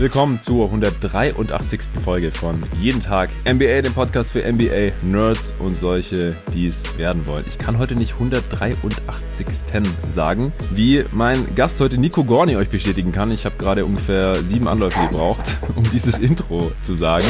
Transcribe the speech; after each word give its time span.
Willkommen 0.00 0.40
zur 0.40 0.64
183. 0.64 2.00
Folge 2.02 2.30
von 2.30 2.62
Jeden 2.80 3.00
Tag 3.00 3.28
NBA, 3.44 3.82
dem 3.82 3.92
Podcast 3.92 4.32
für 4.32 4.50
NBA 4.50 4.92
Nerds 5.02 5.54
und 5.58 5.76
solche, 5.76 6.34
die 6.54 6.64
es 6.64 6.96
werden 6.96 7.26
wollen. 7.26 7.44
Ich 7.46 7.58
kann 7.58 7.76
heute 7.78 7.94
nicht 7.96 8.14
183. 8.14 9.46
sagen, 10.08 10.54
wie 10.70 11.04
mein 11.12 11.54
Gast 11.54 11.80
heute 11.80 11.98
Nico 11.98 12.24
Gorni 12.24 12.56
euch 12.56 12.70
bestätigen 12.70 13.12
kann. 13.12 13.30
Ich 13.30 13.44
habe 13.44 13.56
gerade 13.58 13.84
ungefähr 13.84 14.36
sieben 14.36 14.68
Anläufe 14.68 14.98
gebraucht, 15.06 15.58
um 15.76 15.82
dieses 15.92 16.16
Intro 16.16 16.72
zu 16.82 16.94
sagen. 16.94 17.26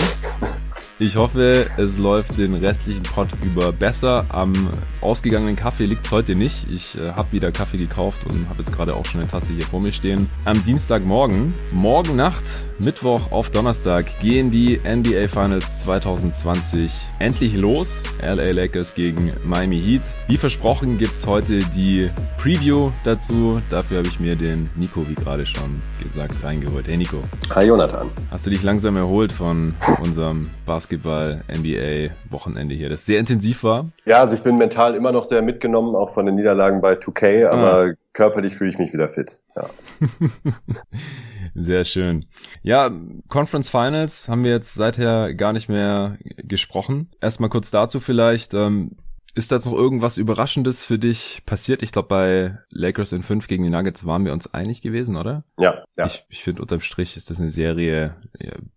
Ich 1.00 1.16
hoffe, 1.16 1.70
es 1.78 1.96
läuft 1.96 2.36
den 2.36 2.54
restlichen 2.54 3.02
Pod 3.02 3.28
über 3.42 3.72
besser. 3.72 4.26
Am 4.28 4.52
ausgegangenen 5.00 5.56
Kaffee 5.56 5.86
liegt's 5.86 6.10
heute 6.12 6.34
nicht. 6.34 6.70
Ich 6.70 6.96
äh, 6.96 7.12
habe 7.12 7.32
wieder 7.32 7.50
Kaffee 7.52 7.78
gekauft 7.78 8.26
und 8.26 8.48
habe 8.50 8.58
jetzt 8.58 8.72
gerade 8.72 8.94
auch 8.94 9.06
schon 9.06 9.22
eine 9.22 9.30
Tasse 9.30 9.54
hier 9.54 9.64
vor 9.64 9.80
mir 9.80 9.92
stehen. 9.92 10.28
Am 10.44 10.62
Dienstagmorgen, 10.62 11.54
morgen 11.72 12.16
Nacht, 12.16 12.44
Mittwoch 12.80 13.30
auf 13.30 13.50
Donnerstag 13.50 14.06
gehen 14.20 14.50
die 14.50 14.78
NBA 14.78 15.28
Finals 15.28 15.84
2020 15.84 16.90
endlich 17.18 17.54
los. 17.54 18.02
LA 18.22 18.52
Lakers 18.52 18.94
gegen 18.94 19.32
Miami 19.44 19.80
Heat. 19.80 20.02
Wie 20.28 20.36
versprochen 20.36 20.98
gibt's 20.98 21.26
heute 21.26 21.58
die 21.58 22.10
Preview 22.38 22.90
dazu. 23.04 23.60
Dafür 23.68 23.98
habe 23.98 24.08
ich 24.08 24.18
mir 24.18 24.34
den 24.34 24.70
Nico, 24.76 25.08
wie 25.08 25.14
gerade 25.14 25.44
schon 25.46 25.82
gesagt, 26.02 26.42
reingeholt. 26.42 26.88
Hey 26.88 26.96
Nico. 26.96 27.18
Hi 27.54 27.66
Jonathan. 27.66 28.10
Hast 28.30 28.46
du 28.46 28.50
dich 28.50 28.62
langsam 28.62 28.96
erholt 28.96 29.32
von 29.32 29.74
unserem 30.02 30.50
Basketball? 30.66 30.90
Basketball-NBA-Wochenende 30.90 32.74
hier, 32.74 32.88
das 32.88 33.06
sehr 33.06 33.20
intensiv 33.20 33.64
war. 33.64 33.90
Ja, 34.04 34.20
also 34.20 34.34
ich 34.34 34.42
bin 34.42 34.56
mental 34.56 34.94
immer 34.94 35.12
noch 35.12 35.24
sehr 35.24 35.42
mitgenommen, 35.42 35.94
auch 35.94 36.10
von 36.10 36.26
den 36.26 36.34
Niederlagen 36.34 36.80
bei 36.80 36.94
2K, 36.94 37.46
aber 37.48 37.90
ah. 37.90 37.92
körperlich 38.12 38.54
fühle 38.54 38.70
ich 38.70 38.78
mich 38.78 38.92
wieder 38.92 39.08
fit. 39.08 39.40
Ja. 39.56 39.66
Sehr 41.54 41.84
schön. 41.84 42.26
Ja, 42.62 42.90
Conference 43.28 43.70
Finals 43.70 44.28
haben 44.28 44.44
wir 44.44 44.52
jetzt 44.52 44.74
seither 44.74 45.34
gar 45.34 45.52
nicht 45.52 45.68
mehr 45.68 46.18
gesprochen. 46.36 47.10
Erstmal 47.20 47.50
kurz 47.50 47.70
dazu 47.70 48.00
vielleicht. 48.00 48.54
Ähm, 48.54 48.96
ist 49.40 49.52
da 49.52 49.56
noch 49.56 49.76
irgendwas 49.76 50.18
Überraschendes 50.18 50.84
für 50.84 50.98
dich 50.98 51.42
passiert? 51.46 51.82
Ich 51.82 51.92
glaube, 51.92 52.08
bei 52.08 52.58
Lakers 52.70 53.12
in 53.12 53.22
5 53.22 53.48
gegen 53.48 53.64
die 53.64 53.70
Nuggets 53.70 54.06
waren 54.06 54.24
wir 54.24 54.32
uns 54.32 54.52
einig 54.52 54.82
gewesen, 54.82 55.16
oder? 55.16 55.44
Ja, 55.58 55.84
ja. 55.96 56.06
Ich, 56.06 56.24
ich 56.28 56.44
finde, 56.44 56.62
unterm 56.62 56.80
Strich 56.80 57.16
ist 57.16 57.30
das 57.30 57.40
eine 57.40 57.50
Serie, 57.50 58.14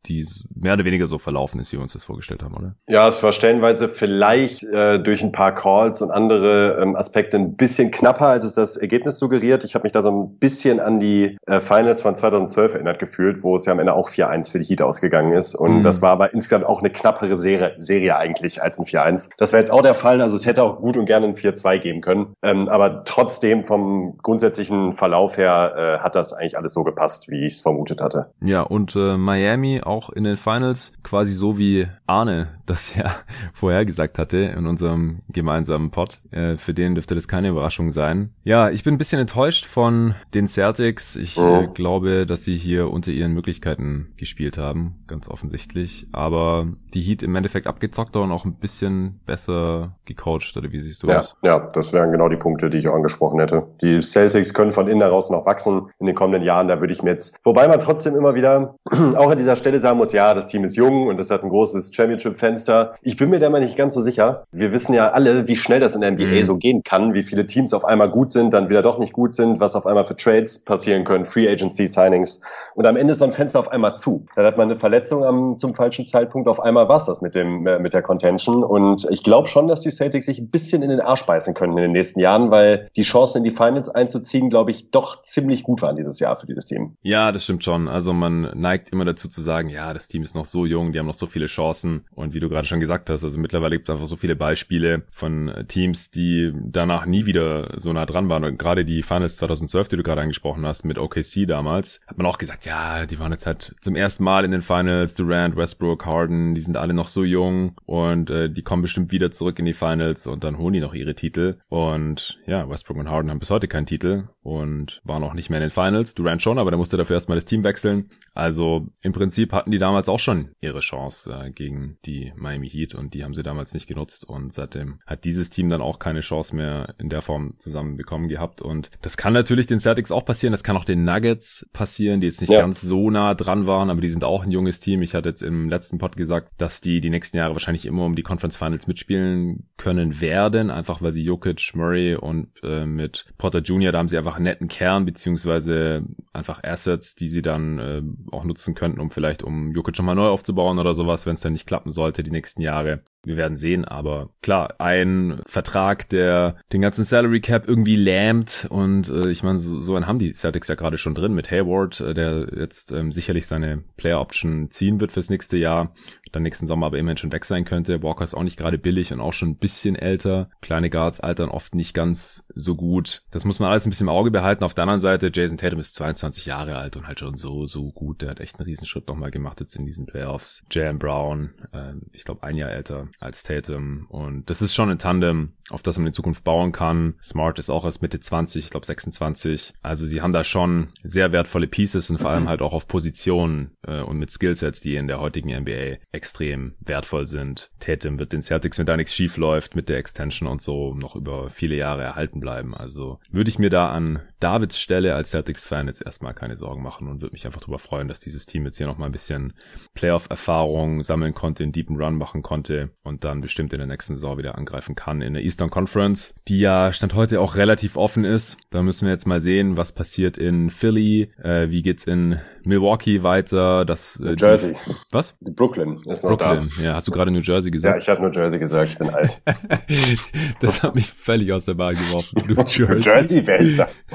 die 0.06 0.26
mehr 0.56 0.74
oder 0.74 0.86
weniger 0.86 1.08
so 1.08 1.18
verlaufen 1.18 1.60
ist, 1.60 1.72
wie 1.72 1.78
wir 1.78 1.84
uns 1.84 1.94
das 1.94 2.06
vorgestellt 2.06 2.44
haben, 2.44 2.56
oder? 2.56 2.76
Ja, 2.88 3.08
es 3.08 3.22
war 3.24 3.32
stellenweise 3.32 3.90
vielleicht 3.90 4.64
äh, 4.64 5.00
durch 5.00 5.24
ein 5.24 5.32
paar 5.32 5.54
Calls 5.54 6.02
und 6.02 6.12
andere 6.12 6.80
ähm, 6.82 6.96
Aspekte 6.96 7.38
ein 7.38 7.56
bisschen 7.56 7.92
knapper, 7.92 8.28
als 8.28 8.46
es 8.46 8.54
das 8.54 8.78
Ergebnis 8.78 9.20
suggeriert. 9.20 9.64
Ich 9.64 9.76
habe 9.76 9.84
mich 9.84 9.92
da 9.92 10.02
so 10.02 10.12
ein 10.12 10.38
bisschen 10.38 10.80
an 10.80 11.00
die 11.00 11.38
äh, 11.46 11.60
Finals 11.60 12.02
von 12.02 12.16
2012 12.16 12.76
erinnert 12.76 13.00
gefühlt, 13.00 13.44
wo 13.44 13.56
es 13.56 13.66
ja 13.66 13.74
am 13.74 13.80
Ende 13.80 13.94
auch 13.94 14.10
4-1 14.10 14.52
für 14.52 14.60
die 14.60 14.66
Heat 14.66 14.82
ausgegangen 14.82 15.34
ist. 15.34 15.56
Und 15.56 15.78
mhm. 15.78 15.82
das 15.82 16.02
war 16.02 16.12
aber 16.12 16.34
insgesamt 16.34 16.66
auch 16.66 16.80
eine 16.80 16.90
knappere 16.90 17.36
Serie, 17.36 17.76
Serie 17.80 18.16
eigentlich 18.16 18.62
als 18.62 18.80
ein 18.80 18.86
4-1. 18.86 19.30
Das 19.38 19.52
wäre 19.52 19.62
jetzt 19.62 19.72
auch 19.72 19.82
der 19.82 19.96
Fall. 19.96 20.22
Also 20.22 20.36
es 20.36 20.46
hätte 20.46 20.53
auch 20.60 20.80
gut 20.80 20.98
und 20.98 21.06
gerne 21.06 21.28
ein 21.28 21.36
4-2 21.36 21.80
geben 21.80 22.02
können. 22.02 22.34
Ähm, 22.42 22.68
aber 22.68 23.04
trotzdem 23.04 23.64
vom 23.64 24.18
grundsätzlichen 24.22 24.94
Verlauf 24.94 25.38
her 25.38 25.74
äh, 25.76 26.04
hat 26.04 26.16
das 26.16 26.34
eigentlich 26.34 26.58
alles 26.58 26.74
so 26.74 26.84
gepasst, 26.84 27.30
wie 27.30 27.46
ich 27.46 27.54
es 27.54 27.62
vermutet 27.62 28.02
hatte. 28.02 28.32
Ja, 28.42 28.62
und 28.62 28.96
äh, 28.96 29.18
Miami 29.18 29.82
auch 29.82 30.10
in 30.10 30.24
den 30.24 30.38
Finals 30.38 30.94
quasi 31.04 31.34
so 31.34 31.58
wie 31.58 31.88
Arne 32.08 32.48
das 32.66 32.96
ja 32.96 33.16
vorher 33.54 33.86
gesagt 33.86 34.18
hatte 34.18 34.38
in 34.38 34.68
unserem 34.68 35.22
gemeinsamen 35.30 35.92
Pod. 35.92 36.20
Äh, 36.32 36.58
für 36.58 36.74
den 36.74 36.96
dürfte 36.96 37.16
das 37.16 37.28
keine 37.28 37.50
Überraschung 37.50 37.92
sein. 37.92 38.34
Ja, 38.44 38.70
ich 38.70 38.84
bin 38.84 38.96
ein 38.96 38.98
bisschen 38.98 39.20
enttäuscht 39.20 39.66
von 39.66 40.16
den 40.34 40.48
Celtics. 40.48 41.16
Ich 41.16 41.38
äh, 41.38 41.68
glaube, 41.74 42.26
dass 42.26 42.44
sie 42.44 42.58
hier 42.58 42.90
unter 42.90 43.12
ihren 43.12 43.34
Möglichkeiten 43.34 44.14
gespielt 44.18 44.58
haben, 44.58 45.04
ganz 45.08 45.28
offensichtlich. 45.28 46.08
Aber 46.12 46.68
die 46.94 47.02
Heat 47.02 47.24
im 47.24 47.36
Endeffekt 47.36 47.68
abgezockt 47.68 48.16
und 48.16 48.32
auch 48.32 48.46
ein 48.46 48.56
bisschen 48.56 49.20
besser 49.26 49.98
gecoacht 50.06 50.33
oder 50.36 50.72
wie 50.72 50.80
siehst 50.80 51.04
du 51.04 51.08
ja, 51.08 51.16
das? 51.16 51.36
Ja, 51.42 51.68
das 51.74 51.94
wären 51.94 52.12
genau 52.12 52.30
die 52.30 52.38
Punkte, 52.38 52.70
die 52.70 52.78
ich 52.78 52.88
auch 52.88 52.96
angesprochen 52.96 53.40
hätte. 53.40 53.64
Die 53.82 54.02
Celtics 54.02 54.54
können 54.54 54.72
von 54.72 54.88
innen 54.88 55.02
heraus 55.02 55.30
noch 55.30 55.46
wachsen 55.46 55.88
in 56.00 56.06
den 56.06 56.16
kommenden 56.16 56.44
Jahren. 56.44 56.68
Da 56.68 56.80
würde 56.80 56.94
ich 56.94 57.04
mir 57.04 57.12
jetzt, 57.12 57.40
wobei 57.44 57.68
man 57.68 57.80
trotzdem 57.80 58.16
immer 58.16 58.36
wieder 58.36 58.76
auch 59.16 59.32
an 59.32 59.38
dieser 59.38 59.56
Stelle 59.56 59.80
sagen 59.80 59.98
muss, 59.98 60.14
ja, 60.14 60.34
das 60.34 60.48
Team 60.48 60.64
ist 60.64 60.76
jung 60.76 61.08
und 61.08 61.18
das 61.18 61.30
hat 61.30 61.44
ein 61.44 61.50
großes 61.50 61.94
Championship-Fenster. 61.94 62.96
Ich 63.02 63.18
bin 63.18 63.30
mir 63.30 63.40
da 63.40 63.50
mal 63.50 63.62
nicht 63.62 63.78
ganz 63.78 63.94
so 63.94 64.02
sicher. 64.02 64.46
Wir 64.52 64.72
wissen 64.72 64.94
ja 64.94 65.12
alle, 65.12 65.48
wie 65.48 65.56
schnell 65.56 65.80
das 65.80 65.96
in 65.96 66.02
der 66.02 66.12
NBA 66.12 66.24
mhm. 66.24 66.46
so 66.46 66.58
gehen 66.58 66.84
kann, 66.84 67.14
wie 67.14 67.24
viele 67.24 67.46
Teams 67.46 67.74
auf 67.74 67.86
einmal 67.86 68.10
gut 68.10 68.32
sind, 68.32 68.54
dann 68.54 68.70
wieder 68.70 68.82
doch 68.82 69.00
nicht 69.00 69.14
gut 69.14 69.34
sind, 69.34 69.60
was 69.60 69.76
auf 69.76 69.86
einmal 69.86 70.06
für 70.06 70.16
Trades 70.16 70.64
passieren 70.64 71.04
können, 71.04 71.26
Free 71.26 71.48
Agency 71.48 71.88
Signings. 71.88 72.42
Und 72.76 72.86
am 72.86 72.96
Ende 72.96 73.12
ist 73.12 73.20
so 73.20 73.26
ein 73.26 73.34
Fenster 73.34 73.60
auf 73.60 73.72
einmal 73.72 73.98
zu. 73.98 74.26
Dann 74.36 74.46
hat 74.46 74.58
man 74.58 74.70
eine 74.70 74.80
Verletzung 74.80 75.24
am, 75.24 75.58
zum 75.60 75.74
falschen 75.74 76.06
Zeitpunkt. 76.06 76.48
Auf 76.48 76.60
einmal 76.60 76.88
war 76.90 76.98
es 76.98 77.06
das 77.06 77.22
mit 77.22 77.36
dem, 77.36 77.66
äh, 77.68 77.80
mit 77.80 77.94
der 77.94 78.02
Contention. 78.02 78.64
Und 78.64 79.08
ich 79.10 79.24
glaube 79.24 79.48
schon, 79.48 79.68
dass 79.68 79.82
die 79.82 79.92
Celtics 79.92 80.23
sich 80.26 80.40
ein 80.40 80.50
bisschen 80.50 80.82
in 80.82 80.90
den 80.90 81.00
Arsch 81.00 81.26
beißen 81.26 81.54
können 81.54 81.78
in 81.78 81.84
den 81.84 81.92
nächsten 81.92 82.20
Jahren, 82.20 82.52
weil 82.52 82.90
die 82.96 83.04
Chancen 83.04 83.40
in 83.40 83.44
die 83.44 83.52
Finals 83.52 83.90
einzuziehen, 83.90 84.50
glaube 84.50 84.72
ich, 84.72 84.92
doch 84.92 85.22
ziemlich 85.22 85.64
gut 85.64 85.82
waren 85.82 85.96
dieses 85.96 86.20
Jahr 86.20 86.38
für 86.38 86.48
dieses 86.48 86.66
Team. 86.66 86.98
Ja, 87.02 87.32
das 87.32 87.44
stimmt 87.44 87.64
schon. 87.64 87.88
Also 87.88 88.14
man 88.14 88.52
neigt 88.56 88.90
immer 88.92 89.06
dazu 89.06 89.28
zu 89.28 89.42
sagen, 89.42 89.70
ja, 89.70 89.94
das 89.94 90.08
Team 90.08 90.24
ist 90.24 90.36
noch 90.36 90.46
so 90.46 90.66
jung, 90.66 90.92
die 90.92 91.00
haben 91.00 91.06
noch 91.06 91.14
so 91.14 91.26
viele 91.26 91.48
Chancen. 91.48 92.06
Und 92.16 92.34
wie 92.34 92.40
du 92.40 92.50
gerade 92.50 92.68
schon 92.68 92.80
gesagt 92.80 93.10
hast, 93.10 93.24
also 93.24 93.40
mittlerweile 93.40 93.76
gibt 93.76 93.90
es 93.90 93.94
einfach 93.94 94.08
so 94.08 94.16
viele 94.16 94.36
Beispiele 94.36 95.04
von 95.12 95.52
Teams, 95.68 96.12
die 96.12 96.52
danach 96.54 97.06
nie 97.06 97.26
wieder 97.26 97.70
so 97.78 97.94
nah 97.94 98.06
dran 98.06 98.30
waren. 98.30 98.44
Und 98.44 98.58
gerade 98.58 98.86
die 98.86 99.04
Finals 99.04 99.38
2012, 99.38 99.90
die 99.90 99.98
du 99.98 100.04
gerade 100.04 100.22
angesprochen 100.22 100.66
hast, 100.66 100.86
mit 100.86 100.98
OKC 100.98 101.48
damals, 101.48 102.02
hat 102.08 102.18
man 102.18 102.28
auch 102.28 102.38
gesagt, 102.38 102.66
ja, 102.66 103.06
die 103.06 103.20
waren 103.20 103.32
jetzt 103.32 103.46
halt 103.46 103.76
zum 103.82 103.96
ersten 103.96 104.24
Mal 104.24 104.46
in 104.46 104.52
den 104.52 104.62
Finals, 104.62 105.16
Durant, 105.16 105.56
Westbrook, 105.56 106.06
Harden, 106.06 106.56
die 106.56 106.62
sind 106.62 106.78
alle 106.78 106.94
noch 106.94 107.08
so 107.08 107.24
jung 107.24 107.74
und 107.86 108.30
äh, 108.30 108.50
die 108.50 108.62
kommen 108.62 108.82
bestimmt 108.82 109.12
wieder 109.12 109.32
zurück 109.32 109.60
in 109.60 109.66
die 109.66 109.74
Finals 109.74 110.13
und 110.28 110.44
dann 110.44 110.58
holen 110.58 110.74
die 110.74 110.80
noch 110.80 110.94
ihre 110.94 111.16
Titel. 111.16 111.60
Und 111.70 112.40
ja, 112.46 112.70
Westbrook 112.70 112.98
und 112.98 113.10
Harden 113.10 113.32
haben 113.32 113.40
bis 113.40 113.50
heute 113.50 113.68
keinen 113.68 113.86
Titel 113.86 114.28
und 114.42 115.02
waren 115.04 115.24
auch 115.24 115.34
nicht 115.34 115.50
mehr 115.50 115.60
in 115.60 115.68
den 115.68 115.72
Finals. 115.72 116.16
Durant 116.16 116.42
schon, 116.42 116.60
aber 116.60 116.72
der 116.72 116.78
musste 116.78 116.98
dafür 116.98 117.16
erstmal 117.16 117.38
das 117.38 117.46
Team 117.46 117.64
wechseln. 117.64 118.10
Also 118.34 118.88
im 119.02 119.14
Prinzip 119.14 119.54
hatten 119.54 119.72
die 119.72 119.80
damals 119.80 120.10
auch 120.10 120.20
schon 120.20 120.52
ihre 120.60 120.82
Chance 120.82 121.34
äh, 121.34 121.52
gegen 121.52 121.98
die 122.06 122.34
Miami 122.36 122.70
Heat 122.70 122.96
und 122.96 123.14
die 123.14 123.24
haben 123.24 123.34
sie 123.34 123.44
damals 123.44 123.74
nicht 123.74 123.88
genutzt 123.88 124.28
und 124.28 124.54
seitdem 124.54 125.00
hat 125.06 125.24
dieses 125.24 125.50
Team 125.50 125.70
dann 125.70 125.82
auch 125.82 126.00
keine 126.00 126.22
Chance 126.22 126.56
mehr 126.56 126.96
in 126.98 127.10
der 127.10 127.22
Form 127.22 127.56
zusammenbekommen 127.58 128.28
gehabt 128.28 128.62
und 128.62 128.90
das 129.02 129.18
kann 129.18 129.34
natürlich 129.34 129.68
den 129.68 129.80
Celtics 129.80 130.12
auch 130.12 130.26
passieren, 130.26 130.52
das 130.52 130.64
kann 130.64 130.78
auch 130.78 130.86
den 130.86 131.04
Nuggets 131.04 131.68
passieren, 131.74 132.22
die 132.22 132.28
jetzt 132.28 132.42
nicht 132.42 132.52
ja. 132.52 132.62
ganz 132.62 132.82
so 132.82 133.10
nah 133.10 133.36
dran 133.36 133.68
waren, 133.68 133.90
aber 133.90 134.02
die 134.02 134.10
sind 134.10 134.24
auch 134.24 134.44
ein 134.44 134.52
junges 134.52 134.80
Team. 134.80 135.02
Ich 135.02 135.14
hatte 135.14 135.30
jetzt 135.30 135.44
im 135.44 135.70
letzten 135.70 135.98
Pod 135.98 136.16
gesagt, 136.16 136.52
dass 136.58 136.82
die 136.82 137.00
die 137.00 137.10
nächsten 137.10 137.38
Jahre 137.38 137.54
wahrscheinlich 137.54 137.86
immer 137.86 138.06
um 138.06 138.16
die 138.16 138.24
Conference 138.24 138.58
Finals 138.58 138.88
mitspielen 138.88 139.70
können 139.78 140.03
werden, 140.22 140.70
einfach 140.70 141.02
weil 141.02 141.12
sie 141.12 141.24
Jokic, 141.24 141.72
Murray 141.76 142.16
und 142.16 142.50
äh, 142.64 142.86
mit 142.86 143.26
Potter 143.38 143.60
Jr., 143.60 143.92
da 143.92 144.00
haben 144.00 144.10
sie 144.10 144.18
einfach 144.18 144.36
einen 144.36 144.46
netten 144.46 144.68
Kern, 144.68 145.06
beziehungsweise 145.06 146.04
einfach 146.34 146.64
Assets, 146.64 147.16
die 147.16 147.30
sie 147.30 147.42
dann 147.42 147.80
äh, 147.80 148.02
auch 148.32 148.44
nutzen 148.44 148.76
könnten, 148.76 149.00
um 149.00 149.12
vielleicht 149.12 149.44
um 149.44 149.72
Jokic 149.72 149.98
nochmal 149.98 150.16
neu 150.16 150.28
aufzubauen 150.28 150.80
oder 150.80 150.94
sowas, 150.94 151.26
wenn 151.26 151.36
es 151.36 151.42
dann 151.42 151.54
nicht 151.54 151.68
klappen 151.68 151.92
sollte 151.92 152.24
die 152.24 152.32
nächsten 152.32 152.62
Jahre. 152.62 153.04
Wir 153.26 153.38
werden 153.38 153.58
sehen, 153.58 153.86
aber 153.86 154.30
klar, 154.42 154.76
ein 154.80 155.42
Vertrag, 155.46 156.10
der 156.10 156.58
den 156.74 156.82
ganzen 156.82 157.06
Salary 157.06 157.40
Cap 157.42 157.68
irgendwie 157.68 157.96
lähmt 157.96 158.68
und 158.70 159.10
äh, 159.10 159.30
ich 159.30 159.44
meine, 159.44 159.60
so, 159.60 159.80
so 159.80 159.96
einen 159.96 160.08
haben 160.08 160.20
die 160.20 160.34
Celtics 160.34 160.68
ja 160.68 160.76
gerade 160.76 160.98
schon 160.98 161.16
drin 161.16 161.34
mit 161.34 161.50
Hayward, 161.50 162.02
äh, 162.02 162.14
der 162.14 162.48
jetzt 162.58 162.92
ähm, 162.92 163.12
sicherlich 163.12 163.48
seine 163.48 163.84
Player 163.96 164.20
Option 164.20 164.70
ziehen 164.70 165.00
wird 165.00 165.12
fürs 165.12 165.30
nächste 165.30 165.58
Jahr, 165.58 165.94
dann 166.34 166.44
nächsten 166.44 166.68
Sommer 166.68 166.88
aber 166.88 166.98
immerhin 166.98 167.18
schon 167.18 167.32
weg 167.32 167.46
sein 167.46 167.64
könnte. 167.64 168.04
Walker 168.04 168.24
ist 168.24 168.34
auch 168.34 168.44
nicht 168.44 168.58
gerade 168.58 168.78
billig 168.78 169.14
und 169.14 169.22
auch 169.22 169.34
schon 169.34 169.52
ein 169.52 169.58
bisschen 169.58 169.96
älter. 169.96 170.50
Kleine 170.62 170.90
Guards 170.90 171.20
altern 171.20 171.50
oft 171.50 171.76
nicht 171.76 171.94
ganz 171.94 172.46
so 172.54 172.76
gut. 172.76 173.24
Das 173.32 173.46
muss 173.46 173.60
man 173.60 173.70
alles 173.70 173.86
ein 173.86 173.90
bisschen 173.90 174.08
im 174.08 174.14
Auge 174.14 174.32
behalten. 174.32 174.64
Auf 174.64 174.74
der 174.74 174.84
anderen 174.84 175.00
Seite, 175.00 175.32
Jason 175.34 175.58
Tatum 175.58 175.80
ist 175.80 175.96
22 175.96 176.46
Jahre 176.46 176.76
alt 176.76 176.98
und 176.98 177.08
halt 177.08 177.20
schon 177.20 177.38
so, 177.38 177.66
so 177.66 177.92
gut. 177.92 178.22
Der 178.22 178.32
hat 178.32 178.40
echt 178.40 178.60
einen 178.60 178.66
Riesenschritt 178.66 179.08
nochmal 179.08 179.32
gemacht 179.32 179.60
jetzt 179.60 179.76
in 179.76 179.86
diesen 179.86 180.06
Playoffs. 180.06 180.64
Jam 180.72 181.00
Brown, 181.00 181.54
äh, 181.72 181.94
ich 182.14 182.26
glaube 182.26 182.44
ein 182.44 182.58
Jahr 182.58 182.72
älter 182.72 183.08
als 183.20 183.44
Tatum. 183.44 184.06
Und 184.10 184.50
das 184.50 184.62
ist 184.62 184.74
schon 184.74 184.90
ein 184.90 185.00
Tandem, 185.00 185.54
auf 185.74 185.82
das 185.82 185.98
man 185.98 186.08
in 186.08 186.14
Zukunft 186.14 186.44
bauen 186.44 186.72
kann. 186.72 187.16
Smart 187.22 187.60
ist 187.60 187.70
auch 187.70 187.84
erst 187.84 188.02
Mitte 188.02 188.20
20, 188.20 188.66
ich 188.66 188.70
glaube 188.70 188.86
26. 188.86 189.74
Also 189.82 190.06
sie 190.06 190.22
haben 190.22 190.32
da 190.32 190.44
schon 190.44 190.90
sehr 191.04 191.32
wertvolle 191.32 191.68
Pieces 191.68 192.10
und 192.10 192.20
vor 192.20 192.30
allem 192.30 192.48
halt 192.48 192.62
auch 192.62 192.74
auf 192.74 192.88
Positionen 192.88 193.72
äh, 193.86 194.02
und 194.02 194.18
mit 194.18 194.32
Skillsets, 194.32 194.82
die 194.82 194.96
in 194.96 195.08
der 195.08 195.20
heutigen 195.20 195.50
NBA 195.50 195.98
extrem 196.12 196.76
wertvoll 196.80 197.26
sind. 197.26 197.72
Tatum 197.80 198.20
wird 198.20 198.34
den 198.34 198.42
Celtics, 198.42 198.78
wenn 198.78 198.86
da 198.86 198.96
nichts 198.96 199.14
schief 199.14 199.38
läuft, 199.38 199.76
mit 199.76 199.90
der 199.90 199.98
Extension 199.98 200.48
und 200.48 200.62
so 200.62 200.94
noch 200.94 201.16
über 201.16 201.50
viele 201.50 201.76
Jahre 201.76 202.04
erhalten 202.04 202.40
bleiben. 202.40 202.76
Also 202.76 203.20
würde 203.32 203.50
ich 203.50 203.60
mir 203.60 203.70
da 203.70 203.90
an 203.90 204.22
Davids 204.40 204.80
Stelle 204.80 205.16
als 205.16 205.32
Celtics-Fan 205.32 205.88
jetzt 205.88 206.06
erstmal 206.06 206.34
keine 206.34 206.56
Sorgen 206.56 206.84
machen 206.84 207.08
und 207.08 207.22
würde 207.22 207.34
mich 207.34 207.46
einfach 207.46 207.62
darüber 207.62 207.80
freuen, 207.80 208.08
dass 208.08 208.20
dieses 208.20 208.46
Team 208.46 208.66
jetzt 208.66 208.78
hier 208.78 208.88
nochmal 208.88 209.10
ein 209.10 209.14
bisschen 209.14 209.54
Playoff-Erfahrung 209.96 211.02
sammeln 211.02 211.34
konnte, 211.34 211.64
einen 211.64 211.72
deepen 211.72 211.96
Run 211.96 212.16
machen 212.16 212.42
konnte 212.44 212.92
und 213.04 213.24
dann 213.24 213.42
bestimmt 213.42 213.74
in 213.74 213.80
der 213.80 213.88
nächsten 213.88 214.16
Saison 214.16 214.38
wieder 214.38 214.58
angreifen 214.58 214.96
kann 214.96 215.22
in 215.22 215.34
der 215.34 215.44
Eastern 215.44 215.63
Conference, 215.70 216.36
die 216.48 216.60
ja 216.60 216.94
Stand 216.94 217.14
heute 217.14 217.42
auch 217.42 217.56
relativ 217.56 217.98
offen 217.98 218.26
ist. 218.26 218.58
Da 218.70 218.82
müssen 218.82 219.06
wir 219.06 219.12
jetzt 219.12 219.28
mal 219.28 219.40
sehen, 219.40 219.78
was 219.78 219.92
passiert 219.92 220.38
in 220.38 220.70
Philly, 220.70 221.32
äh, 221.42 221.70
wie 221.70 221.82
geht's 221.82 222.06
in 222.06 222.40
Milwaukee 222.66 223.24
weiter, 223.24 223.86
das 223.86 224.20
äh, 224.20 224.36
Jersey. 224.38 224.74
Die, 224.74 224.94
was? 225.12 225.38
Brooklyn 225.42 226.02
ist 226.08 226.24
noch 226.24 226.38
Brooklyn, 226.38 226.72
da. 226.78 226.84
ja. 226.84 226.94
Hast 226.96 227.08
du 227.08 227.12
gerade 227.12 227.32
New 227.32 227.40
Jersey 227.40 227.72
gesagt? 227.72 227.96
Ja, 227.96 228.02
ich 228.02 228.10
habe 228.10 228.28
New 228.28 228.34
Jersey 228.34 228.60
gesagt, 228.60 228.92
ich 228.92 228.98
bin 228.98 229.10
alt. 229.10 229.42
das 230.62 230.84
hat 230.84 230.96
mich 230.96 231.12
völlig 231.12 231.52
aus 231.52 231.66
der 231.66 231.74
Bahn 231.74 231.96
geworfen. 231.96 232.42
New 232.48 232.56
Jersey. 232.68 232.88
New 232.88 233.00
Jersey, 233.00 233.46
wer 233.46 233.58
ist 233.60 233.78
das? 233.78 234.08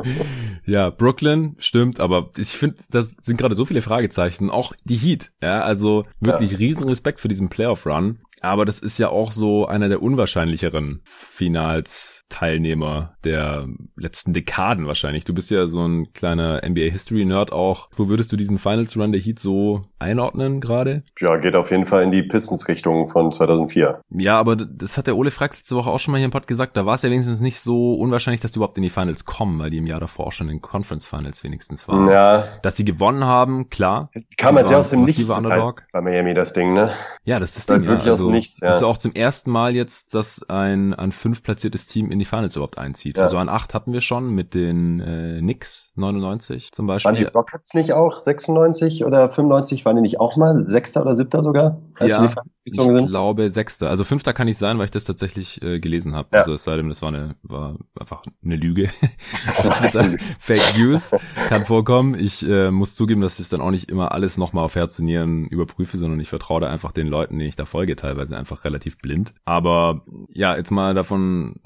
ja, 0.66 0.90
Brooklyn, 0.90 1.56
stimmt, 1.58 2.00
aber 2.00 2.30
ich 2.36 2.50
finde, 2.50 2.76
das 2.90 3.14
sind 3.20 3.36
gerade 3.36 3.56
so 3.56 3.64
viele 3.64 3.82
Fragezeichen. 3.82 4.50
Auch 4.50 4.72
die 4.84 4.96
Heat, 4.96 5.32
ja, 5.42 5.62
also 5.62 6.04
wirklich 6.20 6.52
ja. 6.52 6.58
riesen 6.58 6.88
Respekt 6.88 7.20
für 7.20 7.28
diesen 7.28 7.48
Playoff-Run. 7.48 8.18
Aber 8.42 8.64
das 8.64 8.80
ist 8.80 8.98
ja 8.98 9.08
auch 9.08 9.30
so 9.32 9.66
einer 9.66 9.88
der 9.88 10.02
unwahrscheinlicheren 10.02 11.00
Finals 11.04 12.21
Teilnehmer 12.32 13.12
der 13.24 13.66
letzten 13.94 14.32
Dekaden 14.32 14.86
wahrscheinlich. 14.86 15.24
Du 15.24 15.34
bist 15.34 15.50
ja 15.50 15.66
so 15.66 15.86
ein 15.86 16.12
kleiner 16.14 16.62
NBA 16.66 16.90
History 16.90 17.26
Nerd 17.26 17.52
auch. 17.52 17.90
Wo 17.94 18.08
würdest 18.08 18.32
du 18.32 18.36
diesen 18.36 18.58
Finals 18.58 18.96
Run 18.96 19.12
der 19.12 19.20
Heat 19.20 19.38
so 19.38 19.84
einordnen 19.98 20.60
gerade? 20.60 21.02
Ja, 21.20 21.36
geht 21.36 21.54
auf 21.54 21.70
jeden 21.70 21.84
Fall 21.84 22.02
in 22.02 22.10
die 22.10 22.22
Pistons 22.22 22.66
Richtung 22.68 23.06
von 23.06 23.30
2004. 23.30 24.00
Ja, 24.10 24.38
aber 24.38 24.56
das 24.56 24.96
hat 24.96 25.08
der 25.08 25.16
Ole 25.16 25.30
Frax 25.30 25.58
letzte 25.58 25.76
Woche 25.76 25.90
auch 25.90 26.00
schon 26.00 26.12
mal 26.12 26.18
hier 26.18 26.24
im 26.24 26.30
Pod 26.30 26.46
gesagt. 26.46 26.74
Da 26.76 26.86
war 26.86 26.94
es 26.94 27.02
ja 27.02 27.10
wenigstens 27.10 27.40
nicht 27.40 27.60
so 27.60 27.94
unwahrscheinlich, 27.94 28.40
dass 28.40 28.52
die 28.52 28.58
überhaupt 28.58 28.78
in 28.78 28.82
die 28.82 28.90
Finals 28.90 29.26
kommen, 29.26 29.58
weil 29.58 29.70
die 29.70 29.76
im 29.76 29.86
Jahr 29.86 30.00
davor 30.00 30.28
auch 30.28 30.32
schon 30.32 30.48
in 30.48 30.62
Conference 30.62 31.06
Finals 31.06 31.44
wenigstens 31.44 31.86
waren. 31.86 32.08
Ja. 32.08 32.48
Dass 32.62 32.76
sie 32.76 32.86
gewonnen 32.86 33.24
haben, 33.24 33.68
klar. 33.68 34.10
Kam 34.38 34.56
als 34.56 34.70
ja 34.70 34.78
aus 34.78 34.88
dem 34.88 35.04
Nichts 35.04 35.28
halt 35.28 35.82
bei 35.92 36.00
Miami 36.00 36.32
das 36.32 36.54
Ding, 36.54 36.72
ne? 36.72 36.94
Ja, 37.24 37.38
das 37.38 37.56
ist 37.56 37.68
das 37.68 37.76
Ding, 37.76 37.84
ja. 37.84 38.00
Also, 38.00 38.30
nichts, 38.30 38.60
ja. 38.60 38.70
ist 38.70 38.82
auch 38.82 38.96
zum 38.96 39.12
ersten 39.14 39.50
Mal 39.50 39.74
jetzt, 39.74 40.14
dass 40.14 40.48
ein 40.48 40.94
an 40.94 41.12
fünf 41.12 41.42
platziertes 41.42 41.86
Team 41.86 42.10
in 42.10 42.21
die 42.22 42.28
Finals 42.28 42.56
überhaupt 42.56 42.78
einzieht. 42.78 43.16
Ja. 43.16 43.24
Also 43.24 43.36
an 43.38 43.48
acht 43.48 43.74
hatten 43.74 43.92
wir 43.92 44.00
schon 44.00 44.30
mit 44.30 44.54
den 44.54 45.00
äh, 45.00 45.38
Knicks 45.40 45.92
99 45.96 46.72
zum 46.72 46.86
Beispiel. 46.86 47.12
Waren 47.12 47.18
die 47.18 47.24
Rockets 47.24 47.74
nicht 47.74 47.92
auch 47.92 48.12
96 48.12 49.04
oder 49.04 49.28
95? 49.28 49.84
Waren 49.84 49.96
die 49.96 50.02
nicht 50.02 50.20
auch 50.20 50.36
mal 50.36 50.64
Sechster 50.64 51.02
oder 51.02 51.14
Siebter 51.14 51.42
sogar? 51.42 51.82
ja, 52.00 52.32
ich 52.64 52.74
sind? 52.74 53.08
glaube 53.08 53.50
Sechster. 53.50 53.90
Also 53.90 54.04
Fünfter 54.04 54.32
kann 54.32 54.48
ich 54.48 54.56
sein, 54.56 54.78
weil 54.78 54.86
ich 54.86 54.90
das 54.90 55.04
tatsächlich 55.04 55.60
äh, 55.62 55.80
gelesen 55.80 56.14
habe. 56.14 56.28
Ja. 56.32 56.38
Also 56.40 56.54
es 56.54 56.64
sei 56.64 56.76
denn, 56.76 56.88
das 56.88 57.02
war 57.02 57.08
eine 57.08 57.34
war 57.42 57.76
einfach 57.98 58.22
eine 58.44 58.56
Lüge. 58.56 58.90
Fake 60.38 60.78
News 60.78 61.10
kann 61.48 61.64
vorkommen. 61.64 62.14
Ich 62.14 62.48
äh, 62.48 62.70
muss 62.70 62.94
zugeben, 62.94 63.20
dass 63.20 63.40
ich 63.40 63.48
dann 63.48 63.60
auch 63.60 63.70
nicht 63.70 63.90
immer 63.90 64.12
alles 64.12 64.38
nochmal 64.38 64.64
auf 64.64 64.76
Herz 64.76 64.98
und 64.98 65.06
Nieren 65.06 65.46
überprüfe, 65.46 65.98
sondern 65.98 66.20
ich 66.20 66.28
vertraue 66.28 66.60
da 66.60 66.68
einfach 66.68 66.92
den 66.92 67.08
Leuten, 67.08 67.38
denen 67.38 67.48
ich 67.48 67.56
da 67.56 67.64
folge, 67.64 67.96
teilweise 67.96 68.36
einfach 68.36 68.64
relativ 68.64 68.98
blind. 68.98 69.34
Aber 69.44 70.02
ja, 70.28 70.56
jetzt 70.56 70.70
mal 70.70 70.94
davon 70.94 71.56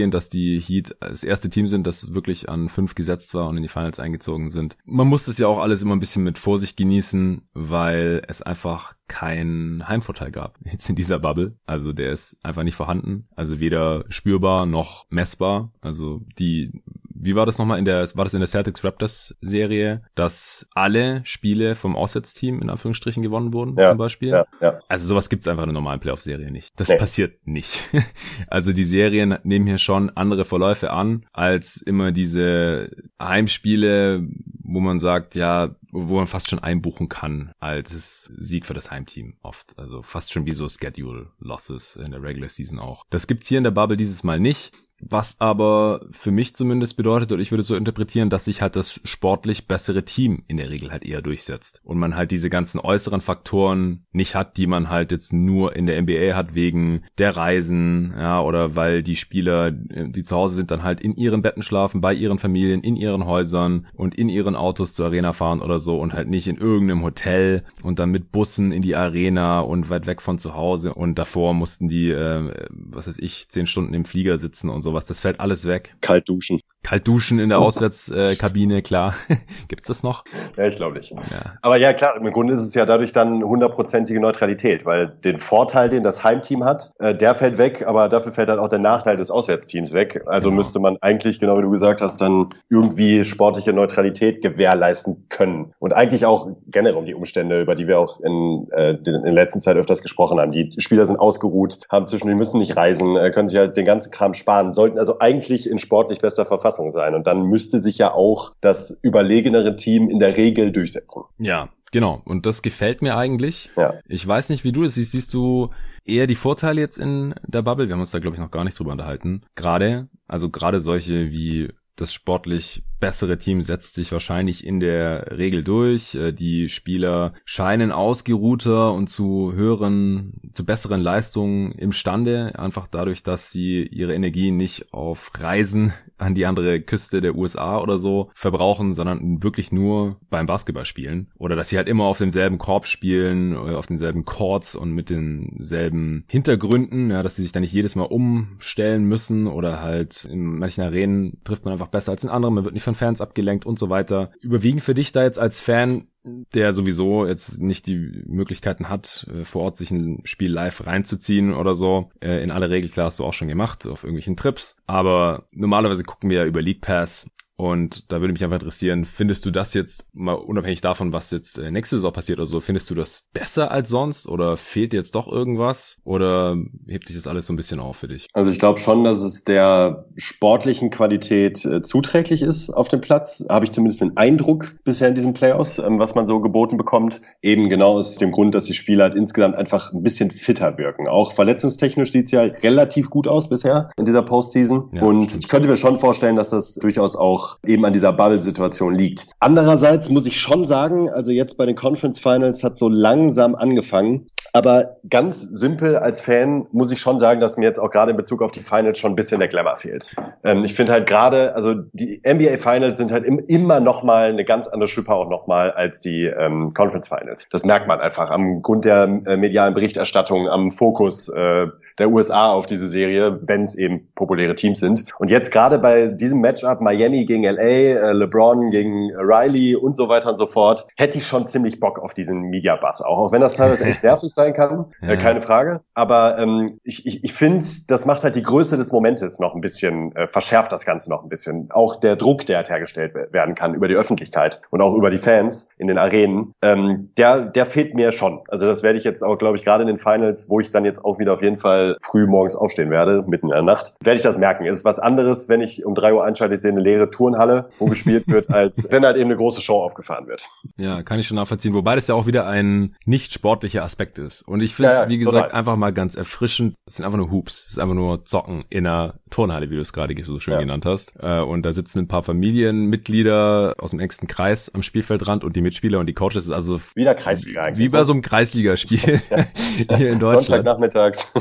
ausgehend, 0.00 0.14
dass 0.14 0.28
die 0.30 0.58
Heat 0.60 0.96
das 1.00 1.24
erste 1.24 1.50
Team 1.50 1.66
sind, 1.66 1.86
das 1.86 2.14
wirklich 2.14 2.48
an 2.48 2.68
fünf 2.68 2.94
gesetzt 2.94 3.34
war 3.34 3.48
und 3.48 3.56
in 3.58 3.62
die 3.62 3.68
Finals 3.68 4.00
eingezogen 4.00 4.48
sind. 4.48 4.76
Man 4.84 5.08
muss 5.08 5.26
das 5.26 5.36
ja 5.36 5.46
auch 5.46 5.58
alles 5.58 5.82
immer 5.82 5.94
ein 5.94 6.00
bisschen 6.00 6.24
mit 6.24 6.38
Vorsicht 6.38 6.76
genießen, 6.76 7.42
weil 7.52 8.22
es 8.26 8.40
einfach 8.40 8.94
keinen 9.08 9.86
Heimvorteil 9.86 10.30
gab 10.30 10.58
jetzt 10.64 10.88
in 10.88 10.96
dieser 10.96 11.18
Bubble. 11.18 11.56
Also 11.66 11.92
der 11.92 12.12
ist 12.12 12.38
einfach 12.42 12.62
nicht 12.62 12.76
vorhanden. 12.76 13.28
Also 13.36 13.60
weder 13.60 14.04
spürbar 14.08 14.64
noch 14.64 15.06
messbar. 15.10 15.72
Also 15.82 16.22
die 16.38 16.72
wie 17.22 17.34
war 17.34 17.46
das 17.46 17.58
nochmal 17.58 17.78
in 17.78 17.84
der, 17.84 18.00
war 18.14 18.24
das 18.24 18.34
in 18.34 18.40
der 18.40 18.48
Celtics 18.48 18.82
Raptors 18.82 19.36
Serie, 19.40 20.02
dass 20.14 20.66
alle 20.74 21.20
Spiele 21.24 21.74
vom 21.74 21.94
Auswärtsteam 21.94 22.62
in 22.62 22.70
Anführungsstrichen 22.70 23.22
gewonnen 23.22 23.52
wurden, 23.52 23.76
ja, 23.78 23.88
zum 23.88 23.98
Beispiel? 23.98 24.30
Ja, 24.30 24.46
ja. 24.60 24.78
Also 24.88 25.06
sowas 25.06 25.28
gibt's 25.28 25.46
einfach 25.46 25.64
in 25.64 25.68
der 25.68 25.74
normalen 25.74 26.00
Playoff-Serie 26.00 26.50
nicht. 26.50 26.72
Das 26.80 26.88
nee. 26.88 26.96
passiert 26.96 27.46
nicht. 27.46 27.80
also 28.48 28.72
die 28.72 28.84
Serien 28.84 29.38
nehmen 29.42 29.66
hier 29.66 29.78
schon 29.78 30.10
andere 30.10 30.44
Verläufe 30.44 30.90
an, 30.90 31.26
als 31.32 31.76
immer 31.76 32.10
diese 32.10 32.90
Heimspiele, 33.20 34.26
wo 34.62 34.80
man 34.80 34.98
sagt, 34.98 35.34
ja, 35.34 35.74
wo 35.92 36.16
man 36.16 36.26
fast 36.26 36.48
schon 36.48 36.60
einbuchen 36.60 37.08
kann 37.08 37.52
als 37.58 38.32
Sieg 38.38 38.64
für 38.64 38.74
das 38.74 38.90
Heimteam 38.90 39.34
oft. 39.42 39.78
Also 39.78 40.02
fast 40.02 40.32
schon 40.32 40.46
wie 40.46 40.52
so 40.52 40.68
Schedule 40.68 41.30
Losses 41.38 41.96
in 41.96 42.12
der 42.12 42.22
Regular 42.22 42.48
Season 42.48 42.78
auch. 42.78 43.04
Das 43.10 43.26
gibt's 43.26 43.48
hier 43.48 43.58
in 43.58 43.64
der 43.64 43.72
Bubble 43.72 43.96
dieses 43.96 44.24
Mal 44.24 44.40
nicht. 44.40 44.72
Was 45.00 45.40
aber 45.40 46.06
für 46.10 46.30
mich 46.30 46.54
zumindest 46.54 46.96
bedeutet, 46.96 47.32
oder 47.32 47.40
ich 47.40 47.50
würde 47.50 47.62
so 47.62 47.74
interpretieren, 47.74 48.30
dass 48.30 48.44
sich 48.44 48.62
halt 48.62 48.76
das 48.76 49.00
sportlich 49.04 49.66
bessere 49.66 50.04
Team 50.04 50.42
in 50.46 50.58
der 50.58 50.70
Regel 50.70 50.90
halt 50.90 51.04
eher 51.04 51.22
durchsetzt. 51.22 51.80
Und 51.84 51.98
man 51.98 52.16
halt 52.16 52.30
diese 52.30 52.50
ganzen 52.50 52.78
äußeren 52.78 53.20
Faktoren 53.20 54.04
nicht 54.12 54.34
hat, 54.34 54.56
die 54.56 54.66
man 54.66 54.90
halt 54.90 55.12
jetzt 55.12 55.32
nur 55.32 55.74
in 55.74 55.86
der 55.86 56.00
NBA 56.00 56.36
hat 56.36 56.54
wegen 56.54 57.02
der 57.18 57.36
Reisen, 57.36 58.12
ja, 58.16 58.42
oder 58.42 58.76
weil 58.76 59.02
die 59.02 59.16
Spieler, 59.16 59.70
die 59.70 60.24
zu 60.24 60.36
Hause 60.36 60.56
sind, 60.56 60.70
dann 60.70 60.82
halt 60.82 61.00
in 61.00 61.14
ihren 61.14 61.42
Betten 61.42 61.62
schlafen, 61.62 62.00
bei 62.00 62.12
ihren 62.12 62.38
Familien, 62.38 62.82
in 62.82 62.96
ihren 62.96 63.26
Häusern 63.26 63.86
und 63.94 64.14
in 64.14 64.28
ihren 64.28 64.54
Autos 64.54 64.92
zur 64.92 65.06
Arena 65.06 65.32
fahren 65.32 65.62
oder 65.62 65.78
so 65.78 65.98
und 65.98 66.12
halt 66.12 66.28
nicht 66.28 66.46
in 66.46 66.56
irgendeinem 66.56 67.02
Hotel 67.02 67.64
und 67.82 67.98
dann 67.98 68.10
mit 68.10 68.32
Bussen 68.32 68.72
in 68.72 68.82
die 68.82 68.96
Arena 68.96 69.60
und 69.60 69.90
weit 69.90 70.06
weg 70.06 70.20
von 70.20 70.38
zu 70.38 70.54
Hause 70.54 70.94
und 70.94 71.18
davor 71.18 71.54
mussten 71.54 71.88
die, 71.88 72.10
äh, 72.10 72.52
was 72.70 73.08
weiß 73.08 73.18
ich, 73.18 73.48
zehn 73.48 73.66
Stunden 73.66 73.94
im 73.94 74.04
Flieger 74.04 74.38
sitzen 74.38 74.68
und 74.68 74.82
so 74.82 74.89
sowas. 74.90 75.06
Das 75.06 75.20
fällt 75.20 75.40
alles 75.40 75.66
weg. 75.66 75.94
Kalt 76.00 76.28
duschen. 76.28 76.60
Kalt 76.82 77.06
duschen 77.06 77.38
in 77.38 77.50
der 77.50 77.58
Auswärtskabine, 77.58 78.82
klar. 78.82 79.14
Gibt's 79.68 79.86
das 79.86 80.02
noch? 80.02 80.24
Ja, 80.56 80.66
ich 80.66 80.76
glaube 80.76 80.96
nicht. 80.96 81.10
Ja. 81.10 81.54
Aber 81.60 81.76
ja, 81.76 81.92
klar, 81.92 82.16
im 82.16 82.32
Grunde 82.32 82.54
ist 82.54 82.62
es 82.62 82.74
ja 82.74 82.86
dadurch 82.86 83.12
dann 83.12 83.42
hundertprozentige 83.44 84.18
Neutralität, 84.18 84.86
weil 84.86 85.08
den 85.08 85.36
Vorteil, 85.36 85.90
den 85.90 86.02
das 86.02 86.24
Heimteam 86.24 86.64
hat, 86.64 86.90
äh, 86.98 87.14
der 87.14 87.34
fällt 87.34 87.58
weg, 87.58 87.86
aber 87.86 88.08
dafür 88.08 88.32
fällt 88.32 88.48
halt 88.48 88.58
auch 88.58 88.68
der 88.68 88.78
Nachteil 88.78 89.16
des 89.18 89.30
Auswärtsteams 89.30 89.92
weg. 89.92 90.22
Also 90.26 90.48
genau. 90.48 90.56
müsste 90.56 90.80
man 90.80 90.96
eigentlich, 91.02 91.38
genau 91.38 91.58
wie 91.58 91.62
du 91.62 91.70
gesagt 91.70 92.00
hast, 92.00 92.20
dann 92.20 92.48
irgendwie 92.70 93.24
sportliche 93.24 93.72
Neutralität 93.72 94.42
gewährleisten 94.42 95.26
können. 95.28 95.72
Und 95.78 95.92
eigentlich 95.92 96.24
auch 96.24 96.48
generell 96.66 96.96
um 96.96 97.04
die 97.04 97.14
Umstände, 97.14 97.60
über 97.60 97.74
die 97.74 97.86
wir 97.86 97.98
auch 97.98 98.20
in, 98.20 98.68
äh, 98.72 98.92
in 98.92 99.22
der 99.22 99.32
letzten 99.32 99.60
Zeit 99.60 99.76
öfters 99.76 100.00
gesprochen 100.00 100.40
haben. 100.40 100.52
Die 100.52 100.70
Spieler 100.78 101.04
sind 101.04 101.18
ausgeruht, 101.18 101.80
haben 101.90 102.06
zwischendurch 102.06 102.38
müssen 102.38 102.58
nicht 102.58 102.76
reisen, 102.76 103.16
äh, 103.16 103.30
können 103.30 103.48
sich 103.48 103.58
halt 103.58 103.76
den 103.76 103.84
ganzen 103.84 104.10
Kram 104.10 104.32
sparen 104.32 104.72
sollten 104.80 104.98
also 104.98 105.18
eigentlich 105.18 105.68
in 105.68 105.76
sportlich 105.76 106.20
bester 106.20 106.46
Verfassung 106.46 106.88
sein. 106.88 107.14
Und 107.14 107.26
dann 107.26 107.42
müsste 107.42 107.80
sich 107.80 107.98
ja 107.98 108.14
auch 108.14 108.54
das 108.62 108.98
überlegenere 109.02 109.76
Team 109.76 110.08
in 110.08 110.18
der 110.18 110.38
Regel 110.38 110.72
durchsetzen. 110.72 111.24
Ja, 111.38 111.68
genau. 111.92 112.22
Und 112.24 112.46
das 112.46 112.62
gefällt 112.62 113.02
mir 113.02 113.14
eigentlich. 113.14 113.70
Ja. 113.76 113.94
Ich 114.08 114.26
weiß 114.26 114.48
nicht, 114.48 114.64
wie 114.64 114.72
du 114.72 114.82
das 114.82 114.94
siehst. 114.94 115.12
Siehst 115.12 115.34
du 115.34 115.68
eher 116.06 116.26
die 116.26 116.34
Vorteile 116.34 116.80
jetzt 116.80 116.96
in 116.96 117.34
der 117.46 117.60
Bubble? 117.60 117.88
Wir 117.88 117.92
haben 117.92 118.00
uns 118.00 118.10
da, 118.10 118.20
glaube 118.20 118.36
ich, 118.36 118.40
noch 118.40 118.50
gar 118.50 118.64
nicht 118.64 118.78
drüber 118.78 118.92
unterhalten. 118.92 119.42
Gerade, 119.54 120.08
also 120.26 120.48
gerade 120.48 120.80
solche 120.80 121.30
wie 121.30 121.68
das 121.96 122.14
sportlich 122.14 122.82
bessere 123.00 123.38
Team 123.38 123.62
setzt 123.62 123.94
sich 123.94 124.12
wahrscheinlich 124.12 124.64
in 124.64 124.78
der 124.78 125.38
Regel 125.38 125.64
durch. 125.64 126.14
Äh, 126.14 126.32
die 126.32 126.68
Spieler 126.68 127.32
scheinen 127.44 127.90
ausgeruhter 127.90 128.92
und 128.92 129.08
zu 129.08 129.52
höheren, 129.54 130.34
zu 130.52 130.64
besseren 130.64 131.00
Leistungen 131.00 131.72
imstande, 131.72 132.52
einfach 132.58 132.86
dadurch, 132.86 133.22
dass 133.22 133.50
sie 133.50 133.82
ihre 133.82 134.14
Energie 134.14 134.50
nicht 134.50 134.92
auf 134.92 135.32
Reisen 135.38 135.92
an 136.18 136.34
die 136.34 136.44
andere 136.44 136.82
Küste 136.82 137.22
der 137.22 137.34
USA 137.34 137.80
oder 137.80 137.96
so 137.96 138.30
verbrauchen, 138.34 138.92
sondern 138.92 139.42
wirklich 139.42 139.72
nur 139.72 140.20
beim 140.28 140.46
Basketball 140.46 140.84
spielen. 140.84 141.28
Oder 141.38 141.56
dass 141.56 141.70
sie 141.70 141.78
halt 141.78 141.88
immer 141.88 142.04
auf 142.04 142.18
demselben 142.18 142.58
Korb 142.58 142.86
spielen, 142.86 143.52
äh, 143.54 143.74
auf 143.74 143.86
denselben 143.86 144.24
Courts 144.24 144.76
und 144.76 144.92
mit 144.92 145.08
denselben 145.08 146.24
Hintergründen, 146.28 147.10
ja, 147.10 147.22
dass 147.22 147.36
sie 147.36 147.42
sich 147.42 147.52
da 147.52 147.60
nicht 147.60 147.72
jedes 147.72 147.96
Mal 147.96 148.04
umstellen 148.04 149.04
müssen 149.04 149.46
oder 149.46 149.80
halt 149.80 150.26
in 150.26 150.58
manchen 150.58 150.82
Arenen 150.82 151.38
trifft 151.44 151.64
man 151.64 151.72
einfach 151.72 151.88
besser 151.88 152.12
als 152.12 152.24
in 152.24 152.30
anderen, 152.30 152.54
man 152.54 152.64
wird 152.64 152.74
nicht 152.74 152.82
von 152.90 152.94
Fans 152.94 153.20
abgelenkt 153.20 153.66
und 153.66 153.78
so 153.78 153.90
weiter. 153.90 154.30
Überwiegen 154.40 154.80
für 154.80 154.94
dich 154.94 155.12
da 155.12 155.22
jetzt 155.22 155.38
als 155.38 155.60
Fan 155.60 156.06
der 156.22 156.74
sowieso 156.74 157.26
jetzt 157.26 157.62
nicht 157.62 157.86
die 157.86 158.22
Möglichkeiten 158.26 158.90
hat, 158.90 159.26
äh, 159.32 159.44
vor 159.44 159.62
Ort 159.62 159.78
sich 159.78 159.90
ein 159.90 160.20
Spiel 160.24 160.52
live 160.52 160.86
reinzuziehen 160.86 161.54
oder 161.54 161.74
so. 161.74 162.10
Äh, 162.20 162.42
in 162.42 162.50
aller 162.50 162.68
Regel, 162.68 162.90
klar, 162.90 163.06
hast 163.06 163.18
du 163.18 163.24
auch 163.24 163.32
schon 163.32 163.48
gemacht, 163.48 163.86
auf 163.86 164.04
irgendwelchen 164.04 164.36
Trips. 164.36 164.76
Aber 164.86 165.48
normalerweise 165.52 166.04
gucken 166.04 166.28
wir 166.28 166.38
ja 166.38 166.44
über 166.44 166.60
League 166.60 166.82
Pass 166.82 167.26
und 167.60 168.10
da 168.10 168.22
würde 168.22 168.32
mich 168.32 168.42
einfach 168.42 168.56
interessieren, 168.56 169.04
findest 169.04 169.44
du 169.44 169.50
das 169.50 169.74
jetzt, 169.74 170.06
mal 170.14 170.32
unabhängig 170.32 170.80
davon, 170.80 171.12
was 171.12 171.30
jetzt 171.30 171.58
äh, 171.58 171.70
nächste 171.70 171.96
Saison 171.96 172.10
passiert 172.10 172.38
oder 172.38 172.46
so, 172.46 172.62
findest 172.62 172.88
du 172.88 172.94
das 172.94 173.24
besser 173.34 173.70
als 173.70 173.90
sonst 173.90 174.26
oder 174.26 174.56
fehlt 174.56 174.94
dir 174.94 174.96
jetzt 174.96 175.14
doch 175.14 175.30
irgendwas 175.30 175.98
oder 176.02 176.56
hebt 176.86 177.06
sich 177.06 177.16
das 177.16 177.26
alles 177.26 177.44
so 177.44 177.52
ein 177.52 177.56
bisschen 177.56 177.78
auf 177.78 177.98
für 177.98 178.08
dich? 178.08 178.28
Also 178.32 178.50
ich 178.50 178.58
glaube 178.58 178.78
schon, 178.78 179.04
dass 179.04 179.18
es 179.18 179.44
der 179.44 180.06
sportlichen 180.16 180.88
Qualität 180.88 181.62
äh, 181.66 181.82
zuträglich 181.82 182.40
ist 182.40 182.70
auf 182.70 182.88
dem 182.88 183.02
Platz. 183.02 183.44
Habe 183.50 183.66
ich 183.66 183.72
zumindest 183.72 184.00
den 184.00 184.16
Eindruck 184.16 184.82
bisher 184.82 185.08
in 185.08 185.14
diesen 185.14 185.34
Playoffs, 185.34 185.78
ähm, 185.78 185.98
was 185.98 186.14
man 186.14 186.24
so 186.24 186.40
geboten 186.40 186.78
bekommt. 186.78 187.20
Eben 187.42 187.68
genau 187.68 187.98
aus 187.98 188.16
dem 188.16 188.30
Grund, 188.30 188.54
dass 188.54 188.64
die 188.64 188.74
Spieler 188.74 189.04
halt 189.04 189.14
insgesamt 189.14 189.54
einfach 189.54 189.92
ein 189.92 190.02
bisschen 190.02 190.30
fitter 190.30 190.78
wirken. 190.78 191.08
Auch 191.08 191.32
verletzungstechnisch 191.32 192.10
sieht 192.10 192.24
es 192.24 192.32
ja 192.32 192.40
relativ 192.40 193.10
gut 193.10 193.28
aus 193.28 193.50
bisher 193.50 193.90
in 193.98 194.06
dieser 194.06 194.22
Postseason. 194.22 194.88
Ja, 194.94 195.02
Und 195.02 195.26
stimmt. 195.26 195.44
ich 195.44 195.50
könnte 195.50 195.68
mir 195.68 195.76
schon 195.76 195.98
vorstellen, 195.98 196.36
dass 196.36 196.48
das 196.48 196.72
durchaus 196.76 197.16
auch 197.16 197.49
eben 197.66 197.84
an 197.84 197.92
dieser 197.92 198.12
Bubble-Situation 198.12 198.94
liegt. 198.94 199.26
Andererseits 199.40 200.08
muss 200.10 200.26
ich 200.26 200.40
schon 200.40 200.66
sagen, 200.66 201.10
also 201.10 201.32
jetzt 201.32 201.56
bei 201.56 201.66
den 201.66 201.76
Conference 201.76 202.18
Finals 202.18 202.64
hat 202.64 202.78
so 202.78 202.88
langsam 202.88 203.54
angefangen, 203.54 204.26
Aber 204.52 204.96
ganz 205.08 205.40
simpel 205.40 205.96
als 205.96 206.20
Fan 206.20 206.66
muss 206.72 206.90
ich 206.90 207.00
schon 207.00 207.18
sagen, 207.18 207.40
dass 207.40 207.56
mir 207.56 207.66
jetzt 207.66 207.78
auch 207.78 207.90
gerade 207.90 208.10
in 208.10 208.16
Bezug 208.16 208.42
auf 208.42 208.50
die 208.50 208.60
Finals 208.60 208.98
schon 208.98 209.12
ein 209.12 209.16
bisschen 209.16 209.38
der 209.38 209.48
Glamour 209.48 209.76
fehlt. 209.76 210.10
Ähm, 210.42 210.64
ich 210.64 210.74
finde 210.74 210.92
halt 210.92 211.06
gerade, 211.06 211.54
also 211.54 211.74
die 211.92 212.20
NBA 212.26 212.56
Finals 212.58 212.96
sind 212.96 213.12
halt 213.12 213.24
im, 213.24 213.38
immer 213.38 213.80
noch 213.80 214.02
mal 214.02 214.30
eine 214.30 214.44
ganz 214.44 214.66
andere 214.68 214.88
Schippe 214.88 215.12
auch 215.12 215.28
noch 215.28 215.46
mal 215.46 215.70
als 215.70 216.00
die 216.00 216.24
ähm, 216.24 216.72
Conference 216.74 217.08
Finals. 217.08 217.46
Das 217.50 217.64
merkt 217.64 217.86
man 217.86 218.00
einfach 218.00 218.30
am 218.30 218.62
Grund 218.62 218.84
der 218.84 219.04
äh, 219.26 219.36
medialen 219.36 219.74
Berichterstattung, 219.74 220.48
am 220.48 220.72
Fokus 220.72 221.28
äh, 221.28 221.66
der 222.00 222.10
USA 222.10 222.52
auf 222.52 222.66
diese 222.66 222.86
Serie, 222.86 223.38
wenn 223.42 223.64
es 223.64 223.74
eben 223.76 224.08
populäre 224.14 224.54
Teams 224.54 224.80
sind. 224.80 225.04
Und 225.18 225.30
jetzt 225.30 225.52
gerade 225.52 225.78
bei 225.78 226.08
diesem 226.08 226.40
Matchup 226.40 226.80
Miami 226.80 227.24
gegen 227.24 227.44
LA, 227.44 227.60
äh, 227.60 228.12
LeBron 228.12 228.70
gegen 228.70 229.10
Riley 229.14 229.76
und 229.76 229.94
so 229.94 230.08
weiter 230.08 230.30
und 230.30 230.36
so 230.36 230.46
fort, 230.46 230.86
hätte 230.96 231.18
ich 231.18 231.26
schon 231.26 231.46
ziemlich 231.46 231.80
Bock 231.80 231.98
auf 231.98 232.14
diesen 232.14 232.42
Media 232.42 232.76
Bus 232.76 233.00
auch, 233.00 233.18
auch 233.18 233.32
wenn 233.32 233.40
das 233.40 233.54
teilweise 233.54 233.84
echt 233.84 234.02
nervig 234.02 234.32
sein 234.32 234.52
kann, 234.52 234.86
äh, 235.02 235.06
ja. 235.06 235.12
äh, 235.12 235.16
keine 235.16 235.40
Frage. 235.40 235.80
Aber 235.94 236.38
ähm, 236.38 236.80
ich, 236.82 237.06
ich, 237.06 237.24
ich 237.24 237.32
finde, 237.32 237.64
das 237.88 238.06
macht 238.06 238.24
halt 238.24 238.34
die 238.34 238.42
Größe 238.42 238.76
des 238.76 238.92
Momentes 238.92 239.38
noch 239.38 239.54
ein 239.54 239.60
bisschen, 239.60 240.14
äh, 240.16 240.26
verschärft 240.26 240.72
das 240.72 240.84
Ganze 240.84 241.10
noch 241.10 241.22
ein 241.22 241.28
bisschen. 241.28 241.68
Auch 241.70 241.96
der 241.96 242.16
Druck, 242.16 242.46
der 242.46 242.56
halt 242.56 242.70
hergestellt 242.70 243.14
werden 243.14 243.54
kann 243.54 243.74
über 243.74 243.88
die 243.88 243.94
Öffentlichkeit 243.94 244.60
und 244.70 244.80
auch 244.80 244.94
über 244.94 245.10
die 245.10 245.18
Fans 245.18 245.70
in 245.76 245.88
den 245.88 245.98
Arenen, 245.98 246.54
ähm, 246.62 247.10
der, 247.16 247.42
der 247.42 247.66
fehlt 247.66 247.94
mir 247.94 248.12
schon. 248.12 248.40
Also 248.48 248.66
das 248.66 248.82
werde 248.82 248.98
ich 248.98 249.04
jetzt 249.04 249.22
auch, 249.22 249.36
glaube 249.36 249.56
ich, 249.56 249.64
gerade 249.64 249.82
in 249.82 249.88
den 249.88 249.98
Finals, 249.98 250.48
wo 250.48 250.60
ich 250.60 250.70
dann 250.70 250.84
jetzt 250.84 251.04
auch 251.04 251.18
wieder 251.18 251.34
auf 251.34 251.42
jeden 251.42 251.58
Fall 251.58 251.89
früh 252.00 252.26
morgens 252.26 252.54
aufstehen 252.54 252.90
werde, 252.90 253.24
mitten 253.26 253.46
in 253.46 253.52
der 253.52 253.62
Nacht, 253.62 253.94
werde 254.02 254.16
ich 254.16 254.22
das 254.22 254.38
merken. 254.38 254.66
Es 254.66 254.78
ist 254.78 254.84
was 254.84 254.98
anderes, 254.98 255.48
wenn 255.48 255.60
ich 255.60 255.84
um 255.84 255.94
drei 255.94 256.14
Uhr 256.14 256.24
einschalte, 256.24 256.54
ich 256.54 256.60
sehe 256.60 256.72
eine 256.72 256.80
leere 256.80 257.10
Turnhalle, 257.10 257.70
wo 257.78 257.86
gespielt 257.86 258.26
wird, 258.28 258.50
als 258.50 258.88
wenn 258.90 259.04
halt 259.04 259.16
eben 259.16 259.30
eine 259.30 259.36
große 259.36 259.60
Show 259.62 259.82
aufgefahren 259.82 260.26
wird. 260.26 260.48
Ja, 260.78 261.02
kann 261.02 261.18
ich 261.18 261.26
schon 261.26 261.36
nachvollziehen. 261.36 261.74
Wobei 261.74 261.94
das 261.94 262.08
ja 262.08 262.14
auch 262.14 262.26
wieder 262.26 262.46
ein 262.46 262.96
nicht 263.04 263.32
sportlicher 263.32 263.84
Aspekt 263.84 264.18
ist. 264.18 264.42
Und 264.42 264.62
ich 264.62 264.74
finde 264.74 264.92
es, 264.92 264.98
ja, 264.98 265.04
ja, 265.04 265.08
wie 265.08 265.18
gesagt, 265.18 265.48
total. 265.48 265.58
einfach 265.58 265.76
mal 265.76 265.92
ganz 265.92 266.14
erfrischend. 266.14 266.74
Es 266.86 266.96
sind 266.96 267.04
einfach 267.04 267.18
nur 267.18 267.30
Hoops. 267.30 267.64
Es 267.64 267.70
ist 267.72 267.78
einfach 267.78 267.94
nur 267.94 268.24
Zocken 268.24 268.64
in 268.70 268.86
einer 268.86 269.14
Turnhalle, 269.30 269.70
wie 269.70 269.76
du 269.76 269.80
es 269.80 269.92
gerade 269.92 270.14
so 270.24 270.38
schön 270.38 270.54
ja. 270.54 270.60
genannt 270.60 270.86
hast. 270.86 271.12
Äh, 271.20 271.40
und 271.40 271.62
da 271.62 271.72
sitzen 271.72 272.00
ein 272.00 272.08
paar 272.08 272.22
Familienmitglieder 272.22 273.74
aus 273.78 273.90
dem 273.90 274.00
engsten 274.00 274.28
Kreis 274.28 274.72
am 274.74 274.82
Spielfeldrand 274.82 275.44
und 275.44 275.56
die 275.56 275.62
Mitspieler 275.62 275.98
und 275.98 276.06
die 276.06 276.14
Coaches. 276.14 276.44
Ist 276.44 276.50
also 276.50 276.80
wieder 276.94 277.14
Kreisliga 277.14 277.62
eigentlich. 277.62 277.78
Wie 277.78 277.88
bei 277.88 278.04
so 278.04 278.12
einem 278.12 278.22
Kreisligaspiel 278.22 278.98
hier 279.96 280.10
in 280.10 280.18
Deutschland. 280.18 280.46
Sonntagnachmittags. 280.46 281.32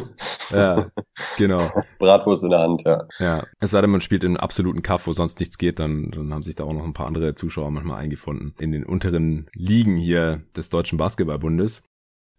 Ja, 0.52 0.90
genau. 1.38 1.72
Bratwurst 2.00 2.44
in 2.44 2.50
der 2.50 2.60
Hand, 2.60 2.84
ja. 2.86 3.08
Ja, 3.20 3.44
es 3.60 3.72
sei 3.72 3.82
denn, 3.82 3.90
man 3.90 4.02
spielt 4.02 4.24
in 4.24 4.32
einem 4.32 4.38
absoluten 4.38 4.82
Kaff, 4.82 5.08
wo 5.08 5.14
sonst 5.14 5.40
nichts 5.40 5.58
geht, 5.58 5.80
dann, 5.80 6.12
dann 6.12 6.34
haben 6.34 6.44
sich 6.44 6.56
da 6.56 6.64
auch 6.64 6.74
noch 6.74 6.84
ein 6.84 6.94
paar 6.94 7.08
andere 7.08 7.36
Zuschauer 7.36 7.72
manchmal 7.72 8.02
eingefunden 8.02 8.54
in 8.60 8.72
den 8.72 8.86
unteren 8.86 9.50
Ligen 9.54 9.98
hier 9.98 10.42
des 10.56 10.70
Deutschen 10.70 10.98
Basketballbundes. 10.98 11.84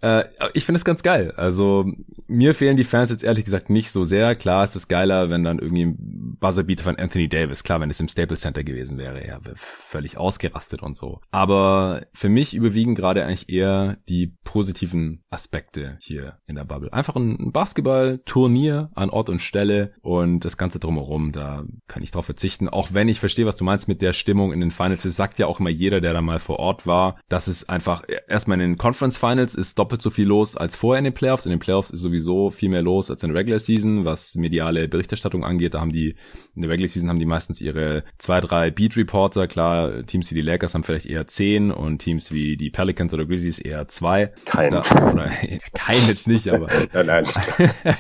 Äh, 0.01 0.25
ich 0.55 0.65
finde 0.65 0.79
es 0.79 0.85
ganz 0.85 1.03
geil. 1.03 1.33
Also 1.37 1.87
mir 2.27 2.55
fehlen 2.55 2.77
die 2.77 2.85
Fans 2.85 3.11
jetzt 3.11 3.25
ehrlich 3.25 3.45
gesagt 3.45 3.71
nicht 3.71 3.91
so 3.91 4.05
sehr. 4.05 4.35
Klar 4.35 4.65
ist 4.65 4.77
es 4.77 4.89
geiler, 4.89 5.31
wenn 5.31 5.45
dann 5.45 5.59
irgendwie 5.59 5.87
ein 5.87 6.37
Buzzerbeater 6.41 6.85
von 6.85 6.97
Anthony 6.97 7.29
Davis, 7.29 7.65
klar, 7.65 7.81
wenn 7.81 7.91
es 7.91 8.01
im 8.01 8.09
Staples 8.09 8.41
Center 8.41 8.65
gewesen 8.65 8.99
wäre, 8.99 9.27
ja, 9.27 9.39
völlig 9.55 10.17
ausgerastet 10.17 10.83
und 10.83 10.97
so. 10.97 11.21
Aber 11.31 12.03
für 12.13 12.29
mich 12.29 12.55
überwiegen 12.55 12.95
gerade 12.95 13.25
eigentlich 13.25 13.51
eher 13.51 13.99
die 14.09 14.35
positiven 14.45 15.23
Aspekte 15.29 15.99
hier 16.01 16.39
in 16.47 16.55
der 16.57 16.65
Bubble. 16.65 16.93
Einfach 16.93 17.17
ein 17.17 17.53
Basketball-Turnier 17.53 18.91
an 18.95 19.11
Ort 19.11 19.29
und 19.29 19.43
Stelle 19.43 19.93
und 20.01 20.45
das 20.45 20.57
Ganze 20.57 20.79
drumherum, 20.79 21.33
da 21.33 21.65
kann 21.89 22.03
ich 22.03 22.11
drauf 22.11 22.27
verzichten. 22.27 22.69
Auch 22.69 22.89
wenn 22.93 23.09
ich 23.09 23.21
verstehe, 23.21 23.47
was 23.47 23.57
du 23.57 23.65
meinst 23.65 23.89
mit 23.89 24.03
der 24.03 24.13
Stimmung 24.13 24.53
in 24.53 24.61
den 24.61 24.71
Finals. 24.71 25.03
Das 25.03 25.17
sagt 25.17 25.39
ja 25.39 25.47
auch 25.47 25.61
immer 25.61 25.71
jeder, 25.71 26.01
der 26.01 26.13
da 26.13 26.23
mal 26.23 26.39
vor 26.39 26.59
Ort 26.59 26.87
war, 26.87 27.19
dass 27.29 27.49
es 27.49 27.69
einfach 27.69 28.05
erstmal 28.29 28.61
in 28.61 28.71
den 28.71 28.79
Conference 28.79 29.19
Finals 29.19 29.55
ist 29.55 29.79
doppelt 29.79 29.90
so 29.99 30.11
viel 30.11 30.27
los 30.27 30.57
als 30.57 30.77
vorher 30.77 30.99
in 30.99 31.05
den 31.05 31.15
Playoffs. 31.15 31.47
In 31.47 31.51
den 31.51 31.59
Playoffs 31.59 31.91
ist 31.91 32.01
sowieso 32.01 32.51
viel 32.51 32.69
mehr 32.69 32.83
los 32.83 33.11
als 33.11 33.23
in 33.23 33.31
der 33.31 33.39
Regular 33.39 33.59
Season, 33.59 34.05
was 34.05 34.35
mediale 34.35 34.89
Berichterstattung 34.89 35.45
angeht. 35.45 35.75
Da 35.75 35.81
haben 35.81 35.93
die, 35.93 36.17
in 36.55 36.63
der 36.63 36.71
Regular 36.71 36.89
Season 36.89 37.09
haben 37.09 37.19
die 37.19 37.27
meistens 37.27 37.61
ihre 37.61 38.05
zwei, 38.19 38.41
drei 38.41 38.71
Beat 38.71 38.97
Reporter. 38.97 39.47
Klar, 39.47 40.07
Teams 40.07 40.31
wie 40.31 40.35
die 40.35 40.43
Lakers 40.43 40.75
haben 40.75 40.85
vielleicht 40.85 41.07
eher 41.07 41.27
zehn 41.27 41.71
und 41.71 41.99
Teams 41.99 42.33
wie 42.33 42.57
die 42.57 42.71
Pelicans 42.71 43.13
oder 43.15 43.27
Grizzlies 43.27 43.59
eher 43.59 43.89
zwei. 43.89 44.33
Kein. 44.45 44.71
Da, 44.71 44.81
oder, 45.13 45.31
kein 45.75 46.07
jetzt 46.07 46.29
nicht, 46.29 46.49
aber. 46.49 46.69
nein, 46.93 47.07
nein. 47.07 47.25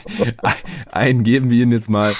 einen 0.90 1.24
geben 1.24 1.50
wir 1.50 1.62
ihnen 1.62 1.72
jetzt 1.72 1.90
mal 1.90 2.12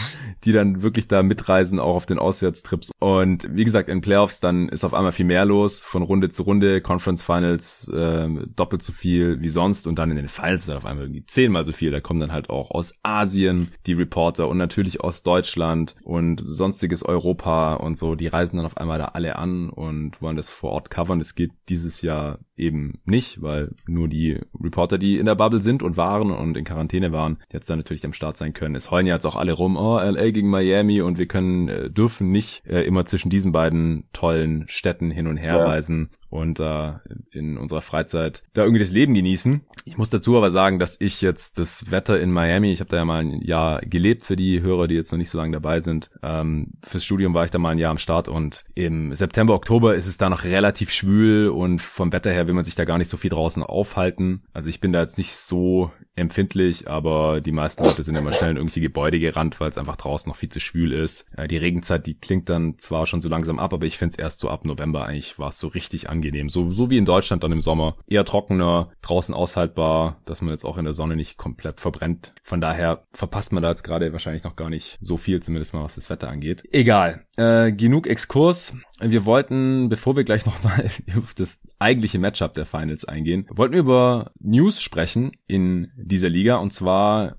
die 0.45 0.53
dann 0.53 0.83
wirklich 0.83 1.09
da 1.09 1.23
mitreisen, 1.23 1.79
auch 1.79 1.97
auf 1.97 2.07
den 2.07 2.19
Auswärtstrips. 2.19 2.93
Und 2.99 3.49
wie 3.55 3.65
gesagt, 3.65 3.89
in 3.89 4.01
Playoffs 4.01 4.41
dann 4.41 4.69
ist 4.69 4.85
auf 4.85 4.95
einmal 4.95 5.13
viel 5.13 5.27
mehr 5.27 5.45
los, 5.45 5.83
von 5.83 6.03
Runde 6.03 6.31
zu 6.31 6.45
Runde, 6.45 6.81
Conference 6.81 7.23
Finals 7.23 7.89
äh, 7.89 8.29
doppelt 8.57 8.83
so 8.83 8.93
viel 8.93 9.41
wie 9.43 9.49
sonst 9.51 9.60
und 9.61 9.99
dann 9.99 10.11
in 10.11 10.17
den 10.17 10.29
Finals 10.29 10.67
dann 10.67 10.77
auf 10.77 10.85
einmal 10.85 11.05
irgendwie 11.05 11.25
zehnmal 11.27 11.65
so 11.65 11.73
viel. 11.73 11.91
Da 11.91 12.01
kommen 12.01 12.21
dann 12.21 12.33
halt 12.33 12.51
auch 12.51 12.71
aus 12.71 12.95
Asien 13.03 13.73
die 13.87 13.93
Reporter 13.93 14.49
und 14.49 14.59
natürlich 14.59 15.01
aus 15.01 15.23
Deutschland 15.23 15.95
und 16.03 16.41
sonstiges 16.45 17.03
Europa 17.03 17.75
und 17.75 17.99
so. 17.99 18.15
Die 18.15 18.27
reisen 18.27 18.57
dann 18.57 18.67
auf 18.67 18.77
einmal 18.77 18.99
da 18.99 19.07
alle 19.07 19.37
an 19.37 19.71
und 19.71 20.21
wollen 20.23 20.37
das 20.37 20.51
vor 20.51 20.71
Ort 20.73 20.91
covern. 20.91 21.19
Das 21.19 21.35
geht 21.35 21.53
dieses 21.69 22.03
Jahr 22.03 22.39
eben 22.61 23.01
nicht, 23.05 23.43
weil 23.43 23.73
nur 23.87 24.09
die 24.09 24.39
Reporter, 24.63 24.99
die 24.99 25.19
in 25.19 25.27
der 25.27 25.35
Bubble 25.35 25.61
sind 25.61 25.83
und 25.83 25.97
waren 25.97 26.31
und 26.31 26.57
in 26.57 26.65
Quarantäne 26.65 27.13
waren, 27.13 27.39
jetzt 27.53 27.69
dann 27.69 27.79
natürlich 27.79 28.05
am 28.05 28.13
Start 28.13 28.37
sein 28.37 28.53
können. 28.53 28.75
Es 28.75 28.91
heulen 28.91 29.07
ja 29.07 29.15
jetzt 29.15 29.27
auch 29.27 29.37
alle 29.37 29.53
rum, 29.53 29.77
oh, 29.77 29.99
LA 29.99 30.31
gegen 30.31 30.51
Miami 30.51 31.01
und 31.01 31.19
wir 31.19 31.27
können, 31.27 31.69
äh, 31.69 31.91
dürfen 31.91 32.31
nicht 32.31 32.67
äh, 32.67 32.83
immer 32.83 33.05
zwischen 33.05 33.31
diesen 33.31 33.53
beiden 33.53 34.05
tollen 34.13 34.65
Städten 34.69 35.11
hin 35.11 35.27
und 35.27 35.37
her 35.37 35.57
ja. 35.57 35.65
reisen 35.65 36.11
und 36.31 36.61
äh, 36.61 36.93
in 37.33 37.59
unserer 37.59 37.81
Freizeit 37.81 38.43
da 38.55 38.63
irgendwie 38.63 38.81
das 38.81 38.93
Leben 38.93 39.15
genießen. 39.15 39.63
Ich 39.85 39.99
muss 39.99 40.11
dazu 40.11 40.37
aber 40.37 40.51
sagen, 40.51 40.79
dass 40.79 40.97
ich 41.01 41.21
jetzt 41.21 41.59
das 41.59 41.91
Wetter 41.91 42.21
in 42.21 42.31
Miami, 42.31 42.73
ich 42.73 42.81
habe 42.81 42.89
da 42.89 42.99
ja 42.99 43.05
mal 43.05 43.25
ein 43.25 43.41
Jahr 43.43 43.81
gelebt 43.81 44.25
für 44.25 44.37
die 44.37 44.63
Hörer, 44.63 44.87
die 44.87 44.95
jetzt 44.95 45.11
noch 45.11 45.19
nicht 45.19 45.31
so 45.31 45.39
lange 45.39 45.53
dabei 45.53 45.81
sind. 45.81 46.09
Ähm, 46.23 46.69
fürs 46.83 47.05
Studium 47.05 47.35
war 47.35 47.45
ich 47.45 47.51
da 47.51 47.59
mal 47.59 47.71
ein 47.71 47.79
Jahr 47.79 47.91
am 47.91 47.99
Start 47.99 48.29
und 48.29 48.65
im 48.75 49.13
September, 49.13 49.55
Oktober 49.55 49.97
ist 49.97 50.07
es 50.07 50.19
da 50.19 50.31
noch 50.31 50.45
relativ 50.45 50.93
schwül 50.93 51.49
und 51.49 51.81
vom 51.81 52.13
Wetter 52.13 52.31
her 52.31 52.47
will 52.51 52.55
man 52.57 52.65
sich 52.65 52.75
da 52.75 52.85
gar 52.85 52.99
nicht 52.99 53.09
so 53.09 53.17
viel 53.17 53.31
draußen 53.31 53.63
aufhalten. 53.63 54.43
Also 54.53 54.69
ich 54.69 54.81
bin 54.81 54.93
da 54.93 55.01
jetzt 55.01 55.19
nicht 55.19 55.37
so 55.37 55.93
empfindlich, 56.21 56.89
aber 56.89 57.41
die 57.41 57.53
meisten 57.53 57.85
Leute 57.85 58.03
sind 58.03 58.15
immer 58.15 58.33
schnell 58.33 58.51
in 58.51 58.57
irgendwelche 58.57 58.81
Gebäude 58.81 59.19
gerannt, 59.19 59.61
weil 59.61 59.71
es 59.71 59.79
einfach 59.79 59.97
draußen 59.97 60.29
noch 60.29 60.37
viel 60.37 60.49
zu 60.49 60.61
schwül 60.61 60.93
ist. 60.93 61.27
Äh, 61.37 61.49
die 61.49 61.57
Regenzeit, 61.57 62.07
die 62.07 62.15
klingt 62.15 62.49
dann 62.49 62.79
zwar 62.79 63.07
schon 63.07 63.21
so 63.21 63.29
langsam 63.29 63.59
ab, 63.59 63.73
aber 63.73 63.87
ich 63.87 63.99
finde 63.99 64.13
es 64.13 64.19
erst 64.19 64.41
so 64.41 64.49
ab 64.49 64.65
November 64.65 65.07
eigentlich 65.07 65.39
war 65.39 65.49
es 65.49 65.59
so 65.59 65.69
richtig 65.69 66.09
angenehm. 66.09 66.49
So, 66.49 66.71
so 66.71 66.91
wie 66.91 66.99
in 66.99 67.05
Deutschland 67.05 67.43
dann 67.43 67.53
im 67.53 67.61
Sommer. 67.61 67.97
Eher 68.07 68.25
trockener, 68.25 68.91
draußen 69.03 69.35
aushaltbar, 69.35 70.21
dass 70.27 70.43
man 70.43 70.51
jetzt 70.51 70.65
auch 70.65 70.79
in 70.79 70.85
der 70.85 70.95
Sonne 70.95 71.17
nicht 71.17 71.37
komplett 71.37 71.81
verbrennt. 71.81 72.35
Von 72.43 72.61
daher 72.61 73.03
verpasst 73.13 73.53
man 73.53 73.63
da 73.63 73.71
jetzt 73.71 73.83
gerade 73.83 74.13
wahrscheinlich 74.13 74.45
noch 74.45 74.57
gar 74.57 74.71
nicht 74.71 74.99
so 75.01 75.17
viel, 75.17 75.41
zumindest 75.43 75.75
mal 75.75 75.83
was 75.83 75.95
das 75.95 76.11
Wetter 76.11 76.29
angeht. 76.29 76.63
Egal. 76.71 77.25
Äh, 77.37 77.73
genug 77.73 78.07
Exkurs. 78.07 78.75
Wir 79.01 79.25
wollten, 79.25 79.89
bevor 79.89 80.17
wir 80.17 80.25
gleich 80.25 80.45
nochmal 80.47 80.91
auf 81.17 81.35
das 81.35 81.61
eigentliche 81.79 82.19
Matchup 82.19 82.55
der 82.55 82.67
Finals 82.67 83.05
eingehen, 83.05 83.47
wollten 83.51 83.75
wir 83.75 83.81
über 83.81 84.33
News 84.39 84.83
sprechen 84.83 85.33
in 85.47 85.91
dieser 86.11 86.29
Liga. 86.29 86.57
Und 86.57 86.73
zwar 86.73 87.37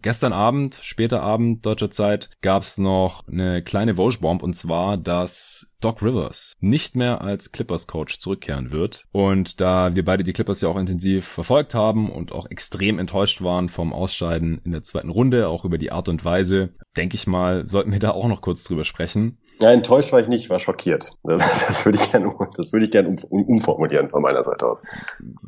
gestern 0.00 0.32
Abend, 0.32 0.78
später 0.82 1.22
Abend 1.22 1.64
deutscher 1.64 1.90
Zeit, 1.90 2.30
gab 2.42 2.62
es 2.62 2.78
noch 2.78 3.26
eine 3.28 3.62
kleine 3.62 3.96
Vogue-Bomb 3.96 4.42
und 4.42 4.54
zwar, 4.54 4.96
dass 4.96 5.66
Doc 5.80 6.02
Rivers 6.02 6.56
nicht 6.60 6.96
mehr 6.96 7.20
als 7.20 7.52
Clippers-Coach 7.52 8.18
zurückkehren 8.18 8.72
wird. 8.72 9.04
Und 9.12 9.60
da 9.60 9.94
wir 9.94 10.04
beide 10.04 10.24
die 10.24 10.32
Clippers 10.32 10.62
ja 10.62 10.70
auch 10.70 10.78
intensiv 10.78 11.26
verfolgt 11.26 11.74
haben 11.74 12.10
und 12.10 12.32
auch 12.32 12.50
extrem 12.50 12.98
enttäuscht 12.98 13.42
waren 13.42 13.68
vom 13.68 13.92
Ausscheiden 13.92 14.62
in 14.64 14.72
der 14.72 14.80
zweiten 14.80 15.10
Runde, 15.10 15.48
auch 15.48 15.66
über 15.66 15.76
die 15.76 15.92
Art 15.92 16.08
und 16.08 16.24
Weise, 16.24 16.70
denke 16.96 17.16
ich 17.16 17.26
mal, 17.26 17.66
sollten 17.66 17.92
wir 17.92 17.98
da 17.98 18.12
auch 18.12 18.28
noch 18.28 18.40
kurz 18.40 18.64
drüber 18.64 18.84
sprechen. 18.84 19.36
Ja, 19.60 19.70
enttäuscht 19.70 20.12
war 20.12 20.20
ich 20.20 20.28
nicht, 20.28 20.50
war 20.50 20.58
schockiert. 20.58 21.12
Das, 21.22 21.42
das 21.66 21.84
würde 21.84 21.98
ich 22.00 22.10
gerne, 22.10 22.34
das 22.56 22.72
würde 22.72 22.86
ich 22.86 22.92
gerne 22.92 23.08
um, 23.08 23.18
um, 23.28 23.44
umformulieren 23.44 24.08
von 24.08 24.22
meiner 24.22 24.44
Seite 24.44 24.66
aus. 24.66 24.84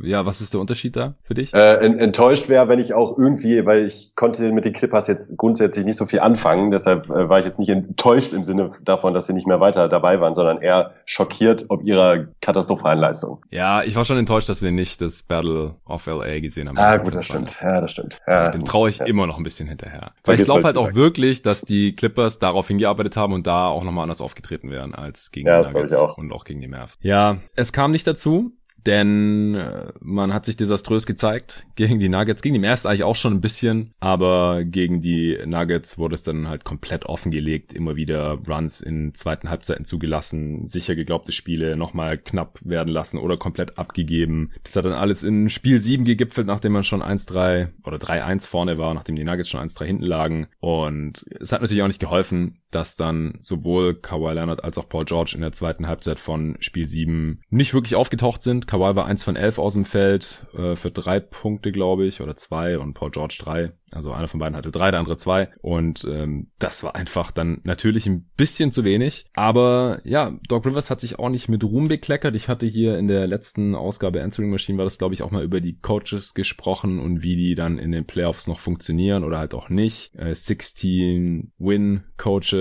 Ja, 0.03 0.27
was 0.27 0.41
ist 0.41 0.55
der 0.55 0.61
Unterschied 0.61 0.97
da 0.97 1.15
für 1.23 1.35
dich? 1.35 1.53
Äh, 1.55 1.77
enttäuscht 1.77 2.49
wäre, 2.49 2.69
wenn 2.69 2.79
ich 2.79 2.95
auch 2.95 3.19
irgendwie, 3.19 3.65
weil 3.67 3.85
ich 3.85 4.13
konnte 4.15 4.53
mit 4.53 4.65
den 4.65 4.73
Clippers 4.73 5.07
jetzt 5.07 5.37
grundsätzlich 5.37 5.85
nicht 5.85 5.97
so 5.97 6.07
viel 6.07 6.21
anfangen, 6.21 6.71
deshalb 6.71 7.11
äh, 7.11 7.29
war 7.29 7.41
ich 7.41 7.45
jetzt 7.45 7.59
nicht 7.59 7.69
enttäuscht 7.69 8.33
im 8.33 8.45
Sinne 8.45 8.71
davon, 8.85 9.15
dass 9.15 9.27
sie 9.27 9.33
nicht 9.33 9.47
mehr 9.47 9.61
weiter 9.61 9.89
dabei 9.89 10.19
waren, 10.19 10.35
sondern 10.35 10.61
eher 10.61 10.93
schockiert 11.05 11.67
ob 11.69 11.83
ihrer 11.85 12.27
katastrophalen 12.41 12.99
Leistung. 12.99 13.43
Ja, 13.51 13.83
ich 13.83 13.97
war 13.97 14.05
schon 14.05 14.19
enttäuscht, 14.19 14.49
dass 14.49 14.63
wir 14.63 14.73
nicht 14.73 15.01
das 15.01 15.23
Battle 15.23 15.75
of 15.85 16.07
LA 16.07 16.41
gesehen 16.41 16.69
haben. 16.69 16.79
Ah, 16.79 16.97
gut, 16.97 17.15
das 17.15 17.25
stimmt. 17.25 17.59
Ja, 17.61 17.81
das 17.81 17.93
stimmt. 17.93 18.19
Ja, 18.27 18.51
Dem 18.51 18.65
traue 18.65 18.89
ich 18.89 18.99
ja. 18.99 19.07
immer 19.07 19.27
noch 19.27 19.39
ein 19.39 19.43
bisschen 19.43 19.69
hinterher. 19.69 20.13
Weil 20.25 20.39
ich 20.39 20.45
glaube 20.45 20.65
halt 20.65 20.77
auch 20.77 20.95
wirklich, 20.95 21.43
dass 21.43 21.63
die 21.63 21.95
Clippers 21.95 22.39
darauf 22.39 22.69
hingearbeitet 22.69 23.17
haben 23.17 23.33
und 23.33 23.47
da 23.47 23.67
auch 23.67 23.85
noch 23.85 23.93
nochmal 23.97 24.05
anders 24.05 24.21
aufgetreten 24.21 24.71
wären 24.71 24.95
als 24.95 25.31
gegen 25.31 25.49
ja, 25.49 25.63
die 25.63 25.73
Nuggets 25.73 25.97
und 26.19 26.33
auch 26.33 26.45
gegen 26.45 26.61
die 26.61 26.69
Mavs. 26.69 26.99
Ja, 27.01 27.39
es 27.55 27.73
kam 27.73 27.91
nicht 27.91 28.07
dazu. 28.07 28.53
denn 28.87 29.55
äh, 29.55 29.93
man 30.01 30.33
hat 30.33 30.45
sich 30.45 30.57
desaströs 30.57 31.07
gezeigt 31.07 31.67
gegen 31.75 31.99
die 31.99 32.09
Nuggets, 32.09 32.41
gegen 32.41 32.55
die 32.55 32.61
Mavs 32.61 32.87
eigentlich 32.87 33.03
auch 33.03 33.17
schon 33.17 33.33
ein 33.35 33.41
bisschen, 33.41 33.93
aber 33.99 34.65
gegen 34.65 35.01
die 35.01 35.39
Nuggets 35.45 35.99
wurde 35.99 36.15
es 36.15 36.23
dann 36.23 36.49
halt 36.49 36.65
komplett 36.65 37.05
offengelegt, 37.05 37.73
immer 37.73 37.97
wieder 37.97 38.39
Runs 38.47 38.81
in 38.81 39.13
zweiten 39.15 39.51
Halbzeiten 39.51 39.85
zugelassen, 39.85 40.67
sicher 40.67 40.95
geglaubte 40.95 41.33
Spiele 41.33 41.77
nochmal 41.77 42.17
knapp 42.17 42.61
werden 42.63 42.93
lassen 42.93 43.19
oder 43.19 43.37
komplett 43.37 43.77
abgegeben. 43.77 44.53
Das 44.63 44.77
hat 44.77 44.85
dann 44.85 44.93
alles 44.93 45.25
in 45.25 45.51
Spiel 45.51 45.81
7 45.81 46.05
gegipfelt, 46.05 46.47
nachdem 46.47 46.73
man 46.73 46.85
schon 46.85 47.03
1-3 47.03 47.69
oder 47.85 47.97
3-1 47.97 48.47
vorne 48.47 48.79
war, 48.79 48.95
nachdem 48.95 49.17
die 49.17 49.25
Nuggets 49.25 49.49
schon 49.49 49.67
1-3 49.67 49.85
hinten 49.85 50.05
lagen 50.05 50.47
und 50.61 51.25
es 51.41 51.51
hat 51.51 51.61
natürlich 51.61 51.83
auch 51.83 51.89
nicht 51.89 52.01
geholfen, 52.01 52.61
dass 52.77 52.95
dann 52.95 53.39
sowohl 53.41 53.95
Kawhi 53.95 54.35
Leonard 54.35 54.63
als 54.63 54.77
auch 54.77 54.87
Paul 54.87 55.07
George 55.07 55.33
in 55.35 55.41
der 55.41 55.53
zweiten 55.53 55.87
Halbzeit 55.87 56.19
von 56.19 56.59
Spiel 56.61 56.87
7 56.87 57.41
nicht 57.49 57.73
wirklich 57.73 57.95
aufgetaucht 57.95 58.43
sind. 58.43 58.67
Kawhi 58.67 58.95
war 58.95 59.07
eins 59.07 59.25
von 59.25 59.35
elf 59.35 59.59
aus 59.59 59.73
dem 59.73 59.87
Feld 59.87 60.45
äh, 60.53 60.77
für 60.77 60.91
drei 60.91 61.19
Punkte, 61.19 61.73
glaube 61.73 62.05
ich, 62.05 62.21
oder 62.21 62.37
zwei 62.37 62.79
und 62.79 62.93
Paul 62.93 63.11
George 63.11 63.39
drei. 63.41 63.73
Also 63.93 64.13
einer 64.13 64.29
von 64.29 64.41
beiden 64.41 64.57
hatte 64.57 64.71
drei, 64.71 64.91
der 64.91 65.01
andere 65.01 65.17
zwei. 65.17 65.49
Und 65.63 66.05
ähm, 66.05 66.49
das 66.59 66.83
war 66.83 66.97
einfach 66.97 67.31
dann 67.31 67.61
natürlich 67.63 68.07
ein 68.07 68.29
bisschen 68.37 68.73
zu 68.73 68.85
wenig. 68.85 69.27
Aber 69.33 70.01
ja, 70.05 70.39
Doc 70.49 70.67
Rivers 70.67 70.91
hat 70.91 71.01
sich 71.01 71.19
auch 71.19 71.29
nicht 71.29 71.49
mit 71.49 71.63
Ruhm 71.65 71.89
bekleckert. 71.89 72.35
Ich 72.35 72.49
hatte 72.49 72.67
hier 72.67 72.99
in 72.99 73.09
der 73.09 73.27
letzten 73.27 73.75
Ausgabe 73.75 74.23
Answering 74.23 74.51
Machine 74.51 74.77
war 74.77 74.85
das, 74.85 74.99
glaube 74.99 75.15
ich, 75.15 75.23
auch 75.23 75.31
mal 75.31 75.45
über 75.45 75.61
die 75.61 75.79
Coaches 75.79 76.35
gesprochen 76.35 76.99
und 76.99 77.23
wie 77.23 77.37
die 77.37 77.55
dann 77.55 77.79
in 77.79 77.93
den 77.93 78.07
Playoffs 78.07 78.49
noch 78.49 78.59
funktionieren 78.61 79.25
oder 79.25 79.39
halt 79.39 79.55
auch 79.55 79.69
nicht. 79.69 80.15
Äh, 80.17 80.35
16 80.35 81.53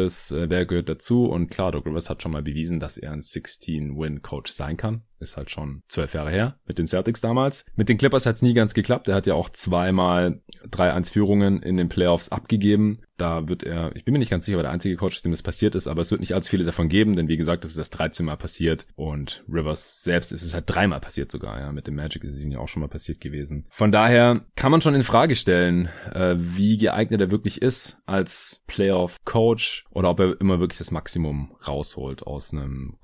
Win-Coaches, 0.05 0.31
äh, 0.31 0.49
wer 0.49 0.65
gehört 0.65 0.89
dazu? 0.89 1.25
Und 1.25 1.49
klar, 1.49 1.71
Doc 1.71 1.85
Rivers 1.85 2.09
hat 2.09 2.21
schon 2.21 2.31
mal 2.31 2.43
bewiesen, 2.43 2.79
dass 2.79 2.97
er 2.97 3.11
ein 3.11 3.21
16-Win-Coach 3.21 4.51
sein 4.51 4.77
kann 4.77 5.03
ist 5.25 5.37
halt 5.37 5.51
schon 5.51 5.83
zwölf 5.87 6.13
Jahre 6.13 6.31
her 6.31 6.59
mit 6.65 6.77
den 6.77 6.87
Celtics 6.87 7.21
damals. 7.21 7.65
Mit 7.75 7.89
den 7.89 7.97
Clippers 7.97 8.25
hat 8.25 8.35
es 8.35 8.41
nie 8.41 8.53
ganz 8.53 8.73
geklappt. 8.73 9.07
Er 9.07 9.15
hat 9.15 9.27
ja 9.27 9.33
auch 9.33 9.49
zweimal 9.49 10.41
3-1-Führungen 10.69 11.61
in 11.61 11.77
den 11.77 11.89
Playoffs 11.89 12.29
abgegeben. 12.29 12.99
Da 13.17 13.47
wird 13.47 13.63
er, 13.63 13.95
ich 13.95 14.03
bin 14.03 14.11
mir 14.11 14.19
nicht 14.19 14.29
ganz 14.29 14.45
sicher, 14.45 14.57
wer 14.57 14.63
der 14.63 14.71
einzige 14.71 14.97
Coach 14.97 15.21
dem 15.21 15.31
das 15.31 15.41
passiert 15.41 15.73
ist, 15.75 15.87
aber 15.87 16.01
es 16.01 16.11
wird 16.11 16.19
nicht 16.19 16.33
allzu 16.33 16.49
viele 16.49 16.65
davon 16.65 16.89
geben, 16.89 17.15
denn 17.15 17.29
wie 17.29 17.37
gesagt, 17.37 17.63
das 17.63 17.71
ist 17.71 17.77
erst 17.77 17.97
13 17.97 18.25
Mal 18.25 18.35
passiert 18.35 18.85
und 18.95 19.43
Rivers 19.47 20.03
selbst 20.03 20.33
ist 20.33 20.43
es 20.43 20.53
halt 20.53 20.65
dreimal 20.67 20.99
passiert 20.99 21.31
sogar, 21.31 21.59
ja. 21.59 21.71
Mit 21.71 21.87
dem 21.87 21.95
Magic 21.95 22.23
ist 22.25 22.35
es 22.35 22.41
ihm 22.41 22.51
ja 22.51 22.59
auch 22.59 22.67
schon 22.67 22.81
mal 22.81 22.89
passiert 22.89 23.21
gewesen. 23.21 23.65
Von 23.69 23.91
daher 23.91 24.41
kann 24.55 24.71
man 24.71 24.81
schon 24.81 24.95
in 24.95 25.03
Frage 25.03 25.35
stellen, 25.35 25.89
äh, 26.11 26.35
wie 26.37 26.77
geeignet 26.77 27.21
er 27.21 27.31
wirklich 27.31 27.61
ist 27.61 27.97
als 28.05 28.61
Playoff-Coach 28.67 29.85
oder 29.91 30.09
ob 30.09 30.19
er 30.19 30.41
immer 30.41 30.59
wirklich 30.59 30.79
das 30.79 30.91
Maximum 30.91 31.55
rausholt 31.65 32.23
aus 32.23 32.53
einem 32.53 32.97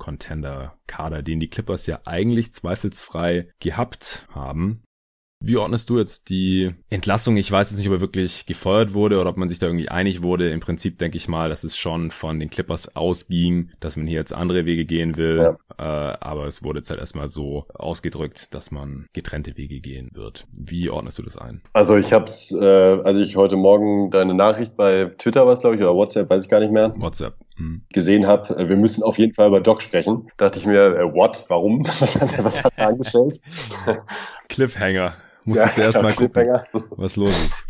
Contender-Kader, 0.91 1.21
den 1.23 1.39
die 1.39 1.49
Clippers 1.49 1.87
ja 1.87 1.99
eigentlich 2.05 2.53
zweifelsfrei 2.53 3.47
gehabt 3.59 4.27
haben. 4.33 4.83
Wie 5.43 5.57
ordnest 5.57 5.89
du 5.89 5.97
jetzt 5.97 6.29
die 6.29 6.75
Entlassung? 6.91 7.35
Ich 7.35 7.51
weiß 7.51 7.71
jetzt 7.71 7.79
nicht, 7.79 7.87
ob 7.87 7.95
er 7.95 8.01
wirklich 8.01 8.45
gefeuert 8.45 8.93
wurde 8.93 9.19
oder 9.19 9.31
ob 9.31 9.37
man 9.37 9.49
sich 9.49 9.57
da 9.57 9.65
irgendwie 9.65 9.89
einig 9.89 10.21
wurde. 10.21 10.51
Im 10.51 10.59
Prinzip 10.59 10.99
denke 10.99 11.17
ich 11.17 11.27
mal, 11.27 11.49
dass 11.49 11.63
es 11.63 11.75
schon 11.75 12.11
von 12.11 12.39
den 12.39 12.51
Clippers 12.51 12.95
ausging, 12.95 13.71
dass 13.79 13.97
man 13.97 14.05
hier 14.05 14.19
jetzt 14.19 14.33
andere 14.33 14.65
Wege 14.65 14.85
gehen 14.85 15.17
will. 15.17 15.55
Ja. 15.79 16.11
Äh, 16.11 16.17
aber 16.19 16.45
es 16.45 16.63
wurde 16.63 16.79
jetzt 16.79 16.91
halt 16.91 16.99
erstmal 16.99 17.27
so 17.27 17.65
ausgedrückt, 17.73 18.53
dass 18.53 18.69
man 18.69 19.07
getrennte 19.13 19.57
Wege 19.57 19.79
gehen 19.79 20.11
wird. 20.13 20.45
Wie 20.51 20.91
ordnest 20.91 21.17
du 21.17 21.23
das 21.23 21.37
ein? 21.37 21.63
Also 21.73 21.95
ich 21.95 22.13
habe 22.13 22.25
es, 22.25 22.51
äh, 22.51 22.63
als 22.63 23.17
ich 23.17 23.35
heute 23.35 23.55
Morgen 23.55 24.11
deine 24.11 24.35
Nachricht 24.35 24.77
bei 24.77 25.05
Twitter 25.17 25.47
was, 25.47 25.61
glaube 25.61 25.75
ich, 25.75 25.81
oder 25.81 25.95
WhatsApp, 25.95 26.29
weiß 26.29 26.43
ich 26.43 26.49
gar 26.51 26.59
nicht 26.59 26.71
mehr. 26.71 26.93
WhatsApp. 26.97 27.33
Hm. 27.57 27.81
gesehen 27.91 28.27
habe, 28.27 28.55
äh, 28.57 28.69
wir 28.69 28.77
müssen 28.77 29.03
auf 29.03 29.17
jeden 29.17 29.33
Fall 29.33 29.47
über 29.47 29.61
Doc 29.61 29.81
sprechen. 29.81 30.27
dachte 30.37 30.59
ich 30.59 30.65
mir, 30.65 30.95
äh, 30.97 31.13
what? 31.13 31.45
Warum? 31.49 31.85
Was 31.99 32.19
hat 32.19 32.37
er, 32.37 32.43
was 32.43 32.63
hat 32.63 32.77
er 32.77 32.87
angestellt? 32.87 33.39
Cliffhanger. 34.49 35.15
Musstest 35.45 35.77
ja, 35.77 35.83
du 35.83 35.87
erstmal 35.87 36.13
gucken, 36.13 36.59
was 36.91 37.15
los 37.15 37.29
ist. 37.29 37.65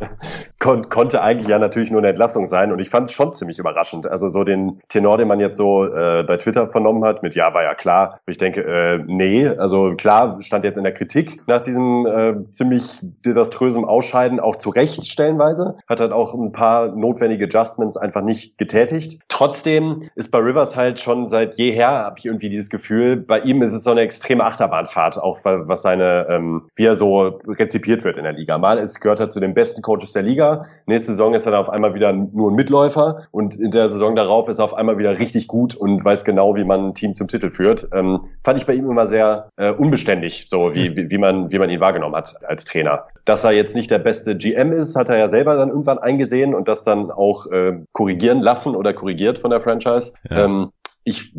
Kon 0.59 0.89
konnte 0.89 1.21
eigentlich 1.21 1.47
ja 1.47 1.57
natürlich 1.57 1.89
nur 1.89 2.01
eine 2.01 2.09
Entlassung 2.09 2.45
sein 2.45 2.71
und 2.71 2.79
ich 2.79 2.89
fand 2.89 3.07
es 3.07 3.13
schon 3.13 3.33
ziemlich 3.33 3.59
überraschend. 3.59 4.07
Also 4.07 4.27
so 4.27 4.43
den 4.43 4.81
Tenor, 4.89 5.17
den 5.17 5.27
man 5.27 5.39
jetzt 5.39 5.57
so 5.57 5.85
äh, 5.85 6.23
bei 6.23 6.37
Twitter 6.37 6.67
vernommen 6.67 7.03
hat, 7.05 7.23
mit 7.23 7.35
ja, 7.35 7.53
war 7.53 7.63
ja 7.63 7.73
klar. 7.73 8.19
Ich 8.27 8.37
denke, 8.37 8.61
äh, 8.61 9.03
nee, 9.07 9.47
also 9.47 9.95
klar 9.95 10.41
stand 10.41 10.65
jetzt 10.65 10.77
in 10.77 10.83
der 10.83 10.93
Kritik 10.93 11.41
nach 11.47 11.61
diesem 11.61 12.05
äh, 12.05 12.49
ziemlich 12.51 12.99
desaströsen 13.25 13.85
Ausscheiden 13.85 14.39
auch 14.39 14.57
zu 14.57 14.69
Recht 14.69 15.05
stellenweise. 15.05 15.77
Hat 15.87 15.99
halt 15.99 16.11
auch 16.11 16.33
ein 16.33 16.51
paar 16.51 16.95
notwendige 16.95 17.45
Adjustments 17.45 17.95
einfach 17.95 18.21
nicht 18.21 18.57
getätigt. 18.57 19.19
Trotzdem 19.29 20.09
ist 20.15 20.31
bei 20.31 20.39
Rivers 20.39 20.75
halt 20.75 20.99
schon 20.99 21.27
seit 21.27 21.55
jeher, 21.57 21.89
habe 21.89 22.15
ich 22.19 22.25
irgendwie 22.25 22.49
dieses 22.49 22.69
Gefühl, 22.69 23.17
bei 23.17 23.39
ihm 23.39 23.61
ist 23.61 23.73
es 23.73 23.83
so 23.83 23.91
eine 23.91 24.01
extreme 24.01 24.43
Achterbahnfahrt, 24.43 25.17
auch 25.17 25.39
was 25.43 25.81
seine, 25.81 26.27
ähm, 26.29 26.61
wie 26.75 26.85
er 26.85 26.95
so 26.95 27.39
rezipiert 27.61 28.03
wird 28.03 28.17
in 28.17 28.23
der 28.23 28.33
Liga. 28.33 28.57
Mal 28.57 28.77
ist, 28.77 28.99
gehört 28.99 29.19
er 29.19 29.29
zu 29.29 29.39
den 29.39 29.53
besten 29.53 29.81
Coaches 29.81 30.13
der 30.13 30.23
Liga. 30.23 30.65
Nächste 30.85 31.11
Saison 31.11 31.33
ist 31.33 31.45
er 31.45 31.51
dann 31.51 31.61
auf 31.61 31.69
einmal 31.69 31.93
wieder 31.93 32.11
nur 32.11 32.51
ein 32.51 32.55
Mitläufer 32.55 33.23
und 33.31 33.55
in 33.55 33.71
der 33.71 33.89
Saison 33.89 34.15
darauf 34.15 34.49
ist 34.49 34.59
er 34.59 34.65
auf 34.65 34.73
einmal 34.73 34.97
wieder 34.97 35.17
richtig 35.17 35.47
gut 35.47 35.75
und 35.75 36.03
weiß 36.03 36.25
genau, 36.25 36.55
wie 36.55 36.63
man 36.63 36.87
ein 36.87 36.93
Team 36.93 37.13
zum 37.13 37.27
Titel 37.27 37.49
führt. 37.49 37.87
Ähm, 37.93 38.19
fand 38.43 38.57
ich 38.57 38.65
bei 38.65 38.73
ihm 38.73 38.89
immer 38.89 39.07
sehr 39.07 39.49
äh, 39.57 39.71
unbeständig, 39.71 40.47
so 40.49 40.73
wie, 40.73 40.95
wie, 40.95 41.09
wie, 41.11 41.17
man, 41.17 41.51
wie 41.51 41.59
man 41.59 41.69
ihn 41.69 41.79
wahrgenommen 41.79 42.15
hat 42.15 42.35
als 42.47 42.65
Trainer. 42.65 43.05
Dass 43.25 43.43
er 43.43 43.51
jetzt 43.51 43.75
nicht 43.75 43.91
der 43.91 43.99
beste 43.99 44.35
GM 44.35 44.71
ist, 44.71 44.95
hat 44.95 45.09
er 45.09 45.17
ja 45.17 45.27
selber 45.27 45.55
dann 45.55 45.69
irgendwann 45.69 45.99
eingesehen 45.99 46.55
und 46.55 46.67
das 46.67 46.83
dann 46.83 47.11
auch 47.11 47.45
äh, 47.47 47.79
korrigieren 47.93 48.41
lassen 48.41 48.75
oder 48.75 48.93
korrigiert 48.93 49.37
von 49.37 49.51
der 49.51 49.61
Franchise. 49.61 50.13
Ja. 50.29 50.45
Ähm, 50.45 50.71
ich 51.03 51.33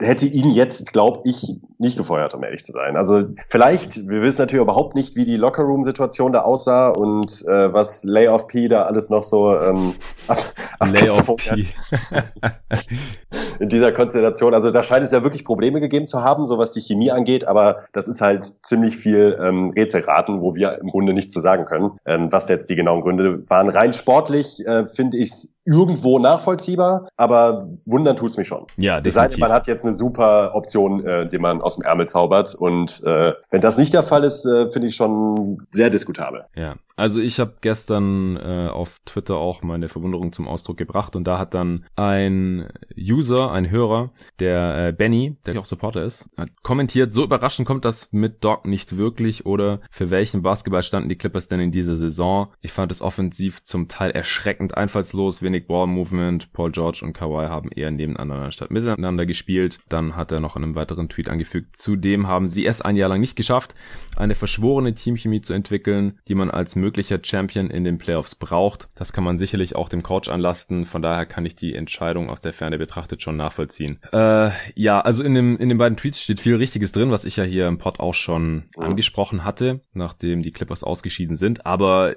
hätte 0.00 0.26
ihn 0.26 0.50
jetzt, 0.50 0.92
glaube 0.92 1.22
ich, 1.24 1.56
nicht 1.78 1.98
gefeuert, 1.98 2.34
um 2.34 2.44
ehrlich 2.44 2.62
zu 2.62 2.70
sein. 2.70 2.96
Also 2.96 3.24
vielleicht, 3.48 4.08
wir 4.08 4.22
wissen 4.22 4.42
natürlich 4.42 4.62
überhaupt 4.62 4.94
nicht, 4.94 5.16
wie 5.16 5.24
die 5.24 5.36
Lockerroom-Situation 5.36 6.32
da 6.32 6.42
aussah 6.42 6.90
und 6.90 7.44
äh, 7.46 7.72
was 7.72 8.04
Layoff 8.04 8.46
P 8.46 8.68
da 8.68 8.84
alles 8.84 9.10
noch 9.10 9.24
so 9.24 9.58
ähm, 9.58 9.94
Layoff 10.92 11.26
P. 11.36 11.66
in 13.58 13.68
dieser 13.68 13.90
Konstellation. 13.90 14.54
Also 14.54 14.70
da 14.70 14.84
scheint 14.84 15.04
es 15.04 15.10
ja 15.10 15.24
wirklich 15.24 15.44
Probleme 15.44 15.80
gegeben 15.80 16.06
zu 16.06 16.22
haben, 16.22 16.46
so 16.46 16.58
was 16.58 16.70
die 16.70 16.80
Chemie 16.80 17.10
angeht, 17.10 17.46
aber 17.46 17.84
das 17.92 18.06
ist 18.06 18.20
halt 18.20 18.44
ziemlich 18.44 18.96
viel 18.96 19.36
ähm, 19.42 19.70
Rätselraten, 19.70 20.40
wo 20.40 20.54
wir 20.54 20.78
im 20.78 20.90
Grunde 20.90 21.12
nichts 21.12 21.32
zu 21.32 21.40
sagen 21.40 21.64
können, 21.64 21.98
ähm, 22.06 22.30
was 22.30 22.48
jetzt 22.48 22.70
die 22.70 22.76
genauen 22.76 23.00
Gründe 23.00 23.48
waren. 23.50 23.68
Rein 23.68 23.92
sportlich 23.92 24.64
äh, 24.64 24.86
finde 24.86 25.16
ich 25.16 25.30
es 25.30 25.57
irgendwo 25.68 26.18
nachvollziehbar, 26.18 27.08
aber 27.16 27.68
wundern 27.86 28.16
tut's 28.16 28.36
mich 28.36 28.48
schon. 28.48 28.66
Ja, 28.76 29.00
definitiv. 29.00 29.38
man 29.38 29.52
hat 29.52 29.66
jetzt 29.66 29.84
eine 29.84 29.92
super 29.92 30.54
Option, 30.54 31.04
äh, 31.04 31.28
die 31.28 31.38
man 31.38 31.60
aus 31.60 31.76
dem 31.76 31.84
Ärmel 31.84 32.08
zaubert. 32.08 32.54
Und 32.54 33.02
äh, 33.04 33.34
wenn 33.50 33.60
das 33.60 33.76
nicht 33.76 33.92
der 33.92 34.02
Fall 34.02 34.24
ist, 34.24 34.46
äh, 34.46 34.70
finde 34.70 34.88
ich 34.88 34.96
schon 34.96 35.66
sehr 35.70 35.90
diskutabel. 35.90 36.46
Ja, 36.56 36.76
also 36.96 37.20
ich 37.20 37.38
habe 37.38 37.54
gestern 37.60 38.36
äh, 38.36 38.68
auf 38.72 38.98
Twitter 39.04 39.36
auch 39.36 39.62
meine 39.62 39.88
Verwunderung 39.88 40.32
zum 40.32 40.48
Ausdruck 40.48 40.76
gebracht 40.76 41.14
und 41.14 41.24
da 41.24 41.38
hat 41.38 41.54
dann 41.54 41.84
ein 41.94 42.68
User, 42.96 43.52
ein 43.52 43.70
Hörer, 43.70 44.10
der 44.40 44.88
äh, 44.88 44.92
Benny, 44.92 45.36
der 45.46 45.60
auch 45.60 45.64
Supporter 45.64 46.02
ist, 46.02 46.28
hat 46.36 46.48
kommentiert, 46.62 47.12
so 47.12 47.24
überraschend 47.24 47.68
kommt 47.68 47.84
das 47.84 48.12
mit 48.12 48.42
Doc 48.42 48.66
nicht 48.66 48.96
wirklich 48.96 49.46
oder 49.46 49.80
für 49.90 50.10
welchen 50.10 50.42
Basketball 50.42 50.82
standen 50.82 51.08
die 51.08 51.16
Clippers 51.16 51.48
denn 51.48 51.60
in 51.60 51.72
dieser 51.72 51.96
Saison? 51.96 52.48
Ich 52.60 52.72
fand 52.72 52.90
es 52.90 53.02
offensiv 53.02 53.62
zum 53.62 53.88
Teil 53.88 54.10
erschreckend 54.10 54.76
einfallslos, 54.76 55.42
wenig 55.42 55.57
Ball 55.60 55.86
Movement, 55.86 56.52
Paul 56.52 56.72
George 56.72 57.00
und 57.02 57.12
Kawhi 57.12 57.48
haben 57.48 57.70
eher 57.70 57.90
nebeneinander 57.90 58.50
statt 58.50 58.70
miteinander 58.70 59.26
gespielt. 59.26 59.80
Dann 59.88 60.16
hat 60.16 60.32
er 60.32 60.40
noch 60.40 60.56
in 60.56 60.62
einem 60.62 60.74
weiteren 60.74 61.08
Tweet 61.08 61.28
angefügt. 61.28 61.76
Zudem 61.76 62.26
haben 62.26 62.48
sie 62.48 62.66
es 62.66 62.80
ein 62.80 62.96
Jahr 62.96 63.08
lang 63.08 63.20
nicht 63.20 63.36
geschafft, 63.36 63.74
eine 64.16 64.34
verschworene 64.34 64.94
Teamchemie 64.94 65.40
zu 65.40 65.52
entwickeln, 65.52 66.18
die 66.28 66.34
man 66.34 66.50
als 66.50 66.76
möglicher 66.76 67.18
Champion 67.22 67.70
in 67.70 67.84
den 67.84 67.98
Playoffs 67.98 68.34
braucht. 68.34 68.88
Das 68.94 69.12
kann 69.12 69.24
man 69.24 69.38
sicherlich 69.38 69.76
auch 69.76 69.88
dem 69.88 70.02
Coach 70.02 70.28
anlasten. 70.28 70.84
Von 70.84 71.02
daher 71.02 71.26
kann 71.26 71.44
ich 71.44 71.56
die 71.56 71.74
Entscheidung 71.74 72.30
aus 72.30 72.40
der 72.40 72.52
Ferne 72.52 72.78
betrachtet 72.78 73.22
schon 73.22 73.36
nachvollziehen. 73.36 73.98
Äh, 74.12 74.50
ja, 74.74 75.00
also 75.00 75.22
in 75.22 75.34
dem 75.34 75.56
in 75.56 75.68
den 75.68 75.78
beiden 75.78 75.96
Tweets 75.96 76.22
steht 76.22 76.40
viel 76.40 76.56
Richtiges 76.56 76.92
drin, 76.92 77.10
was 77.10 77.24
ich 77.24 77.36
ja 77.36 77.44
hier 77.44 77.66
im 77.66 77.78
Pod 77.78 78.00
auch 78.00 78.14
schon 78.14 78.64
angesprochen 78.76 79.44
hatte, 79.44 79.80
nachdem 79.92 80.42
die 80.42 80.52
Clippers 80.52 80.84
ausgeschieden 80.84 81.36
sind. 81.36 81.66
Aber 81.66 82.14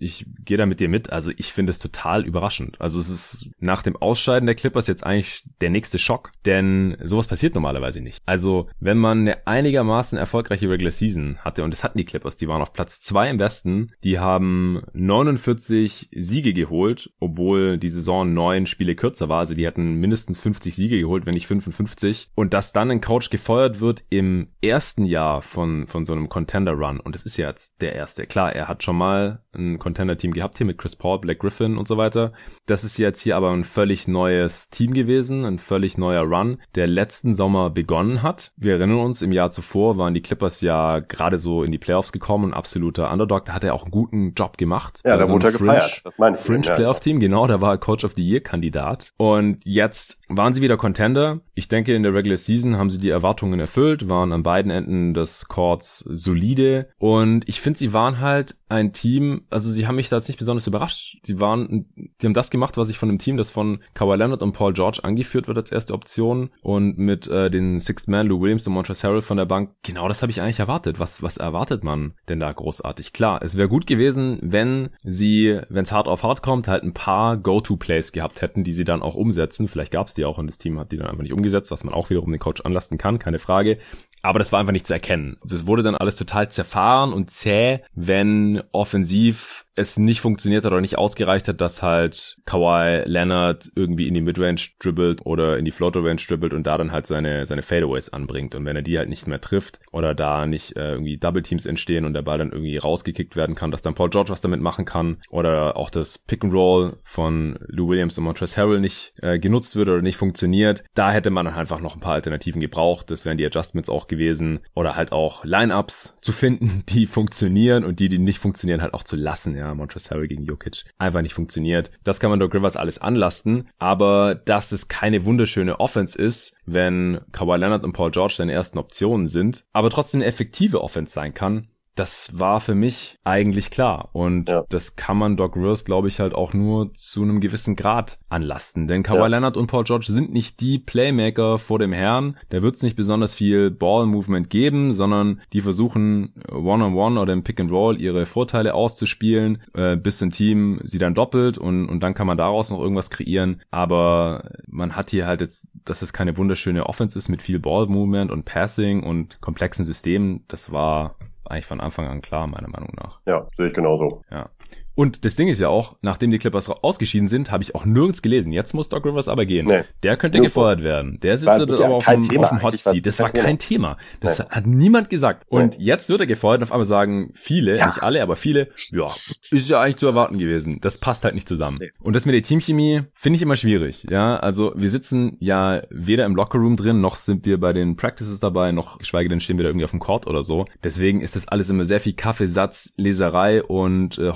ich 0.00 0.26
gehe 0.44 0.56
da 0.56 0.66
mit 0.66 0.80
dir 0.80 0.88
mit. 0.88 1.12
Also 1.12 1.30
ich 1.36 1.52
finde 1.52 1.70
es 1.70 1.78
total 1.78 2.24
überraschend. 2.24 2.80
Also 2.80 2.98
es 2.98 3.08
ist 3.08 3.50
nach 3.60 3.82
dem 3.82 3.96
Ausscheiden 3.96 4.46
der 4.46 4.54
Clippers 4.54 4.86
jetzt 4.86 5.04
eigentlich 5.04 5.44
der 5.60 5.70
nächste 5.70 5.98
Schock, 5.98 6.30
denn 6.46 6.96
sowas 7.04 7.26
passiert 7.26 7.54
normalerweise 7.54 8.00
nicht. 8.00 8.20
Also 8.26 8.68
wenn 8.80 8.98
man 8.98 9.20
eine 9.20 9.46
einigermaßen 9.46 10.18
erfolgreiche 10.18 10.68
Regular 10.68 10.90
Season 10.90 11.38
hatte, 11.38 11.62
und 11.62 11.72
das 11.72 11.84
hatten 11.84 11.98
die 11.98 12.04
Clippers, 12.04 12.36
die 12.36 12.48
waren 12.48 12.62
auf 12.62 12.72
Platz 12.72 13.00
zwei 13.00 13.28
im 13.28 13.38
Westen, 13.38 13.92
die 14.02 14.18
haben 14.18 14.82
49 14.94 16.08
Siege 16.16 16.54
geholt, 16.54 17.12
obwohl 17.20 17.78
die 17.78 17.88
Saison 17.90 18.32
neun 18.32 18.66
Spiele 18.66 18.94
kürzer 18.94 19.28
war, 19.28 19.40
also 19.40 19.54
die 19.54 19.66
hatten 19.66 19.96
mindestens 19.96 20.40
50 20.40 20.74
Siege 20.74 20.98
geholt, 20.98 21.26
wenn 21.26 21.34
nicht 21.34 21.46
55. 21.46 22.30
Und 22.34 22.54
dass 22.54 22.72
dann 22.72 22.90
ein 22.90 23.00
Coach 23.00 23.30
gefeuert 23.30 23.80
wird 23.80 24.04
im 24.08 24.48
ersten 24.62 25.04
Jahr 25.04 25.42
von, 25.42 25.86
von 25.86 26.06
so 26.06 26.14
einem 26.14 26.28
Contender 26.28 26.72
Run, 26.72 27.00
und 27.00 27.14
das 27.14 27.24
ist 27.24 27.36
ja 27.36 27.48
jetzt 27.48 27.82
der 27.82 27.94
erste. 27.94 28.26
Klar, 28.26 28.54
er 28.54 28.68
hat 28.68 28.82
schon 28.82 28.96
mal 28.96 29.42
einen 29.52 29.78
Contender-Team 29.90 30.32
gehabt 30.32 30.56
hier 30.56 30.66
mit 30.66 30.78
Chris 30.78 30.96
Paul, 30.96 31.18
Black 31.18 31.40
Griffin 31.40 31.76
und 31.76 31.88
so 31.88 31.96
weiter. 31.96 32.32
Das 32.66 32.84
ist 32.84 32.96
jetzt 32.96 33.20
hier 33.20 33.36
aber 33.36 33.50
ein 33.50 33.64
völlig 33.64 34.08
neues 34.08 34.70
Team 34.70 34.94
gewesen, 34.94 35.44
ein 35.44 35.58
völlig 35.58 35.98
neuer 35.98 36.22
Run, 36.22 36.58
der 36.74 36.86
letzten 36.86 37.34
Sommer 37.34 37.70
begonnen 37.70 38.22
hat. 38.22 38.52
Wir 38.56 38.74
erinnern 38.74 39.00
uns, 39.00 39.22
im 39.22 39.32
Jahr 39.32 39.50
zuvor 39.50 39.98
waren 39.98 40.14
die 40.14 40.22
Clippers 40.22 40.60
ja 40.60 41.00
gerade 41.00 41.38
so 41.38 41.62
in 41.62 41.72
die 41.72 41.78
Playoffs 41.78 42.12
gekommen, 42.12 42.50
ein 42.50 42.54
absoluter 42.54 43.10
Underdog. 43.12 43.46
Da 43.46 43.52
hat 43.52 43.64
er 43.64 43.74
auch 43.74 43.82
einen 43.82 43.90
guten 43.90 44.34
Job 44.34 44.58
gemacht. 44.58 45.00
Ja, 45.04 45.16
da 45.16 45.28
wurde 45.28 45.48
er 45.48 45.52
gefeiert. 45.52 46.02
Das 46.04 46.18
meine 46.18 46.36
ich. 46.36 46.42
Fringe 46.42 46.62
Playoff-Team, 46.62 47.20
genau, 47.20 47.46
da 47.46 47.60
war 47.60 47.72
er 47.72 47.78
Coach 47.78 48.04
of 48.04 48.12
the 48.16 48.22
Year-Kandidat. 48.22 49.12
Und 49.16 49.60
jetzt 49.64 50.19
waren 50.30 50.54
sie 50.54 50.62
wieder 50.62 50.76
Contender. 50.76 51.40
Ich 51.54 51.68
denke, 51.68 51.94
in 51.94 52.02
der 52.02 52.14
Regular 52.14 52.36
Season 52.36 52.76
haben 52.76 52.90
sie 52.90 52.98
die 52.98 53.10
Erwartungen 53.10 53.60
erfüllt, 53.60 54.08
waren 54.08 54.32
an 54.32 54.42
beiden 54.42 54.70
Enden 54.70 55.12
des 55.12 55.48
Courts 55.48 55.98
solide. 55.98 56.88
Und 56.98 57.48
ich 57.48 57.60
finde, 57.60 57.78
sie 57.78 57.92
waren 57.92 58.20
halt 58.20 58.56
ein 58.68 58.92
Team, 58.92 59.42
also 59.50 59.70
sie 59.70 59.86
haben 59.86 59.96
mich 59.96 60.08
da 60.08 60.16
jetzt 60.16 60.28
nicht 60.28 60.38
besonders 60.38 60.66
überrascht. 60.66 61.18
Sie 61.24 61.40
waren, 61.40 61.86
die 61.96 62.26
haben 62.26 62.34
das 62.34 62.50
gemacht, 62.50 62.76
was 62.76 62.88
ich 62.88 62.98
von 62.98 63.08
dem 63.08 63.18
Team, 63.18 63.36
das 63.36 63.50
von 63.50 63.80
Kawhi 63.94 64.16
Leonard 64.16 64.42
und 64.42 64.52
Paul 64.52 64.72
George 64.72 65.00
angeführt 65.02 65.48
wird 65.48 65.58
als 65.58 65.72
erste 65.72 65.92
Option 65.92 66.50
und 66.62 66.96
mit 66.96 67.26
äh, 67.26 67.50
den 67.50 67.80
Sixth 67.80 68.08
Man, 68.08 68.28
Lou 68.28 68.40
Williams 68.40 68.66
und 68.66 68.74
Montrezl 68.74 69.08
Harrell 69.08 69.22
von 69.22 69.36
der 69.36 69.46
Bank. 69.46 69.70
Genau 69.82 70.06
das 70.06 70.22
habe 70.22 70.30
ich 70.30 70.40
eigentlich 70.40 70.60
erwartet. 70.60 71.00
Was, 71.00 71.22
was 71.22 71.36
erwartet 71.36 71.82
man 71.82 72.14
denn 72.28 72.38
da 72.38 72.52
großartig? 72.52 73.12
Klar, 73.12 73.42
es 73.42 73.56
wäre 73.56 73.68
gut 73.68 73.86
gewesen, 73.86 74.38
wenn 74.40 74.90
sie, 75.02 75.60
wenn 75.68 75.82
es 75.82 75.92
hart 75.92 76.06
auf 76.06 76.22
hart 76.22 76.42
kommt, 76.42 76.68
halt 76.68 76.84
ein 76.84 76.94
paar 76.94 77.36
Go-To-Plays 77.36 78.12
gehabt 78.12 78.40
hätten, 78.40 78.62
die 78.62 78.72
sie 78.72 78.84
dann 78.84 79.02
auch 79.02 79.14
umsetzen. 79.14 79.66
Vielleicht 79.66 79.92
gab 79.92 80.06
es 80.06 80.14
die 80.20 80.24
auch 80.24 80.38
und 80.38 80.46
das 80.46 80.58
Team 80.58 80.78
hat 80.78 80.92
die 80.92 80.96
dann 80.96 81.08
einfach 81.08 81.22
nicht 81.22 81.32
umgesetzt, 81.32 81.70
was 81.70 81.84
man 81.84 81.94
auch 81.94 82.10
wiederum 82.10 82.30
den 82.30 82.38
Coach 82.38 82.62
anlasten 82.64 82.98
kann, 82.98 83.18
keine 83.18 83.38
Frage. 83.38 83.78
Aber 84.22 84.38
das 84.38 84.52
war 84.52 84.60
einfach 84.60 84.72
nicht 84.72 84.86
zu 84.86 84.92
erkennen. 84.92 85.38
Das 85.44 85.66
wurde 85.66 85.82
dann 85.82 85.94
alles 85.94 86.16
total 86.16 86.50
zerfahren 86.50 87.12
und 87.12 87.30
zäh, 87.30 87.80
wenn 87.94 88.62
offensiv 88.72 89.64
es 89.80 89.98
nicht 89.98 90.20
funktioniert 90.20 90.64
hat 90.64 90.72
oder 90.72 90.80
nicht 90.80 90.98
ausgereicht 90.98 91.48
hat, 91.48 91.60
dass 91.60 91.82
halt 91.82 92.36
Kawhi 92.44 93.02
Leonard 93.06 93.70
irgendwie 93.74 94.06
in 94.06 94.14
die 94.14 94.20
Midrange 94.20 94.60
dribbelt 94.78 95.24
oder 95.24 95.58
in 95.58 95.64
die 95.64 95.70
Floater 95.70 96.04
Range 96.04 96.20
dribbelt 96.20 96.52
und 96.52 96.66
da 96.66 96.78
dann 96.78 96.92
halt 96.92 97.06
seine, 97.06 97.46
seine 97.46 97.62
Fadeaways 97.62 98.10
anbringt. 98.10 98.54
Und 98.54 98.64
wenn 98.64 98.76
er 98.76 98.82
die 98.82 98.98
halt 98.98 99.08
nicht 99.08 99.26
mehr 99.26 99.40
trifft 99.40 99.80
oder 99.92 100.14
da 100.14 100.46
nicht 100.46 100.76
äh, 100.76 100.92
irgendwie 100.92 101.16
Double 101.16 101.42
Teams 101.42 101.66
entstehen 101.66 102.04
und 102.04 102.14
der 102.14 102.22
Ball 102.22 102.38
dann 102.38 102.52
irgendwie 102.52 102.76
rausgekickt 102.76 103.36
werden 103.36 103.54
kann, 103.54 103.70
dass 103.70 103.82
dann 103.82 103.94
Paul 103.94 104.10
George 104.10 104.30
was 104.30 104.40
damit 104.40 104.60
machen 104.60 104.84
kann 104.84 105.18
oder 105.30 105.76
auch 105.76 105.90
das 105.90 106.18
Pick 106.18 106.44
and 106.44 106.52
Roll 106.52 106.96
von 107.04 107.58
Lou 107.66 107.88
Williams 107.88 108.18
und 108.18 108.24
Montrezl 108.24 108.60
Harrell 108.60 108.80
nicht 108.80 109.12
äh, 109.22 109.38
genutzt 109.38 109.76
wird 109.76 109.88
oder 109.88 110.02
nicht 110.02 110.16
funktioniert, 110.16 110.84
da 110.94 111.10
hätte 111.10 111.30
man 111.30 111.46
dann 111.46 111.54
einfach 111.54 111.80
noch 111.80 111.94
ein 111.94 112.00
paar 112.00 112.14
Alternativen 112.14 112.60
gebraucht. 112.60 113.10
Das 113.10 113.24
wären 113.24 113.38
die 113.38 113.46
Adjustments 113.46 113.88
auch 113.88 114.06
gewesen 114.06 114.60
oder 114.74 114.96
halt 114.96 115.12
auch 115.12 115.44
Lineups 115.44 116.18
zu 116.20 116.32
finden, 116.32 116.84
die 116.88 117.06
funktionieren 117.06 117.84
und 117.84 118.00
die, 118.00 118.08
die 118.08 118.18
nicht 118.18 118.38
funktionieren, 118.38 118.82
halt 118.82 118.94
auch 118.94 119.02
zu 119.02 119.16
lassen, 119.16 119.56
ja. 119.56 119.69
Montrezl 119.74 120.10
Harrell 120.10 120.28
gegen 120.28 120.44
Jokic 120.44 120.84
einfach 120.98 121.22
nicht 121.22 121.34
funktioniert. 121.34 121.90
Das 122.04 122.20
kann 122.20 122.30
man 122.30 122.40
Doc 122.40 122.54
Rivers 122.54 122.76
alles 122.76 122.98
anlasten, 122.98 123.68
aber 123.78 124.34
dass 124.34 124.72
es 124.72 124.88
keine 124.88 125.24
wunderschöne 125.24 125.80
Offense 125.80 126.20
ist, 126.20 126.56
wenn 126.66 127.20
Kawhi 127.32 127.56
Leonard 127.56 127.84
und 127.84 127.92
Paul 127.92 128.10
George 128.10 128.34
deine 128.38 128.52
ersten 128.52 128.78
Optionen 128.78 129.28
sind, 129.28 129.64
aber 129.72 129.90
trotzdem 129.90 130.20
eine 130.20 130.26
effektive 130.28 130.82
Offense 130.82 131.12
sein 131.12 131.34
kann, 131.34 131.68
das 132.00 132.30
war 132.32 132.60
für 132.60 132.74
mich 132.74 133.18
eigentlich 133.24 133.70
klar. 133.70 134.08
Und 134.12 134.48
ja. 134.48 134.64
das 134.70 134.96
kann 134.96 135.18
man 135.18 135.36
Doc 135.36 135.54
Rivers, 135.54 135.84
glaube 135.84 136.08
ich, 136.08 136.18
halt 136.18 136.34
auch 136.34 136.54
nur 136.54 136.94
zu 136.94 137.20
einem 137.20 137.40
gewissen 137.40 137.76
Grad 137.76 138.16
anlasten. 138.30 138.88
Denn 138.88 139.02
Kawhi 139.02 139.18
ja. 139.18 139.26
Leonard 139.26 139.58
und 139.58 139.66
Paul 139.66 139.84
George 139.84 140.06
sind 140.08 140.32
nicht 140.32 140.62
die 140.62 140.78
Playmaker 140.78 141.58
vor 141.58 141.78
dem 141.78 141.92
Herrn. 141.92 142.38
Da 142.48 142.62
wird 142.62 142.76
es 142.76 142.82
nicht 142.82 142.96
besonders 142.96 143.34
viel 143.34 143.70
Ball-Movement 143.70 144.48
geben, 144.48 144.94
sondern 144.94 145.42
die 145.52 145.60
versuchen 145.60 146.32
One-on-One 146.50 146.94
-on 146.94 146.94
-one 146.94 147.20
oder 147.20 147.34
im 147.34 147.44
Pick-and-Roll 147.44 148.00
ihre 148.00 148.24
Vorteile 148.24 148.72
auszuspielen, 148.72 149.62
äh, 149.74 149.98
bis 149.98 150.22
ein 150.22 150.30
Team 150.30 150.80
sie 150.84 150.98
dann 150.98 151.14
doppelt 151.14 151.58
und, 151.58 151.86
und 151.86 152.02
dann 152.02 152.14
kann 152.14 152.26
man 152.26 152.38
daraus 152.38 152.70
noch 152.70 152.80
irgendwas 152.80 153.10
kreieren. 153.10 153.60
Aber 153.70 154.48
man 154.68 154.96
hat 154.96 155.10
hier 155.10 155.26
halt 155.26 155.42
jetzt, 155.42 155.68
dass 155.84 156.00
es 156.00 156.14
keine 156.14 156.38
wunderschöne 156.38 156.86
Offense 156.86 157.18
ist 157.18 157.28
mit 157.28 157.42
viel 157.42 157.58
Ball-Movement 157.58 158.30
und 158.30 158.46
Passing 158.46 159.02
und 159.02 159.38
komplexen 159.42 159.84
Systemen. 159.84 160.44
Das 160.48 160.72
war 160.72 161.16
eigentlich 161.44 161.66
von 161.66 161.80
Anfang 161.80 162.06
an 162.06 162.20
klar, 162.22 162.46
meiner 162.46 162.68
Meinung 162.68 162.92
nach. 162.96 163.20
Ja, 163.26 163.46
sehe 163.52 163.66
ich 163.66 163.74
genauso. 163.74 164.20
Ja. 164.30 164.50
Und 164.94 165.24
das 165.24 165.36
Ding 165.36 165.48
ist 165.48 165.60
ja 165.60 165.68
auch, 165.68 165.96
nachdem 166.02 166.30
die 166.30 166.38
Clippers 166.38 166.68
ausgeschieden 166.68 167.28
sind, 167.28 167.50
habe 167.50 167.62
ich 167.62 167.74
auch 167.74 167.84
nirgends 167.84 168.22
gelesen. 168.22 168.52
Jetzt 168.52 168.74
muss 168.74 168.88
Doc 168.88 169.06
Rivers 169.06 169.28
aber 169.28 169.46
gehen. 169.46 169.66
Nee. 169.66 169.84
Der 170.02 170.16
könnte 170.16 170.38
Nirgendwo. 170.38 170.60
gefeuert 170.60 170.82
werden. 170.82 171.18
Der 171.20 171.38
sitzt 171.38 171.48
aber 171.48 171.88
auf 171.90 172.04
dem, 172.04 172.38
auf 172.38 172.48
dem 172.48 172.62
Hot 172.62 172.78
Seat. 172.78 173.06
Das 173.06 173.20
war 173.20 173.30
kein 173.30 173.58
Thema. 173.58 173.96
Das 174.20 174.38
nee. 174.38 174.44
hat 174.48 174.66
niemand 174.66 175.10
gesagt. 175.10 175.46
Und 175.48 175.78
nee. 175.78 175.84
jetzt 175.84 176.08
wird 176.08 176.20
er 176.20 176.26
gefeuert 176.26 176.58
und 176.58 176.64
auf 176.64 176.72
einmal 176.72 176.84
sagen 176.84 177.32
viele, 177.34 177.78
ja. 177.78 177.86
nicht 177.86 178.02
alle, 178.02 178.22
aber 178.22 178.36
viele, 178.36 178.68
ja, 178.90 179.10
ist 179.50 179.68
ja 179.68 179.80
eigentlich 179.80 179.96
zu 179.96 180.06
erwarten 180.06 180.38
gewesen. 180.38 180.80
Das 180.80 180.98
passt 180.98 181.24
halt 181.24 181.34
nicht 181.34 181.48
zusammen. 181.48 181.78
Nee. 181.80 181.90
Und 182.00 182.16
das 182.16 182.26
mit 182.26 182.34
der 182.34 182.42
Teamchemie 182.42 183.02
finde 183.14 183.36
ich 183.36 183.42
immer 183.42 183.56
schwierig. 183.56 184.06
Ja, 184.10 184.36
also 184.38 184.72
wir 184.76 184.90
sitzen 184.90 185.36
ja 185.40 185.82
weder 185.90 186.26
im 186.26 186.34
Lockerroom 186.34 186.76
drin, 186.76 187.00
noch 187.00 187.16
sind 187.16 187.46
wir 187.46 187.58
bei 187.58 187.72
den 187.72 187.96
Practices 187.96 188.40
dabei, 188.40 188.72
noch 188.72 188.98
geschweige 188.98 189.28
denn 189.28 189.40
stehen 189.40 189.58
wir 189.58 189.64
da 189.64 189.70
irgendwie 189.70 189.84
auf 189.84 189.90
dem 189.90 190.00
Court 190.00 190.26
oder 190.26 190.42
so. 190.42 190.66
Deswegen 190.82 191.20
ist 191.20 191.36
das 191.36 191.48
alles 191.48 191.70
immer 191.70 191.84
sehr 191.84 192.00
viel 192.00 192.12
Kaffeesatz, 192.12 192.94
Leserei 192.96 193.62
und 193.62 194.18
äh, 194.18 194.32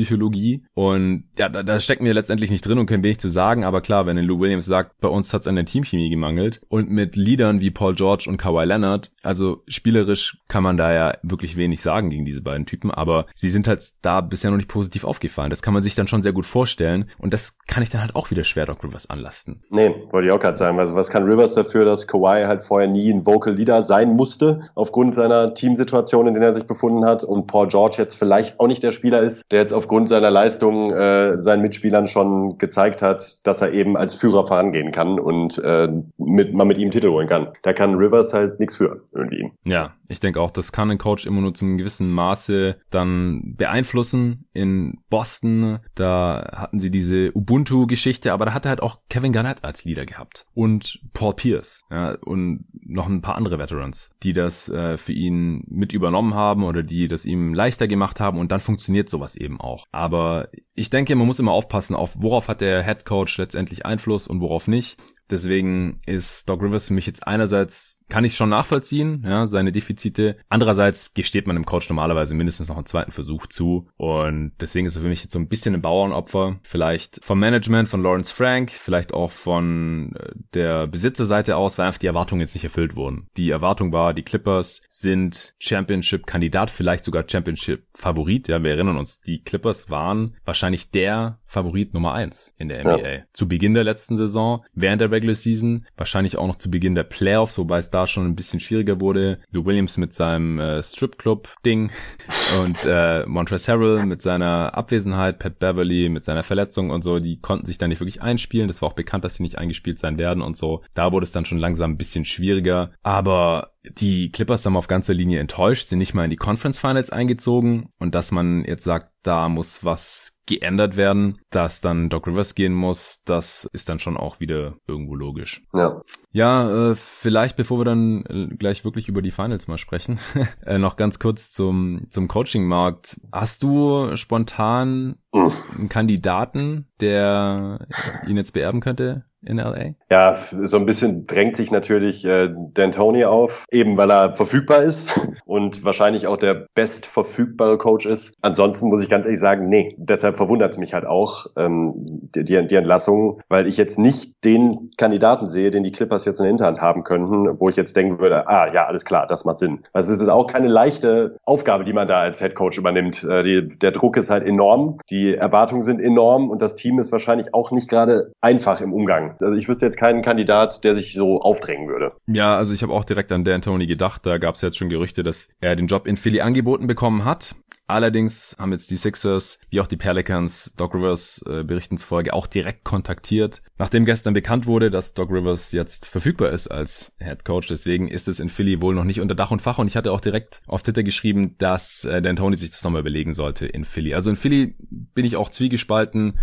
Hobbypsychologie. 0.00 0.64
Und 0.74 1.24
ja, 1.38 1.48
da, 1.48 1.62
da 1.62 1.80
stecken 1.80 2.04
wir 2.04 2.14
letztendlich 2.14 2.50
nicht 2.50 2.66
drin 2.66 2.78
und 2.78 2.86
können 2.86 3.04
wenig 3.04 3.18
zu 3.18 3.28
sagen, 3.28 3.64
aber 3.64 3.80
klar, 3.80 4.06
wenn 4.06 4.18
Lou 4.18 4.40
Williams 4.40 4.66
sagt, 4.66 5.00
bei 5.00 5.08
uns 5.08 5.32
hat 5.32 5.42
es 5.42 5.46
an 5.46 5.56
der 5.56 5.64
Teamchemie 5.64 6.10
gemangelt 6.10 6.60
und 6.68 6.90
mit 6.90 7.16
Leadern 7.16 7.60
wie 7.60 7.70
Paul 7.70 7.94
George 7.94 8.26
und 8.28 8.36
Kawhi 8.36 8.64
Leonard, 8.64 9.10
also 9.22 9.62
spielerisch 9.66 10.38
kann 10.48 10.62
man 10.62 10.76
da 10.76 10.92
ja 10.92 11.14
wirklich 11.22 11.56
wenig 11.56 11.82
sagen 11.82 12.10
gegen 12.10 12.24
diese 12.24 12.42
beiden 12.42 12.66
Typen, 12.66 12.90
aber 12.90 13.26
sie 13.34 13.50
sind 13.50 13.68
halt 13.68 13.92
da 14.02 14.20
bisher 14.20 14.50
noch 14.50 14.56
nicht 14.56 14.68
positiv 14.68 15.04
aufgefallen. 15.04 15.50
Das 15.50 15.62
kann 15.62 15.74
man 15.74 15.82
sich 15.82 15.94
dann 15.94 16.08
schon 16.08 16.22
sehr 16.22 16.32
gut 16.32 16.46
vorstellen 16.46 17.10
und 17.18 17.32
das 17.32 17.58
kann 17.66 17.82
ich 17.82 17.90
dann 17.90 18.00
halt 18.00 18.14
auch 18.14 18.30
wieder 18.30 18.44
schwer 18.44 18.66
Doc 18.66 18.82
Rivers 18.84 19.08
anlasten. 19.08 19.62
Nee, 19.70 19.94
wollte 20.10 20.26
ich 20.26 20.32
auch 20.32 20.40
gerade 20.40 20.56
sagen. 20.56 20.78
Also 20.78 20.96
was 20.96 21.10
kann 21.10 21.24
Rivers 21.24 21.54
dafür, 21.54 21.84
dass 21.84 22.06
Kawhi 22.06 22.44
halt 22.46 22.62
vorher 22.62 22.88
nie 22.88 23.12
ein 23.12 23.26
Vocal 23.26 23.54
Leader 23.54 23.82
sein 23.82 24.14
musste, 24.14 24.70
aufgrund 24.74 25.14
seiner 25.14 25.54
Teamsituation, 25.54 26.26
in 26.26 26.34
der 26.34 26.42
er 26.42 26.52
sich 26.52 26.64
befunden 26.64 27.04
hat 27.04 27.24
und 27.24 27.46
Paul 27.46 27.68
George 27.68 27.96
jetzt 27.98 28.16
vielleicht 28.16 28.58
auch 28.58 28.66
nicht 28.66 28.82
der 28.82 28.92
Spieler 28.92 29.22
ist, 29.22 29.50
der 29.50 29.60
jetzt 29.60 29.72
aufgrund 29.80 30.10
seiner 30.10 30.30
Leistung 30.30 30.92
äh, 30.92 31.40
seinen 31.40 31.62
Mitspielern 31.62 32.06
schon 32.06 32.58
gezeigt 32.58 33.00
hat, 33.00 33.46
dass 33.46 33.62
er 33.62 33.72
eben 33.72 33.96
als 33.96 34.14
Führer 34.14 34.46
vorangehen 34.46 34.92
kann 34.92 35.18
und 35.18 35.58
äh, 35.58 35.88
mit, 36.18 36.52
man 36.52 36.68
mit 36.68 36.76
ihm 36.76 36.90
Titel 36.90 37.08
holen 37.08 37.28
kann. 37.28 37.48
Da 37.62 37.72
kann 37.72 37.94
Rivers 37.94 38.34
halt 38.34 38.60
nichts 38.60 38.76
für 38.76 39.02
irgendwie. 39.14 39.50
Ja, 39.64 39.94
ich 40.10 40.20
denke 40.20 40.40
auch, 40.40 40.50
das 40.50 40.70
kann 40.70 40.90
ein 40.90 40.98
Coach 40.98 41.26
immer 41.26 41.40
nur 41.40 41.54
zum 41.54 41.78
gewissen 41.78 42.12
Maße 42.12 42.76
dann 42.90 43.54
beeinflussen. 43.56 44.44
In 44.52 44.98
Boston, 45.08 45.78
da 45.94 46.50
hatten 46.54 46.78
sie 46.78 46.90
diese 46.90 47.34
Ubuntu-Geschichte, 47.34 48.34
aber 48.34 48.44
da 48.44 48.52
hatte 48.52 48.68
halt 48.68 48.82
auch 48.82 48.98
Kevin 49.08 49.32
Garnett 49.32 49.64
als 49.64 49.86
Leader 49.86 50.04
gehabt 50.04 50.44
und 50.52 51.00
Paul 51.14 51.34
Pierce 51.34 51.84
ja, 51.90 52.18
und 52.24 52.66
noch 52.84 53.08
ein 53.08 53.22
paar 53.22 53.36
andere 53.36 53.58
Veterans, 53.58 54.10
die 54.22 54.34
das 54.34 54.68
äh, 54.68 54.98
für 54.98 55.12
ihn 55.12 55.64
mit 55.68 55.94
übernommen 55.94 56.34
haben 56.34 56.64
oder 56.64 56.82
die 56.82 57.08
das 57.08 57.24
ihm 57.24 57.54
leichter 57.54 57.88
gemacht 57.88 58.20
haben 58.20 58.38
und 58.38 58.52
dann 58.52 58.60
funktioniert 58.60 59.08
sowas 59.08 59.36
eben 59.36 59.60
auch. 59.60 59.69
Aber 59.92 60.48
ich 60.74 60.90
denke, 60.90 61.14
man 61.14 61.26
muss 61.26 61.38
immer 61.38 61.52
aufpassen, 61.52 61.94
auf 61.94 62.16
worauf 62.18 62.48
hat 62.48 62.60
der 62.60 62.82
Head 62.84 63.04
Coach 63.04 63.38
letztendlich 63.38 63.86
Einfluss 63.86 64.26
und 64.26 64.40
worauf 64.40 64.68
nicht. 64.68 64.96
Deswegen 65.30 65.98
ist 66.06 66.48
Doc 66.48 66.62
Rivers 66.62 66.88
für 66.88 66.94
mich 66.94 67.06
jetzt 67.06 67.26
einerseits 67.26 67.99
kann 68.10 68.24
ich 68.24 68.36
schon 68.36 68.50
nachvollziehen, 68.50 69.24
ja, 69.26 69.46
seine 69.46 69.72
Defizite. 69.72 70.36
Andererseits 70.48 71.14
gesteht 71.14 71.46
man 71.46 71.56
dem 71.56 71.64
Coach 71.64 71.88
normalerweise 71.88 72.34
mindestens 72.34 72.68
noch 72.68 72.76
einen 72.76 72.86
zweiten 72.86 73.12
Versuch 73.12 73.46
zu. 73.46 73.88
Und 73.96 74.52
deswegen 74.60 74.86
ist 74.86 74.96
er 74.96 75.02
für 75.02 75.08
mich 75.08 75.22
jetzt 75.22 75.32
so 75.32 75.38
ein 75.38 75.48
bisschen 75.48 75.74
ein 75.74 75.82
Bauernopfer. 75.82 76.58
Vielleicht 76.62 77.24
vom 77.24 77.40
Management 77.40 77.88
von 77.88 78.02
Lawrence 78.02 78.32
Frank, 78.32 78.72
vielleicht 78.72 79.14
auch 79.14 79.30
von 79.30 80.14
äh, 80.16 80.32
der 80.54 80.86
Besitzerseite 80.86 81.56
aus, 81.56 81.78
weil 81.78 81.86
einfach 81.86 81.98
die 81.98 82.08
Erwartungen 82.08 82.40
jetzt 82.40 82.54
nicht 82.54 82.64
erfüllt 82.64 82.96
wurden. 82.96 83.28
Die 83.36 83.50
Erwartung 83.50 83.92
war, 83.92 84.12
die 84.12 84.22
Clippers 84.22 84.82
sind 84.88 85.54
Championship-Kandidat, 85.58 86.70
vielleicht 86.70 87.04
sogar 87.04 87.24
Championship-Favorit. 87.26 88.48
Ja, 88.48 88.62
wir 88.62 88.72
erinnern 88.72 88.98
uns, 88.98 89.20
die 89.20 89.42
Clippers 89.42 89.88
waren 89.88 90.36
wahrscheinlich 90.44 90.90
der 90.90 91.38
Favorit 91.46 91.94
Nummer 91.94 92.14
eins 92.14 92.54
in 92.58 92.68
der 92.68 92.84
NBA. 92.84 93.08
Ja. 93.08 93.22
Zu 93.32 93.48
Beginn 93.48 93.74
der 93.74 93.84
letzten 93.84 94.16
Saison, 94.16 94.64
während 94.74 95.00
der 95.00 95.10
Regular 95.10 95.34
Season, 95.34 95.86
wahrscheinlich 95.96 96.36
auch 96.36 96.46
noch 96.46 96.56
zu 96.56 96.70
Beginn 96.70 96.94
der 96.94 97.04
Playoffs, 97.04 97.58
wobei 97.58 97.78
es 97.78 97.90
da 97.90 97.99
da 98.00 98.06
schon 98.06 98.26
ein 98.26 98.36
bisschen 98.36 98.60
schwieriger 98.60 99.00
wurde. 99.00 99.40
Lou 99.50 99.64
Williams 99.64 99.96
mit 99.96 100.14
seinem 100.14 100.58
äh, 100.58 100.82
Stripclub-Ding 100.82 101.90
und 102.62 102.78
äh, 102.86 103.24
Montrezl 103.26 103.72
Harrell 103.72 104.06
mit 104.06 104.22
seiner 104.22 104.74
Abwesenheit, 104.74 105.38
Pat 105.38 105.58
Beverly 105.58 106.08
mit 106.08 106.24
seiner 106.24 106.42
Verletzung 106.42 106.90
und 106.90 107.02
so, 107.02 107.18
die 107.18 107.40
konnten 107.40 107.66
sich 107.66 107.78
da 107.78 107.88
nicht 107.88 108.00
wirklich 108.00 108.22
einspielen. 108.22 108.68
Das 108.68 108.82
war 108.82 108.88
auch 108.88 108.94
bekannt, 108.94 109.24
dass 109.24 109.34
sie 109.34 109.42
nicht 109.42 109.58
eingespielt 109.58 109.98
sein 109.98 110.18
werden 110.18 110.42
und 110.42 110.56
so. 110.56 110.82
Da 110.94 111.12
wurde 111.12 111.24
es 111.24 111.32
dann 111.32 111.44
schon 111.44 111.58
langsam 111.58 111.92
ein 111.92 111.98
bisschen 111.98 112.24
schwieriger. 112.24 112.92
Aber 113.02 113.72
die 113.98 114.30
Clippers 114.30 114.66
haben 114.66 114.76
auf 114.76 114.88
ganzer 114.88 115.14
Linie 115.14 115.40
enttäuscht, 115.40 115.88
sind 115.88 115.98
nicht 115.98 116.14
mal 116.14 116.24
in 116.24 116.30
die 116.30 116.36
Conference 116.36 116.78
Finals 116.78 117.10
eingezogen 117.10 117.90
und 117.98 118.14
dass 118.14 118.30
man 118.30 118.64
jetzt 118.64 118.84
sagt, 118.84 119.10
da 119.22 119.48
muss 119.48 119.84
was 119.84 120.39
geändert 120.46 120.96
werden, 120.96 121.38
dass 121.50 121.80
dann 121.80 122.08
Doc 122.08 122.26
Rivers 122.26 122.54
gehen 122.54 122.74
muss, 122.74 123.22
das 123.24 123.68
ist 123.72 123.88
dann 123.88 123.98
schon 123.98 124.16
auch 124.16 124.40
wieder 124.40 124.76
irgendwo 124.86 125.14
logisch. 125.14 125.62
Ja. 125.72 126.02
Ja, 126.32 126.90
äh, 126.90 126.94
vielleicht 126.94 127.56
bevor 127.56 127.78
wir 127.78 127.84
dann 127.84 128.24
äh, 128.26 128.54
gleich 128.56 128.84
wirklich 128.84 129.08
über 129.08 129.22
die 129.22 129.30
Finals 129.30 129.68
mal 129.68 129.78
sprechen, 129.78 130.18
äh, 130.64 130.78
noch 130.78 130.96
ganz 130.96 131.18
kurz 131.18 131.52
zum, 131.52 132.06
zum 132.10 132.28
Coaching-Markt. 132.28 133.20
Hast 133.32 133.62
du 133.62 134.16
spontan 134.16 135.16
einen 135.32 135.88
Kandidaten, 135.88 136.88
der 137.00 137.86
ihn 138.26 138.36
jetzt 138.36 138.52
beerben 138.52 138.80
könnte? 138.80 139.24
In 139.42 139.58
LA? 139.58 139.94
Ja, 140.10 140.36
so 140.36 140.76
ein 140.76 140.86
bisschen 140.86 141.26
drängt 141.26 141.56
sich 141.56 141.70
natürlich 141.70 142.24
äh, 142.24 142.48
D'Antoni 142.48 143.24
auf, 143.24 143.64
eben 143.70 143.96
weil 143.96 144.10
er 144.10 144.36
verfügbar 144.36 144.82
ist 144.82 145.18
und 145.44 145.84
wahrscheinlich 145.84 146.26
auch 146.26 146.36
der 146.36 146.66
best 146.74 147.06
verfügbare 147.06 147.78
Coach 147.78 148.06
ist. 148.06 148.34
Ansonsten 148.42 148.88
muss 148.88 149.02
ich 149.02 149.08
ganz 149.08 149.24
ehrlich 149.24 149.40
sagen, 149.40 149.68
nee, 149.68 149.94
deshalb 149.98 150.36
verwundert 150.36 150.72
es 150.72 150.78
mich 150.78 150.94
halt 150.94 151.06
auch, 151.06 151.46
ähm, 151.56 151.94
die, 152.34 152.44
die 152.44 152.74
Entlassung, 152.74 153.40
weil 153.48 153.66
ich 153.66 153.76
jetzt 153.76 153.98
nicht 153.98 154.44
den 154.44 154.90
Kandidaten 154.96 155.46
sehe, 155.46 155.70
den 155.70 155.84
die 155.84 155.92
Clippers 155.92 156.24
jetzt 156.24 156.40
in 156.40 156.44
der 156.44 156.50
Hinterhand 156.50 156.80
haben 156.80 157.04
könnten, 157.04 157.60
wo 157.60 157.68
ich 157.68 157.76
jetzt 157.76 157.96
denken 157.96 158.18
würde, 158.18 158.48
ah 158.48 158.72
ja, 158.72 158.86
alles 158.86 159.04
klar, 159.04 159.26
das 159.26 159.44
macht 159.44 159.58
Sinn. 159.58 159.80
Also 159.92 160.12
es 160.12 160.20
ist 160.20 160.28
auch 160.28 160.46
keine 160.46 160.68
leichte 160.68 161.36
Aufgabe, 161.44 161.84
die 161.84 161.92
man 161.92 162.08
da 162.08 162.20
als 162.20 162.40
Head 162.40 162.54
Coach 162.54 162.78
übernimmt. 162.78 163.24
Äh, 163.24 163.42
die, 163.42 163.68
der 163.78 163.92
Druck 163.92 164.16
ist 164.16 164.30
halt 164.30 164.46
enorm, 164.46 164.98
die 165.10 165.34
Erwartungen 165.34 165.82
sind 165.82 166.00
enorm 166.00 166.50
und 166.50 166.62
das 166.62 166.76
Team 166.76 166.98
ist 166.98 167.12
wahrscheinlich 167.12 167.54
auch 167.54 167.70
nicht 167.70 167.88
gerade 167.88 168.32
einfach 168.40 168.80
im 168.80 168.92
Umgang. 168.92 169.29
Also 169.40 169.54
ich 169.54 169.68
wüsste 169.68 169.86
jetzt 169.86 169.98
keinen 169.98 170.22
Kandidat, 170.22 170.84
der 170.84 170.94
sich 170.94 171.14
so 171.14 171.40
aufdrängen 171.40 171.88
würde. 171.88 172.12
Ja, 172.26 172.56
also 172.56 172.74
ich 172.74 172.82
habe 172.82 172.92
auch 172.92 173.04
direkt 173.04 173.32
an 173.32 173.44
Dan 173.44 173.62
Tony 173.62 173.86
gedacht. 173.86 174.24
Da 174.24 174.38
gab 174.38 174.54
es 174.54 174.62
jetzt 174.62 174.78
schon 174.78 174.88
Gerüchte, 174.88 175.22
dass 175.22 175.50
er 175.60 175.76
den 175.76 175.86
Job 175.86 176.06
in 176.06 176.16
Philly 176.16 176.40
angeboten 176.40 176.86
bekommen 176.86 177.24
hat. 177.24 177.54
Allerdings 177.90 178.54
haben 178.56 178.70
jetzt 178.70 178.90
die 178.92 178.96
Sixers 178.96 179.58
wie 179.68 179.80
auch 179.80 179.88
die 179.88 179.96
Pelicans 179.96 180.74
Doc 180.76 180.94
Rivers 180.94 181.44
äh, 181.48 181.64
Berichten 181.64 181.98
zufolge 181.98 182.32
auch 182.32 182.46
direkt 182.46 182.84
kontaktiert. 182.84 183.62
Nachdem 183.78 184.04
gestern 184.04 184.32
bekannt 184.32 184.66
wurde, 184.66 184.90
dass 184.90 185.14
Doc 185.14 185.30
Rivers 185.30 185.72
jetzt 185.72 186.06
verfügbar 186.06 186.50
ist 186.50 186.68
als 186.68 187.12
Head 187.18 187.44
Coach, 187.44 187.66
deswegen 187.66 188.06
ist 188.06 188.28
es 188.28 188.38
in 188.38 188.48
Philly 188.48 188.80
wohl 188.80 188.94
noch 188.94 189.02
nicht 189.02 189.20
unter 189.20 189.34
Dach 189.34 189.50
und 189.50 189.60
Fach 189.60 189.78
und 189.78 189.88
ich 189.88 189.96
hatte 189.96 190.12
auch 190.12 190.20
direkt 190.20 190.62
auf 190.68 190.84
Twitter 190.84 191.02
geschrieben, 191.02 191.56
dass 191.58 192.04
äh, 192.04 192.22
Dan 192.22 192.36
Tony 192.36 192.56
sich 192.56 192.70
das 192.70 192.84
nochmal 192.84 193.00
überlegen 193.00 193.34
sollte 193.34 193.66
in 193.66 193.84
Philly. 193.84 194.14
Also 194.14 194.30
in 194.30 194.36
Philly 194.36 194.76
bin 194.78 195.24
ich 195.24 195.34
auch 195.34 195.50
zwiegespalten 195.50 196.38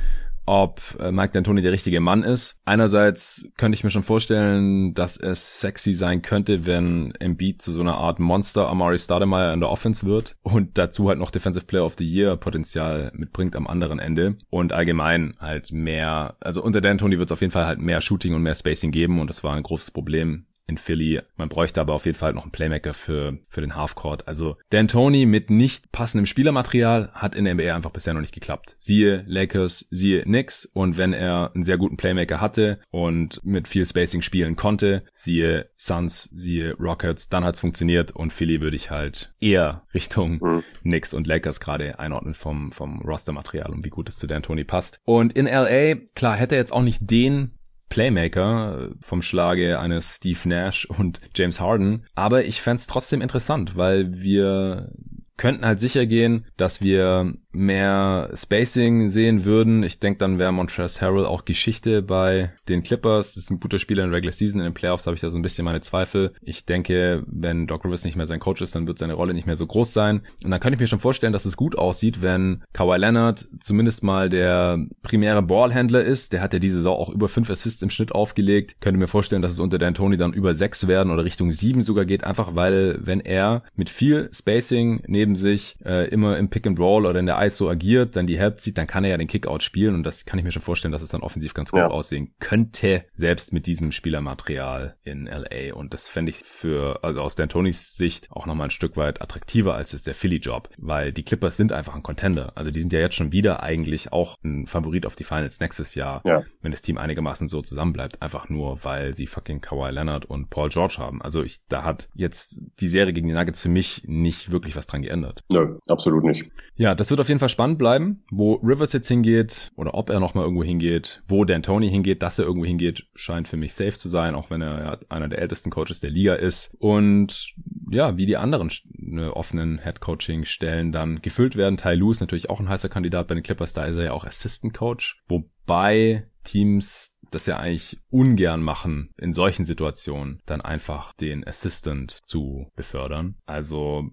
ob 0.48 0.82
äh, 1.00 1.12
Mike 1.12 1.38
D'Antoni 1.38 1.62
der 1.62 1.72
richtige 1.72 2.00
Mann 2.00 2.24
ist. 2.24 2.58
Einerseits 2.66 3.52
könnte 3.58 3.76
ich 3.76 3.84
mir 3.84 3.90
schon 3.92 4.04
vorstellen, 4.04 4.94
dass 4.94 5.18
es 5.18 5.60
sexy 5.60 5.94
sein 5.94 6.22
könnte, 6.22 6.66
wenn 6.66 7.14
Embiid 7.20 7.62
zu 7.62 7.72
so 7.72 7.82
einer 7.82 7.96
Art 7.96 8.20
Monster 8.20 8.68
Amari 8.70 8.98
Stoudemire 8.98 9.54
in 9.54 9.60
der 9.60 9.70
Offense 9.70 10.06
wird 10.06 10.36
und 10.42 10.78
dazu 10.78 11.10
halt 11.10 11.20
noch 11.20 11.32
Defensive 11.32 11.66
Player 11.66 11.86
of 11.86 11.96
the 11.98 12.10
Year 12.10 12.38
Potenzial 12.38 13.12
mitbringt 13.14 13.56
am 13.56 13.68
anderen 13.68 14.00
Ende 14.00 14.38
und 14.50 14.74
allgemein 14.74 15.36
halt 15.40 15.72
mehr, 15.72 16.38
also 16.40 16.64
unter 16.64 16.80
D'Antoni 16.80 17.20
wird 17.20 17.30
es 17.30 17.34
auf 17.34 17.42
jeden 17.42 17.52
Fall 17.52 17.66
halt 17.66 17.80
mehr 17.80 18.02
Shooting 18.02 18.34
und 18.34 18.42
mehr 18.42 18.56
Spacing 18.56 18.92
geben 18.92 19.20
und 19.20 19.30
das 19.30 19.44
war 19.44 19.54
ein 19.54 19.64
großes 19.64 19.92
Problem 19.92 20.46
in 20.68 20.78
Philly. 20.78 21.22
Man 21.38 21.50
bräuchte 21.50 21.82
aber 21.82 21.94
auf 21.94 22.06
jeden 22.06 22.18
Fall 22.18 22.34
noch 22.34 22.44
einen 22.44 22.52
Playmaker 22.52 22.94
für, 22.94 23.38
für 23.48 23.62
den 23.62 23.76
Halfcourt. 23.76 24.28
Also 24.28 24.58
Dan 24.70 24.88
Tony 24.88 25.26
mit 25.26 25.50
nicht 25.50 25.92
passendem 25.92 26.26
Spielermaterial 26.26 27.12
hat 27.14 27.36
in 27.36 27.46
der 27.46 27.56
NBA 27.56 27.74
einfach 27.74 27.92
bisher 27.92 28.14
noch 28.14 28.22
nicht 28.22 28.34
geklappt. 28.34 28.76
Siehe 28.78 29.24
Lakers, 29.28 29.88
siehe 29.90 30.24
Knicks 30.24 30.66
und 30.66 30.98
wenn 30.98 31.14
er 31.14 31.52
einen 31.54 31.64
sehr 31.64 31.78
guten 31.78 31.98
Playmaker 31.98 32.42
hatte 32.42 32.80
und 32.92 33.40
mit 33.44 33.68
viel 33.68 33.86
Spacing 33.86 34.22
spielen 34.22 34.58
konnte, 34.58 35.04
siehe 35.14 35.70
Suns, 35.78 36.30
siehe 36.34 36.76
Rockets, 36.76 37.30
dann 37.30 37.46
hat's 37.46 37.62
funktioniert 37.62 38.12
und 38.12 38.34
Philly 38.34 38.62
würde 38.62 38.76
ich 38.76 38.92
halt 38.92 39.34
eher 39.40 39.84
Richtung 39.94 40.40
mhm. 40.42 40.64
Knicks 40.82 41.14
und 41.14 41.28
Lakers 41.28 41.60
gerade 41.62 41.98
einordnen 42.00 42.34
vom, 42.34 42.72
vom 42.72 43.02
Rostermaterial 43.02 43.72
und 43.72 43.86
wie 43.86 43.90
gut 43.90 44.10
es 44.10 44.18
zu 44.18 44.28
Dan 44.28 44.44
Tony 44.44 44.66
passt. 44.66 45.00
Und 45.06 45.34
in 45.34 45.46
LA, 45.46 45.96
klar, 46.14 46.36
hätte 46.36 46.56
er 46.56 46.62
jetzt 46.62 46.74
auch 46.74 46.82
nicht 46.82 47.10
den 47.10 47.57
Playmaker 47.89 48.89
vom 49.00 49.21
Schlage 49.21 49.80
eines 49.80 50.17
Steve 50.17 50.39
Nash 50.50 50.86
und 50.86 51.21
James 51.36 51.60
Harden. 51.60 52.04
Aber 52.15 52.45
ich 52.45 52.62
fände 52.62 52.84
trotzdem 52.88 53.21
interessant, 53.21 53.76
weil 53.76 54.21
wir 54.21 54.91
könnten 55.38 55.65
halt 55.65 55.80
sicher 55.80 56.06
gehen, 56.06 56.45
dass 56.58 56.82
wir 56.82 57.34
mehr 57.58 58.30
Spacing 58.34 59.10
sehen 59.10 59.43
würden. 59.43 59.82
Ich 59.84 60.00
denke, 60.00 60.20
dann 60.20 60.38
wäre 60.38 60.52
Montrezl 60.52 61.02
Harrell 61.02 61.26
auch 61.26 61.43
Geschichte 61.43 62.02
bei 62.02 62.52
den 62.70 62.84
Clippers. 62.84 63.34
Das 63.34 63.46
ist 63.46 63.50
ein 63.50 63.60
guter 63.60 63.80
Spieler 63.80 64.04
in 64.04 64.13
Regular 64.13 64.32
Season. 64.32 64.62
In 64.62 64.65
den 64.65 64.74
Playoffs 64.74 65.08
habe 65.08 65.15
ich 65.15 65.22
da 65.22 65.30
so 65.30 65.38
ein 65.38 65.41
bisschen 65.41 65.65
meine 65.65 65.82
Zweifel. 65.82 66.34
Ich 66.41 66.65
denke, 66.65 67.24
wenn 67.26 67.65
Doc 67.65 67.84
Rivers 67.84 68.06
nicht 68.06 68.15
mehr 68.15 68.28
sein 68.28 68.39
Coach 68.39 68.62
ist, 68.62 68.76
dann 68.76 68.88
wird 68.88 69.00
seine 69.00 69.15
Rolle 69.15 69.34
nicht 69.34 69.48
mehr 69.48 69.58
so 69.58 69.65
groß 69.65 69.91
sein. 69.91 70.22
Und 70.43 70.52
dann 70.52 70.60
könnte 70.60 70.76
ich 70.76 70.80
mir 70.80 70.88
schon 70.88 71.00
vorstellen, 71.00 71.34
dass 71.34 71.46
es 71.46 71.58
gut 71.58 71.78
aussieht, 71.78 72.22
wenn 72.22 72.63
Kawhi 72.74 72.98
Leonard 72.98 73.48
zumindest 73.60 74.04
mal 74.04 74.30
der 74.30 74.80
primäre 75.02 75.41
Ballhändler 75.41 76.04
ist. 76.04 76.34
Der 76.34 76.41
hat 76.41 76.54
ja 76.54 76.60
diese 76.60 76.78
Saison 76.78 76.98
auch 76.98 77.10
über 77.10 77.28
fünf 77.28 77.50
Assists 77.50 77.82
im 77.82 77.89
Schnitt 77.89 78.12
aufgelegt. 78.12 78.80
Könnte 78.82 79.00
mir 79.00 79.08
vorstellen, 79.08 79.41
dass 79.41 79.52
es 79.52 79.60
unter 79.60 79.80
Dan 79.80 79.96
Tony 79.96 80.17
dann 80.17 80.34
über 80.34 80.54
sechs 80.54 80.88
werden 80.88 81.12
oder 81.12 81.24
Richtung 81.24 81.52
sieben 81.52 81.82
sogar 81.82 82.06
geht. 82.06 82.24
Einfach 82.24 82.56
weil, 82.56 83.00
wenn 83.02 83.20
er 83.20 83.63
mit 83.76 83.89
viel 83.89 84.30
Spacing 84.32 85.02
neben 85.08 85.36
sich 85.36 85.76
äh, 85.84 86.08
immer 86.10 86.38
im 86.38 86.50
Pick 86.50 86.67
and 86.67 86.80
Roll 86.80 87.06
oder 87.06 87.20
in 87.20 87.26
der 87.26 87.38
ISO 87.48 87.70
agiert, 87.70 88.16
dann 88.16 88.28
die 88.28 88.38
Help 88.38 88.60
zieht, 88.60 88.78
dann 88.78 88.88
kann 88.88 89.04
er 89.04 89.12
ja 89.12 89.18
den 89.18 89.28
Kickout 89.28 89.64
spielen 89.64 89.96
und 89.96 90.04
das 90.04 90.26
kann 90.26 90.40
ich 90.40 90.46
mir 90.46 90.52
schon 90.52 90.62
vorstellen, 90.62 90.92
dass 90.92 91.02
es 91.02 91.10
dann 91.10 91.22
offensiv 91.22 91.54
ganz 91.54 91.72
gut 91.72 91.80
ja. 91.80 91.88
aussehen 91.88 92.34
könnte, 92.40 93.06
selbst 93.16 93.54
mit 93.54 93.68
diesem 93.68 93.92
Spielermaterial 93.92 94.98
in 95.04 95.26
LA. 95.26 95.74
Und 95.74 95.94
das 95.94 96.10
fände 96.10 96.30
ich 96.30 96.38
für, 96.38 97.04
also 97.04 97.22
aus 97.22 97.38
D'Antonis 97.38 97.96
Sicht 97.96 98.28
auch 98.32 98.46
nochmal 98.46 98.68
ein 98.68 98.72
Stück 98.72 98.98
weit 98.98 99.22
attraktiver 99.22 99.76
als 99.76 99.94
es 99.94 100.04
der 100.04 100.14
Philly-Job, 100.14 100.70
weil 100.78 101.12
die 101.12 101.24
Clippers 101.24 101.58
sind 101.58 101.72
einfach 101.72 101.96
ein 101.96 102.04
Contender. 102.04 102.52
Also 102.56 102.72
die 102.72 102.80
sind 102.80 102.94
ja 102.94 103.00
jetzt 103.00 103.16
schon 103.16 103.32
wieder 103.32 103.64
eigentlich 103.64 104.12
auch 104.12 104.36
ein 104.44 104.68
Favorit 104.68 105.06
auf 105.06 105.16
die 105.16 105.24
Finals 105.24 105.60
nächstes 105.60 105.96
Jahr, 105.96 106.22
ja. 106.26 106.44
wenn 106.62 106.72
das 106.72 106.82
Team 106.82 106.98
einigermaßen 106.98 107.48
so 107.48 107.62
zusammenbleibt, 107.62 108.22
einfach 108.22 108.50
nur, 108.50 108.84
weil 108.84 109.14
sie 109.14 109.28
fucking 109.28 109.62
Kawhi 109.62 109.92
Leonard 109.92 110.26
und 110.26 110.50
Paul 110.50 110.70
George 110.70 110.96
haben. 110.98 111.22
Also 111.22 111.44
ich, 111.44 111.60
da 111.70 111.84
hat 111.84 112.10
jetzt 112.14 112.62
die 112.80 112.88
Serie 112.88 113.14
gegen 113.14 113.28
die 113.28 113.34
Nuggets 113.34 113.62
für 113.62 113.70
mich 113.70 114.04
nicht 114.06 114.52
wirklich 114.52 114.76
was 114.76 114.88
dran 114.88 115.02
geändert. 115.02 115.44
Nö, 115.52 115.78
absolut 115.88 116.24
nicht. 116.24 116.50
Ja, 116.76 116.96
das 116.96 117.10
wird 117.10 117.20
auf 117.20 117.27
jeden 117.30 117.40
Fall 117.40 117.50
spannend 117.50 117.78
bleiben, 117.78 118.24
wo 118.32 118.56
Rivers 118.56 118.94
jetzt 118.94 119.08
hingeht 119.08 119.72
oder 119.76 119.94
ob 119.94 120.10
er 120.10 120.20
nochmal 120.20 120.44
irgendwo 120.44 120.63
hingeht, 120.63 121.24
wo 121.28 121.46
Dan 121.46 121.63
Tony 121.63 121.90
hingeht, 121.90 122.22
dass 122.22 122.40
er 122.40 122.46
irgendwo 122.46 122.66
hingeht, 122.66 123.08
scheint 123.16 123.48
für 123.48 123.58
mich 123.58 123.74
safe 123.74 123.98
zu 123.98 124.10
sein, 124.10 124.36
auch 124.36 124.50
wenn 124.50 124.62
er 124.62 124.84
ja 124.84 124.98
einer 125.10 125.28
der 125.28 125.40
ältesten 125.40 125.70
Coaches 125.70 126.00
der 126.00 126.10
Liga 126.10 126.34
ist. 126.34 126.76
Und 126.80 127.54
ja, 127.90 128.18
wie 128.18 128.26
die 128.26 128.38
anderen 128.38 128.72
ne, 128.94 129.36
offenen 129.36 129.80
Head-Coaching-Stellen 129.80 130.92
dann 130.92 131.22
gefüllt 131.22 131.56
werden. 131.56 131.78
Ty 131.78 131.96
Lue 131.96 132.12
ist 132.12 132.22
natürlich 132.22 132.50
auch 132.50 132.60
ein 132.60 132.70
heißer 132.70 132.90
Kandidat 132.90 133.28
bei 133.28 133.36
den 133.36 133.44
Clippers, 133.44 133.74
da 133.74 133.86
ist 133.86 133.98
er 133.98 134.06
ja 134.06 134.12
auch 134.12 134.26
Assistant 134.26 134.74
Coach, 134.74 135.22
wobei 135.28 136.28
Teams 136.44 137.18
das 137.32 137.46
ja 137.46 137.58
eigentlich 137.58 138.00
ungern 138.10 138.62
machen, 138.62 139.10
in 139.18 139.34
solchen 139.34 139.66
Situationen 139.66 140.42
dann 140.46 140.62
einfach 140.62 141.13
den 141.13 141.46
Assistant 141.46 142.12
zu 142.12 142.72
befördern. 142.76 143.36
Also 143.46 144.10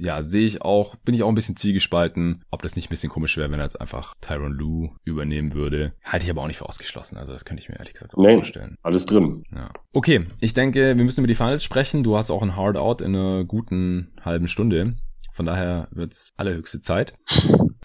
ja, 0.00 0.22
sehe 0.22 0.46
ich 0.46 0.62
auch, 0.62 0.96
bin 0.96 1.14
ich 1.14 1.22
auch 1.22 1.28
ein 1.28 1.34
bisschen 1.34 1.56
zwiegespalten, 1.56 2.42
ob 2.50 2.62
das 2.62 2.74
nicht 2.74 2.86
ein 2.86 2.90
bisschen 2.90 3.10
komisch 3.10 3.36
wäre, 3.36 3.50
wenn 3.50 3.60
er 3.60 3.66
jetzt 3.66 3.80
einfach 3.80 4.14
Tyron 4.20 4.52
Lou 4.52 4.88
übernehmen 5.04 5.52
würde. 5.52 5.92
Halte 6.02 6.24
ich 6.24 6.30
aber 6.30 6.42
auch 6.42 6.46
nicht 6.46 6.56
für 6.56 6.68
ausgeschlossen. 6.68 7.18
Also 7.18 7.32
das 7.32 7.44
könnte 7.44 7.62
ich 7.62 7.68
mir 7.68 7.76
ehrlich 7.76 7.92
gesagt 7.92 8.14
auch 8.14 8.22
nee, 8.22 8.34
vorstellen. 8.34 8.76
Alles 8.82 9.04
drin. 9.04 9.44
Ja. 9.54 9.70
Okay, 9.92 10.26
ich 10.40 10.54
denke, 10.54 10.96
wir 10.96 11.04
müssen 11.04 11.20
über 11.20 11.28
die 11.28 11.34
Finals 11.34 11.62
sprechen. 11.62 12.02
Du 12.02 12.16
hast 12.16 12.30
auch 12.30 12.42
ein 12.42 12.56
Hard 12.56 12.78
Out 12.78 13.02
in 13.02 13.14
einer 13.14 13.44
guten 13.44 14.12
halben 14.22 14.48
Stunde. 14.48 14.96
Von 15.32 15.46
daher 15.46 15.88
wird's 15.90 16.32
allerhöchste 16.36 16.80
Zeit. 16.80 17.14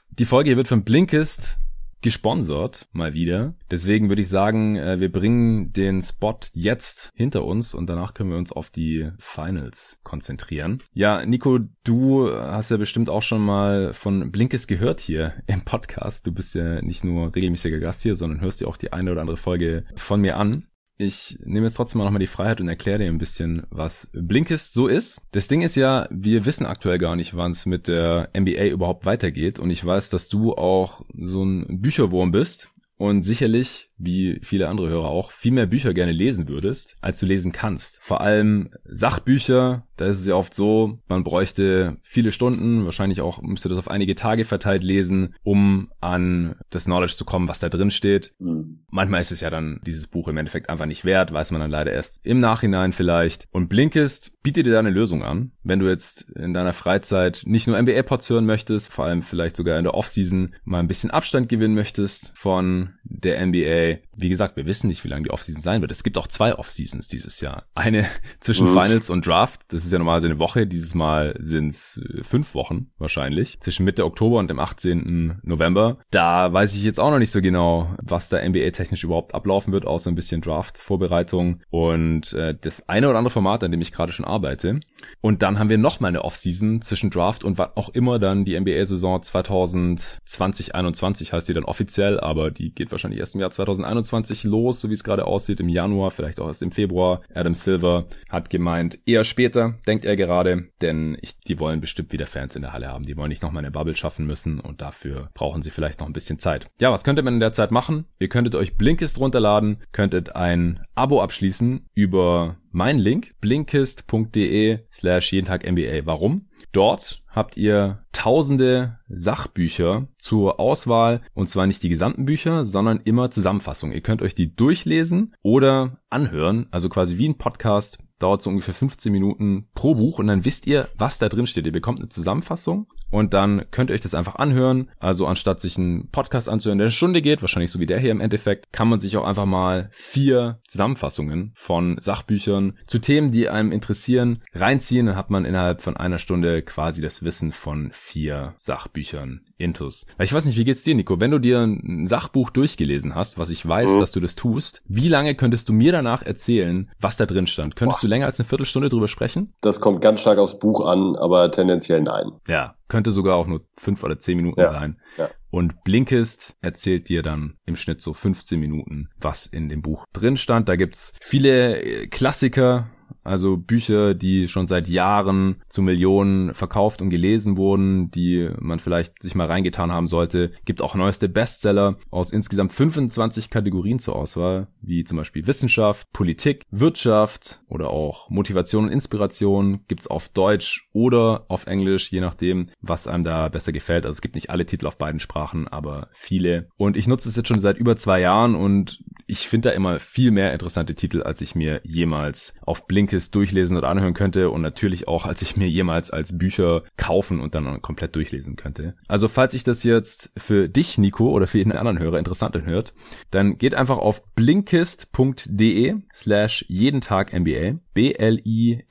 Die 0.10 0.26
Folge 0.26 0.50
hier 0.50 0.58
wird 0.58 0.70
von 0.70 0.86
Blinkist 0.86 1.58
gesponsert, 2.06 2.88
mal 2.92 3.16
wieder. 3.16 3.56
Deswegen 3.72 4.10
würde 4.10 4.22
ich 4.22 4.30
sagen, 4.30 4.76
äh, 4.76 5.00
wir 5.00 5.12
bringen 5.12 5.74
den 5.74 6.04
Spot 6.04 6.38
jetzt 6.54 7.10
hinter 7.16 7.44
uns 7.44 7.74
und 7.74 7.88
danach 7.88 8.14
können 8.14 8.30
wir 8.30 8.38
uns 8.38 8.52
auf 8.52 8.70
die 8.70 9.10
Finals 9.18 10.00
konzentrieren. 10.04 10.84
Ja, 10.94 11.26
Nico, 11.26 11.60
du 11.84 12.32
hast 12.32 12.70
ja 12.70 12.78
bestimmt 12.78 13.10
auch 13.10 13.24
schon 13.24 13.44
mal 13.44 13.96
von 13.96 14.32
Blinkes 14.32 14.68
gehört 14.68 15.00
hier 15.00 15.34
im 15.48 15.62
Podcast. 15.62 16.28
Du 16.28 16.32
bist 16.32 16.54
ja 16.54 16.80
nicht 16.84 17.04
nur 17.04 17.36
regelmäßiger 17.36 17.80
Gast 17.80 18.04
hier, 18.04 18.16
sondern 18.16 18.40
hörst 18.40 18.62
dir 18.62 18.68
auch 18.68 18.78
die 18.78 18.94
eine 18.94 19.12
oder 19.12 19.22
andere 19.22 19.38
Folge 19.38 19.84
von 19.96 20.22
mir 20.22 20.38
an 20.38 20.68
ich 20.98 21.38
nehme 21.44 21.66
jetzt 21.66 21.76
trotzdem 21.76 22.00
mal 22.00 22.06
nochmal 22.06 22.20
die 22.20 22.28
Freiheit 22.28 22.62
und 22.62 22.68
erkläre 22.68 23.00
dir 23.00 23.08
ein 23.08 23.18
bisschen, 23.18 23.64
was 23.70 24.10
Blinkist 24.14 24.74
so 24.74 24.88
ist. 24.88 25.22
Das 25.32 25.48
Ding 25.48 25.62
ist 25.62 25.76
ja, 25.76 26.08
wir 26.10 26.46
wissen 26.46 26.66
aktuell 26.66 26.98
gar 26.98 27.16
nicht, 27.16 27.36
wann 27.36 27.52
es 27.52 27.66
mit 27.66 27.88
der 27.88 28.30
NBA 28.38 28.68
überhaupt 28.68 29.06
weitergeht. 29.06 29.60
Und 29.60 29.72
ich 29.72 29.84
weiß, 29.86 30.10
dass 30.10 30.30
du 30.30 30.54
auch 30.54 31.02
so 31.18 31.44
ein 31.44 31.82
Bücherwurm 31.82 32.32
bist 32.32 32.70
und 32.98 33.24
sicherlich 33.24 33.90
wie 33.98 34.40
viele 34.44 34.68
andere 34.70 34.90
Hörer 34.90 35.08
auch, 35.08 35.32
viel 35.32 35.52
mehr 35.52 35.66
Bücher 35.66 35.94
gerne 35.94 36.12
lesen 36.12 36.48
würdest, 36.48 36.98
als 37.02 37.20
du 37.20 37.26
lesen 37.26 37.52
kannst. 37.52 38.00
Vor 38.02 38.22
allem 38.22 38.70
Sachbücher, 38.84 39.88
da 39.98 40.06
ist 40.06 40.20
es 40.20 40.28
ja 40.28 40.36
oft 40.36 40.54
so, 40.54 41.00
man 41.08 41.24
bräuchte 41.24 41.98
viele 42.04 42.32
Stunden, 42.32 42.86
wahrscheinlich 42.86 43.22
auch 43.22 43.42
müsste 43.42 43.70
das 43.70 43.78
auf 43.78 43.90
einige 43.90 44.16
Tage 44.16 44.46
verteilt 44.46 44.84
lesen, 44.84 45.36
um 45.44 45.92
an 46.02 46.56
das 46.70 46.86
Knowledge 46.86 47.16
zu 47.16 47.26
kommen, 47.26 47.48
was 47.48 47.60
da 47.60 47.70
drin 47.70 47.92
steht. 47.92 48.34
Mhm. 48.40 48.86
Manchmal 48.90 49.22
ist 49.22 49.32
es 49.32 49.42
ja 49.42 49.50
dann 49.50 49.80
dieses 49.86 50.08
Buch 50.08 50.28
im 50.28 50.38
Endeffekt 50.38 50.70
einfach 50.70 50.86
nicht 50.86 51.06
wert, 51.06 51.32
weiß 51.32 51.52
man 51.52 51.62
dann 51.62 51.72
leider 51.72 51.92
erst 51.92 52.26
im 52.26 52.40
Nachhinein 52.40 52.92
vielleicht. 52.92 53.48
Und 53.52 53.70
Blinkist 53.70 54.42
bietet 54.44 54.66
dir 54.66 54.74
da 54.74 54.80
eine 54.80 54.90
Lösung 54.90 55.24
an. 55.24 55.52
Wenn 55.64 55.80
du 55.80 55.88
jetzt 55.88 56.30
in 56.32 56.54
deiner 56.54 56.74
Freizeit 56.74 57.44
nicht 57.46 57.68
nur 57.68 57.82
NBA-Pods 57.82 58.30
hören 58.30 58.46
möchtest, 58.46 58.92
vor 58.92 59.06
allem 59.06 59.22
vielleicht 59.22 59.56
sogar 59.56 59.78
in 59.78 59.84
der 59.84 59.94
Offseason 59.94 60.54
mal 60.66 60.80
ein 60.80 60.88
bisschen 60.88 61.12
Abstand 61.12 61.50
gewinnen 61.50 61.76
möchtest 61.76 62.32
von 62.36 62.94
der 63.04 63.46
NBA. 63.46 63.85
Wie 64.16 64.30
gesagt, 64.30 64.58
wir 64.58 64.66
wissen 64.66 64.88
nicht, 64.88 65.04
wie 65.04 65.10
lange 65.10 65.24
die 65.24 65.32
Offseason 65.32 65.62
sein 65.62 65.82
wird. 65.82 65.92
Es 65.92 66.04
gibt 66.04 66.18
auch 66.18 66.28
zwei 66.28 66.56
Offseasons 66.56 67.08
dieses 67.08 67.42
Jahr. 67.42 67.66
Eine 67.74 68.06
zwischen. 68.40 68.76
Finals 68.76 69.10
und 69.10 69.26
Draft. 69.26 69.62
Das 69.70 69.86
ist 69.86 69.92
ja 69.92 69.98
normalerweise 69.98 70.28
eine 70.28 70.40
Woche. 70.40 70.68
Dieses 70.68 70.96
Mal 70.96 71.36
sind 71.40 71.70
es 71.70 71.98
äh, 71.98 72.24
fünf 72.24 72.56
Wochen 72.56 72.88
wahrscheinlich. 72.98 73.60
Zwischen 73.62 73.86
Mitte 73.86 74.06
Oktober 74.06 74.40
und 74.40 74.50
dem 74.50 74.60
18. 74.60 75.40
November. 75.44 75.98
Da 76.12 76.52
weiß 76.52 76.76
ich 76.76 76.84
jetzt 76.84 77.00
auch 77.00 77.12
noch 77.12 77.20
nicht 77.20 77.32
so 77.32 77.42
genau, 77.42 77.96
was 78.02 78.30
da 78.30 78.46
NBA-technisch 78.46 79.04
überhaupt 79.04 79.34
ablaufen 79.34 79.74
wird, 79.74 79.86
außer 79.86 80.12
ein 80.12 80.16
bisschen 80.16 80.42
Draft-Vorbereitung 80.42 81.60
und 81.70 82.34
äh, 82.34 82.56
das 82.60 82.90
eine 82.90 83.10
oder 83.10 83.18
andere 83.18 83.32
Format, 83.32 83.64
an 83.64 83.72
dem 83.72 83.82
ich 83.82 83.92
gerade 83.92 84.12
schon 84.12 84.26
arbeite. 84.26 84.80
Und 85.22 85.42
dann 85.42 85.60
haben 85.60 85.70
wir 85.70 85.78
noch 85.78 86.00
mal 86.00 86.10
eine 86.10 86.24
Offseason 86.24 86.82
zwischen 86.82 87.10
Draft 87.10 87.44
und 87.44 87.58
was 87.58 87.76
auch 87.76 87.90
immer 87.90 88.20
dann 88.20 88.46
die 88.46 88.60
NBA-Saison 88.60 89.22
2020-21 89.22 91.32
heißt 91.32 91.48
die 91.48 91.54
dann 91.54 91.66
offiziell, 91.66 92.20
aber 92.20 92.52
die 92.52 92.74
geht 92.74 92.92
wahrscheinlich 92.92 93.20
erst 93.20 93.36
im 93.36 93.42
Jahr 93.42 93.52
2021 93.76 94.44
los, 94.44 94.82
so 94.82 94.90
wie 94.90 94.94
es 94.94 95.04
gerade 95.04 95.26
aussieht, 95.26 95.60
im 95.60 95.70
Januar, 95.70 96.12
vielleicht 96.12 96.40
auch 96.40 96.48
erst 96.48 96.62
im 96.62 96.72
Februar. 96.72 97.22
Adam 97.34 97.56
Silver 97.56 98.06
hat 98.30 98.50
gemeint, 98.50 99.00
eher 99.06 99.24
später, 99.24 99.76
denkt 99.88 100.06
er 100.06 100.16
gerade, 100.16 100.70
denn 100.82 101.18
ich, 101.22 101.40
die 101.40 101.60
wollen 101.60 101.82
bestimmt 101.82 102.12
wieder 102.12 102.28
Fans 102.28 102.56
in 102.56 102.62
der 102.62 102.74
Halle 102.74 102.88
haben. 102.88 103.06
Die 103.06 103.18
wollen 103.18 103.30
nicht 103.30 103.44
noch 103.44 103.52
mal 103.52 103.60
eine 103.60 103.72
Bubble 103.72 103.96
schaffen 103.96 104.26
müssen 104.26 104.60
und 104.60 104.82
dafür 104.82 105.30
brauchen 105.34 105.62
sie 105.62 105.70
vielleicht 105.70 106.00
noch 106.00 106.08
ein 106.08 106.14
bisschen 106.14 106.40
Zeit. 106.40 106.68
Ja, 106.80 106.92
was 106.92 107.04
könnte 107.04 107.24
man 107.24 107.36
in 107.36 107.40
der 107.40 107.54
Zeit 107.54 107.72
machen? 107.72 108.06
Ihr 108.20 108.30
könntet 108.30 108.56
euch 108.56 108.78
Blinkist 108.78 109.20
runterladen, 109.20 109.78
könntet 109.92 110.36
ein 110.36 110.80
Abo 110.96 111.22
abschließen 111.22 111.88
über 111.94 112.58
mein 112.72 113.00
Link, 113.00 113.34
blinkist.de 113.40 114.80
slash 114.92 115.32
jeden 115.32 115.48
Tag 115.48 115.66
MBA. 115.70 116.06
Warum? 116.06 116.45
Dort 116.76 117.24
habt 117.30 117.56
ihr 117.56 118.04
tausende 118.12 119.00
Sachbücher 119.08 120.10
zur 120.18 120.60
Auswahl 120.60 121.22
und 121.34 121.50
zwar 121.50 121.68
nicht 121.68 121.82
die 121.84 121.90
gesamten 121.90 122.26
Bücher, 122.26 122.66
sondern 122.66 123.00
immer 123.06 123.32
Zusammenfassungen. 123.32 123.96
Ihr 123.96 124.02
könnt 124.02 124.22
euch 124.22 124.36
die 124.36 124.54
durchlesen 124.58 125.34
oder 125.42 126.02
anhören, 126.10 126.68
also 126.72 126.90
quasi 126.90 127.18
wie 127.18 127.30
ein 127.30 127.38
Podcast 127.38 128.00
dauert 128.20 128.42
so 128.42 128.50
ungefähr 128.50 128.74
15 128.74 129.10
Minuten 129.10 129.70
pro 129.74 129.96
Buch 129.96 130.20
und 130.20 130.28
dann 130.28 130.44
wisst 130.44 130.68
ihr, 130.68 130.90
was 130.98 131.18
da 131.18 131.30
drin 131.30 131.48
steht. 131.48 131.66
Ihr 131.66 131.72
bekommt 131.72 132.00
eine 132.00 132.10
Zusammenfassung 132.10 132.88
und 133.16 133.34
dann 133.34 133.64
könnt 133.72 133.90
ihr 133.90 133.94
euch 133.94 134.02
das 134.02 134.14
einfach 134.14 134.36
anhören. 134.36 134.90
Also 135.00 135.26
anstatt 135.26 135.62
sich 135.62 135.78
einen 135.78 136.10
Podcast 136.12 136.50
anzuhören, 136.50 136.80
der 136.80 136.88
eine 136.88 136.92
Stunde 136.92 137.22
geht, 137.22 137.42
wahrscheinlich 137.42 137.72
so 137.72 137.80
wie 137.80 137.86
der 137.86 137.98
hier 137.98 138.12
im 138.12 138.20
Endeffekt, 138.20 138.74
kann 138.74 138.90
man 138.90 139.00
sich 139.00 139.16
auch 139.16 139.26
einfach 139.26 139.46
mal 139.46 139.88
vier 139.92 140.60
Zusammenfassungen 140.68 141.54
von 141.56 141.96
Sachbüchern 141.98 142.78
zu 142.88 143.00
Themen, 143.00 143.32
die 143.32 143.48
einem 143.48 143.72
interessieren, 143.72 144.44
reinziehen. 144.54 145.06
Dann 145.06 145.16
hat 145.16 145.30
man 145.30 145.46
innerhalb 145.46 145.82
von 145.82 145.96
einer 145.96 146.20
Stunde 146.20 146.62
quasi 146.62 147.02
das 147.02 147.24
Wissen 147.24 147.54
von 147.54 147.90
vier 147.94 148.54
Sachbüchern 148.58 149.46
intus. 149.58 150.06
Weil 150.18 150.26
ich 150.26 150.34
weiß 150.34 150.46
nicht, 150.46 150.58
wie 150.58 150.66
geht's 150.66 150.84
dir, 150.84 150.96
Nico? 150.96 151.20
Wenn 151.20 151.32
du 151.32 151.40
dir 151.40 151.62
ein 151.62 152.08
Sachbuch 152.08 152.50
durchgelesen 152.50 153.16
hast, 153.16 153.38
was 153.38 153.50
ich 153.50 153.66
weiß, 153.66 153.96
mhm. 153.96 154.00
dass 154.00 154.12
du 154.12 154.20
das 154.20 154.36
tust, 154.36 154.82
wie 154.88 155.08
lange 155.08 155.36
könntest 155.36 155.70
du 155.70 155.74
mir 155.74 155.92
danach 155.92 156.22
erzählen, 156.24 156.92
was 157.00 157.18
da 157.18 157.26
drin 157.26 157.48
stand? 157.48 157.76
Könntest 157.76 158.02
Boah. 158.02 158.08
du 158.08 158.10
länger 158.10 158.26
als 158.26 158.40
eine 158.40 158.48
Viertelstunde 158.48 158.90
drüber 158.90 159.08
sprechen? 159.08 159.54
Das 159.62 159.80
kommt 159.80 160.02
ganz 160.02 160.22
stark 160.22 160.38
aufs 160.38 160.60
Buch 160.60 160.86
an, 160.86 161.16
aber 161.16 161.52
tendenziell 161.52 162.02
nein. 162.02 162.32
Ja, 162.48 162.76
könnte 162.88 163.12
sogar 163.12 163.36
auch 163.36 163.48
nur 163.48 163.62
fünf 163.78 164.04
oder 164.04 164.20
zehn 164.20 164.38
Minuten 164.38 164.60
ja. 164.60 164.72
sein. 164.72 165.00
Ja. 165.18 165.30
Und 165.50 165.86
Blinkist 165.86 166.58
erzählt 166.62 167.08
dir 167.08 167.24
dann 167.24 167.56
im 167.66 167.78
Schnitt 167.78 168.02
so 168.02 168.14
15 168.14 168.60
Minuten, 168.60 169.10
was 169.20 169.46
in 169.46 169.70
dem 169.70 169.82
Buch 169.82 170.06
drin 170.12 170.36
stand. 170.36 170.68
Da 170.68 170.76
gibt's 170.76 171.14
viele 171.22 171.82
äh, 171.82 172.08
Klassiker, 172.08 172.90
also 173.26 173.58
Bücher, 173.58 174.14
die 174.14 174.48
schon 174.48 174.68
seit 174.68 174.88
Jahren 174.88 175.58
zu 175.68 175.82
Millionen 175.82 176.54
verkauft 176.54 177.02
und 177.02 177.10
gelesen 177.10 177.58
wurden, 177.58 178.12
die 178.12 178.50
man 178.60 178.80
vielleicht 178.80 179.22
sich 179.22 179.36
mal 179.36 179.48
reingetan 179.48 179.92
haben 179.92 180.08
sollte. 180.08 180.52
Gibt 180.66 180.82
auch 180.82 180.96
neueste 180.96 181.28
Bestseller 181.28 181.98
aus 182.12 182.32
insgesamt 182.32 182.74
25 182.74 183.50
Kategorien 183.50 184.00
zur 184.00 184.16
Auswahl, 184.16 184.68
wie 184.82 185.04
zum 185.04 185.18
Beispiel 185.18 185.48
Wissenschaft, 185.48 186.12
Politik, 186.14 186.64
Wirtschaft 186.72 187.62
oder 187.68 187.90
auch 187.90 188.30
Motivation 188.30 188.86
und 188.86 188.92
Inspiration. 188.92 189.82
Gibt's 189.88 190.08
auf 190.08 190.30
Deutsch 190.30 190.88
oder 190.94 191.46
auf 191.48 191.66
Englisch, 191.66 192.12
je 192.12 192.22
nachdem, 192.22 192.70
was 192.82 193.08
einem 193.08 193.24
da 193.24 193.50
besser 193.50 193.72
gefällt. 193.72 194.06
Also 194.06 194.18
es 194.18 194.22
gibt 194.22 194.36
nicht 194.36 194.50
alle 194.50 194.66
Titel 194.66 194.88
auf 194.88 194.98
beiden 194.98 195.20
Sprachen, 195.20 195.68
aber 195.68 196.10
viele. 196.14 196.68
Und 196.78 196.96
ich 196.96 197.08
nutze 197.08 197.30
es 197.30 197.36
jetzt 197.36 197.48
schon 197.48 197.60
seit 197.60 197.78
über 197.78 197.96
zwei 197.98 198.20
Jahren 198.22 198.56
und 198.56 199.04
ich 199.28 199.48
finde 199.48 199.70
da 199.70 199.76
immer 199.76 200.00
viel 200.00 200.32
mehr 200.32 200.54
interessante 200.54 200.94
Titel, 200.94 201.24
als 201.24 201.42
ich 201.42 201.56
mir 201.56 201.82
jemals 201.84 202.54
auf 202.62 202.88
Blinkist 202.88 203.34
durchlesen 203.34 203.78
oder 203.78 203.90
anhören 203.90 204.14
könnte 204.14 204.50
und 204.50 204.62
natürlich 204.62 205.08
auch, 205.08 205.26
als 205.26 205.42
ich 205.42 205.58
mir 205.58 205.68
jemals 205.68 206.12
als 206.12 206.38
Bücher 206.38 206.84
kaufen 206.98 207.40
und 207.40 207.56
dann 207.56 207.82
komplett 207.82 208.16
durchlesen 208.16 208.56
könnte. 208.56 208.96
Also 209.08 209.28
falls 209.28 209.54
ich 209.54 209.64
das 209.64 209.84
jetzt 209.84 210.32
für 210.38 210.70
dich, 210.70 210.98
Nico, 210.98 211.32
oder 211.32 211.48
für 211.48 211.58
jeden 211.58 211.72
anderen 211.72 212.00
Hörer 212.00 212.20
interessant 212.20 212.56
anhört, 212.56 212.94
dann 213.32 213.58
geht 213.58 213.74
einfach 213.74 213.98
auf 213.98 214.24
blinkist.de 214.36 215.96
slash 216.14 216.66
jeden 216.68 217.02
Tag 217.02 217.34
MBA, 217.34 217.80
b-l-i-n-k-i-s-t.de 217.96 218.90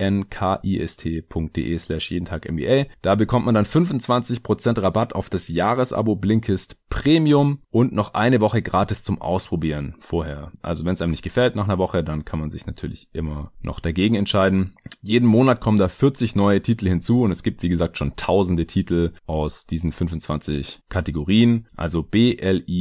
slash 1.79 2.11
jeden 2.11 2.25
Tag 2.25 2.51
MBA. 2.51 2.87
Da 3.03 3.15
bekommt 3.15 3.47
man 3.47 3.55
dann 3.55 3.67
25% 3.67 4.83
Rabatt 4.83 5.15
auf 5.15 5.31
das 5.31 5.47
Jahresabo 5.47 6.17
Blinkist 6.17 6.81
Premium 6.89 7.61
und 7.71 7.93
noch 7.93 8.15
eine 8.15 8.41
Woche 8.41 8.63
gratis 8.63 9.05
zum 9.05 9.21
Ausprobieren 9.21 9.95
vorher. 10.01 10.51
Also 10.63 10.85
wenn 10.85 10.95
es 10.95 11.03
einem 11.03 11.11
nicht 11.11 11.23
gefällt 11.23 11.55
nach 11.55 11.65
einer 11.65 11.79
Woche, 11.79 12.03
dann 12.03 12.25
kann 12.25 12.41
man 12.41 12.51
sich 12.51 12.67
natürlich 12.67 13.09
immer 13.13 13.53
noch 13.61 13.79
dagegen 13.81 14.15
entscheiden. 14.15 14.75
Jeden 15.03 15.29
Monat 15.29 15.61
kommen 15.61 15.79
da 15.79 15.89
40 15.89 16.35
neue 16.35 16.63
Titel 16.63 16.89
hinzu 16.89 17.21
und 17.23 17.31
es 17.31 17.43
gibt 17.43 17.63
wie 17.63 17.69
gesagt 17.69 17.99
schon 17.99 18.17
tausende 18.17 18.67
Titel 18.67 19.13
aus 19.27 19.67
diesen 19.67 19.93
25 19.93 20.81
Kategorien. 20.89 21.69
Also 21.77 22.03
b-l-i-n-k-i-s-t.de 22.03 22.81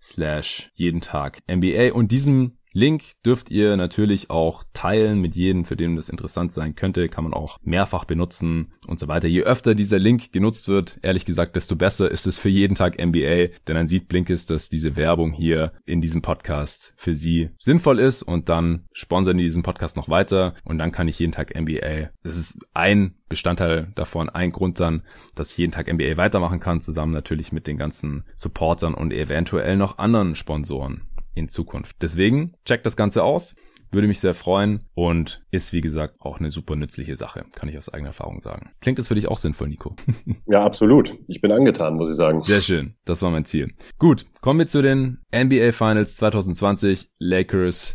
slash 0.00 0.70
jeden 0.74 1.00
Tag 1.00 1.42
MBA 1.48 1.92
und 1.92 2.12
diesen 2.12 2.58
Link 2.76 3.04
dürft 3.24 3.50
ihr 3.50 3.76
natürlich 3.76 4.30
auch 4.30 4.64
teilen 4.72 5.20
mit 5.20 5.36
jedem, 5.36 5.64
für 5.64 5.76
den 5.76 5.94
das 5.94 6.08
interessant 6.08 6.52
sein 6.52 6.74
könnte. 6.74 7.08
Kann 7.08 7.22
man 7.22 7.32
auch 7.32 7.58
mehrfach 7.62 8.04
benutzen 8.04 8.72
und 8.88 8.98
so 8.98 9.06
weiter. 9.06 9.28
Je 9.28 9.44
öfter 9.44 9.76
dieser 9.76 10.00
Link 10.00 10.32
genutzt 10.32 10.66
wird, 10.66 10.98
ehrlich 11.00 11.24
gesagt, 11.24 11.54
desto 11.54 11.76
besser 11.76 12.10
ist 12.10 12.26
es 12.26 12.40
für 12.40 12.48
jeden 12.48 12.74
Tag 12.74 12.98
MBA. 12.98 13.54
Denn 13.68 13.76
dann 13.76 13.86
sieht 13.86 14.08
Blinkist, 14.08 14.50
dass 14.50 14.68
diese 14.68 14.96
Werbung 14.96 15.32
hier 15.32 15.72
in 15.86 16.00
diesem 16.00 16.20
Podcast 16.20 16.94
für 16.96 17.14
sie 17.14 17.50
sinnvoll 17.58 18.00
ist 18.00 18.24
und 18.24 18.48
dann 18.48 18.86
sponsern 18.92 19.38
die 19.38 19.44
diesen 19.44 19.62
Podcast 19.62 19.96
noch 19.96 20.08
weiter 20.08 20.54
und 20.64 20.78
dann 20.78 20.90
kann 20.90 21.06
ich 21.06 21.20
jeden 21.20 21.32
Tag 21.32 21.54
MBA. 21.54 22.10
Das 22.24 22.36
ist 22.36 22.58
ein 22.74 23.14
Bestandteil 23.28 23.92
davon, 23.94 24.28
ein 24.28 24.50
Grund 24.50 24.80
dann, 24.80 25.02
dass 25.36 25.52
ich 25.52 25.58
jeden 25.58 25.72
Tag 25.72 25.92
MBA 25.92 26.16
weitermachen 26.16 26.58
kann, 26.58 26.80
zusammen 26.80 27.12
natürlich 27.12 27.52
mit 27.52 27.68
den 27.68 27.78
ganzen 27.78 28.24
Supportern 28.34 28.94
und 28.94 29.12
eventuell 29.12 29.76
noch 29.76 29.98
anderen 29.98 30.34
Sponsoren 30.34 31.02
in 31.34 31.48
Zukunft. 31.48 31.96
Deswegen 32.02 32.54
checkt 32.64 32.86
das 32.86 32.96
Ganze 32.96 33.22
aus. 33.22 33.54
Würde 33.92 34.08
mich 34.08 34.18
sehr 34.18 34.34
freuen 34.34 34.88
und 34.94 35.44
ist, 35.52 35.72
wie 35.72 35.80
gesagt, 35.80 36.16
auch 36.18 36.40
eine 36.40 36.50
super 36.50 36.74
nützliche 36.74 37.16
Sache, 37.16 37.44
kann 37.52 37.68
ich 37.68 37.78
aus 37.78 37.88
eigener 37.88 38.08
Erfahrung 38.08 38.40
sagen. 38.40 38.70
Klingt 38.80 38.98
das 38.98 39.06
für 39.06 39.14
dich 39.14 39.28
auch 39.28 39.38
sinnvoll, 39.38 39.68
Nico? 39.68 39.94
ja, 40.46 40.64
absolut. 40.64 41.16
Ich 41.28 41.40
bin 41.40 41.52
angetan, 41.52 41.94
muss 41.94 42.10
ich 42.10 42.16
sagen. 42.16 42.42
Sehr 42.42 42.60
schön. 42.60 42.94
Das 43.04 43.22
war 43.22 43.30
mein 43.30 43.44
Ziel. 43.44 43.72
Gut, 43.98 44.26
kommen 44.40 44.58
wir 44.58 44.66
zu 44.66 44.82
den 44.82 45.18
NBA 45.32 45.70
Finals 45.70 46.16
2020. 46.16 47.08
Lakers 47.20 47.94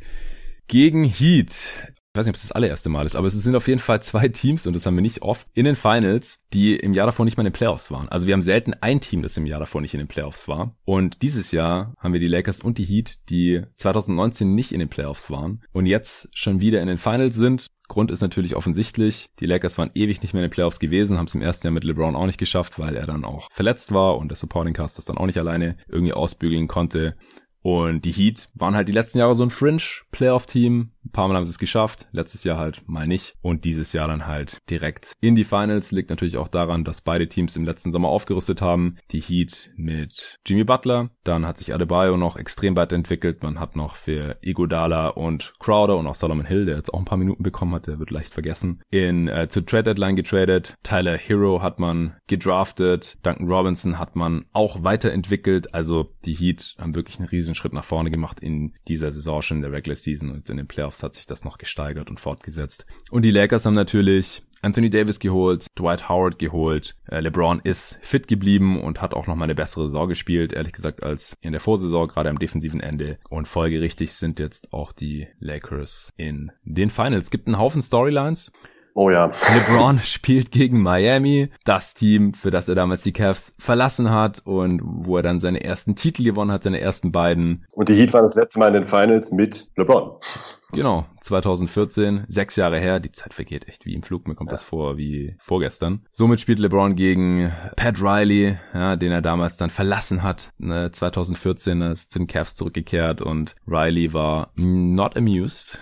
gegen 0.67 1.03
Heat 1.03 1.69
ich 2.11 2.17
weiß 2.17 2.25
nicht, 2.25 2.31
ob 2.31 2.35
es 2.35 2.41
das 2.41 2.51
allererste 2.51 2.89
Mal 2.89 3.05
ist, 3.05 3.15
aber 3.15 3.27
es 3.27 3.33
sind 3.33 3.55
auf 3.55 3.67
jeden 3.67 3.79
Fall 3.79 4.01
zwei 4.01 4.27
Teams, 4.29 4.65
und 4.65 4.73
das 4.73 4.85
haben 4.85 4.95
wir 4.95 5.01
nicht 5.01 5.21
oft, 5.21 5.47
in 5.53 5.65
den 5.65 5.75
Finals, 5.75 6.43
die 6.53 6.75
im 6.75 6.95
Jahr 6.95 7.05
davor 7.05 7.23
nicht 7.23 7.37
mal 7.37 7.41
in 7.41 7.51
den 7.51 7.57
Playoffs 7.57 7.91
waren. 7.91 8.09
Also 8.09 8.25
wir 8.25 8.33
haben 8.33 8.41
selten 8.41 8.73
ein 8.81 8.99
Team, 8.99 9.21
das 9.21 9.37
im 9.37 9.45
Jahr 9.45 9.59
davor 9.59 9.81
nicht 9.81 9.93
in 9.93 9.99
den 9.99 10.07
Playoffs 10.07 10.47
war. 10.47 10.75
Und 10.85 11.21
dieses 11.21 11.51
Jahr 11.51 11.93
haben 11.99 12.13
wir 12.13 12.19
die 12.19 12.27
Lakers 12.27 12.61
und 12.61 12.79
die 12.79 12.85
Heat, 12.85 13.19
die 13.29 13.61
2019 13.75 14.55
nicht 14.55 14.71
in 14.71 14.79
den 14.79 14.89
Playoffs 14.89 15.29
waren 15.29 15.61
und 15.71 15.85
jetzt 15.85 16.29
schon 16.33 16.61
wieder 16.61 16.81
in 16.81 16.87
den 16.87 16.97
Finals 16.97 17.35
sind. 17.35 17.67
Grund 17.87 18.11
ist 18.11 18.21
natürlich 18.21 18.55
offensichtlich. 18.55 19.27
Die 19.39 19.45
Lakers 19.45 19.77
waren 19.77 19.91
ewig 19.93 20.21
nicht 20.21 20.33
mehr 20.33 20.43
in 20.43 20.49
den 20.49 20.53
Playoffs 20.53 20.79
gewesen, 20.79 21.17
haben 21.17 21.25
es 21.27 21.35
im 21.35 21.41
ersten 21.41 21.67
Jahr 21.67 21.73
mit 21.73 21.83
LeBron 21.83 22.15
auch 22.15 22.25
nicht 22.25 22.39
geschafft, 22.39 22.79
weil 22.79 22.95
er 22.95 23.05
dann 23.05 23.23
auch 23.23 23.49
verletzt 23.51 23.93
war 23.93 24.17
und 24.17 24.29
der 24.29 24.35
Supporting 24.35 24.73
Cast 24.73 24.97
das 24.97 25.05
dann 25.05 25.17
auch 25.17 25.25
nicht 25.27 25.39
alleine 25.39 25.77
irgendwie 25.87 26.13
ausbügeln 26.13 26.67
konnte. 26.67 27.15
Und 27.61 28.05
die 28.05 28.11
Heat 28.11 28.49
waren 28.53 28.75
halt 28.75 28.87
die 28.87 28.93
letzten 28.93 29.19
Jahre 29.19 29.35
so 29.35 29.43
ein 29.43 29.49
Fringe-Playoff-Team, 29.49 30.91
Ein 31.05 31.11
paar 31.11 31.27
Mal 31.27 31.35
haben 31.35 31.45
sie 31.45 31.51
es 31.51 31.59
geschafft, 31.59 32.05
letztes 32.11 32.43
Jahr 32.43 32.57
halt 32.57 32.87
mal 32.87 33.07
nicht 33.07 33.35
und 33.41 33.65
dieses 33.65 33.93
Jahr 33.93 34.07
dann 34.07 34.27
halt 34.27 34.57
direkt 34.69 35.13
in 35.21 35.35
die 35.35 35.43
Finals. 35.43 35.91
Liegt 35.91 36.09
natürlich 36.09 36.37
auch 36.37 36.47
daran, 36.47 36.83
dass 36.83 37.01
beide 37.01 37.27
Teams 37.27 37.55
im 37.55 37.65
letzten 37.65 37.91
Sommer 37.91 38.09
aufgerüstet 38.09 38.61
haben. 38.61 38.97
Die 39.11 39.21
Heat 39.21 39.71
mit 39.75 40.37
Jimmy 40.45 40.63
Butler, 40.63 41.09
dann 41.23 41.45
hat 41.45 41.57
sich 41.57 41.73
Adebayo 41.73 42.17
noch 42.17 42.37
extrem 42.37 42.75
weiterentwickelt. 42.75 43.43
Man 43.43 43.59
hat 43.59 43.75
noch 43.75 43.95
für 43.95 44.37
Igodala 44.41 45.07
und 45.07 45.53
Crowder 45.59 45.97
und 45.97 46.07
auch 46.07 46.15
Solomon 46.15 46.45
Hill, 46.45 46.65
der 46.65 46.77
jetzt 46.77 46.93
auch 46.93 46.99
ein 46.99 47.05
paar 47.05 47.17
Minuten 47.17 47.43
bekommen 47.43 47.73
hat, 47.73 47.87
der 47.87 47.99
wird 47.99 48.11
leicht 48.11 48.33
vergessen, 48.33 48.81
in 48.91 49.27
äh, 49.27 49.47
zur 49.49 49.65
Trade 49.65 49.83
Deadline 49.83 50.15
getradet. 50.15 50.75
Tyler 50.83 51.17
Hero 51.17 51.61
hat 51.61 51.79
man 51.79 52.17
gedraftet. 52.27 53.17
Duncan 53.23 53.47
Robinson 53.47 53.99
hat 53.99 54.15
man 54.15 54.45
auch 54.53 54.83
weiterentwickelt. 54.83 55.73
Also 55.73 56.13
die 56.25 56.33
Heat 56.33 56.75
haben 56.77 56.95
wirklich 56.95 57.19
einen 57.19 57.29
riesen 57.29 57.55
Schritt 57.55 57.73
nach 57.73 57.83
vorne 57.83 58.11
gemacht 58.11 58.39
in 58.39 58.73
dieser 58.87 59.11
Saison 59.11 59.41
schon 59.41 59.57
in 59.57 59.61
der 59.61 59.71
Regular 59.71 59.95
Season 59.95 60.29
und 60.29 60.49
in 60.49 60.57
den 60.57 60.67
Playoffs 60.67 60.88
hat 61.03 61.15
sich 61.15 61.25
das 61.25 61.43
noch 61.43 61.57
gesteigert 61.57 62.09
und 62.09 62.19
fortgesetzt. 62.19 62.85
Und 63.11 63.23
die 63.23 63.31
Lakers 63.31 63.65
haben 63.65 63.75
natürlich 63.75 64.43
Anthony 64.61 64.89
Davis 64.89 65.19
geholt, 65.19 65.67
Dwight 65.77 66.09
Howard 66.09 66.37
geholt, 66.37 66.95
äh, 67.07 67.21
LeBron 67.21 67.61
ist 67.63 67.97
fit 68.01 68.27
geblieben 68.27 68.81
und 68.81 69.01
hat 69.01 69.13
auch 69.13 69.25
noch 69.27 69.35
mal 69.35 69.45
eine 69.45 69.55
bessere 69.55 69.87
Saison 69.87 70.09
gespielt, 70.09 70.51
ehrlich 70.51 70.73
gesagt, 70.73 71.01
als 71.01 71.37
in 71.41 71.53
der 71.53 71.61
Vorsaison, 71.61 72.07
gerade 72.07 72.29
am 72.29 72.39
defensiven 72.39 72.81
Ende. 72.81 73.19
Und 73.29 73.47
folgerichtig 73.47 74.13
sind 74.13 74.39
jetzt 74.39 74.73
auch 74.73 74.91
die 74.91 75.27
Lakers 75.39 76.11
in 76.17 76.51
den 76.63 76.89
Finals. 76.89 77.25
Es 77.25 77.31
gibt 77.31 77.47
einen 77.47 77.57
Haufen 77.57 77.81
Storylines. 77.81 78.51
Oh 78.93 79.09
ja. 79.09 79.27
LeBron 79.27 79.99
spielt 80.03 80.51
gegen 80.51 80.81
Miami, 80.81 81.49
das 81.65 81.93
Team, 81.93 82.33
für 82.33 82.51
das 82.51 82.69
er 82.69 82.75
damals 82.75 83.03
die 83.03 83.13
Cavs 83.13 83.55
verlassen 83.59 84.09
hat 84.09 84.41
und 84.45 84.81
wo 84.83 85.17
er 85.17 85.23
dann 85.23 85.39
seine 85.39 85.63
ersten 85.63 85.95
Titel 85.95 86.23
gewonnen 86.23 86.51
hat, 86.51 86.63
seine 86.63 86.79
ersten 86.79 87.11
beiden. 87.11 87.65
Und 87.71 87.89
die 87.89 87.95
Heat 87.95 88.13
waren 88.13 88.23
das 88.23 88.35
letzte 88.35 88.59
Mal 88.59 88.67
in 88.67 88.73
den 88.73 88.85
Finals 88.85 89.31
mit 89.31 89.67
LeBron. 89.75 90.17
Genau, 90.71 91.05
2014, 91.21 92.25
sechs 92.27 92.55
Jahre 92.55 92.79
her. 92.79 92.99
Die 92.99 93.11
Zeit 93.11 93.33
vergeht 93.33 93.67
echt 93.67 93.85
wie 93.85 93.95
im 93.95 94.03
Flug. 94.03 94.27
Mir 94.27 94.35
kommt 94.35 94.51
ja. 94.51 94.53
das 94.53 94.63
vor 94.63 94.97
wie 94.97 95.35
vorgestern. 95.39 96.05
Somit 96.11 96.39
spielt 96.39 96.59
LeBron 96.59 96.95
gegen 96.95 97.51
Pat 97.75 97.99
Riley, 97.99 98.57
ja, 98.73 98.95
den 98.95 99.11
er 99.11 99.21
damals 99.21 99.57
dann 99.57 99.71
verlassen 99.71 100.21
hat. 100.21 100.51
Ne, 100.59 100.91
2014 100.91 101.81
ist 101.81 102.11
zu 102.11 102.19
den 102.19 102.27
Cavs 102.27 102.55
zurückgekehrt 102.55 103.21
und 103.21 103.55
Riley 103.67 104.13
war 104.13 104.51
not 104.55 105.17
amused. 105.17 105.79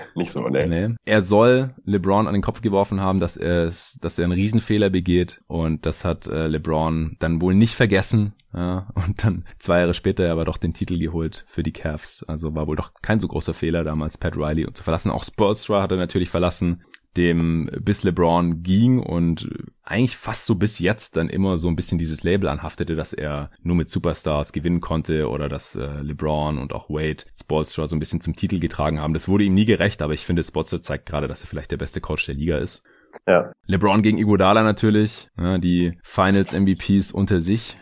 Nicht 0.14 0.32
so, 0.32 0.48
ne? 0.48 0.66
Nee. 0.66 0.94
Er 1.04 1.22
soll 1.22 1.74
LeBron 1.84 2.26
an 2.26 2.32
den 2.32 2.42
Kopf 2.42 2.60
geworfen 2.60 3.00
haben, 3.00 3.20
dass 3.20 3.36
er, 3.36 3.72
dass 4.00 4.18
er 4.18 4.24
einen 4.24 4.32
Riesenfehler 4.32 4.90
begeht 4.90 5.40
und 5.46 5.86
das 5.86 6.04
hat 6.04 6.26
äh, 6.26 6.46
LeBron 6.46 7.16
dann 7.18 7.40
wohl 7.40 7.54
nicht 7.54 7.74
vergessen 7.74 8.34
ja, 8.54 8.88
und 8.94 9.24
dann 9.24 9.44
zwei 9.58 9.80
Jahre 9.80 9.94
später 9.94 10.30
aber 10.30 10.44
doch 10.44 10.58
den 10.58 10.74
Titel 10.74 10.98
geholt 10.98 11.44
für 11.48 11.62
die 11.62 11.72
Cavs. 11.72 12.24
Also 12.24 12.54
war 12.54 12.66
wohl 12.66 12.76
doch 12.76 12.92
kein 13.02 13.20
so 13.20 13.28
großer 13.28 13.54
Fehler 13.54 13.84
damals, 13.84 14.18
Pat 14.18 14.36
Riley 14.36 14.72
zu 14.72 14.82
verlassen. 14.82 15.10
Auch 15.10 15.24
Spolstra 15.24 15.82
hat 15.82 15.90
er 15.90 15.96
natürlich 15.96 16.30
verlassen, 16.30 16.82
dem 17.16 17.70
bis 17.80 18.04
LeBron 18.04 18.62
ging 18.62 18.98
und 18.98 19.48
eigentlich 19.82 20.16
fast 20.16 20.46
so 20.46 20.54
bis 20.54 20.78
jetzt 20.78 21.16
dann 21.16 21.28
immer 21.28 21.56
so 21.56 21.68
ein 21.68 21.76
bisschen 21.76 21.98
dieses 21.98 22.22
Label 22.22 22.48
anhaftete, 22.48 22.96
dass 22.96 23.12
er 23.12 23.50
nur 23.62 23.76
mit 23.76 23.90
Superstars 23.90 24.52
gewinnen 24.52 24.80
konnte 24.80 25.28
oder 25.28 25.48
dass 25.48 25.76
äh, 25.76 26.00
LeBron 26.02 26.58
und 26.58 26.72
auch 26.72 26.88
Wade 26.88 27.24
Spolstra 27.38 27.86
so 27.86 27.96
ein 27.96 27.98
bisschen 27.98 28.20
zum 28.20 28.36
Titel 28.36 28.60
getragen 28.60 29.00
haben. 29.00 29.14
Das 29.14 29.28
wurde 29.28 29.44
ihm 29.44 29.54
nie 29.54 29.66
gerecht, 29.66 30.02
aber 30.02 30.14
ich 30.14 30.24
finde, 30.24 30.42
Spolstra 30.42 30.80
zeigt 30.80 31.06
gerade, 31.06 31.28
dass 31.28 31.42
er 31.42 31.48
vielleicht 31.48 31.70
der 31.70 31.76
beste 31.76 32.00
Coach 32.00 32.26
der 32.26 32.34
Liga 32.34 32.58
ist. 32.58 32.82
Ja. 33.26 33.52
LeBron 33.66 34.02
gegen 34.02 34.18
Iguodala 34.18 34.62
natürlich, 34.62 35.28
ja, 35.38 35.58
die 35.58 35.98
Finals 36.02 36.54
MVPs 36.54 37.12
unter 37.12 37.40
sich. 37.40 37.76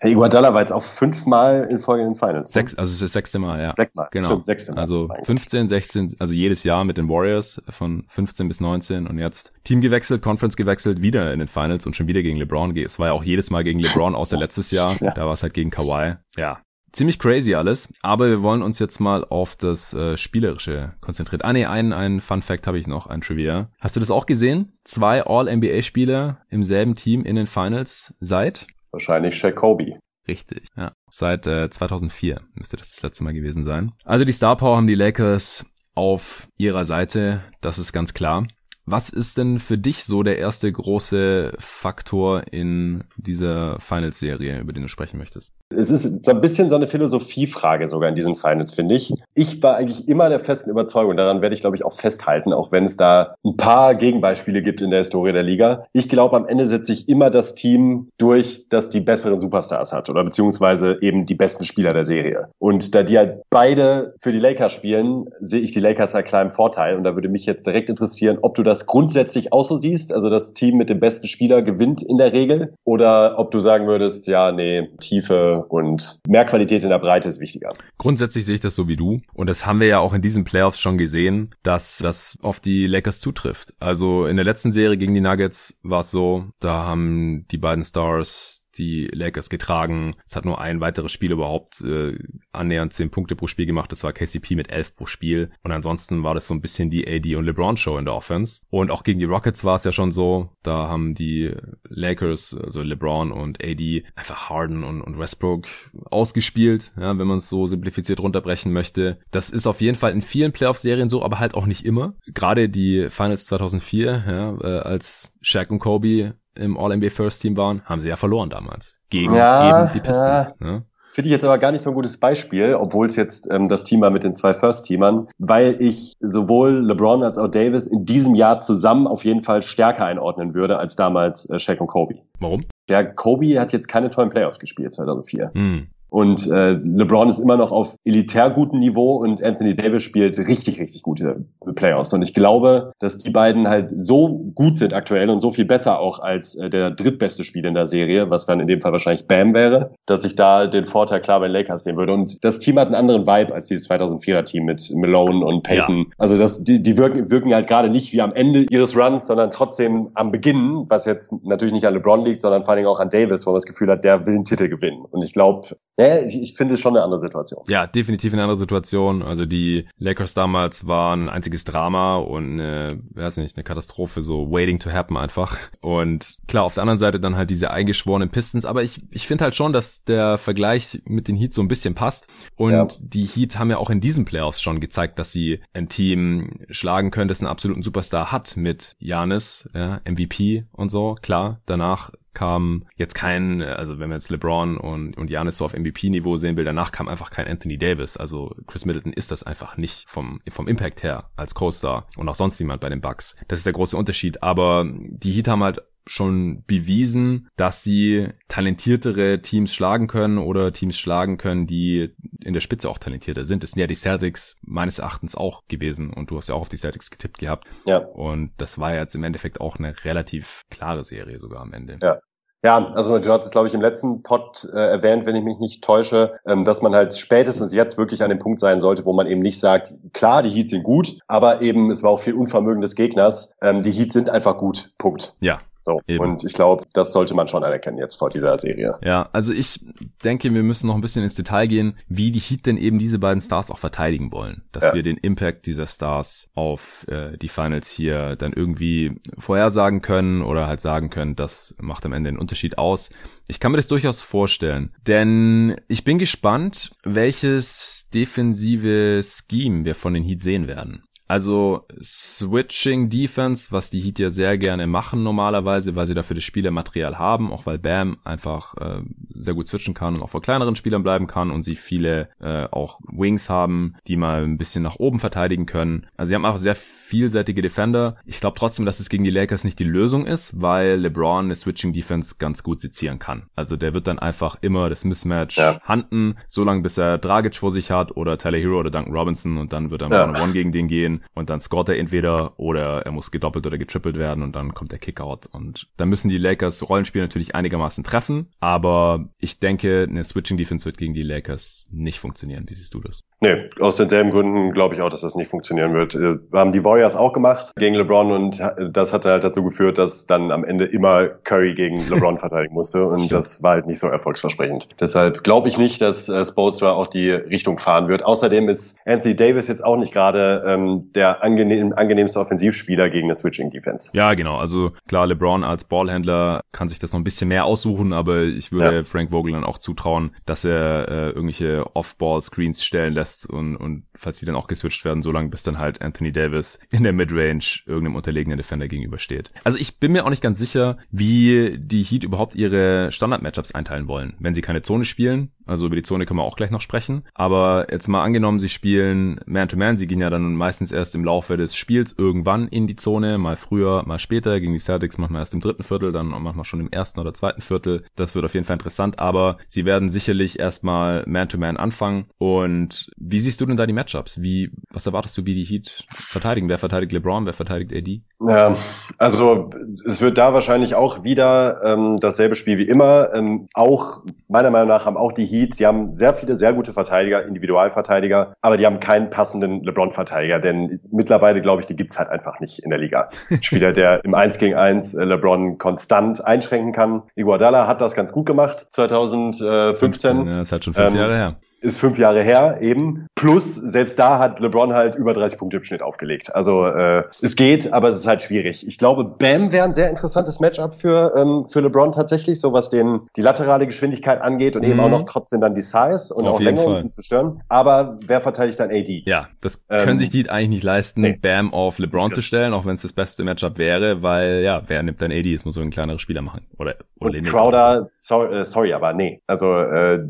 Hey, 0.00 0.12
Iguodala 0.12 0.52
war 0.52 0.60
jetzt 0.60 0.72
auch 0.72 0.82
fünfmal 0.82 1.66
in 1.70 1.78
Folge 1.78 2.02
in 2.02 2.10
den 2.10 2.14
Finals. 2.14 2.48
Ne? 2.48 2.52
Sechs, 2.52 2.74
also 2.74 2.88
es 2.88 2.94
ist 2.94 3.02
das 3.02 3.12
sechste 3.12 3.38
Mal, 3.38 3.60
ja. 3.60 3.74
Sechsmal, 3.74 4.08
genau. 4.10 4.26
stimmt, 4.26 4.44
sechste 4.44 4.72
Mal. 4.72 4.80
Also 4.80 5.08
15, 5.24 5.68
16, 5.68 6.16
also 6.18 6.34
jedes 6.34 6.64
Jahr 6.64 6.84
mit 6.84 6.96
den 6.96 7.08
Warriors 7.08 7.60
von 7.70 8.04
15 8.08 8.48
bis 8.48 8.60
19 8.60 9.06
und 9.06 9.18
jetzt 9.18 9.52
Team 9.64 9.80
gewechselt, 9.80 10.22
Conference 10.22 10.56
gewechselt, 10.56 11.02
wieder 11.02 11.32
in 11.32 11.38
den 11.38 11.48
Finals 11.48 11.86
und 11.86 11.96
schon 11.96 12.08
wieder 12.08 12.22
gegen 12.22 12.38
LeBron. 12.38 12.76
Es 12.76 12.98
war 12.98 13.08
ja 13.08 13.12
auch 13.12 13.24
jedes 13.24 13.50
Mal 13.50 13.64
gegen 13.64 13.78
LeBron, 13.78 14.14
außer 14.16 14.36
letztes 14.36 14.70
Jahr. 14.70 14.96
Ja. 15.00 15.12
Da 15.12 15.26
war 15.26 15.32
es 15.32 15.42
halt 15.42 15.54
gegen 15.54 15.70
Kawhi. 15.70 16.16
Ja, 16.36 16.58
ziemlich 16.96 17.18
crazy 17.18 17.54
alles, 17.54 17.92
aber 18.02 18.28
wir 18.28 18.42
wollen 18.42 18.62
uns 18.62 18.78
jetzt 18.78 19.00
mal 19.00 19.24
auf 19.24 19.54
das 19.54 19.92
äh, 19.92 20.16
Spielerische 20.16 20.94
konzentrieren. 21.00 21.42
Ah 21.42 21.52
nee, 21.52 21.66
einen, 21.66 21.92
einen 21.92 22.20
Fun 22.20 22.42
Fact 22.42 22.66
habe 22.66 22.78
ich 22.78 22.86
noch, 22.86 23.06
ein 23.06 23.20
Trivia. 23.20 23.70
Hast 23.80 23.96
du 23.96 24.00
das 24.00 24.10
auch 24.10 24.26
gesehen? 24.26 24.72
Zwei 24.84 25.22
All-NBA-Spieler 25.22 26.38
im 26.48 26.64
selben 26.64 26.96
Team 26.96 27.24
in 27.24 27.36
den 27.36 27.46
Finals 27.46 28.14
seit? 28.20 28.66
Wahrscheinlich 28.90 29.36
Shaq 29.36 29.56
Kobe. 29.56 29.98
Richtig, 30.28 30.66
ja. 30.76 30.92
Seit 31.10 31.46
äh, 31.46 31.70
2004 31.70 32.40
müsste 32.54 32.76
das 32.76 32.90
das 32.90 33.02
letzte 33.02 33.24
Mal 33.24 33.32
gewesen 33.32 33.64
sein. 33.64 33.92
Also 34.04 34.24
die 34.24 34.32
Star 34.32 34.56
Power 34.56 34.76
haben 34.76 34.86
die 34.86 34.94
Lakers 34.94 35.66
auf 35.94 36.48
ihrer 36.58 36.84
Seite, 36.84 37.44
das 37.60 37.78
ist 37.78 37.92
ganz 37.92 38.12
klar. 38.12 38.46
Was 38.88 39.10
ist 39.10 39.36
denn 39.36 39.58
für 39.58 39.76
dich 39.76 40.04
so 40.04 40.22
der 40.22 40.38
erste 40.38 40.70
große 40.70 41.54
Faktor 41.58 42.42
in 42.52 43.02
dieser 43.16 43.80
Finals-Serie, 43.80 44.60
über 44.60 44.72
den 44.72 44.82
du 44.82 44.88
sprechen 44.88 45.18
möchtest? 45.18 45.52
Es 45.70 45.90
ist 45.90 46.24
so 46.24 46.30
ein 46.30 46.40
bisschen 46.40 46.70
so 46.70 46.76
eine 46.76 46.86
Philosophiefrage 46.86 47.88
sogar 47.88 48.08
in 48.08 48.14
diesen 48.14 48.36
Finals, 48.36 48.72
finde 48.72 48.94
ich. 48.94 49.12
Ich 49.34 49.60
war 49.60 49.74
eigentlich 49.74 50.06
immer 50.06 50.28
der 50.28 50.38
festen 50.38 50.70
Überzeugung, 50.70 51.16
daran 51.16 51.42
werde 51.42 51.56
ich, 51.56 51.62
glaube 51.62 51.74
ich, 51.74 51.84
auch 51.84 51.94
festhalten, 51.94 52.52
auch 52.52 52.70
wenn 52.70 52.84
es 52.84 52.96
da 52.96 53.34
ein 53.44 53.56
paar 53.56 53.96
Gegenbeispiele 53.96 54.62
gibt 54.62 54.80
in 54.80 54.90
der 54.90 55.00
Historie 55.00 55.32
der 55.32 55.42
Liga. 55.42 55.86
Ich 55.92 56.08
glaube, 56.08 56.36
am 56.36 56.46
Ende 56.46 56.68
setzt 56.68 56.86
sich 56.86 57.08
immer 57.08 57.30
das 57.30 57.56
Team 57.56 58.10
durch, 58.18 58.66
das 58.68 58.88
die 58.88 59.00
besseren 59.00 59.40
Superstars 59.40 59.92
hat 59.92 60.08
oder 60.08 60.22
beziehungsweise 60.22 60.98
eben 61.00 61.26
die 61.26 61.34
besten 61.34 61.64
Spieler 61.64 61.92
der 61.92 62.04
Serie. 62.04 62.50
Und 62.60 62.94
da 62.94 63.02
die 63.02 63.18
halt 63.18 63.42
beide 63.50 64.14
für 64.20 64.30
die 64.30 64.38
Lakers 64.38 64.72
spielen, 64.72 65.28
sehe 65.40 65.60
ich 65.60 65.72
die 65.72 65.80
Lakers 65.80 66.14
halt 66.14 66.32
im 66.32 66.52
Vorteil. 66.52 66.96
Und 66.96 67.02
da 67.02 67.16
würde 67.16 67.28
mich 67.28 67.46
jetzt 67.46 67.66
direkt 67.66 67.88
interessieren, 67.90 68.38
ob 68.42 68.54
du 68.54 68.62
das 68.62 68.75
grundsätzlich 68.84 69.54
auch 69.54 69.64
so 69.64 69.78
siehst, 69.78 70.12
also 70.12 70.28
das 70.28 70.52
Team 70.52 70.76
mit 70.76 70.90
dem 70.90 71.00
besten 71.00 71.28
Spieler 71.28 71.62
gewinnt 71.62 72.02
in 72.02 72.18
der 72.18 72.34
Regel, 72.34 72.74
oder 72.84 73.38
ob 73.38 73.50
du 73.50 73.60
sagen 73.60 73.86
würdest, 73.86 74.26
ja, 74.26 74.52
nee, 74.52 74.90
Tiefe 75.00 75.64
und 75.70 76.20
mehr 76.28 76.44
Qualität 76.44 76.82
in 76.82 76.90
der 76.90 76.98
Breite 76.98 77.28
ist 77.28 77.40
wichtiger. 77.40 77.72
Grundsätzlich 77.96 78.44
sehe 78.44 78.56
ich 78.56 78.60
das 78.60 78.74
so 78.74 78.88
wie 78.88 78.96
du. 78.96 79.22
Und 79.32 79.48
das 79.48 79.64
haben 79.64 79.80
wir 79.80 79.86
ja 79.86 80.00
auch 80.00 80.12
in 80.12 80.20
diesen 80.20 80.44
Playoffs 80.44 80.80
schon 80.80 80.98
gesehen, 80.98 81.54
dass 81.62 81.98
das 81.98 82.36
auf 82.42 82.60
die 82.60 82.86
Lakers 82.86 83.20
zutrifft. 83.20 83.72
Also 83.80 84.26
in 84.26 84.36
der 84.36 84.44
letzten 84.44 84.72
Serie 84.72 84.98
gegen 84.98 85.14
die 85.14 85.20
Nuggets 85.20 85.78
war 85.82 86.00
es 86.00 86.10
so, 86.10 86.44
da 86.60 86.84
haben 86.84 87.46
die 87.50 87.58
beiden 87.58 87.84
Stars 87.84 88.55
die 88.78 89.06
Lakers 89.12 89.50
getragen. 89.50 90.14
Es 90.26 90.36
hat 90.36 90.44
nur 90.44 90.60
ein 90.60 90.80
weiteres 90.80 91.12
Spiel 91.12 91.32
überhaupt 91.32 91.80
äh, 91.82 92.18
annähernd 92.52 92.92
zehn 92.92 93.10
Punkte 93.10 93.36
pro 93.36 93.46
Spiel 93.46 93.66
gemacht. 93.66 93.92
Das 93.92 94.04
war 94.04 94.12
KCP 94.12 94.54
mit 94.54 94.70
elf 94.70 94.94
pro 94.96 95.06
Spiel. 95.06 95.50
Und 95.62 95.72
ansonsten 95.72 96.22
war 96.22 96.34
das 96.34 96.46
so 96.46 96.54
ein 96.54 96.60
bisschen 96.60 96.90
die 96.90 97.06
AD 97.06 97.36
und 97.36 97.44
LeBron 97.44 97.76
Show 97.76 97.98
in 97.98 98.04
der 98.04 98.14
Offense. 98.14 98.60
Und 98.70 98.90
auch 98.90 99.02
gegen 99.02 99.18
die 99.18 99.24
Rockets 99.24 99.64
war 99.64 99.76
es 99.76 99.84
ja 99.84 99.92
schon 99.92 100.12
so. 100.12 100.50
Da 100.62 100.88
haben 100.88 101.14
die 101.14 101.52
Lakers, 101.88 102.54
also 102.54 102.82
LeBron 102.82 103.32
und 103.32 103.62
AD, 103.62 104.04
einfach 104.14 104.50
Harden 104.50 104.84
und, 104.84 105.00
und 105.02 105.18
Westbrook 105.18 105.66
ausgespielt, 106.10 106.92
ja, 106.98 107.18
wenn 107.18 107.26
man 107.26 107.38
es 107.38 107.48
so 107.48 107.66
simplifiziert 107.66 108.20
runterbrechen 108.20 108.72
möchte. 108.72 109.18
Das 109.30 109.50
ist 109.50 109.66
auf 109.66 109.80
jeden 109.80 109.96
Fall 109.96 110.12
in 110.12 110.22
vielen 110.22 110.52
Playoff-Serien 110.52 111.08
so, 111.08 111.22
aber 111.22 111.38
halt 111.38 111.54
auch 111.54 111.66
nicht 111.66 111.84
immer. 111.84 112.14
Gerade 112.26 112.68
die 112.68 113.08
Finals 113.10 113.46
2004, 113.46 114.24
ja, 114.26 114.58
äh, 114.60 114.78
als 114.80 115.32
Shaq 115.40 115.70
und 115.70 115.78
Kobe 115.78 116.34
im 116.56 116.78
All-NBA 116.78 117.10
First 117.10 117.42
Team 117.42 117.56
waren, 117.56 117.82
haben 117.84 118.00
sie 118.00 118.08
ja 118.08 118.16
verloren 118.16 118.50
damals. 118.50 118.98
Gegen 119.10 119.34
ja, 119.34 119.84
eben 119.84 119.92
die 119.92 120.00
Pistons. 120.00 120.54
Ja. 120.60 120.66
Ne? 120.66 120.84
Finde 121.16 121.28
ich 121.28 121.32
jetzt 121.32 121.46
aber 121.46 121.56
gar 121.56 121.72
nicht 121.72 121.80
so 121.80 121.88
ein 121.88 121.94
gutes 121.94 122.20
Beispiel, 122.20 122.74
obwohl 122.74 123.06
es 123.06 123.16
jetzt 123.16 123.50
ähm, 123.50 123.68
das 123.68 123.84
Team 123.84 124.02
war 124.02 124.10
mit 124.10 124.22
den 124.22 124.34
zwei 124.34 124.52
First-Teamern, 124.52 125.28
weil 125.38 125.80
ich 125.80 126.12
sowohl 126.20 126.86
LeBron 126.86 127.22
als 127.22 127.38
auch 127.38 127.48
Davis 127.48 127.86
in 127.86 128.04
diesem 128.04 128.34
Jahr 128.34 128.58
zusammen 128.58 129.06
auf 129.06 129.24
jeden 129.24 129.40
Fall 129.42 129.62
stärker 129.62 130.04
einordnen 130.04 130.54
würde 130.54 130.76
als 130.76 130.94
damals 130.94 131.48
äh, 131.48 131.58
Shaq 131.58 131.80
und 131.80 131.86
Kobe. 131.86 132.16
Warum? 132.38 132.66
Ja, 132.90 133.02
Kobe 133.02 133.58
hat 133.58 133.72
jetzt 133.72 133.88
keine 133.88 134.10
tollen 134.10 134.28
Playoffs 134.28 134.58
gespielt 134.58 134.92
2004. 134.92 135.52
Hm. 135.54 135.86
Und 136.08 136.50
äh, 136.50 136.72
LeBron 136.72 137.28
ist 137.28 137.38
immer 137.38 137.56
noch 137.56 137.72
auf 137.72 137.96
elitär 138.04 138.50
gutem 138.50 138.78
Niveau 138.78 139.16
und 139.16 139.42
Anthony 139.42 139.74
Davis 139.74 140.02
spielt 140.02 140.38
richtig, 140.38 140.80
richtig 140.80 141.02
gute 141.02 141.44
Playoffs. 141.74 142.12
Und 142.12 142.22
ich 142.22 142.32
glaube, 142.32 142.92
dass 142.98 143.18
die 143.18 143.30
beiden 143.30 143.68
halt 143.68 143.92
so 143.96 144.28
gut 144.54 144.78
sind 144.78 144.94
aktuell 144.94 145.30
und 145.30 145.40
so 145.40 145.50
viel 145.50 145.64
besser 145.64 146.00
auch 146.00 146.20
als 146.20 146.54
äh, 146.54 146.70
der 146.70 146.90
drittbeste 146.90 147.44
Spieler 147.44 147.68
in 147.68 147.74
der 147.74 147.86
Serie, 147.86 148.30
was 148.30 148.46
dann 148.46 148.60
in 148.60 148.66
dem 148.66 148.80
Fall 148.80 148.92
wahrscheinlich 148.92 149.26
Bam 149.26 149.54
wäre, 149.54 149.90
dass 150.06 150.24
ich 150.24 150.36
da 150.36 150.66
den 150.66 150.84
Vorteil 150.84 151.20
klar 151.20 151.40
bei 151.40 151.48
Lakers 151.48 151.84
sehen 151.84 151.96
würde. 151.96 152.12
Und 152.12 152.44
das 152.44 152.58
Team 152.58 152.78
hat 152.78 152.86
einen 152.86 152.94
anderen 152.94 153.26
Vibe 153.26 153.54
als 153.54 153.66
dieses 153.66 153.90
2004er 153.90 154.44
Team 154.44 154.64
mit 154.64 154.90
Malone 154.94 155.44
und 155.44 155.64
Peyton. 155.64 155.98
Ja. 155.98 156.04
Also 156.18 156.36
das, 156.36 156.62
die, 156.62 156.82
die 156.82 156.96
wirken, 156.96 157.30
wirken 157.30 157.52
halt 157.52 157.66
gerade 157.66 157.90
nicht 157.90 158.12
wie 158.12 158.22
am 158.22 158.32
Ende 158.32 158.66
ihres 158.70 158.96
Runs, 158.96 159.26
sondern 159.26 159.50
trotzdem 159.50 160.10
am 160.14 160.30
Beginn, 160.30 160.84
was 160.88 161.04
jetzt 161.04 161.44
natürlich 161.44 161.74
nicht 161.74 161.86
an 161.86 161.94
LeBron 161.94 162.24
liegt, 162.24 162.40
sondern 162.40 162.62
vor 162.62 162.70
allen 162.70 162.78
Dingen 162.78 162.88
auch 162.88 163.00
an 163.00 163.10
Davis, 163.10 163.46
wo 163.46 163.50
man 163.50 163.56
das 163.56 163.66
Gefühl 163.66 163.90
hat, 163.90 164.04
der 164.04 164.26
will 164.26 164.34
einen 164.34 164.44
Titel 164.44 164.68
gewinnen. 164.68 165.04
Und 165.10 165.22
ich 165.22 165.32
glaube, 165.32 165.68
Ja, 165.98 166.18
ich, 166.18 166.40
ich 166.40 166.54
finde 166.54 166.74
es 166.74 166.80
schon 166.80 166.94
eine 166.94 167.02
andere 167.02 167.18
Situation. 167.18 167.64
Ja, 167.68 167.86
definitiv 167.86 168.32
eine 168.32 168.42
andere 168.42 168.56
Situation. 168.56 169.22
Also 169.22 169.46
die 169.46 169.88
Lakers 169.98 170.34
damals 170.34 170.86
waren 170.86 171.24
ein 171.24 171.28
einziges 171.30 171.64
Drama 171.64 172.16
und 172.16 172.60
eine, 172.60 173.00
weiß 173.14 173.38
nicht, 173.38 173.56
eine 173.56 173.64
Katastrophe, 173.64 174.20
so 174.20 174.50
waiting 174.50 174.78
to 174.78 174.90
happen 174.90 175.16
einfach. 175.16 175.56
Und 175.80 176.36
klar, 176.48 176.64
auf 176.64 176.74
der 176.74 176.82
anderen 176.82 176.98
Seite 176.98 177.18
dann 177.18 177.36
halt 177.36 177.48
diese 177.48 177.70
eingeschworenen 177.70 178.28
Pistons. 178.28 178.66
Aber 178.66 178.82
ich, 178.82 179.00
ich 179.10 179.26
finde 179.26 179.44
halt 179.44 179.54
schon, 179.54 179.72
dass 179.72 180.04
der 180.04 180.36
Vergleich 180.36 181.00
mit 181.06 181.28
den 181.28 181.36
Heat 181.36 181.54
so 181.54 181.62
ein 181.62 181.68
bisschen 181.68 181.94
passt. 181.94 182.26
Und 182.56 182.72
ja. 182.72 182.86
die 183.00 183.24
Heat 183.24 183.58
haben 183.58 183.70
ja 183.70 183.78
auch 183.78 183.88
in 183.90 184.00
diesen 184.00 184.26
Playoffs 184.26 184.60
schon 184.60 184.80
gezeigt, 184.80 185.18
dass 185.18 185.32
sie 185.32 185.60
ein 185.72 185.88
Team 185.88 186.58
schlagen 186.68 187.10
können, 187.10 187.28
das 187.28 187.40
einen 187.40 187.48
absoluten 187.48 187.82
Superstar 187.82 188.32
hat 188.32 188.56
mit 188.56 188.96
Janis, 188.98 189.68
ja, 189.74 190.00
MVP 190.04 190.66
und 190.72 190.90
so. 190.90 191.16
Klar, 191.22 191.60
danach 191.64 192.10
kam 192.36 192.84
jetzt 192.96 193.14
kein, 193.14 193.62
also 193.62 193.98
wenn 193.98 194.10
man 194.10 194.18
jetzt 194.18 194.28
LeBron 194.28 194.76
und, 194.76 195.16
und 195.16 195.26
Giannis 195.28 195.56
so 195.56 195.64
auf 195.64 195.72
MVP-Niveau 195.72 196.36
sehen 196.36 196.58
will, 196.58 196.66
danach 196.66 196.92
kam 196.92 197.08
einfach 197.08 197.30
kein 197.30 197.48
Anthony 197.48 197.78
Davis. 197.78 198.18
Also 198.18 198.54
Chris 198.66 198.84
Middleton 198.84 199.14
ist 199.14 199.30
das 199.30 199.42
einfach 199.42 199.78
nicht 199.78 200.06
vom, 200.06 200.42
vom 200.50 200.68
Impact 200.68 201.02
her 201.02 201.30
als 201.36 201.54
Co-Star 201.54 202.06
und 202.18 202.28
auch 202.28 202.34
sonst 202.34 202.60
niemand 202.60 202.82
bei 202.82 202.90
den 202.90 203.00
Bucks. 203.00 203.36
Das 203.48 203.60
ist 203.60 203.64
der 203.64 203.72
große 203.72 203.96
Unterschied. 203.96 204.42
Aber 204.42 204.84
die 204.86 205.32
Heat 205.32 205.48
haben 205.48 205.64
halt 205.64 205.80
schon 206.06 206.62
bewiesen, 206.66 207.48
dass 207.56 207.82
sie 207.82 208.28
talentiertere 208.48 209.42
Teams 209.42 209.74
schlagen 209.74 210.06
können 210.06 210.38
oder 210.38 210.72
Teams 210.72 210.96
schlagen 210.96 211.36
können, 211.36 211.66
die 211.66 212.14
in 212.44 212.54
der 212.54 212.60
Spitze 212.60 212.88
auch 212.88 212.98
talentierter 212.98 213.44
sind. 213.44 213.62
Das 213.62 213.72
sind 213.72 213.80
ja 213.80 213.86
die 213.86 213.96
Celtics 213.96 214.56
meines 214.62 215.00
Erachtens 215.00 215.34
auch 215.34 215.66
gewesen 215.66 216.12
und 216.12 216.30
du 216.30 216.36
hast 216.36 216.48
ja 216.48 216.54
auch 216.54 216.62
auf 216.62 216.68
die 216.68 216.76
Celtics 216.76 217.10
getippt 217.10 217.38
gehabt. 217.38 217.66
Ja. 217.84 217.98
Und 217.98 218.52
das 218.58 218.78
war 218.78 218.94
jetzt 218.94 219.14
im 219.14 219.24
Endeffekt 219.24 219.60
auch 219.60 219.76
eine 219.76 219.94
relativ 220.04 220.62
klare 220.70 221.04
Serie 221.04 221.40
sogar 221.40 221.60
am 221.60 221.72
Ende. 221.72 221.98
Ja. 222.00 222.20
Ja, 222.64 222.90
also 222.94 223.18
du 223.18 223.32
hast 223.32 223.44
es, 223.44 223.50
glaube 223.52 223.68
ich, 223.68 223.74
im 223.74 223.80
letzten 223.80 224.22
Pod 224.22 224.68
äh, 224.72 224.76
erwähnt, 224.76 225.24
wenn 225.24 225.36
ich 225.36 225.44
mich 225.44 225.58
nicht 225.60 225.84
täusche, 225.84 226.34
ähm, 226.44 226.64
dass 226.64 226.82
man 226.82 226.96
halt 226.96 227.14
spätestens 227.14 227.72
jetzt 227.72 227.96
wirklich 227.96 228.24
an 228.24 228.30
dem 228.30 228.40
Punkt 228.40 228.58
sein 228.58 228.80
sollte, 228.80 229.04
wo 229.04 229.12
man 229.12 229.28
eben 229.28 229.40
nicht 229.40 229.60
sagt, 229.60 229.94
klar, 230.12 230.42
die 230.42 230.50
Heats 230.50 230.70
sind 230.70 230.82
gut, 230.82 231.18
aber 231.28 231.60
eben 231.60 231.92
es 231.92 232.02
war 232.02 232.10
auch 232.10 232.18
viel 232.18 232.34
Unvermögen 232.34 232.80
des 232.80 232.96
Gegners. 232.96 233.54
Ähm, 233.62 233.82
die 233.82 233.92
Heats 233.92 234.14
sind 234.14 234.30
einfach 234.30 234.56
gut. 234.56 234.90
Punkt. 234.98 235.34
Ja, 235.38 235.60
so. 235.86 236.00
Eben. 236.06 236.22
Und 236.22 236.44
ich 236.44 236.52
glaube, 236.52 236.84
das 236.92 237.12
sollte 237.12 237.34
man 237.34 237.46
schon 237.46 237.62
anerkennen 237.62 237.96
jetzt 237.98 238.16
vor 238.16 238.28
dieser 238.28 238.58
Serie. 238.58 238.98
Ja, 239.02 239.28
also 239.32 239.52
ich 239.52 239.80
denke, 240.24 240.52
wir 240.52 240.64
müssen 240.64 240.88
noch 240.88 240.96
ein 240.96 241.00
bisschen 241.00 241.22
ins 241.22 241.36
Detail 241.36 241.68
gehen, 241.68 241.96
wie 242.08 242.32
die 242.32 242.40
Heat 242.40 242.66
denn 242.66 242.76
eben 242.76 242.98
diese 242.98 243.20
beiden 243.20 243.40
Stars 243.40 243.70
auch 243.70 243.78
verteidigen 243.78 244.32
wollen. 244.32 244.64
Dass 244.72 244.84
ja. 244.84 244.94
wir 244.94 245.02
den 245.04 245.16
Impact 245.16 245.66
dieser 245.66 245.86
Stars 245.86 246.48
auf 246.54 247.06
äh, 247.08 247.38
die 247.38 247.48
Finals 247.48 247.88
hier 247.88 248.34
dann 248.34 248.52
irgendwie 248.52 249.20
vorhersagen 249.38 250.02
können 250.02 250.42
oder 250.42 250.66
halt 250.66 250.80
sagen 250.80 251.08
können, 251.08 251.36
das 251.36 251.76
macht 251.78 252.04
am 252.04 252.12
Ende 252.12 252.32
den 252.32 252.38
Unterschied 252.38 252.78
aus. 252.78 253.10
Ich 253.46 253.60
kann 253.60 253.70
mir 253.70 253.78
das 253.78 253.86
durchaus 253.86 254.22
vorstellen, 254.22 254.92
denn 255.06 255.80
ich 255.86 256.02
bin 256.02 256.18
gespannt, 256.18 256.90
welches 257.04 258.08
defensive 258.12 259.22
Scheme 259.22 259.84
wir 259.84 259.94
von 259.94 260.14
den 260.14 260.24
Heat 260.24 260.42
sehen 260.42 260.66
werden. 260.66 261.05
Also 261.28 261.86
Switching 262.02 263.10
Defense, 263.10 263.72
was 263.72 263.90
die 263.90 264.00
Heat 264.00 264.18
ja 264.18 264.30
sehr 264.30 264.58
gerne 264.58 264.86
machen 264.86 265.22
normalerweise, 265.22 265.96
weil 265.96 266.06
sie 266.06 266.14
dafür 266.14 266.36
das 266.36 266.44
Spielermaterial 266.44 267.18
haben, 267.18 267.52
auch 267.52 267.66
weil 267.66 267.78
Bam 267.78 268.18
einfach 268.24 268.74
äh, 268.76 269.02
sehr 269.34 269.54
gut 269.54 269.68
switchen 269.68 269.94
kann 269.94 270.14
und 270.14 270.22
auch 270.22 270.30
vor 270.30 270.42
kleineren 270.42 270.76
Spielern 270.76 271.02
bleiben 271.02 271.26
kann 271.26 271.50
und 271.50 271.62
sie 271.62 271.74
viele 271.74 272.28
äh, 272.40 272.66
auch 272.70 273.00
Wings 273.08 273.50
haben, 273.50 273.94
die 274.06 274.16
mal 274.16 274.44
ein 274.44 274.58
bisschen 274.58 274.82
nach 274.82 274.96
oben 274.96 275.18
verteidigen 275.18 275.66
können. 275.66 276.06
Also 276.16 276.28
sie 276.28 276.34
haben 276.36 276.44
auch 276.44 276.58
sehr 276.58 276.76
vielseitige 276.76 277.62
Defender. 277.62 278.16
Ich 278.24 278.40
glaube 278.40 278.58
trotzdem, 278.58 278.86
dass 278.86 279.00
es 279.00 279.08
gegen 279.08 279.24
die 279.24 279.30
Lakers 279.30 279.64
nicht 279.64 279.78
die 279.78 279.84
Lösung 279.84 280.26
ist, 280.26 280.60
weil 280.60 281.00
LeBron 281.00 281.46
eine 281.46 281.56
Switching 281.56 281.92
Defense 281.92 282.36
ganz 282.38 282.62
gut 282.62 282.80
sezieren 282.80 283.18
kann. 283.18 283.44
Also 283.56 283.76
der 283.76 283.94
wird 283.94 284.06
dann 284.06 284.18
einfach 284.18 284.58
immer 284.60 284.88
das 284.88 285.04
Mismatch 285.04 285.58
ja. 285.58 285.80
handen, 285.82 286.36
solange 286.46 286.82
bis 286.82 286.98
er 286.98 287.18
Dragic 287.18 287.56
vor 287.56 287.72
sich 287.72 287.90
hat 287.90 288.16
oder 288.16 288.38
Tyler 288.38 288.58
Hero 288.58 288.78
oder 288.78 288.90
Duncan 288.90 289.12
Robinson 289.14 289.58
und 289.58 289.72
dann 289.72 289.90
wird 289.90 290.02
er 290.02 290.10
ja. 290.10 290.24
One-on-One 290.24 290.52
gegen 290.52 290.70
den 290.70 290.86
gehen 290.86 291.15
und 291.34 291.50
dann 291.50 291.60
scoret 291.60 291.88
er 291.88 291.98
entweder 291.98 292.58
oder 292.58 293.02
er 293.02 293.12
muss 293.12 293.30
gedoppelt 293.30 293.66
oder 293.66 293.78
getrippelt 293.78 294.16
werden 294.16 294.42
und 294.42 294.54
dann 294.54 294.74
kommt 294.74 294.92
der 294.92 294.98
Kickout 294.98 295.46
und 295.50 295.88
dann 295.96 296.08
müssen 296.08 296.28
die 296.28 296.38
Lakers 296.38 296.88
Rollenspiel 296.88 297.22
natürlich 297.22 297.54
einigermaßen 297.54 298.04
treffen, 298.04 298.48
aber 298.60 299.28
ich 299.38 299.58
denke, 299.58 300.06
eine 300.08 300.24
Switching 300.24 300.56
Defense 300.56 300.84
wird 300.84 300.98
gegen 300.98 301.14
die 301.14 301.22
Lakers 301.22 301.86
nicht 301.90 302.20
funktionieren. 302.20 302.66
Wie 302.68 302.74
siehst 302.74 302.94
du 302.94 303.00
das? 303.00 303.25
Nee, 303.40 303.68
aus 303.80 303.96
denselben 303.96 304.30
Gründen 304.30 304.72
glaube 304.72 304.94
ich 304.94 305.02
auch, 305.02 305.10
dass 305.10 305.20
das 305.20 305.34
nicht 305.34 305.50
funktionieren 305.50 305.92
wird. 305.92 306.14
Wir 306.14 306.40
äh, 306.52 306.56
haben 306.56 306.72
die 306.72 306.84
Warriors 306.84 307.14
auch 307.16 307.34
gemacht 307.34 307.72
gegen 307.76 307.94
LeBron 307.94 308.32
und 308.32 308.62
das 308.92 309.12
hat 309.12 309.26
halt 309.26 309.44
dazu 309.44 309.62
geführt, 309.62 309.98
dass 309.98 310.26
dann 310.26 310.50
am 310.50 310.64
Ende 310.64 310.86
immer 310.86 311.26
Curry 311.28 311.74
gegen 311.74 311.96
LeBron 312.08 312.38
verteidigen 312.38 312.74
musste 312.74 313.04
und 313.04 313.30
das 313.30 313.62
war 313.62 313.72
halt 313.72 313.86
nicht 313.86 313.98
so 313.98 314.06
erfolgsversprechend. 314.06 314.88
Deshalb 315.00 315.44
glaube 315.44 315.68
ich 315.68 315.76
nicht, 315.76 316.00
dass 316.00 316.30
äh, 316.30 316.44
Spoelstra 316.44 316.92
auch 316.92 317.08
die 317.08 317.30
Richtung 317.30 317.78
fahren 317.78 318.08
wird. 318.08 318.24
Außerdem 318.24 318.70
ist 318.70 318.98
Anthony 319.04 319.36
Davis 319.36 319.68
jetzt 319.68 319.84
auch 319.84 319.98
nicht 319.98 320.14
gerade 320.14 320.64
ähm, 320.66 321.12
der 321.14 321.42
angenehm, 321.42 321.92
angenehmste 321.92 322.40
Offensivspieler 322.40 323.10
gegen 323.10 323.26
eine 323.26 323.34
Switching 323.34 323.70
Defense. 323.70 324.10
Ja, 324.14 324.32
genau. 324.32 324.56
Also 324.56 324.92
klar, 325.08 325.26
LeBron 325.26 325.62
als 325.62 325.84
Ballhändler 325.84 326.62
kann 326.72 326.88
sich 326.88 327.00
das 327.00 327.12
noch 327.12 327.20
ein 327.20 327.24
bisschen 327.24 327.48
mehr 327.48 327.66
aussuchen, 327.66 328.14
aber 328.14 328.44
ich 328.44 328.72
würde 328.72 328.96
ja. 328.96 329.04
Frank 329.04 329.30
Vogel 329.30 329.52
dann 329.52 329.64
auch 329.64 329.78
zutrauen, 329.78 330.34
dass 330.46 330.64
er 330.64 331.08
äh, 331.08 331.26
irgendwelche 331.30 331.84
Off-Ball-Screens 331.94 332.82
stellen 332.82 333.12
lässt 333.12 333.25
lässt 333.26 333.50
und, 333.50 333.76
und 333.76 334.04
falls 334.14 334.38
die 334.38 334.46
dann 334.46 334.54
auch 334.54 334.68
geswitcht 334.68 335.04
werden, 335.04 335.22
so 335.22 335.32
lange 335.32 335.48
bis 335.48 335.62
dann 335.62 335.78
halt 335.78 336.00
Anthony 336.00 336.32
Davis 336.32 336.78
in 336.90 337.02
der 337.02 337.12
Midrange 337.12 337.80
irgendeinem 337.86 338.14
unterlegenen 338.14 338.56
Defender 338.56 338.88
gegenübersteht. 338.88 339.50
Also 339.64 339.78
ich 339.78 339.98
bin 339.98 340.12
mir 340.12 340.24
auch 340.24 340.30
nicht 340.30 340.42
ganz 340.42 340.58
sicher, 340.58 340.98
wie 341.10 341.76
die 341.78 342.02
Heat 342.02 342.24
überhaupt 342.24 342.54
ihre 342.54 343.10
Standard-Matchups 343.10 343.72
einteilen 343.72 344.06
wollen. 344.06 344.34
Wenn 344.38 344.54
sie 344.54 344.62
keine 344.62 344.82
Zone 344.82 345.04
spielen, 345.04 345.50
also 345.66 345.86
über 345.86 345.96
die 345.96 346.02
Zone 346.02 346.26
können 346.26 346.38
wir 346.38 346.44
auch 346.44 346.56
gleich 346.56 346.70
noch 346.70 346.80
sprechen, 346.80 347.24
aber 347.34 347.88
jetzt 347.90 348.06
mal 348.06 348.22
angenommen, 348.22 348.60
sie 348.60 348.68
spielen 348.68 349.40
Man-to-Man, 349.46 349.96
-Man, 349.96 349.98
sie 349.98 350.06
gehen 350.06 350.20
ja 350.20 350.30
dann 350.30 350.54
meistens 350.54 350.92
erst 350.92 351.14
im 351.14 351.24
Laufe 351.24 351.56
des 351.56 351.74
Spiels 351.76 352.14
irgendwann 352.16 352.68
in 352.68 352.86
die 352.86 352.94
Zone, 352.94 353.38
mal 353.38 353.56
früher, 353.56 354.04
mal 354.06 354.18
später, 354.18 354.60
gegen 354.60 354.72
die 354.72 354.78
Celtics 354.78 355.18
manchmal 355.18 355.42
erst 355.42 355.54
im 355.54 355.60
dritten 355.60 355.82
Viertel, 355.82 356.12
dann 356.12 356.28
manchmal 356.28 356.64
schon 356.64 356.80
im 356.80 356.90
ersten 356.90 357.20
oder 357.20 357.34
zweiten 357.34 357.60
Viertel. 357.60 358.04
Das 358.14 358.34
wird 358.34 358.44
auf 358.44 358.54
jeden 358.54 358.64
Fall 358.64 358.74
interessant, 358.74 359.18
aber 359.18 359.58
sie 359.66 359.84
werden 359.84 360.08
sicherlich 360.08 360.58
erstmal 360.58 361.24
Man-to-Man 361.26 361.76
anfangen 361.76 362.26
und 362.38 363.10
wie 363.18 363.40
siehst 363.40 363.60
du 363.60 363.66
denn 363.66 363.76
da 363.76 363.86
die 363.86 363.92
Matchups? 363.92 364.42
Wie, 364.42 364.70
was 364.90 365.06
erwartest 365.06 365.36
du, 365.38 365.46
wie 365.46 365.54
die 365.54 365.64
Heat 365.64 366.04
verteidigen? 366.10 366.68
Wer 366.68 366.78
verteidigt 366.78 367.12
LeBron? 367.12 367.46
Wer 367.46 367.54
verteidigt 367.54 367.92
AD? 367.94 368.20
Ja, 368.46 368.76
also 369.16 369.70
es 370.06 370.20
wird 370.20 370.36
da 370.36 370.52
wahrscheinlich 370.52 370.94
auch 370.94 371.24
wieder 371.24 371.80
ähm, 371.82 372.18
dasselbe 372.20 372.54
Spiel 372.56 372.76
wie 372.76 372.86
immer. 372.86 373.32
Ähm, 373.34 373.68
auch 373.72 374.20
meiner 374.48 374.70
Meinung 374.70 374.88
nach 374.88 375.06
haben 375.06 375.16
auch 375.16 375.32
die 375.32 375.46
Heat, 375.46 375.78
die 375.78 375.86
haben 375.86 376.14
sehr 376.14 376.34
viele 376.34 376.56
sehr 376.56 376.74
gute 376.74 376.92
Verteidiger, 376.92 377.44
Individualverteidiger, 377.46 378.54
aber 378.60 378.76
die 378.76 378.84
haben 378.84 379.00
keinen 379.00 379.30
passenden 379.30 379.82
LeBron-Verteidiger, 379.82 380.58
denn 380.58 381.00
mittlerweile 381.10 381.62
glaube 381.62 381.80
ich, 381.80 381.86
die 381.86 381.96
gibt's 381.96 382.18
halt 382.18 382.28
einfach 382.28 382.60
nicht 382.60 382.80
in 382.80 382.90
der 382.90 382.98
Liga. 382.98 383.30
Spieler, 383.62 383.94
der 383.94 384.22
im 384.24 384.34
1 384.34 384.58
gegen 384.58 384.74
1 384.74 385.14
äh, 385.14 385.24
LeBron 385.24 385.78
konstant 385.78 386.44
einschränken 386.44 386.92
kann. 386.92 387.22
Iguodala 387.34 387.86
hat 387.86 388.02
das 388.02 388.14
ganz 388.14 388.32
gut 388.32 388.44
gemacht 388.44 388.86
2015. 388.90 389.96
15, 389.96 390.46
ja, 390.46 390.58
das 390.58 390.68
ist 390.68 390.72
halt 390.72 390.84
schon 390.84 390.94
fünf 390.94 391.10
ähm, 391.10 391.16
Jahre 391.16 391.34
her 391.34 391.56
ist 391.86 391.98
fünf 391.98 392.18
Jahre 392.18 392.42
her 392.42 392.78
eben. 392.80 393.26
Plus, 393.34 393.74
selbst 393.74 394.18
da 394.18 394.38
hat 394.38 394.60
LeBron 394.60 394.92
halt 394.92 395.14
über 395.14 395.32
30 395.32 395.58
Punkte 395.58 395.78
im 395.78 395.82
Schnitt 395.84 396.02
aufgelegt. 396.02 396.54
Also 396.54 396.86
äh, 396.86 397.24
es 397.40 397.56
geht, 397.56 397.92
aber 397.92 398.08
es 398.08 398.16
ist 398.16 398.26
halt 398.26 398.42
schwierig. 398.42 398.86
Ich 398.86 398.98
glaube, 398.98 399.24
Bam 399.24 399.72
wäre 399.72 399.84
ein 399.84 399.94
sehr 399.94 400.10
interessantes 400.10 400.60
Matchup 400.60 400.94
für, 400.94 401.32
ähm, 401.36 401.66
für 401.68 401.80
LeBron 401.80 402.12
tatsächlich, 402.12 402.60
so 402.60 402.72
was 402.72 402.90
den, 402.90 403.20
die 403.36 403.42
laterale 403.42 403.86
Geschwindigkeit 403.86 404.40
angeht 404.40 404.76
und 404.76 404.84
mhm. 404.84 404.90
eben 404.90 405.00
auch 405.00 405.10
noch 405.10 405.22
trotzdem 405.22 405.60
dann 405.60 405.74
die 405.74 405.82
Size 405.82 406.34
und 406.34 406.46
Auf 406.46 406.56
auch 406.56 406.60
Länge, 406.60 406.82
um 406.82 406.96
ihn 406.96 407.10
zu 407.10 407.22
stören. 407.22 407.62
Aber 407.68 408.18
wer 408.26 408.40
verteidigt 408.40 408.80
dann 408.80 408.90
AD? 408.90 409.22
Ja, 409.26 409.48
das 409.60 409.84
ähm, 409.88 410.00
können 410.00 410.18
sich 410.18 410.30
die 410.30 410.50
eigentlich 410.50 410.68
nicht 410.68 410.84
leisten, 410.84 411.20
nee. 411.20 411.38
Bam 411.40 411.72
auf 411.72 411.98
LeBron 411.98 412.32
zu 412.32 412.42
stellen, 412.42 412.72
auch 412.72 412.84
wenn 412.84 412.94
es 412.94 413.02
das 413.02 413.12
beste 413.12 413.44
Matchup 413.44 413.78
wäre, 413.78 414.22
weil 414.22 414.62
ja, 414.62 414.82
wer 414.86 415.02
nimmt 415.02 415.22
dann 415.22 415.30
AD? 415.30 415.52
Es 415.52 415.64
muss 415.64 415.76
so 415.76 415.80
ein 415.80 415.90
kleinerer 415.90 416.18
Spieler 416.18 416.42
machen. 416.42 416.66
Oder 416.78 416.96
Crowder, 417.20 418.10
sorry, 418.16 418.60
äh, 418.60 418.64
sorry, 418.64 418.92
aber 418.92 419.12
nee. 419.12 419.42
Also 419.46 419.74
äh, 419.74 420.20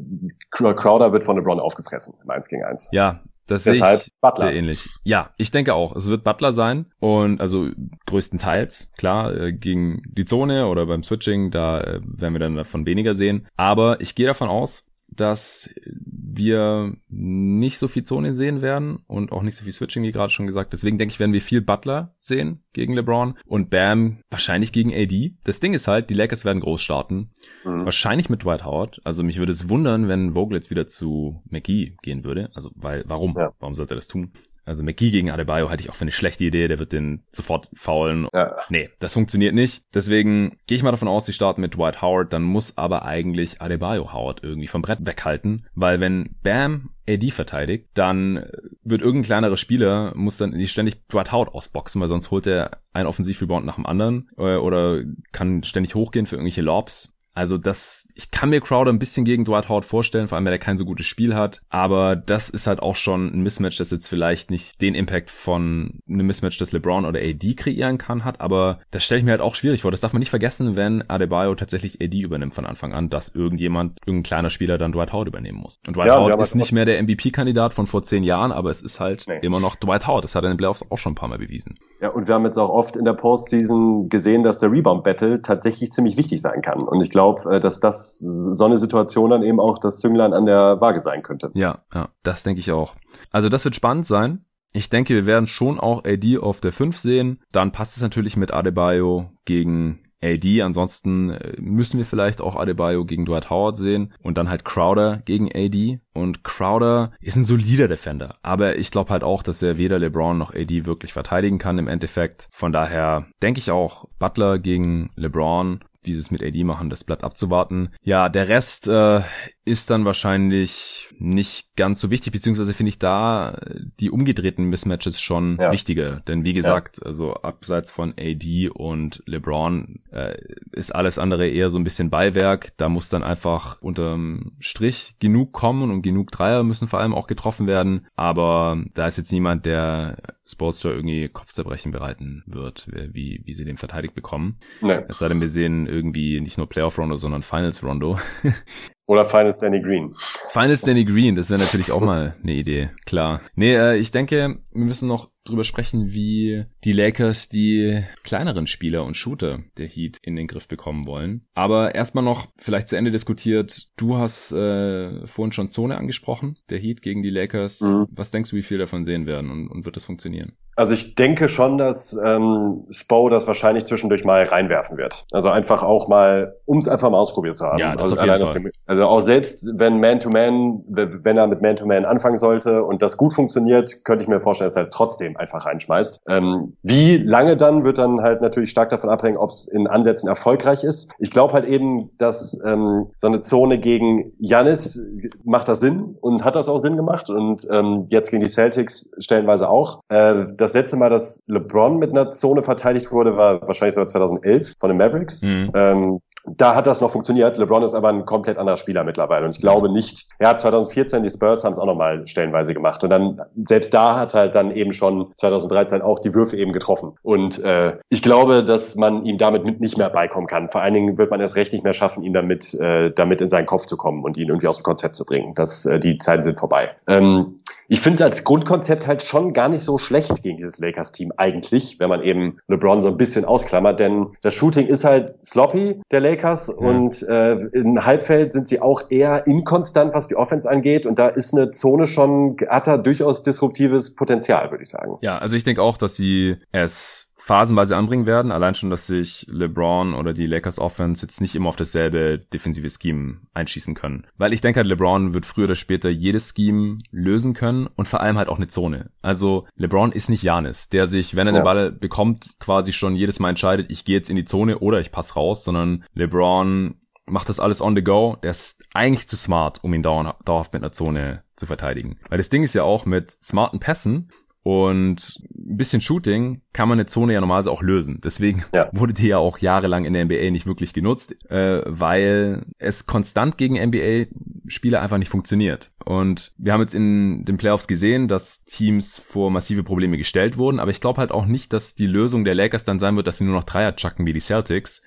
Crowder 0.50 1.12
wird 1.12 1.24
von 1.24 1.36
LeBron 1.36 1.60
aufgefressen 1.60 2.14
im 2.22 2.30
1 2.30 2.48
gegen 2.48 2.64
1. 2.64 2.90
Ja, 2.92 3.20
das 3.46 3.64
Deshalb 3.64 4.00
sehe 4.00 4.06
ich 4.08 4.20
Butler. 4.20 4.46
sehr 4.46 4.54
ähnlich. 4.54 4.88
Ja, 5.04 5.30
ich 5.36 5.50
denke 5.50 5.74
auch. 5.74 5.94
Es 5.94 6.08
wird 6.08 6.24
Butler 6.24 6.52
sein 6.52 6.86
und 6.98 7.40
also 7.40 7.68
größtenteils, 8.06 8.92
klar, 8.96 9.34
äh, 9.34 9.52
gegen 9.52 10.02
die 10.06 10.24
Zone 10.24 10.66
oder 10.66 10.86
beim 10.86 11.02
Switching, 11.02 11.50
da 11.50 11.80
äh, 11.80 12.00
werden 12.02 12.34
wir 12.34 12.40
dann 12.40 12.56
davon 12.56 12.86
weniger 12.86 13.14
sehen. 13.14 13.46
Aber 13.56 14.00
ich 14.00 14.14
gehe 14.14 14.26
davon 14.26 14.48
aus, 14.48 14.88
dass 15.16 15.70
wir 16.08 16.94
nicht 17.08 17.78
so 17.78 17.88
viel 17.88 18.04
Zone 18.04 18.32
sehen 18.32 18.62
werden 18.62 19.00
und 19.06 19.32
auch 19.32 19.42
nicht 19.42 19.56
so 19.56 19.64
viel 19.64 19.72
Switching, 19.72 20.02
wie 20.02 20.12
gerade 20.12 20.32
schon 20.32 20.46
gesagt. 20.46 20.72
Deswegen 20.72 20.98
denke 20.98 21.12
ich, 21.12 21.20
werden 21.20 21.32
wir 21.32 21.40
viel 21.40 21.60
Butler 21.60 22.14
sehen 22.18 22.62
gegen 22.72 22.94
LeBron 22.94 23.38
und 23.46 23.70
Bam 23.70 24.18
wahrscheinlich 24.30 24.72
gegen 24.72 24.92
AD. 24.94 25.34
Das 25.44 25.60
Ding 25.60 25.74
ist 25.74 25.88
halt, 25.88 26.10
die 26.10 26.14
Lakers 26.14 26.44
werden 26.44 26.60
groß 26.60 26.82
starten. 26.82 27.30
Mhm. 27.64 27.84
Wahrscheinlich 27.84 28.28
mit 28.28 28.44
Dwight 28.44 28.64
Howard. 28.64 29.00
Also 29.04 29.22
mich 29.22 29.38
würde 29.38 29.52
es 29.52 29.68
wundern, 29.68 30.08
wenn 30.08 30.34
Vogel 30.34 30.56
jetzt 30.56 30.70
wieder 30.70 30.86
zu 30.86 31.42
McGee 31.48 31.96
gehen 32.02 32.24
würde. 32.24 32.50
Also 32.54 32.70
weil, 32.74 33.04
warum? 33.06 33.34
Ja. 33.36 33.52
Warum 33.58 33.74
sollte 33.74 33.94
er 33.94 33.96
das 33.96 34.08
tun? 34.08 34.32
Also 34.66 34.82
McGee 34.82 35.10
gegen 35.10 35.30
Adebayo 35.30 35.70
halte 35.70 35.82
ich 35.82 35.90
auch 35.90 35.94
für 35.94 36.02
eine 36.02 36.12
schlechte 36.12 36.44
Idee. 36.44 36.68
Der 36.68 36.78
wird 36.78 36.92
den 36.92 37.22
sofort 37.30 37.70
faulen. 37.74 38.28
Ja. 38.34 38.56
Nee, 38.68 38.90
das 38.98 39.14
funktioniert 39.14 39.54
nicht. 39.54 39.82
Deswegen 39.94 40.58
gehe 40.66 40.76
ich 40.76 40.82
mal 40.82 40.90
davon 40.90 41.08
aus, 41.08 41.24
sie 41.26 41.32
starten 41.32 41.60
mit 41.60 41.76
Dwight 41.76 42.02
Howard. 42.02 42.32
Dann 42.32 42.42
muss 42.42 42.76
aber 42.76 43.04
eigentlich 43.04 43.62
Adebayo 43.62 44.12
Howard 44.12 44.40
irgendwie 44.42 44.66
vom 44.66 44.82
Brett 44.82 45.06
weghalten. 45.06 45.66
Weil 45.74 46.00
wenn 46.00 46.36
Bam 46.42 46.90
AD 47.08 47.30
verteidigt, 47.30 47.88
dann 47.94 48.44
wird 48.82 49.00
irgendein 49.02 49.26
kleinerer 49.26 49.56
Spieler, 49.56 50.12
muss 50.16 50.38
dann 50.38 50.50
nicht 50.50 50.72
ständig 50.72 51.06
Dwight 51.06 51.30
Howard 51.32 51.54
ausboxen, 51.54 52.00
weil 52.00 52.08
sonst 52.08 52.30
holt 52.30 52.46
er 52.46 52.82
einen 52.92 53.06
Offensivrebound 53.06 53.64
nach 53.64 53.76
dem 53.76 53.86
anderen 53.86 54.28
äh, 54.36 54.56
oder 54.56 55.02
kann 55.32 55.62
ständig 55.62 55.94
hochgehen 55.94 56.26
für 56.26 56.36
irgendwelche 56.36 56.62
Lobs. 56.62 57.12
Also 57.36 57.58
das, 57.58 58.08
ich 58.14 58.30
kann 58.30 58.48
mir 58.48 58.62
Crowder 58.62 58.90
ein 58.90 58.98
bisschen 58.98 59.26
gegen 59.26 59.44
Dwight 59.44 59.68
Howard 59.68 59.84
vorstellen, 59.84 60.26
vor 60.26 60.36
allem, 60.36 60.46
weil 60.46 60.54
er 60.54 60.58
kein 60.58 60.78
so 60.78 60.86
gutes 60.86 61.04
Spiel 61.04 61.34
hat. 61.34 61.60
Aber 61.68 62.16
das 62.16 62.48
ist 62.48 62.66
halt 62.66 62.80
auch 62.80 62.96
schon 62.96 63.26
ein 63.26 63.42
Mismatch, 63.42 63.76
das 63.76 63.90
jetzt 63.90 64.08
vielleicht 64.08 64.50
nicht 64.50 64.80
den 64.80 64.94
Impact 64.94 65.30
von 65.30 66.00
einem 66.08 66.26
Mismatch, 66.26 66.56
das 66.56 66.72
LeBron 66.72 67.04
oder 67.04 67.20
AD 67.20 67.54
kreieren 67.54 67.98
kann, 67.98 68.24
hat. 68.24 68.40
Aber 68.40 68.80
das 68.90 69.04
stelle 69.04 69.18
ich 69.18 69.24
mir 69.26 69.32
halt 69.32 69.42
auch 69.42 69.54
schwierig 69.54 69.82
vor. 69.82 69.90
Das 69.90 70.00
darf 70.00 70.14
man 70.14 70.20
nicht 70.20 70.30
vergessen, 70.30 70.76
wenn 70.76 71.08
Adebayo 71.10 71.54
tatsächlich 71.54 72.00
AD 72.00 72.18
übernimmt 72.18 72.54
von 72.54 72.64
Anfang 72.64 72.94
an, 72.94 73.10
dass 73.10 73.34
irgendjemand, 73.34 73.98
irgendein 74.06 74.22
kleiner 74.22 74.48
Spieler 74.50 74.78
dann 74.78 74.92
Dwight 74.92 75.12
Howard 75.12 75.28
übernehmen 75.28 75.58
muss. 75.58 75.78
Und 75.86 75.94
Dwight 75.94 76.06
ja, 76.06 76.18
Howard 76.18 76.40
ist 76.40 76.54
nicht 76.54 76.72
mehr 76.72 76.86
der 76.86 77.02
MVP-Kandidat 77.02 77.74
von 77.74 77.86
vor 77.86 78.02
zehn 78.02 78.22
Jahren, 78.22 78.50
aber 78.50 78.70
es 78.70 78.80
ist 78.80 78.98
halt 78.98 79.26
nee. 79.28 79.40
immer 79.42 79.60
noch 79.60 79.76
Dwight 79.76 80.06
Howard. 80.06 80.24
Das 80.24 80.34
hat 80.34 80.42
er 80.42 80.46
in 80.46 80.54
den 80.54 80.58
Playoffs 80.58 80.86
auch 80.90 80.96
schon 80.96 81.12
ein 81.12 81.16
paar 81.16 81.28
Mal 81.28 81.38
bewiesen. 81.38 81.78
Ja, 82.00 82.08
und 82.08 82.28
wir 82.28 82.34
haben 82.34 82.46
jetzt 82.46 82.56
auch 82.56 82.70
oft 82.70 82.96
in 82.96 83.04
der 83.04 83.12
Postseason 83.12 84.08
gesehen, 84.08 84.42
dass 84.42 84.58
der 84.58 84.72
Rebound-Battle 84.72 85.42
tatsächlich 85.42 85.92
ziemlich 85.92 86.16
wichtig 86.16 86.40
sein 86.40 86.62
kann. 86.62 86.82
Und 86.82 87.02
ich 87.02 87.10
glaube, 87.10 87.25
äh, 87.46 87.60
dass 87.60 87.80
das 87.80 88.18
so 88.18 88.64
eine 88.64 88.78
Situation 88.78 89.30
dann 89.30 89.42
eben 89.42 89.60
auch 89.60 89.78
das 89.78 89.98
Zünglein 90.00 90.32
an 90.32 90.46
der 90.46 90.80
Waage 90.80 91.00
sein 91.00 91.22
könnte. 91.22 91.50
Ja, 91.54 91.80
ja, 91.92 92.08
das 92.22 92.42
denke 92.42 92.60
ich 92.60 92.72
auch. 92.72 92.94
Also 93.30 93.48
das 93.48 93.64
wird 93.64 93.74
spannend 93.74 94.06
sein. 94.06 94.44
Ich 94.72 94.90
denke, 94.90 95.14
wir 95.14 95.26
werden 95.26 95.46
schon 95.46 95.80
auch 95.80 96.04
AD 96.04 96.38
auf 96.38 96.60
der 96.60 96.72
5 96.72 96.98
sehen. 96.98 97.40
Dann 97.50 97.72
passt 97.72 97.96
es 97.96 98.02
natürlich 98.02 98.36
mit 98.36 98.52
Adebayo 98.52 99.30
gegen 99.46 100.00
AD. 100.22 100.62
Ansonsten 100.62 101.30
äh, 101.30 101.54
müssen 101.58 101.98
wir 101.98 102.06
vielleicht 102.06 102.40
auch 102.40 102.56
Adebayo 102.56 103.04
gegen 103.04 103.24
Dwight 103.24 103.50
Howard 103.50 103.76
sehen 103.76 104.12
und 104.22 104.38
dann 104.38 104.48
halt 104.48 104.64
Crowder 104.64 105.22
gegen 105.24 105.50
AD. 105.54 106.00
Und 106.14 106.44
Crowder 106.44 107.12
ist 107.20 107.36
ein 107.36 107.44
solider 107.44 107.88
Defender, 107.88 108.36
aber 108.42 108.76
ich 108.76 108.90
glaube 108.90 109.10
halt 109.10 109.24
auch, 109.24 109.42
dass 109.42 109.62
er 109.62 109.78
weder 109.78 109.98
LeBron 109.98 110.38
noch 110.38 110.54
AD 110.54 110.86
wirklich 110.86 111.12
verteidigen 111.12 111.58
kann 111.58 111.78
im 111.78 111.88
Endeffekt. 111.88 112.48
Von 112.52 112.72
daher 112.72 113.26
denke 113.42 113.58
ich 113.58 113.70
auch 113.70 114.06
Butler 114.18 114.58
gegen 114.58 115.10
LeBron 115.16 115.80
wie 116.06 116.12
sie 116.12 116.20
es 116.20 116.30
mit 116.30 116.42
AD 116.42 116.64
machen, 116.64 116.90
das 116.90 117.04
bleibt 117.04 117.24
abzuwarten. 117.24 117.92
Ja, 118.02 118.28
der 118.28 118.48
Rest 118.48 118.88
äh, 118.88 119.20
ist 119.66 119.90
dann 119.90 120.04
wahrscheinlich 120.04 121.08
nicht 121.18 121.74
ganz 121.74 122.00
so 122.00 122.12
wichtig, 122.12 122.32
beziehungsweise 122.32 122.72
finde 122.72 122.90
ich 122.90 123.00
da 123.00 123.60
die 123.98 124.12
umgedrehten 124.12 124.64
Mismatches 124.66 125.20
schon 125.20 125.58
ja. 125.60 125.72
wichtiger. 125.72 126.20
Denn 126.28 126.44
wie 126.44 126.52
gesagt, 126.52 126.98
ja. 127.00 127.06
also 127.06 127.34
abseits 127.34 127.90
von 127.90 128.14
AD 128.16 128.68
und 128.68 129.24
LeBron 129.26 129.98
äh, 130.12 130.36
ist 130.70 130.94
alles 130.94 131.18
andere 131.18 131.48
eher 131.48 131.70
so 131.70 131.78
ein 131.78 131.84
bisschen 131.84 132.10
Beiwerk. 132.10 132.76
Da 132.76 132.88
muss 132.88 133.08
dann 133.08 133.24
einfach 133.24 133.82
unterm 133.82 134.52
Strich 134.60 135.16
genug 135.18 135.52
kommen 135.52 135.90
und 135.90 136.02
genug 136.02 136.30
Dreier 136.30 136.62
müssen 136.62 136.86
vor 136.86 137.00
allem 137.00 137.12
auch 137.12 137.26
getroffen 137.26 137.66
werden. 137.66 138.06
Aber 138.14 138.80
da 138.94 139.08
ist 139.08 139.18
jetzt 139.18 139.32
niemand, 139.32 139.66
der 139.66 140.36
Sportster 140.46 140.92
irgendwie 140.92 141.28
Kopfzerbrechen 141.28 141.90
bereiten 141.90 142.44
wird, 142.46 142.86
wie, 142.92 143.42
wie 143.44 143.54
sie 143.54 143.64
den 143.64 143.78
verteidigt 143.78 144.14
bekommen. 144.14 144.58
Nee. 144.80 145.00
Es 145.08 145.18
sei 145.18 145.28
denn, 145.28 145.40
wir 145.40 145.48
sehen 145.48 145.88
irgendwie 145.88 146.40
nicht 146.40 146.56
nur 146.56 146.68
Playoff-Rondo, 146.68 147.16
sondern 147.16 147.42
Finals-Rondo. 147.42 148.20
Oder 149.06 149.24
Finals 149.24 149.58
Danny 149.58 149.80
Green. 149.80 150.14
Finals 150.48 150.82
Danny 150.82 151.04
Green, 151.04 151.36
das 151.36 151.48
wäre 151.48 151.60
natürlich 151.60 151.92
auch 151.92 152.00
mal 152.00 152.36
eine 152.42 152.54
Idee, 152.54 152.90
klar. 153.04 153.40
Nee, 153.54 153.74
äh, 153.74 153.96
ich 153.96 154.10
denke, 154.10 154.58
wir 154.72 154.84
müssen 154.84 155.08
noch 155.08 155.30
drüber 155.44 155.62
sprechen, 155.62 156.12
wie 156.12 156.64
die 156.82 156.92
Lakers 156.92 157.48
die 157.48 158.02
kleineren 158.24 158.66
Spieler 158.66 159.04
und 159.04 159.16
Shooter 159.16 159.60
der 159.78 159.86
Heat 159.86 160.18
in 160.22 160.34
den 160.34 160.48
Griff 160.48 160.66
bekommen 160.66 161.06
wollen. 161.06 161.46
Aber 161.54 161.94
erstmal 161.94 162.24
noch 162.24 162.48
vielleicht 162.56 162.88
zu 162.88 162.96
Ende 162.96 163.12
diskutiert. 163.12 163.88
Du 163.96 164.18
hast 164.18 164.50
äh, 164.50 165.24
vorhin 165.28 165.52
schon 165.52 165.70
Zone 165.70 165.96
angesprochen, 165.96 166.58
der 166.68 166.78
Heat 166.78 167.00
gegen 167.00 167.22
die 167.22 167.30
Lakers. 167.30 167.82
Mhm. 167.82 168.06
Was 168.10 168.32
denkst 168.32 168.50
du, 168.50 168.56
wie 168.56 168.62
viel 168.62 168.78
davon 168.78 169.04
sehen 169.04 169.26
werden 169.26 169.52
und, 169.52 169.68
und 169.68 169.84
wird 169.84 169.94
das 169.94 170.04
funktionieren? 170.04 170.56
Also 170.76 170.92
ich 170.92 171.14
denke 171.14 171.48
schon, 171.48 171.78
dass 171.78 172.18
ähm, 172.22 172.84
Spo 172.90 173.28
das 173.30 173.46
wahrscheinlich 173.46 173.86
zwischendurch 173.86 174.24
mal 174.24 174.44
reinwerfen 174.44 174.98
wird. 174.98 175.26
Also 175.32 175.48
einfach 175.48 175.82
auch 175.82 176.06
mal, 176.08 176.56
um 176.66 176.78
es 176.78 176.86
einfach 176.86 177.10
mal 177.10 177.18
ausprobiert 177.18 177.56
zu 177.56 177.64
haben. 177.64 177.78
Ja, 177.78 177.96
das 177.96 178.12
also, 178.12 178.44
auf 178.44 178.54
jeden 178.54 178.64
Fall. 178.64 178.72
also 178.86 179.04
auch 179.04 179.20
selbst 179.20 179.70
wenn 179.74 180.00
Man-to-Man, 180.00 180.84
-Man, 180.88 181.24
wenn 181.24 181.36
er 181.36 181.46
mit 181.46 181.62
Man-to-Man 181.62 182.04
-Man 182.04 182.06
anfangen 182.06 182.38
sollte 182.38 182.84
und 182.84 183.00
das 183.00 183.16
gut 183.16 183.32
funktioniert, 183.32 184.04
könnte 184.04 184.22
ich 184.22 184.28
mir 184.28 184.40
vorstellen, 184.40 184.66
dass 184.66 184.76
er 184.76 184.84
halt 184.84 184.92
trotzdem 184.92 185.36
einfach 185.36 185.64
reinschmeißt. 185.64 186.22
Ähm, 186.28 186.76
wie 186.82 187.16
lange 187.16 187.56
dann, 187.56 187.84
wird 187.84 187.96
dann 187.98 188.20
halt 188.20 188.42
natürlich 188.42 188.70
stark 188.70 188.90
davon 188.90 189.08
abhängen, 189.08 189.38
ob 189.38 189.50
es 189.50 189.66
in 189.66 189.86
Ansätzen 189.86 190.28
erfolgreich 190.28 190.84
ist. 190.84 191.12
Ich 191.18 191.30
glaube 191.30 191.54
halt 191.54 191.64
eben, 191.64 192.10
dass 192.18 192.60
ähm, 192.66 193.06
so 193.16 193.28
eine 193.28 193.40
Zone 193.40 193.78
gegen 193.78 194.32
Janis 194.38 195.02
macht 195.44 195.68
das 195.68 195.80
Sinn 195.80 196.16
und 196.20 196.44
hat 196.44 196.54
das 196.54 196.68
auch 196.68 196.78
Sinn 196.78 196.96
gemacht 196.96 197.30
und 197.30 197.66
ähm, 197.70 198.06
jetzt 198.10 198.30
gegen 198.30 198.42
die 198.42 198.50
Celtics 198.50 199.10
stellenweise 199.18 199.70
auch. 199.70 200.00
Äh, 200.08 200.44
das 200.66 200.74
letzte 200.74 200.96
Mal, 200.96 201.10
dass 201.10 201.42
LeBron 201.46 201.98
mit 201.98 202.10
einer 202.10 202.30
Zone 202.30 202.62
verteidigt 202.62 203.12
wurde, 203.12 203.36
war 203.36 203.62
wahrscheinlich 203.66 203.94
sogar 203.94 204.08
2011 204.08 204.74
von 204.78 204.88
den 204.88 204.98
Mavericks. 204.98 205.42
Mhm. 205.42 205.70
Ähm, 205.74 206.20
da 206.48 206.74
hat 206.74 206.86
das 206.86 207.00
noch 207.00 207.10
funktioniert. 207.10 207.58
LeBron 207.58 207.82
ist 207.82 207.94
aber 207.94 208.08
ein 208.08 208.24
komplett 208.24 208.56
anderer 208.56 208.76
Spieler 208.76 209.04
mittlerweile. 209.04 209.44
Und 209.44 209.56
ich 209.56 209.60
glaube 209.60 209.88
nicht, 209.88 210.26
ja, 210.40 210.56
2014, 210.56 211.22
die 211.22 211.30
Spurs 211.30 211.64
haben 211.64 211.72
es 211.72 211.78
auch 211.78 211.86
nochmal 211.86 212.26
stellenweise 212.26 212.72
gemacht. 212.72 213.02
Und 213.02 213.10
dann, 213.10 213.40
selbst 213.56 213.92
da 213.94 214.18
hat 214.18 214.34
halt 214.34 214.54
dann 214.54 214.70
eben 214.70 214.92
schon 214.92 215.32
2013 215.36 216.02
auch 216.02 216.18
die 216.18 216.34
Würfe 216.34 216.56
eben 216.56 216.72
getroffen. 216.72 217.12
Und 217.22 217.62
äh, 217.64 217.94
ich 218.08 218.22
glaube, 218.22 218.64
dass 218.64 218.94
man 218.94 219.24
ihm 219.24 219.38
damit 219.38 219.80
nicht 219.80 219.98
mehr 219.98 220.10
beikommen 220.10 220.46
kann. 220.46 220.68
Vor 220.68 220.82
allen 220.82 220.94
Dingen 220.94 221.18
wird 221.18 221.30
man 221.30 221.40
erst 221.40 221.56
recht 221.56 221.72
nicht 221.72 221.84
mehr 221.84 221.94
schaffen, 221.94 222.22
ihm 222.22 222.32
damit, 222.32 222.74
äh, 222.74 223.10
damit 223.10 223.40
in 223.40 223.48
seinen 223.48 223.66
Kopf 223.66 223.86
zu 223.86 223.96
kommen 223.96 224.22
und 224.22 224.36
ihn 224.36 224.48
irgendwie 224.48 224.68
aus 224.68 224.78
dem 224.78 224.84
Konzept 224.84 225.16
zu 225.16 225.24
bringen. 225.24 225.54
Das, 225.54 225.84
äh, 225.84 225.98
die 225.98 226.18
Zeiten 226.18 226.42
sind 226.42 226.58
vorbei. 226.58 226.90
Ähm, 227.08 227.58
ich 227.88 228.00
finde 228.00 228.24
als 228.24 228.44
Grundkonzept 228.44 229.06
halt 229.06 229.22
schon 229.22 229.52
gar 229.52 229.68
nicht 229.68 229.82
so 229.82 229.98
schlecht 229.98 230.42
gegen 230.42 230.56
dieses 230.56 230.78
Lakers-Team 230.78 231.32
eigentlich, 231.36 231.98
wenn 231.98 232.08
man 232.08 232.22
eben 232.22 232.58
LeBron 232.68 233.02
so 233.02 233.08
ein 233.08 233.16
bisschen 233.16 233.44
ausklammert. 233.44 234.00
Denn 234.00 234.28
das 234.42 234.54
Shooting 234.54 234.86
ist 234.86 235.04
halt 235.04 235.44
sloppy, 235.44 236.00
der 236.10 236.20
Lakers 236.20 236.36
Lakers 236.36 236.68
ja. 236.68 236.74
und 236.74 237.22
äh, 237.22 237.52
im 237.72 238.04
Halbfeld 238.04 238.52
sind 238.52 238.68
sie 238.68 238.80
auch 238.80 239.02
eher 239.10 239.46
inkonstant, 239.46 240.14
was 240.14 240.28
die 240.28 240.36
Offense 240.36 240.68
angeht 240.68 241.06
und 241.06 241.18
da 241.18 241.28
ist 241.28 241.54
eine 241.54 241.70
Zone 241.70 242.06
schon, 242.06 242.56
hat 242.68 242.86
da 242.86 242.96
durchaus 242.98 243.42
disruptives 243.42 244.14
Potenzial, 244.14 244.70
würde 244.70 244.82
ich 244.82 244.90
sagen. 244.90 245.18
Ja, 245.22 245.38
also 245.38 245.56
ich 245.56 245.64
denke 245.64 245.82
auch, 245.82 245.96
dass 245.98 246.16
sie 246.16 246.56
es 246.72 247.25
phasenweise 247.46 247.96
anbringen 247.96 248.26
werden. 248.26 248.50
Allein 248.50 248.74
schon, 248.74 248.90
dass 248.90 249.06
sich 249.06 249.46
LeBron 249.48 250.14
oder 250.14 250.32
die 250.32 250.48
Lakers 250.48 250.80
Offense 250.80 251.24
jetzt 251.24 251.40
nicht 251.40 251.54
immer 251.54 251.68
auf 251.68 251.76
dasselbe 251.76 252.40
defensive 252.52 252.90
Scheme 252.90 253.36
einschießen 253.54 253.94
können. 253.94 254.26
Weil 254.36 254.52
ich 254.52 254.62
denke 254.62 254.80
halt, 254.80 254.88
LeBron 254.88 255.32
wird 255.32 255.46
früher 255.46 255.66
oder 255.66 255.76
später 255.76 256.08
jedes 256.08 256.54
Scheme 256.56 256.98
lösen 257.12 257.54
können 257.54 257.86
und 257.86 258.08
vor 258.08 258.20
allem 258.20 258.36
halt 258.36 258.48
auch 258.48 258.56
eine 258.56 258.66
Zone. 258.66 259.10
Also 259.22 259.68
LeBron 259.76 260.10
ist 260.10 260.28
nicht 260.28 260.42
Janis, 260.42 260.88
der 260.88 261.06
sich, 261.06 261.36
wenn 261.36 261.46
er 261.46 261.52
ja. 261.52 261.60
den 261.60 261.64
Ball 261.64 261.92
bekommt, 261.92 262.56
quasi 262.58 262.92
schon 262.92 263.14
jedes 263.14 263.38
Mal 263.38 263.50
entscheidet, 263.50 263.92
ich 263.92 264.04
gehe 264.04 264.16
jetzt 264.16 264.28
in 264.28 264.34
die 264.34 264.44
Zone 264.44 264.80
oder 264.80 264.98
ich 264.98 265.12
passe 265.12 265.34
raus, 265.34 265.62
sondern 265.62 266.04
LeBron 266.14 266.96
macht 267.26 267.48
das 267.48 267.60
alles 267.60 267.80
on 267.80 267.94
the 267.94 268.02
go. 268.02 268.38
Der 268.42 268.50
ist 268.50 268.82
eigentlich 268.92 269.28
zu 269.28 269.36
smart, 269.36 269.84
um 269.84 269.94
ihn 269.94 270.02
dauerhaft 270.02 270.72
mit 270.72 270.82
einer 270.82 270.90
Zone 270.90 271.44
zu 271.54 271.66
verteidigen. 271.66 272.18
Weil 272.28 272.38
das 272.38 272.48
Ding 272.48 272.64
ist 272.64 272.74
ja 272.74 272.82
auch 272.82 273.06
mit 273.06 273.30
smarten 273.30 273.78
Pässen 273.78 274.30
und 274.66 275.38
ein 275.54 275.76
bisschen 275.76 276.00
Shooting 276.00 276.60
kann 276.72 276.88
man 276.88 276.98
eine 276.98 277.06
Zone 277.06 277.32
ja 277.32 277.40
normalerweise 277.40 277.70
auch 277.70 277.82
lösen. 277.82 278.20
Deswegen 278.24 278.64
ja. 278.74 278.88
wurde 278.92 279.14
die 279.14 279.28
ja 279.28 279.38
auch 279.38 279.58
jahrelang 279.58 280.04
in 280.04 280.12
der 280.12 280.24
NBA 280.24 280.50
nicht 280.50 280.66
wirklich 280.66 280.92
genutzt, 280.92 281.36
äh, 281.48 281.82
weil 281.86 282.66
es 282.78 283.06
konstant 283.06 283.58
gegen 283.58 283.76
NBA-Spieler 283.76 285.00
einfach 285.00 285.18
nicht 285.18 285.28
funktioniert. 285.28 285.92
Und 286.04 286.52
wir 286.58 286.72
haben 286.72 286.80
jetzt 286.80 286.96
in 286.96 287.44
den 287.44 287.58
Playoffs 287.58 287.86
gesehen, 287.86 288.26
dass 288.26 288.64
Teams 288.64 289.20
vor 289.20 289.52
massive 289.52 289.84
Probleme 289.84 290.18
gestellt 290.18 290.58
wurden, 290.58 290.80
aber 290.80 290.90
ich 290.90 291.00
glaube 291.00 291.20
halt 291.20 291.30
auch 291.30 291.46
nicht, 291.46 291.72
dass 291.72 291.94
die 291.94 292.06
Lösung 292.06 292.44
der 292.44 292.56
Lakers 292.56 292.82
dann 292.82 292.98
sein 292.98 293.14
wird, 293.14 293.28
dass 293.28 293.36
sie 293.36 293.44
nur 293.44 293.54
noch 293.54 293.62
Dreier 293.62 293.94
chucken 293.94 294.26
wie 294.26 294.32
die 294.32 294.40
Celtics. 294.40 295.00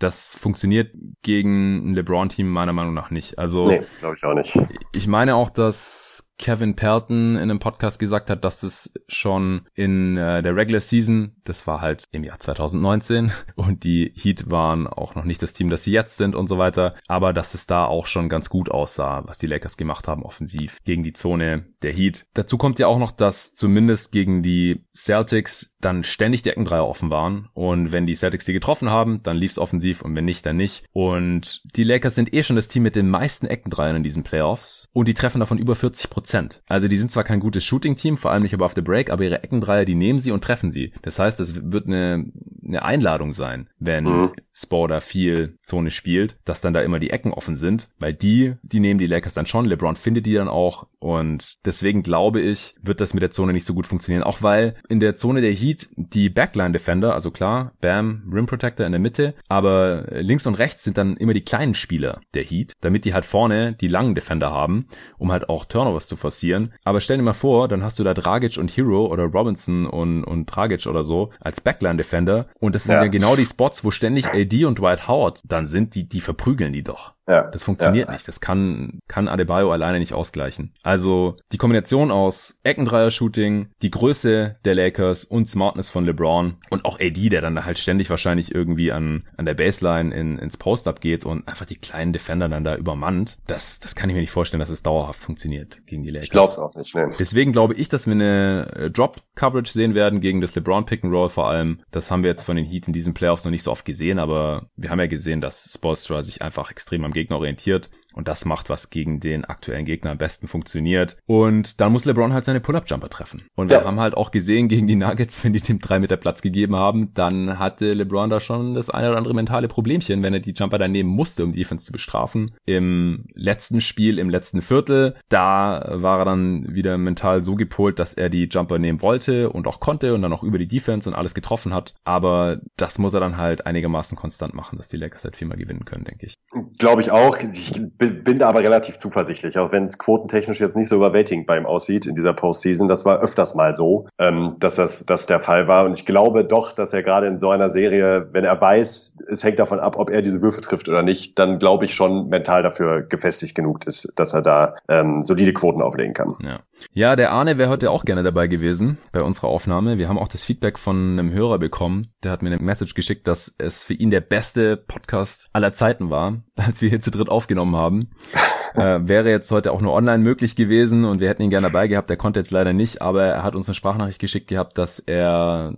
Das 0.00 0.34
funktioniert 0.34 0.92
gegen 1.22 1.90
ein 1.90 1.94
LeBron-Team 1.94 2.48
meiner 2.48 2.72
Meinung 2.72 2.94
nach 2.94 3.10
nicht. 3.10 3.38
Also, 3.38 3.64
nee, 3.64 3.82
glaube 4.00 4.16
ich 4.16 4.24
auch 4.24 4.34
nicht. 4.34 4.58
Ich 4.92 5.06
meine 5.06 5.36
auch, 5.36 5.50
dass 5.50 6.33
Kevin 6.38 6.74
Pelton 6.74 7.36
in 7.36 7.42
einem 7.42 7.58
Podcast 7.58 7.98
gesagt 7.98 8.28
hat, 8.28 8.44
dass 8.44 8.62
es 8.62 8.92
schon 9.08 9.62
in 9.74 10.16
äh, 10.16 10.42
der 10.42 10.56
Regular 10.56 10.80
Season, 10.80 11.36
das 11.44 11.66
war 11.66 11.80
halt 11.80 12.04
im 12.10 12.24
Jahr 12.24 12.38
2019 12.38 13.32
und 13.54 13.84
die 13.84 14.12
Heat 14.14 14.50
waren 14.50 14.86
auch 14.86 15.14
noch 15.14 15.24
nicht 15.24 15.42
das 15.42 15.54
Team, 15.54 15.70
das 15.70 15.84
sie 15.84 15.92
jetzt 15.92 16.16
sind 16.16 16.34
und 16.34 16.48
so 16.48 16.58
weiter, 16.58 16.94
aber 17.06 17.32
dass 17.32 17.54
es 17.54 17.66
da 17.66 17.84
auch 17.84 18.06
schon 18.06 18.28
ganz 18.28 18.48
gut 18.48 18.70
aussah, 18.70 19.22
was 19.26 19.38
die 19.38 19.46
Lakers 19.46 19.76
gemacht 19.76 20.08
haben 20.08 20.22
offensiv 20.22 20.78
gegen 20.84 21.02
die 21.02 21.12
Zone 21.12 21.66
der 21.82 21.92
Heat. 21.92 22.26
Dazu 22.34 22.58
kommt 22.58 22.78
ja 22.78 22.88
auch 22.88 22.98
noch, 22.98 23.12
dass 23.12 23.54
zumindest 23.54 24.10
gegen 24.12 24.42
die 24.42 24.84
Celtics 24.94 25.74
dann 25.80 26.02
ständig 26.02 26.42
die 26.42 26.50
Eckendreier 26.50 26.86
offen 26.86 27.10
waren 27.10 27.48
und 27.54 27.92
wenn 27.92 28.06
die 28.06 28.14
Celtics 28.14 28.46
die 28.46 28.52
getroffen 28.52 28.90
haben, 28.90 29.22
dann 29.22 29.36
lief's 29.36 29.58
offensiv 29.58 30.02
und 30.02 30.16
wenn 30.16 30.24
nicht, 30.24 30.44
dann 30.46 30.56
nicht. 30.56 30.84
Und 30.92 31.62
die 31.76 31.84
Lakers 31.84 32.14
sind 32.14 32.32
eh 32.34 32.42
schon 32.42 32.56
das 32.56 32.68
Team 32.68 32.82
mit 32.82 32.96
den 32.96 33.10
meisten 33.10 33.46
Eckendreiern 33.46 33.96
in 33.96 34.02
diesen 34.02 34.22
Playoffs 34.24 34.88
und 34.92 35.08
die 35.08 35.14
treffen 35.14 35.40
davon 35.40 35.58
über 35.58 35.74
40 35.74 36.10
Prozent 36.10 36.23
Prozent. 36.24 36.62
Also 36.68 36.88
die 36.88 36.96
sind 36.96 37.12
zwar 37.12 37.22
kein 37.22 37.38
gutes 37.38 37.64
Shooting-Team, 37.64 38.16
vor 38.16 38.30
allem 38.30 38.42
nicht 38.42 38.54
aber 38.54 38.64
auf 38.64 38.72
der 38.72 38.80
Break, 38.80 39.10
aber 39.10 39.24
ihre 39.24 39.42
Eckendreier, 39.42 39.84
die 39.84 39.94
nehmen 39.94 40.18
sie 40.18 40.32
und 40.32 40.42
treffen 40.42 40.70
sie. 40.70 40.92
Das 41.02 41.18
heißt, 41.18 41.38
es 41.38 41.70
wird 41.70 41.86
eine, 41.86 42.24
eine 42.66 42.82
Einladung 42.82 43.32
sein, 43.32 43.68
wenn 43.78 44.04
mhm. 44.04 44.32
Spo 44.54 44.86
da 44.86 45.00
viel 45.00 45.58
Zone 45.62 45.90
spielt, 45.90 46.36
dass 46.46 46.62
dann 46.62 46.72
da 46.72 46.80
immer 46.80 46.98
die 46.98 47.10
Ecken 47.10 47.34
offen 47.34 47.56
sind, 47.56 47.90
weil 47.98 48.14
die, 48.14 48.54
die 48.62 48.80
nehmen 48.80 48.98
die 48.98 49.06
Lakers 49.06 49.34
dann 49.34 49.44
schon. 49.44 49.66
LeBron 49.66 49.96
findet 49.96 50.24
die 50.24 50.32
dann 50.32 50.48
auch 50.48 50.86
und 50.98 51.56
deswegen 51.66 52.02
glaube 52.02 52.40
ich, 52.40 52.74
wird 52.80 53.02
das 53.02 53.12
mit 53.12 53.22
der 53.22 53.30
Zone 53.30 53.52
nicht 53.52 53.66
so 53.66 53.74
gut 53.74 53.86
funktionieren. 53.86 54.22
Auch 54.22 54.40
weil 54.40 54.76
in 54.88 55.00
der 55.00 55.16
Zone 55.16 55.42
der 55.42 55.52
Heat 55.52 55.88
die 55.96 56.30
Backline-Defender, 56.30 57.12
also 57.12 57.30
klar, 57.30 57.72
Bam, 57.82 58.22
Rim 58.32 58.46
Protector 58.46 58.86
in 58.86 58.92
der 58.92 59.00
Mitte, 59.00 59.34
aber 59.48 60.06
links 60.10 60.46
und 60.46 60.54
rechts 60.54 60.84
sind 60.84 60.96
dann 60.96 61.18
immer 61.18 61.34
die 61.34 61.44
kleinen 61.44 61.74
Spieler 61.74 62.22
der 62.32 62.44
Heat, 62.44 62.72
damit 62.80 63.04
die 63.04 63.12
halt 63.12 63.26
vorne 63.26 63.74
die 63.74 63.88
langen 63.88 64.14
Defender 64.14 64.50
haben, 64.50 64.86
um 65.18 65.30
halt 65.30 65.50
auch 65.50 65.66
Turnovers 65.66 66.06
zu 66.06 66.13
forcieren. 66.16 66.72
Aber 66.84 67.00
stell 67.00 67.16
dir 67.16 67.22
mal 67.22 67.32
vor, 67.32 67.68
dann 67.68 67.82
hast 67.82 67.98
du 67.98 68.04
da 68.04 68.14
Dragic 68.14 68.58
und 68.58 68.76
Hero 68.76 69.06
oder 69.06 69.24
Robinson 69.24 69.86
und, 69.86 70.24
und 70.24 70.46
Dragic 70.46 70.86
oder 70.86 71.04
so 71.04 71.30
als 71.40 71.60
Backline-Defender 71.60 72.48
und 72.60 72.74
das 72.74 72.84
sind 72.84 72.94
ja. 72.94 73.02
ja 73.02 73.08
genau 73.08 73.36
die 73.36 73.46
Spots, 73.46 73.84
wo 73.84 73.90
ständig 73.90 74.26
AD 74.26 74.64
und 74.64 74.78
Dwight 74.78 75.08
Howard 75.08 75.40
dann 75.44 75.66
sind, 75.66 75.94
die, 75.94 76.08
die 76.08 76.20
verprügeln 76.20 76.72
die 76.72 76.82
doch. 76.82 77.13
Ja. 77.26 77.50
Das 77.50 77.64
funktioniert 77.64 78.08
ja. 78.08 78.12
nicht. 78.12 78.28
Das 78.28 78.40
kann, 78.40 79.00
kann 79.08 79.28
Adebayo 79.28 79.72
alleine 79.72 79.98
nicht 79.98 80.12
ausgleichen. 80.12 80.74
Also 80.82 81.36
die 81.52 81.58
Kombination 81.58 82.10
aus 82.10 82.58
Eckendreier-Shooting, 82.64 83.70
die 83.82 83.90
Größe 83.90 84.56
der 84.64 84.74
Lakers 84.74 85.24
und 85.24 85.48
Smartness 85.48 85.90
von 85.90 86.04
LeBron 86.04 86.56
und 86.70 86.84
auch 86.84 87.00
AD, 87.00 87.28
der 87.28 87.40
dann 87.40 87.64
halt 87.64 87.78
ständig 87.78 88.10
wahrscheinlich 88.10 88.54
irgendwie 88.54 88.92
an, 88.92 89.24
an 89.36 89.46
der 89.46 89.54
Baseline 89.54 90.14
in, 90.14 90.38
ins 90.38 90.56
Post-Up 90.56 91.00
geht 91.00 91.24
und 91.24 91.48
einfach 91.48 91.66
die 91.66 91.76
kleinen 91.76 92.12
Defender 92.12 92.48
dann 92.48 92.64
da 92.64 92.76
übermannt. 92.76 93.38
Das, 93.46 93.80
das 93.80 93.94
kann 93.94 94.10
ich 94.10 94.14
mir 94.14 94.20
nicht 94.20 94.30
vorstellen, 94.30 94.60
dass 94.60 94.70
es 94.70 94.82
dauerhaft 94.82 95.20
funktioniert 95.20 95.86
gegen 95.86 96.02
die 96.02 96.10
Lakers. 96.10 96.24
Ich 96.24 96.30
glaube 96.30 96.58
auch 96.58 96.74
nicht, 96.74 96.94
ne. 96.94 97.10
Deswegen 97.18 97.52
glaube 97.52 97.74
ich, 97.74 97.88
dass 97.88 98.06
wir 98.06 98.12
eine 98.12 98.70
äh, 98.74 98.90
Drop-Coverage 98.90 99.72
sehen 99.72 99.94
werden 99.94 100.20
gegen 100.20 100.40
das 100.40 100.54
LeBron-Pick-and-Roll 100.54 101.30
vor 101.30 101.48
allem. 101.48 101.80
Das 101.90 102.10
haben 102.10 102.22
wir 102.22 102.30
jetzt 102.30 102.44
von 102.44 102.56
den 102.56 102.64
Heat 102.64 102.86
in 102.86 102.92
diesen 102.92 103.14
Playoffs 103.14 103.44
noch 103.44 103.50
nicht 103.50 103.62
so 103.62 103.70
oft 103.70 103.84
gesehen, 103.84 104.18
aber 104.18 104.66
wir 104.76 104.90
haben 104.90 105.00
ja 105.00 105.06
gesehen, 105.06 105.40
dass 105.40 105.70
Spolstra 105.72 106.22
sich 106.22 106.42
einfach 106.42 106.70
extrem 106.70 107.04
am 107.04 107.13
Gegner 107.14 107.36
orientiert 107.36 107.88
und 108.14 108.28
das 108.28 108.44
macht, 108.44 108.70
was 108.70 108.90
gegen 108.90 109.20
den 109.20 109.44
aktuellen 109.44 109.84
Gegner 109.84 110.12
am 110.12 110.18
besten 110.18 110.46
funktioniert. 110.46 111.16
Und 111.26 111.80
dann 111.80 111.92
muss 111.92 112.04
LeBron 112.04 112.32
halt 112.32 112.44
seine 112.44 112.60
Pull-Up-Jumper 112.60 113.10
treffen. 113.10 113.42
Und 113.54 113.70
wir 113.70 113.78
ja. 113.78 113.84
haben 113.84 114.00
halt 114.00 114.16
auch 114.16 114.30
gesehen 114.30 114.68
gegen 114.68 114.86
die 114.86 114.96
Nuggets, 114.96 115.42
wenn 115.44 115.52
die 115.52 115.60
dem 115.60 115.80
drei 115.80 115.98
Meter 115.98 116.16
Platz 116.16 116.40
gegeben 116.40 116.76
haben, 116.76 117.12
dann 117.14 117.58
hatte 117.58 117.92
LeBron 117.92 118.30
da 118.30 118.40
schon 118.40 118.74
das 118.74 118.90
eine 118.90 119.08
oder 119.08 119.18
andere 119.18 119.34
mentale 119.34 119.68
Problemchen, 119.68 120.22
wenn 120.22 120.34
er 120.34 120.40
die 120.40 120.52
Jumper 120.52 120.78
da 120.78 120.88
nehmen 120.88 121.10
musste, 121.10 121.44
um 121.44 121.52
die 121.52 121.58
Defense 121.58 121.84
zu 121.84 121.92
bestrafen. 121.92 122.54
Im 122.66 123.26
letzten 123.34 123.80
Spiel, 123.80 124.18
im 124.18 124.30
letzten 124.30 124.62
Viertel, 124.62 125.16
da 125.28 125.84
war 125.94 126.20
er 126.20 126.24
dann 126.24 126.74
wieder 126.74 126.96
mental 126.98 127.42
so 127.42 127.54
gepolt, 127.56 127.98
dass 127.98 128.14
er 128.14 128.28
die 128.28 128.48
Jumper 128.50 128.78
nehmen 128.78 129.02
wollte 129.02 129.50
und 129.50 129.66
auch 129.66 129.80
konnte 129.80 130.14
und 130.14 130.22
dann 130.22 130.32
auch 130.32 130.42
über 130.42 130.58
die 130.58 130.68
Defense 130.68 131.08
und 131.08 131.16
alles 131.16 131.34
getroffen 131.34 131.74
hat. 131.74 131.94
Aber 132.04 132.60
das 132.76 132.98
muss 132.98 133.14
er 133.14 133.20
dann 133.20 133.36
halt 133.36 133.66
einigermaßen 133.66 134.16
konstant 134.16 134.54
machen, 134.54 134.78
dass 134.78 134.88
die 134.88 134.96
Lakers 134.96 135.24
halt 135.24 135.36
viermal 135.36 135.58
gewinnen 135.58 135.84
können, 135.84 136.04
denke 136.04 136.26
ich. 136.26 136.36
Glaube 136.78 137.02
ich 137.02 137.03
auch. 137.10 137.38
Ich 137.52 137.80
bin 137.98 138.38
da 138.38 138.48
aber 138.48 138.60
relativ 138.60 138.96
zuversichtlich, 138.98 139.58
auch 139.58 139.72
wenn 139.72 139.84
es 139.84 139.98
quotentechnisch 139.98 140.60
jetzt 140.60 140.76
nicht 140.76 140.88
so 140.88 140.96
überwältigend 140.96 141.46
bei 141.46 141.56
ihm 141.56 141.66
aussieht 141.66 142.06
in 142.06 142.14
dieser 142.14 142.32
Postseason. 142.32 142.88
Das 142.88 143.04
war 143.04 143.20
öfters 143.20 143.54
mal 143.54 143.74
so, 143.74 144.08
ähm, 144.18 144.56
dass 144.60 144.76
das 144.76 145.06
dass 145.06 145.26
der 145.26 145.40
Fall 145.40 145.68
war. 145.68 145.84
Und 145.84 145.96
ich 145.96 146.06
glaube 146.06 146.44
doch, 146.44 146.72
dass 146.72 146.92
er 146.92 147.02
gerade 147.02 147.26
in 147.26 147.38
so 147.38 147.50
einer 147.50 147.68
Serie, 147.68 148.28
wenn 148.32 148.44
er 148.44 148.60
weiß, 148.60 149.18
es 149.28 149.44
hängt 149.44 149.58
davon 149.58 149.80
ab, 149.80 149.96
ob 149.98 150.10
er 150.10 150.22
diese 150.22 150.42
Würfe 150.42 150.60
trifft 150.60 150.88
oder 150.88 151.02
nicht, 151.02 151.38
dann 151.38 151.58
glaube 151.58 151.84
ich 151.84 151.94
schon 151.94 152.28
mental 152.28 152.62
dafür 152.62 153.02
gefestigt 153.02 153.54
genug 153.54 153.86
ist, 153.86 154.12
dass 154.16 154.32
er 154.32 154.42
da 154.42 154.74
ähm, 154.88 155.22
solide 155.22 155.52
Quoten 155.52 155.82
auflegen 155.82 156.14
kann. 156.14 156.34
Ja. 156.42 156.60
ja, 156.92 157.16
der 157.16 157.32
Arne 157.32 157.58
wäre 157.58 157.70
heute 157.70 157.90
auch 157.90 158.04
gerne 158.04 158.22
dabei 158.22 158.46
gewesen 158.46 158.98
bei 159.12 159.22
unserer 159.22 159.48
Aufnahme. 159.48 159.98
Wir 159.98 160.08
haben 160.08 160.18
auch 160.18 160.28
das 160.28 160.44
Feedback 160.44 160.78
von 160.78 161.18
einem 161.18 161.32
Hörer 161.32 161.58
bekommen. 161.58 162.08
Der 162.22 162.32
hat 162.32 162.42
mir 162.42 162.50
eine 162.50 162.62
Message 162.62 162.94
geschickt, 162.94 163.26
dass 163.28 163.54
es 163.58 163.84
für 163.84 163.94
ihn 163.94 164.10
der 164.10 164.20
beste 164.20 164.76
Podcast 164.76 165.48
aller 165.52 165.72
Zeiten 165.72 166.10
war, 166.10 166.42
als 166.56 166.82
wir 166.82 166.88
hier 166.94 167.00
zu 167.00 167.10
dritt 167.10 167.28
aufgenommen 167.28 167.76
haben. 167.76 168.08
äh, 168.74 169.00
wäre 169.02 169.30
jetzt 169.30 169.50
heute 169.50 169.72
auch 169.72 169.80
nur 169.80 169.92
online 169.92 170.22
möglich 170.22 170.56
gewesen 170.56 171.04
und 171.04 171.20
wir 171.20 171.28
hätten 171.28 171.42
ihn 171.42 171.50
gerne 171.50 171.68
dabei 171.68 171.88
gehabt. 171.88 172.08
Er 172.10 172.16
konnte 172.16 172.40
jetzt 172.40 172.52
leider 172.52 172.72
nicht, 172.72 173.02
aber 173.02 173.24
er 173.24 173.42
hat 173.42 173.54
uns 173.54 173.68
eine 173.68 173.74
Sprachnachricht 173.74 174.20
geschickt 174.20 174.48
gehabt, 174.48 174.78
dass 174.78 175.00
er 175.00 175.74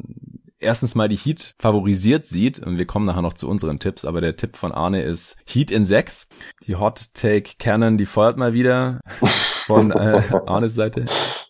erstens 0.59 0.95
mal 0.95 1.09
die 1.09 1.17
Heat 1.17 1.55
favorisiert 1.59 2.27
sieht 2.27 2.59
und 2.59 2.79
wir 2.79 2.87
kommen 2.87 3.07
nachher 3.07 3.23
noch 3.23 3.35
zu 3.35 3.49
unseren 3.49 3.79
Tipps, 3.79 4.05
aber 4.05 4.21
der 4.21 4.37
Tipp 4.37 4.57
von 4.57 4.73
Arne 4.73 5.03
ist 5.03 5.37
Heat 5.47 5.71
in 5.71 5.85
6. 5.85 6.29
Die 6.67 6.77
Hot 6.77 7.15
Take 7.15 7.53
Cannon, 7.59 7.99
die 7.99 8.07
feuert 8.07 8.37
mal 8.37 8.53
wieder 8.53 9.01
von 9.67 9.91
äh, 9.91 10.23
Arnes 10.47 10.75
Seite. 10.75 11.07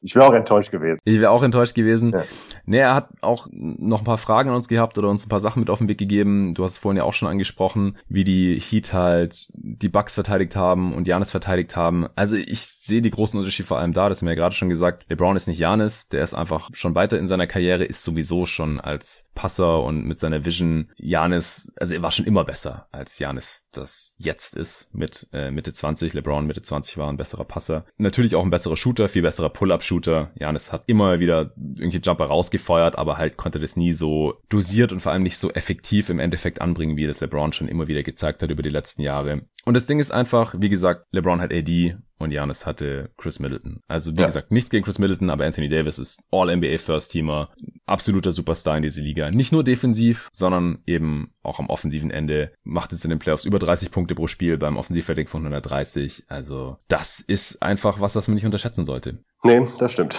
Ich 0.07 0.15
wäre 0.15 0.27
auch 0.27 0.35
enttäuscht 0.35 0.71
gewesen. 0.71 1.01
Ich 1.05 1.21
wäre 1.21 1.31
auch 1.31 1.43
enttäuscht 1.43 1.75
gewesen. 1.75 2.13
Ja. 2.13 2.25
Nee, 2.65 2.79
er 2.79 2.95
hat 2.95 3.09
auch 3.21 3.49
noch 3.51 4.01
ein 4.01 4.05
paar 4.05 4.19
Fragen 4.19 4.51
an 4.51 4.57
uns 4.57 4.69
gehabt 4.69 4.99
oder 4.99 5.09
uns 5.09 5.27
ein 5.27 5.29
paar 5.29 5.41
Sachen 5.41 5.61
mit 5.61 5.71
auf 5.71 5.79
den 5.79 5.89
Weg 5.89 5.99
gegeben. 5.99 6.55
Du 6.55 6.65
hast 6.65 6.73
es 6.73 6.79
vorhin 6.79 6.99
ja 6.99 7.05
auch 7.05 7.13
schon 7.13 7.29
angesprochen, 7.29 7.97
wie 8.09 8.25
die 8.25 8.59
Heat 8.61 8.93
halt 8.93 9.49
die 9.55 9.89
Bucks 9.89 10.15
verteidigt 10.15 10.57
haben 10.57 10.95
und 10.95 11.09
Janis 11.09 11.31
verteidigt 11.33 11.77
haben. 11.77 12.07
Also 12.15 12.37
ich 12.37 12.61
sehe 12.61 13.03
die 13.03 13.11
großen 13.11 13.39
Unterschiede 13.39 13.67
vor 13.67 13.79
allem 13.79 13.93
da, 13.93 14.09
das 14.09 14.21
haben 14.21 14.27
wir 14.27 14.35
ja 14.35 14.41
gerade 14.41 14.55
schon 14.55 14.69
gesagt. 14.69 15.05
LeBron 15.09 15.37
ist 15.37 15.49
nicht 15.49 15.59
Janis, 15.59 16.09
der 16.09 16.23
ist 16.23 16.35
einfach 16.35 16.71
schon 16.73 16.95
weiter 16.95 17.19
in 17.19 17.27
seiner 17.27 17.47
Karriere, 17.47 17.85
ist 17.85 18.05
sowieso 18.05 18.47
schon 18.47 18.81
als 18.81 19.29
Passer 19.35 19.83
und 19.83 20.05
mit 20.05 20.19
seiner 20.19 20.45
Vision 20.45 20.91
Janis, 20.97 21.73
also 21.79 21.95
er 21.95 22.03
war 22.03 22.13
schon 22.13 22.27
immer 22.27 22.45
besser 22.45 22.87
als 22.93 23.19
Janis 23.19 23.67
das 23.73 24.15
jetzt 24.19 24.57
ist 24.57 24.95
mit 24.95 25.29
äh, 25.33 25.51
Mitte 25.51 25.73
20. 25.73 26.15
LeBron 26.15 26.47
Mitte 26.47 26.63
20 26.63 26.99
war 26.99 27.09
ein 27.09 27.17
besserer 27.17 27.45
Passer. 27.45 27.85
Natürlich 27.99 28.35
auch 28.35 28.45
ein 28.45 28.51
besserer 28.51 28.77
Shooter, 28.77 29.09
viel 29.09 29.23
besserer 29.23 29.51
Pull-Up-Shooter. 29.51 29.96
Janis 30.01 30.73
hat 30.73 30.85
immer 30.87 31.21
wieder 31.21 31.53
irgendwie 31.57 32.01
Jumper 32.01 32.27
rausgefeuert, 32.27 32.99
aber 32.99 33.19
halt 33.19 33.37
konnte 33.37 33.59
das 33.59 33.77
nie 33.77 33.93
so 33.93 34.35
dosiert 34.49 34.93
und 34.93 35.01
vor 35.01 35.13
allem 35.13 35.23
nicht 35.23 35.39
so 35.39 35.51
effektiv 35.51 36.11
im 36.11 36.19
Endeffekt 36.19 36.61
anbringen, 36.61 36.97
wie 36.97 37.07
das 37.07 37.21
LeBron 37.21 37.53
schon 37.53 37.69
immer 37.69 37.89
wieder 37.89 38.03
gezeigt 38.03 38.43
hat 38.43 38.51
über 38.51 38.63
die 38.63 38.69
letzten 38.69 39.03
Jahre. 39.03 39.43
Und 39.65 39.75
das 39.75 39.87
Ding 39.87 39.99
ist 39.99 40.11
einfach, 40.11 40.55
wie 40.59 40.69
gesagt, 40.69 41.05
LeBron 41.13 41.41
hat 41.41 41.53
AD 41.53 41.97
und 42.19 42.31
Janis 42.31 42.67
hatte 42.67 43.11
Chris 43.17 43.39
Middleton. 43.39 43.81
Also 43.89 44.13
wie 44.17 44.21
ja. 44.21 44.27
gesagt, 44.27 44.51
nichts 44.51 44.71
gegen 44.71 44.85
Chris 44.85 44.99
Middleton, 44.99 45.31
aber 45.31 45.45
Anthony 45.45 45.69
Davis 45.69 45.99
ist 45.99 46.23
All-NBA 46.31 46.79
First 46.79 47.13
Teamer, 47.13 47.51
absoluter 47.85 48.33
Superstar 48.33 48.77
in 48.77 48.83
dieser 48.83 49.03
Liga. 49.03 49.31
Nicht 49.31 49.53
nur 49.53 49.65
defensiv, 49.65 50.29
sondern 50.33 50.79
eben 50.87 51.33
auch 51.43 51.59
am 51.59 51.69
offensiven 51.69 52.11
Ende. 52.11 52.53
Macht 52.65 52.93
jetzt 52.93 53.05
in 53.05 53.11
den 53.11 53.19
Playoffs 53.19 53.45
über 53.45 53.59
30 53.59 53.91
Punkte 53.91 54.15
pro 54.15 54.27
Spiel 54.27 54.59
beim 54.59 54.77
Offensivrating 54.77 55.27
von 55.27 55.43
130. 55.43 56.25
Also 56.29 56.79
das 56.89 57.21
ist 57.21 57.63
einfach 57.63 58.01
was, 58.01 58.17
was 58.17 58.29
man 58.29 58.35
nicht 58.35 58.47
unterschätzen 58.47 58.85
sollte. 58.85 59.19
Nee, 59.43 59.67
das 59.79 59.93
stimmt. 59.93 60.19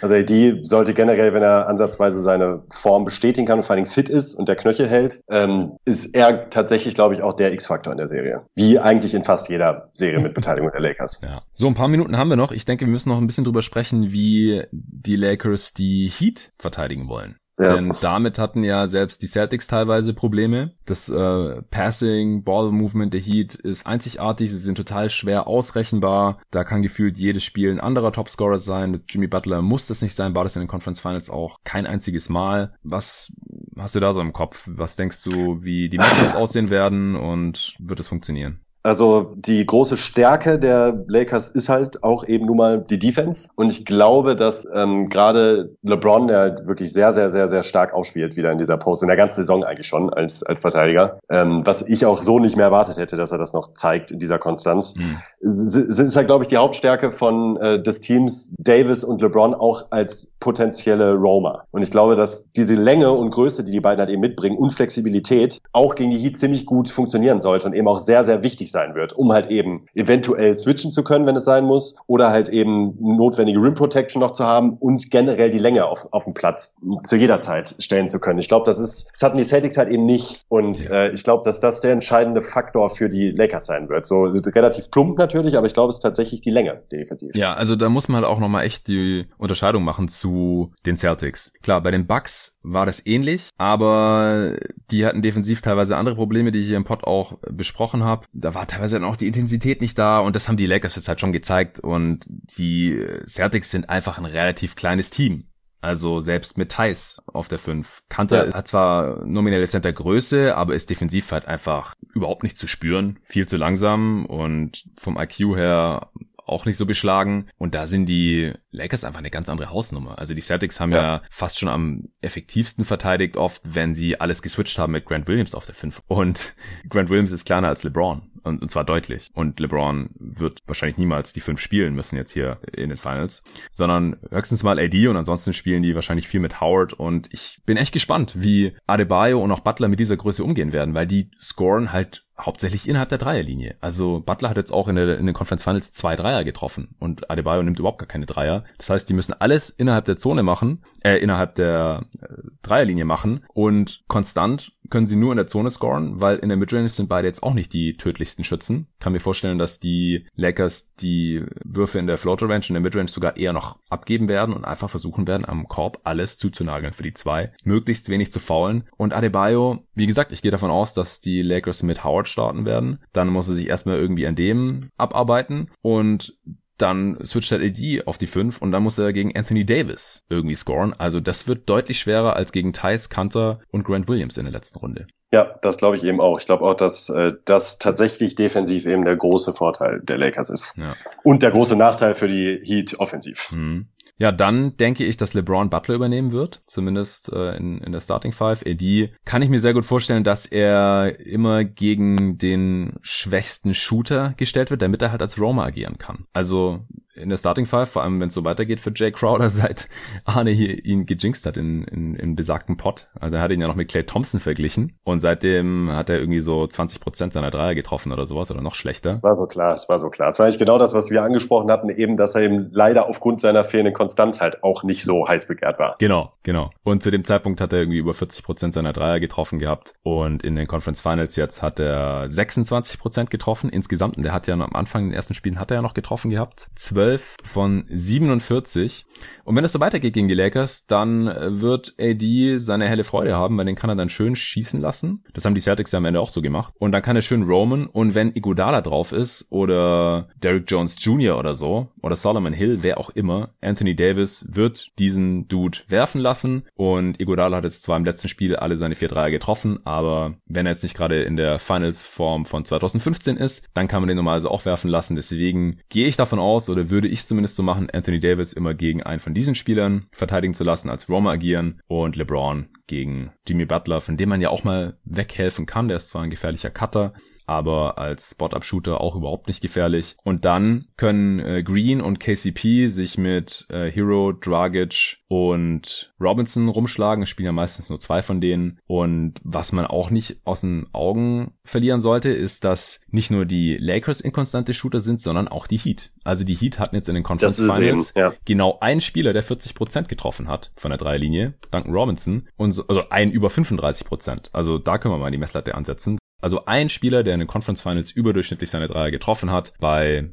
Also 0.00 0.14
AD 0.14 0.62
sollte 0.62 0.94
generell, 0.94 1.34
wenn 1.34 1.42
er 1.42 1.68
ansatzweise 1.68 2.22
seine 2.22 2.62
Form 2.70 3.04
bestätigen 3.04 3.46
kann 3.46 3.58
und 3.58 3.64
vor 3.64 3.76
allem 3.76 3.86
fit 3.86 4.08
ist 4.08 4.34
und 4.34 4.48
der 4.48 4.56
Knöchel 4.56 4.88
hält, 4.88 5.22
ähm, 5.28 5.76
ist 5.84 6.14
er 6.14 6.50
tatsächlich, 6.50 6.94
glaube 6.94 7.14
ich, 7.14 7.22
auch 7.22 7.34
der 7.34 7.52
X-Faktor 7.52 7.92
in 7.92 7.98
der 7.98 8.08
Serie. 8.08 8.42
Wie 8.54 8.78
eigentlich 8.78 9.14
in 9.14 9.24
fast 9.24 9.48
jeder 9.48 9.90
Serie 9.94 10.20
mit 10.20 10.34
Beteiligung 10.34 10.70
der 10.72 10.80
Lakers. 10.80 11.20
Ja. 11.22 11.42
So, 11.52 11.66
ein 11.66 11.74
paar 11.74 11.88
Minuten 11.88 12.16
haben 12.16 12.28
wir 12.28 12.36
noch. 12.36 12.52
Ich 12.52 12.64
denke, 12.64 12.86
wir 12.86 12.92
müssen 12.92 13.08
noch 13.10 13.18
ein 13.18 13.26
bisschen 13.26 13.44
drüber 13.44 13.62
sprechen, 13.62 14.12
wie 14.12 14.62
die 14.70 15.16
Lakers 15.16 15.72
die 15.72 16.08
Heat 16.08 16.52
verteidigen 16.58 17.08
wollen. 17.08 17.36
Ja. 17.58 17.74
Denn 17.74 17.94
damit 18.00 18.38
hatten 18.38 18.64
ja 18.64 18.86
selbst 18.86 19.22
die 19.22 19.26
Celtics 19.26 19.66
teilweise 19.66 20.14
Probleme. 20.14 20.72
Das 20.86 21.08
äh, 21.08 21.62
Passing, 21.70 22.42
Ball 22.42 22.72
Movement 22.72 23.12
der 23.12 23.20
Heat 23.20 23.54
ist 23.54 23.86
einzigartig, 23.86 24.50
sie 24.50 24.56
sind 24.56 24.76
total 24.76 25.10
schwer 25.10 25.46
ausrechenbar. 25.46 26.40
Da 26.50 26.64
kann 26.64 26.82
gefühlt 26.82 27.18
jedes 27.18 27.44
Spiel 27.44 27.70
ein 27.70 27.80
anderer 27.80 28.12
Topscorer 28.12 28.58
sein. 28.58 29.02
Jimmy 29.08 29.26
Butler 29.26 29.62
muss 29.62 29.86
das 29.86 30.00
nicht 30.00 30.14
sein, 30.14 30.34
war 30.34 30.44
das 30.44 30.56
in 30.56 30.62
den 30.62 30.68
Conference 30.68 31.00
Finals 31.00 31.28
auch 31.28 31.58
kein 31.64 31.86
einziges 31.86 32.28
Mal. 32.28 32.74
Was 32.82 33.32
hast 33.76 33.94
du 33.94 34.00
da 34.00 34.12
so 34.12 34.20
im 34.20 34.32
Kopf? 34.32 34.68
Was 34.70 34.96
denkst 34.96 35.22
du, 35.24 35.62
wie 35.62 35.88
die 35.88 35.98
Matchups 35.98 36.34
aussehen 36.34 36.70
werden 36.70 37.14
und 37.16 37.74
wird 37.78 38.00
es 38.00 38.08
funktionieren? 38.08 38.60
Also 38.82 39.34
die 39.36 39.64
große 39.64 39.96
Stärke 39.96 40.58
der 40.58 41.04
Lakers 41.06 41.48
ist 41.48 41.68
halt 41.68 42.02
auch 42.02 42.26
eben 42.26 42.46
nun 42.46 42.56
mal 42.56 42.80
die 42.80 42.98
Defense. 42.98 43.48
Und 43.54 43.70
ich 43.70 43.84
glaube, 43.84 44.36
dass 44.36 44.66
ähm, 44.72 45.10
gerade 45.10 45.76
LeBron, 45.82 46.28
der 46.28 46.66
wirklich 46.66 46.92
sehr, 46.92 47.12
sehr, 47.12 47.28
sehr, 47.28 47.46
sehr 47.48 47.62
stark 47.62 47.92
ausspielt, 47.92 48.36
wieder 48.36 48.50
in 48.50 48.58
dieser 48.58 48.78
Post, 48.78 49.02
in 49.02 49.08
der 49.08 49.16
ganzen 49.16 49.42
Saison 49.42 49.64
eigentlich 49.64 49.86
schon 49.86 50.12
als, 50.12 50.42
als 50.42 50.60
Verteidiger, 50.60 51.18
ähm, 51.28 51.60
was 51.64 51.82
ich 51.82 52.06
auch 52.06 52.22
so 52.22 52.38
nicht 52.38 52.56
mehr 52.56 52.66
erwartet 52.66 52.96
hätte, 52.96 53.16
dass 53.16 53.32
er 53.32 53.38
das 53.38 53.52
noch 53.52 53.74
zeigt 53.74 54.12
in 54.12 54.18
dieser 54.18 54.38
Konstanz, 54.38 54.94
mhm. 54.96 55.18
es 55.40 56.16
halt, 56.16 56.26
glaube 56.26 56.44
ich, 56.44 56.48
die 56.48 56.56
Hauptstärke 56.56 57.12
von 57.12 57.56
äh, 57.58 57.82
des 57.82 58.00
Teams 58.00 58.54
Davis 58.58 59.04
und 59.04 59.20
LeBron 59.20 59.54
auch 59.54 59.86
als 59.90 60.36
potenzielle 60.40 61.14
Roamer. 61.14 61.64
Und 61.70 61.82
ich 61.82 61.90
glaube, 61.90 62.16
dass 62.16 62.50
diese 62.52 62.74
Länge 62.74 63.12
und 63.12 63.30
Größe, 63.30 63.64
die 63.64 63.72
die 63.72 63.80
beiden 63.80 64.00
halt 64.00 64.10
eben 64.10 64.20
mitbringen 64.20 64.56
und 64.56 64.72
Flexibilität 64.72 65.58
auch 65.72 65.94
gegen 65.94 66.10
die 66.10 66.18
Heat 66.18 66.38
ziemlich 66.38 66.66
gut 66.66 66.90
funktionieren 66.90 67.40
sollte 67.40 67.66
und 67.66 67.74
eben 67.74 67.88
auch 67.88 67.98
sehr, 67.98 68.24
sehr 68.24 68.42
wichtig 68.42 68.69
wichtig 68.70 68.72
sein 68.72 68.94
wird, 68.94 69.12
um 69.12 69.32
halt 69.32 69.46
eben 69.46 69.86
eventuell 69.94 70.54
switchen 70.54 70.90
zu 70.90 71.04
können, 71.04 71.26
wenn 71.26 71.36
es 71.36 71.44
sein 71.44 71.64
muss, 71.64 71.96
oder 72.06 72.30
halt 72.30 72.48
eben 72.48 72.96
notwendige 73.00 73.60
Rim 73.60 73.74
Protection 73.74 74.20
noch 74.20 74.32
zu 74.32 74.44
haben 74.44 74.76
und 74.78 75.10
generell 75.10 75.50
die 75.50 75.58
Länge 75.58 75.86
auf, 75.86 76.08
auf 76.12 76.24
dem 76.24 76.34
Platz 76.34 76.78
zu 77.04 77.16
jeder 77.16 77.40
Zeit 77.40 77.74
stellen 77.78 78.08
zu 78.08 78.20
können. 78.20 78.38
Ich 78.38 78.48
glaube, 78.48 78.66
das 78.66 78.78
ist, 78.78 79.10
das 79.12 79.22
hatten 79.22 79.38
die 79.38 79.44
Celtics 79.44 79.76
halt 79.76 79.90
eben 79.90 80.06
nicht. 80.06 80.44
Und 80.48 80.88
äh, 80.90 81.10
ich 81.10 81.24
glaube, 81.24 81.42
dass 81.44 81.60
das 81.60 81.80
der 81.80 81.92
entscheidende 81.92 82.42
Faktor 82.42 82.88
für 82.88 83.08
die 83.08 83.30
Lakers 83.30 83.66
sein 83.66 83.88
wird. 83.88 84.04
So 84.04 84.24
relativ 84.24 84.90
plump 84.90 85.18
natürlich, 85.18 85.56
aber 85.56 85.66
ich 85.66 85.74
glaube, 85.74 85.90
es 85.90 85.96
ist 85.96 86.02
tatsächlich 86.02 86.40
die 86.40 86.50
Länge 86.50 86.82
defensiv. 86.90 87.34
Ja, 87.34 87.54
also 87.54 87.76
da 87.76 87.88
muss 87.88 88.08
man 88.08 88.22
halt 88.22 88.26
auch 88.26 88.38
nochmal 88.38 88.64
echt 88.64 88.88
die 88.88 89.26
Unterscheidung 89.38 89.84
machen 89.84 90.08
zu 90.08 90.72
den 90.86 90.96
Celtics. 90.96 91.52
Klar, 91.62 91.80
bei 91.82 91.90
den 91.90 92.06
Bucks 92.06 92.58
war 92.62 92.86
das 92.86 93.04
ähnlich, 93.06 93.48
aber 93.56 94.54
die 94.90 95.06
hatten 95.06 95.22
defensiv 95.22 95.62
teilweise 95.62 95.96
andere 95.96 96.14
Probleme, 96.14 96.52
die 96.52 96.60
ich 96.60 96.68
hier 96.68 96.76
im 96.76 96.84
Pod 96.84 97.04
auch 97.04 97.38
besprochen 97.50 98.04
habe. 98.04 98.26
Da 98.32 98.54
war 98.54 98.59
teilweise 98.66 98.96
dann 98.96 99.08
auch 99.08 99.16
die 99.16 99.26
Intensität 99.26 99.80
nicht 99.80 99.98
da 99.98 100.20
und 100.20 100.36
das 100.36 100.48
haben 100.48 100.56
die 100.56 100.66
Lakers 100.66 100.96
jetzt 100.96 101.08
halt 101.08 101.20
schon 101.20 101.32
gezeigt 101.32 101.80
und 101.80 102.24
die 102.28 103.04
Celtics 103.26 103.70
sind 103.70 103.88
einfach 103.88 104.18
ein 104.18 104.24
relativ 104.24 104.76
kleines 104.76 105.10
Team. 105.10 105.46
Also 105.82 106.20
selbst 106.20 106.58
mit 106.58 106.72
Thais 106.72 107.22
auf 107.26 107.48
der 107.48 107.58
5. 107.58 108.02
Kanter 108.10 108.48
ja. 108.48 108.54
hat 108.54 108.68
zwar 108.68 109.24
nominelle 109.24 109.66
Center 109.66 109.92
Größe, 109.92 110.54
aber 110.54 110.74
ist 110.74 110.90
defensiv 110.90 111.32
halt 111.32 111.46
einfach 111.46 111.94
überhaupt 112.12 112.42
nicht 112.42 112.58
zu 112.58 112.66
spüren. 112.66 113.18
Viel 113.22 113.48
zu 113.48 113.56
langsam 113.56 114.26
und 114.26 114.84
vom 114.98 115.18
IQ 115.18 115.56
her 115.56 116.10
auch 116.50 116.66
nicht 116.66 116.76
so 116.76 116.84
beschlagen. 116.84 117.48
Und 117.56 117.74
da 117.74 117.86
sind 117.86 118.06
die 118.06 118.52
Lakers 118.72 119.04
einfach 119.04 119.20
eine 119.20 119.30
ganz 119.30 119.48
andere 119.48 119.70
Hausnummer. 119.70 120.18
Also 120.18 120.34
die 120.34 120.42
Celtics 120.42 120.80
haben 120.80 120.92
ja, 120.92 121.02
ja 121.02 121.22
fast 121.30 121.58
schon 121.58 121.68
am 121.68 122.08
effektivsten 122.20 122.84
verteidigt, 122.84 123.36
oft 123.36 123.62
wenn 123.64 123.94
sie 123.94 124.20
alles 124.20 124.42
geswitcht 124.42 124.78
haben 124.78 124.92
mit 124.92 125.06
Grant 125.06 125.28
Williams 125.28 125.54
auf 125.54 125.64
der 125.64 125.74
5. 125.74 126.02
Und 126.08 126.54
Grant 126.88 127.08
Williams 127.08 127.30
ist 127.30 127.44
kleiner 127.44 127.68
als 127.68 127.84
LeBron. 127.84 128.29
Und, 128.42 128.62
und 128.62 128.70
zwar 128.70 128.84
deutlich. 128.84 129.28
Und 129.34 129.60
LeBron 129.60 130.10
wird 130.18 130.60
wahrscheinlich 130.66 130.98
niemals 130.98 131.32
die 131.32 131.40
fünf 131.40 131.60
spielen 131.60 131.94
müssen 131.94 132.16
jetzt 132.16 132.32
hier 132.32 132.58
in 132.74 132.88
den 132.88 132.98
Finals, 132.98 133.42
sondern 133.70 134.16
höchstens 134.30 134.62
mal 134.62 134.78
AD 134.78 135.08
und 135.08 135.16
ansonsten 135.16 135.52
spielen 135.52 135.82
die 135.82 135.94
wahrscheinlich 135.94 136.28
viel 136.28 136.40
mit 136.40 136.60
Howard. 136.60 136.92
Und 136.92 137.28
ich 137.32 137.60
bin 137.66 137.76
echt 137.76 137.92
gespannt, 137.92 138.34
wie 138.36 138.76
Adebayo 138.86 139.42
und 139.42 139.52
auch 139.52 139.60
Butler 139.60 139.88
mit 139.88 140.00
dieser 140.00 140.16
Größe 140.16 140.44
umgehen 140.44 140.72
werden, 140.72 140.94
weil 140.94 141.06
die 141.06 141.30
scoren 141.38 141.92
halt 141.92 142.22
hauptsächlich 142.40 142.88
innerhalb 142.88 143.08
der 143.08 143.18
Dreierlinie. 143.18 143.76
Also 143.80 144.20
Butler 144.20 144.50
hat 144.50 144.56
jetzt 144.56 144.72
auch 144.72 144.88
in, 144.88 144.96
der, 144.96 145.18
in 145.18 145.26
den 145.26 145.34
Conference 145.34 145.64
Finals 145.64 145.92
zwei 145.92 146.16
Dreier 146.16 146.44
getroffen 146.44 146.94
und 146.98 147.30
Adebayo 147.30 147.62
nimmt 147.62 147.78
überhaupt 147.78 147.98
gar 147.98 148.08
keine 148.08 148.26
Dreier. 148.26 148.64
Das 148.78 148.90
heißt, 148.90 149.08
die 149.08 149.14
müssen 149.14 149.34
alles 149.34 149.70
innerhalb 149.70 150.04
der 150.04 150.16
Zone 150.16 150.42
machen, 150.42 150.84
äh, 151.02 151.16
innerhalb 151.16 151.54
der 151.54 152.06
äh, 152.20 152.26
Dreierlinie 152.62 153.04
machen 153.04 153.44
und 153.54 154.02
konstant 154.08 154.72
können 154.90 155.06
sie 155.06 155.16
nur 155.16 155.32
in 155.32 155.36
der 155.36 155.46
Zone 155.46 155.70
scoren, 155.70 156.20
weil 156.20 156.36
in 156.38 156.48
der 156.48 156.58
Midrange 156.58 156.88
sind 156.88 157.08
beide 157.08 157.28
jetzt 157.28 157.42
auch 157.42 157.54
nicht 157.54 157.72
die 157.72 157.96
tödlichsten 157.96 158.44
Schützen. 158.44 158.88
Kann 158.98 159.12
mir 159.12 159.20
vorstellen, 159.20 159.58
dass 159.58 159.78
die 159.78 160.26
Lakers 160.34 160.94
die 160.96 161.44
Würfe 161.64 161.98
in 161.98 162.06
der 162.06 162.18
Floater 162.18 162.48
Range, 162.48 162.64
in 162.68 162.74
der 162.74 162.82
Midrange 162.82 163.08
sogar 163.08 163.36
eher 163.36 163.52
noch 163.52 163.78
abgeben 163.88 164.28
werden 164.28 164.54
und 164.54 164.64
einfach 164.64 164.90
versuchen 164.90 165.26
werden, 165.26 165.44
am 165.46 165.68
Korb 165.68 166.00
alles 166.04 166.38
zuzunageln 166.38 166.92
für 166.92 167.04
die 167.04 167.14
zwei, 167.14 167.52
möglichst 167.62 168.08
wenig 168.08 168.32
zu 168.32 168.40
faulen. 168.40 168.84
Und 168.96 169.14
Adebayo, 169.14 169.84
wie 169.94 170.06
gesagt, 170.06 170.32
ich 170.32 170.42
gehe 170.42 170.50
davon 170.50 170.70
aus, 170.70 170.92
dass 170.92 171.20
die 171.20 171.42
Lakers 171.42 171.82
mit 171.82 172.04
Howard 172.04 172.28
starten 172.30 172.64
werden. 172.64 172.98
Dann 173.12 173.28
muss 173.28 173.48
er 173.48 173.54
sich 173.54 173.68
erstmal 173.68 173.98
irgendwie 173.98 174.26
an 174.26 174.36
dem 174.36 174.90
abarbeiten 174.96 175.70
und 175.82 176.38
dann 176.80 177.18
switcht 177.24 177.52
er 177.52 177.60
AD 177.60 178.04
auf 178.06 178.18
die 178.18 178.26
5 178.26 178.62
und 178.62 178.72
dann 178.72 178.82
muss 178.82 178.98
er 178.98 179.12
gegen 179.12 179.36
Anthony 179.36 179.66
Davis 179.66 180.24
irgendwie 180.30 180.54
scoren. 180.54 180.94
Also 180.96 181.20
das 181.20 181.46
wird 181.46 181.68
deutlich 181.68 181.98
schwerer 181.98 182.36
als 182.36 182.52
gegen 182.52 182.72
Thais, 182.72 183.10
Kanter 183.10 183.60
und 183.70 183.84
Grant 183.84 184.08
Williams 184.08 184.38
in 184.38 184.44
der 184.44 184.52
letzten 184.52 184.78
Runde. 184.78 185.06
Ja, 185.32 185.58
das 185.62 185.76
glaube 185.76 185.96
ich 185.96 186.04
eben 186.04 186.20
auch. 186.20 186.40
Ich 186.40 186.46
glaube 186.46 186.64
auch, 186.64 186.74
dass 186.74 187.08
äh, 187.08 187.32
das 187.44 187.78
tatsächlich 187.78 188.34
defensiv 188.34 188.86
eben 188.86 189.04
der 189.04 189.16
große 189.16 189.52
Vorteil 189.52 190.00
der 190.02 190.18
Lakers 190.18 190.50
ist. 190.50 190.76
Ja. 190.76 190.96
Und 191.22 191.42
der 191.42 191.52
große 191.52 191.76
Nachteil 191.76 192.14
für 192.14 192.26
die 192.26 192.60
Heat 192.64 192.98
offensiv. 192.98 193.52
Mhm. 193.52 193.86
Ja, 194.20 194.32
dann 194.32 194.76
denke 194.76 195.06
ich, 195.06 195.16
dass 195.16 195.32
LeBron 195.32 195.70
Butler 195.70 195.94
übernehmen 195.94 196.30
wird, 196.30 196.60
zumindest 196.66 197.32
äh, 197.32 197.56
in, 197.56 197.80
in 197.80 197.90
der 197.90 198.02
Starting 198.02 198.32
Five. 198.32 198.62
AD 198.66 199.14
kann 199.24 199.40
ich 199.40 199.48
mir 199.48 199.60
sehr 199.60 199.72
gut 199.72 199.86
vorstellen, 199.86 200.24
dass 200.24 200.44
er 200.44 201.18
immer 201.20 201.64
gegen 201.64 202.36
den 202.36 202.98
schwächsten 203.00 203.72
Shooter 203.72 204.34
gestellt 204.36 204.70
wird, 204.70 204.82
damit 204.82 205.00
er 205.00 205.10
halt 205.10 205.22
als 205.22 205.40
Roma 205.40 205.64
agieren 205.64 205.96
kann. 205.96 206.26
Also 206.34 206.80
in 207.14 207.28
der 207.28 207.36
Starting 207.36 207.66
Five, 207.66 207.90
vor 207.90 208.02
allem 208.02 208.20
wenn 208.20 208.28
es 208.28 208.34
so 208.34 208.44
weitergeht 208.44 208.80
für 208.80 208.92
Jay 208.94 209.10
Crowder, 209.10 209.50
seit 209.50 209.88
Arne 210.24 210.50
hier 210.50 210.84
ihn 210.84 211.06
gejinxt 211.06 211.46
hat 211.46 211.56
in, 211.56 211.84
in, 211.84 212.14
in 212.14 212.36
besagten 212.36 212.76
Pot. 212.76 213.08
Also 213.18 213.36
er 213.36 213.42
hat 213.42 213.50
ihn 213.50 213.60
ja 213.60 213.68
noch 213.68 213.74
mit 213.74 213.88
Clay 213.88 214.04
Thompson 214.04 214.40
verglichen 214.40 214.96
und 215.04 215.20
seitdem 215.20 215.90
hat 215.92 216.10
er 216.10 216.18
irgendwie 216.18 216.40
so 216.40 216.66
20 216.66 217.00
Prozent 217.00 217.32
seiner 217.32 217.50
Dreier 217.50 217.74
getroffen 217.74 218.12
oder 218.12 218.26
sowas 218.26 218.50
oder 218.50 218.60
noch 218.60 218.74
schlechter. 218.74 219.08
Es 219.08 219.22
war 219.22 219.34
so 219.34 219.46
klar, 219.46 219.74
es 219.74 219.88
war 219.88 219.98
so 219.98 220.10
klar. 220.10 220.28
Es 220.28 220.38
war 220.38 220.46
eigentlich 220.46 220.58
genau 220.58 220.78
das, 220.78 220.94
was 220.94 221.10
wir 221.10 221.22
angesprochen 221.22 221.70
hatten, 221.70 221.88
eben, 221.90 222.16
dass 222.16 222.34
er 222.34 222.42
eben 222.42 222.68
leider 222.72 223.08
aufgrund 223.08 223.40
seiner 223.40 223.64
fehlenden 223.64 223.94
Konstanz 223.94 224.40
halt 224.40 224.62
auch 224.62 224.82
nicht 224.82 225.04
so 225.04 225.26
heiß 225.26 225.48
begehrt 225.48 225.78
war. 225.78 225.96
Genau, 225.98 226.32
genau. 226.42 226.70
Und 226.82 227.02
zu 227.02 227.10
dem 227.10 227.24
Zeitpunkt 227.24 227.60
hat 227.60 227.72
er 227.72 227.80
irgendwie 227.80 227.98
über 227.98 228.14
40 228.14 228.44
Prozent 228.44 228.74
seiner 228.74 228.92
Dreier 228.92 229.20
getroffen 229.20 229.58
gehabt 229.58 229.94
und 230.02 230.42
in 230.42 230.56
den 230.56 230.66
Conference 230.66 231.00
Finals 231.00 231.36
jetzt 231.36 231.62
hat 231.62 231.80
er 231.80 232.30
26 232.30 232.98
Prozent 232.98 233.30
getroffen 233.30 233.70
insgesamt 233.70 234.16
und 234.16 234.22
der 234.22 234.32
hat 234.32 234.46
ja 234.46 234.54
am 234.54 234.62
Anfang 234.74 235.04
in 235.04 235.08
den 235.10 235.16
ersten 235.16 235.34
Spielen 235.34 235.58
hat 235.58 235.70
er 235.70 235.76
ja 235.76 235.82
noch 235.82 235.94
getroffen 235.94 236.30
gehabt. 236.30 236.68
12 236.74 236.99
12 237.00 237.36
von 237.44 237.84
47. 237.88 239.06
Und 239.44 239.56
wenn 239.56 239.64
es 239.64 239.72
so 239.72 239.80
weitergeht 239.80 240.14
gegen 240.14 240.28
die 240.28 240.34
Lakers, 240.34 240.86
dann 240.86 241.26
wird 241.26 241.94
AD 241.98 242.58
seine 242.58 242.86
helle 242.86 243.04
Freude 243.04 243.34
haben, 243.36 243.56
weil 243.56 243.64
den 243.64 243.74
kann 243.74 243.90
er 243.90 243.96
dann 243.96 244.10
schön 244.10 244.36
schießen 244.36 244.80
lassen. 244.80 245.24
Das 245.32 245.44
haben 245.44 245.54
die 245.54 245.60
Celtics 245.62 245.92
ja 245.92 245.96
am 245.96 246.04
Ende 246.04 246.20
auch 246.20 246.28
so 246.28 246.42
gemacht. 246.42 246.74
Und 246.78 246.92
dann 246.92 247.02
kann 247.02 247.16
er 247.16 247.22
schön 247.22 247.42
roamen. 247.42 247.86
Und 247.86 248.14
wenn 248.14 248.34
Iguodala 248.34 248.82
drauf 248.82 249.12
ist 249.12 249.46
oder 249.50 250.28
Derrick 250.42 250.70
Jones 250.70 251.02
Jr. 251.02 251.38
oder 251.38 251.54
so 251.54 251.88
oder 252.02 252.16
Solomon 252.16 252.52
Hill, 252.52 252.82
wer 252.82 252.98
auch 252.98 253.10
immer, 253.10 253.50
Anthony 253.62 253.96
Davis 253.96 254.46
wird 254.50 254.90
diesen 254.98 255.48
Dude 255.48 255.78
werfen 255.88 256.20
lassen. 256.20 256.64
Und 256.74 257.18
Iguodala 257.18 257.56
hat 257.56 257.64
jetzt 257.64 257.82
zwar 257.82 257.96
im 257.96 258.04
letzten 258.04 258.28
Spiel 258.28 258.56
alle 258.56 258.76
seine 258.76 258.94
vier 258.94 259.08
Dreier 259.08 259.30
getroffen, 259.30 259.80
aber 259.84 260.34
wenn 260.46 260.66
er 260.66 260.72
jetzt 260.72 260.82
nicht 260.82 260.96
gerade 260.96 261.22
in 261.22 261.36
der 261.36 261.58
Finals-Form 261.58 262.44
von 262.44 262.64
2015 262.64 263.36
ist, 263.36 263.64
dann 263.74 263.88
kann 263.88 264.02
man 264.02 264.08
den 264.08 264.16
normalerweise 264.16 264.50
auch 264.50 264.66
werfen 264.66 264.90
lassen. 264.90 265.16
Deswegen 265.16 265.80
gehe 265.88 266.06
ich 266.06 266.16
davon 266.16 266.38
aus 266.38 266.68
oder 266.68 266.89
würde 266.90 267.08
ich 267.08 267.26
zumindest 267.26 267.56
so 267.56 267.62
machen, 267.62 267.88
Anthony 267.90 268.20
Davis 268.20 268.52
immer 268.52 268.74
gegen 268.74 269.02
einen 269.02 269.20
von 269.20 269.34
diesen 269.34 269.54
Spielern 269.54 270.06
verteidigen 270.12 270.54
zu 270.54 270.64
lassen, 270.64 270.90
als 270.90 271.08
Roma 271.08 271.32
agieren 271.32 271.80
und 271.86 272.16
LeBron 272.16 272.68
gegen 272.86 273.32
Jimmy 273.46 273.66
Butler, 273.66 274.00
von 274.00 274.16
dem 274.16 274.28
man 274.28 274.40
ja 274.40 274.50
auch 274.50 274.64
mal 274.64 274.98
weghelfen 275.04 275.66
kann. 275.66 275.88
Der 275.88 275.96
ist 275.96 276.08
zwar 276.08 276.22
ein 276.22 276.30
gefährlicher 276.30 276.70
Cutter, 276.70 277.12
aber 277.50 277.98
als 277.98 278.30
Spot-Up-Shooter 278.30 279.00
auch 279.00 279.16
überhaupt 279.16 279.48
nicht 279.48 279.60
gefährlich. 279.60 280.14
Und 280.22 280.44
dann 280.44 280.86
können 280.96 281.40
äh, 281.40 281.64
Green 281.64 282.00
und 282.00 282.20
KCP 282.20 282.86
sich 282.86 283.18
mit 283.18 283.66
äh, 283.70 283.90
Hero, 283.90 284.30
Dragic 284.30 285.18
und 285.26 286.12
Robinson 286.20 286.68
rumschlagen. 286.68 287.24
Es 287.24 287.28
spielen 287.28 287.46
ja 287.46 287.52
meistens 287.52 287.90
nur 287.90 287.98
zwei 287.98 288.22
von 288.22 288.40
denen. 288.40 288.78
Und 288.86 289.40
was 289.42 289.72
man 289.72 289.84
auch 289.84 290.10
nicht 290.10 290.38
aus 290.44 290.60
den 290.60 290.86
Augen 290.92 291.54
verlieren 291.64 292.00
sollte, 292.00 292.28
ist, 292.28 292.62
dass 292.62 293.00
nicht 293.08 293.32
nur 293.32 293.46
die 293.46 293.76
Lakers 293.76 294.20
inkonstante 294.20 294.72
Shooter 294.72 295.00
sind, 295.00 295.20
sondern 295.20 295.48
auch 295.48 295.66
die 295.66 295.78
Heat. 295.78 296.12
Also 296.22 296.44
die 296.44 296.54
Heat 296.54 296.78
hatten 296.78 296.94
jetzt 296.94 297.08
in 297.08 297.16
den 297.16 297.24
Conference 297.24 297.56
Finals 297.56 298.10
eben, 298.10 298.20
ja. 298.20 298.32
genau 298.44 298.78
einen 298.80 299.00
Spieler, 299.00 299.32
der 299.32 299.42
40% 299.42 300.06
getroffen 300.06 300.46
hat 300.46 300.70
von 300.76 300.92
der 300.92 300.98
Dreierlinie, 300.98 301.54
Duncan 301.72 301.92
Robinson, 301.92 302.46
und 302.56 302.70
so, 302.70 302.86
also 302.86 303.08
ein 303.10 303.32
über 303.32 303.48
35%. 303.48 304.50
Also 304.52 304.78
da 304.78 304.98
können 304.98 305.14
wir 305.14 305.18
mal 305.18 305.32
die 305.32 305.38
Messlatte 305.38 305.74
ansetzen. 305.74 306.20
Also 306.40 306.64
ein 306.66 306.88
Spieler, 306.88 307.22
der 307.22 307.34
in 307.34 307.40
den 307.40 307.48
Conference 307.48 307.82
Finals 307.82 308.10
überdurchschnittlich 308.10 308.70
seine 308.70 308.88
Dreier 308.88 309.10
getroffen 309.10 309.50
hat, 309.50 309.72
bei 309.78 310.30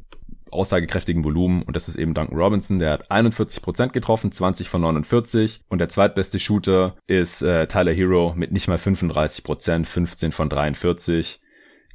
aussagekräftigen 0.52 1.24
Volumen 1.24 1.62
und 1.64 1.76
das 1.76 1.88
ist 1.88 1.98
eben 1.98 2.14
Duncan 2.14 2.38
Robinson, 2.38 2.80
der 2.80 2.92
hat 2.92 3.12
41% 3.12 3.90
getroffen, 3.90 4.32
20 4.32 4.70
von 4.70 4.82
49 4.82 5.62
und 5.68 5.80
der 5.80 5.90
zweitbeste 5.90 6.40
Shooter 6.40 6.96
ist 7.08 7.42
äh, 7.42 7.68
Tyler 7.68 7.94
Hero 7.94 8.34
mit 8.36 8.52
nicht 8.52 8.68
mal 8.68 8.78
35%, 8.78 9.86
15 9.86 10.32
von 10.32 10.50
43. 10.50 11.40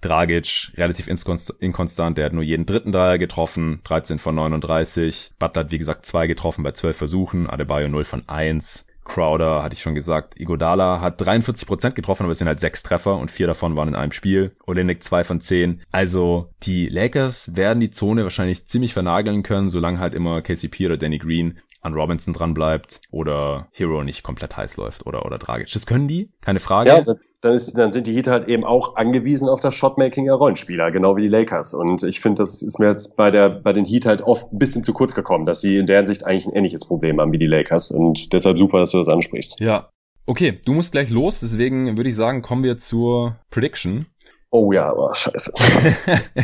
Dragic 0.03 0.73
relativ 0.77 1.07
inkonstant, 1.07 2.19
der 2.19 2.25
hat 2.25 2.33
nur 2.33 2.43
jeden 2.43 2.67
dritten 2.67 2.91
Dreier 2.91 3.19
getroffen, 3.19 3.81
13 3.85 4.19
von 4.19 4.35
39. 4.35 5.31
Butler 5.39 5.65
hat 5.65 5.71
wie 5.71 5.79
gesagt 5.79 6.05
zwei 6.05 6.27
getroffen 6.27 6.65
bei 6.65 6.73
12 6.73 6.97
Versuchen, 6.97 7.49
Adebayo 7.49 7.89
0 7.89 8.05
von 8.05 8.29
1. 8.29 8.87
Crowder, 9.05 9.63
hatte 9.63 9.75
ich 9.75 9.83
schon 9.83 9.95
gesagt. 9.95 10.39
Igodala 10.41 11.01
hat 11.01 11.21
43% 11.21 11.93
getroffen, 11.93 12.25
aber 12.25 12.33
es 12.33 12.39
sind 12.39 12.49
halt 12.49 12.61
sechs 12.61 12.83
Treffer 12.83 13.17
und 13.17 13.31
vier 13.31 13.47
davon 13.47 13.77
waren 13.77 13.89
in 13.89 13.95
einem 13.95 14.13
Spiel. 14.13 14.53
Olenek 14.67 15.03
zwei 15.03 15.25
von 15.25 15.41
zehn. 15.41 15.83
Also 15.91 16.51
die 16.63 16.89
Lakers 16.89 17.57
werden 17.57 17.81
die 17.81 17.91
Zone 17.91 18.23
wahrscheinlich 18.23 18.67
ziemlich 18.67 18.93
vernageln 18.93 19.43
können, 19.43 19.69
solange 19.69 19.99
halt 19.99 20.15
immer 20.15 20.43
KCP 20.43 20.87
oder 20.87 20.97
Danny 20.97 21.19
Green 21.19 21.59
an 21.83 21.95
Robinson 21.95 22.33
dran 22.33 22.55
bleibt 22.55 23.01
oder 23.11 23.69
Hero 23.73 24.05
nicht 24.05 24.23
komplett 24.23 24.57
heiß 24.57 24.77
läuft 24.77 25.05
oder, 25.05 25.27
oder 25.27 25.39
Dragic. 25.39 25.71
Das 25.73 25.85
können 25.85 26.07
die, 26.09 26.31
keine 26.41 26.61
Frage. 26.61 26.89
Ja, 26.89 27.03
das, 27.03 27.31
dann, 27.41 27.55
ist, 27.55 27.77
dann 27.77 27.93
sind 27.93 28.07
die 28.07 28.15
Heat 28.15 28.29
halt 28.29 28.49
eben 28.49 28.65
auch 28.65 28.95
angewiesen 28.95 29.49
auf 29.49 29.61
das 29.61 29.75
Shotmaking 29.75 30.27
der 30.27 30.35
Rollenspieler, 30.35 30.93
genau 30.93 31.17
wie 31.17 31.23
die 31.23 31.29
Lakers. 31.29 31.75
Und 31.75 32.05
ich 32.05 32.21
finde, 32.21 32.43
das 32.43 32.63
ist 32.63 32.79
mir 32.79 32.89
jetzt 32.89 33.17
bei 33.17 33.31
der, 33.31 33.51
bei 33.51 33.73
den 33.73 33.85
Heat 33.85 34.07
halt 34.07 34.23
oft 34.23 34.53
ein 34.53 34.59
bisschen 34.59 34.85
zu 34.85 34.93
kurz 34.93 35.15
gekommen, 35.15 35.45
dass 35.45 35.61
sie 35.61 35.77
in 35.77 35.87
der 35.87 35.99
Hinsicht 35.99 36.25
eigentlich 36.25 36.47
ein 36.47 36.55
ähnliches 36.55 36.87
Problem 36.87 37.21
haben 37.21 37.33
wie 37.33 37.39
die 37.39 37.47
Lakers. 37.47 37.91
Und 37.91 38.33
deshalb 38.33 38.59
super, 38.59 38.79
dass 38.79 38.93
du 38.93 38.99
das 38.99 39.09
ansprichst. 39.09 39.59
Ja. 39.59 39.91
Okay, 40.25 40.61
du 40.65 40.73
musst 40.73 40.93
gleich 40.93 41.11
los, 41.11 41.41
deswegen 41.41 41.97
würde 41.97 42.09
ich 42.09 42.15
sagen, 42.15 42.43
kommen 42.43 42.63
wir 42.63 42.79
zur 42.79 43.41
Prediction. 43.51 44.07
Oh 44.51 44.71
ja, 44.71 44.95
oh, 44.95 45.13
scheiße. 45.13 45.53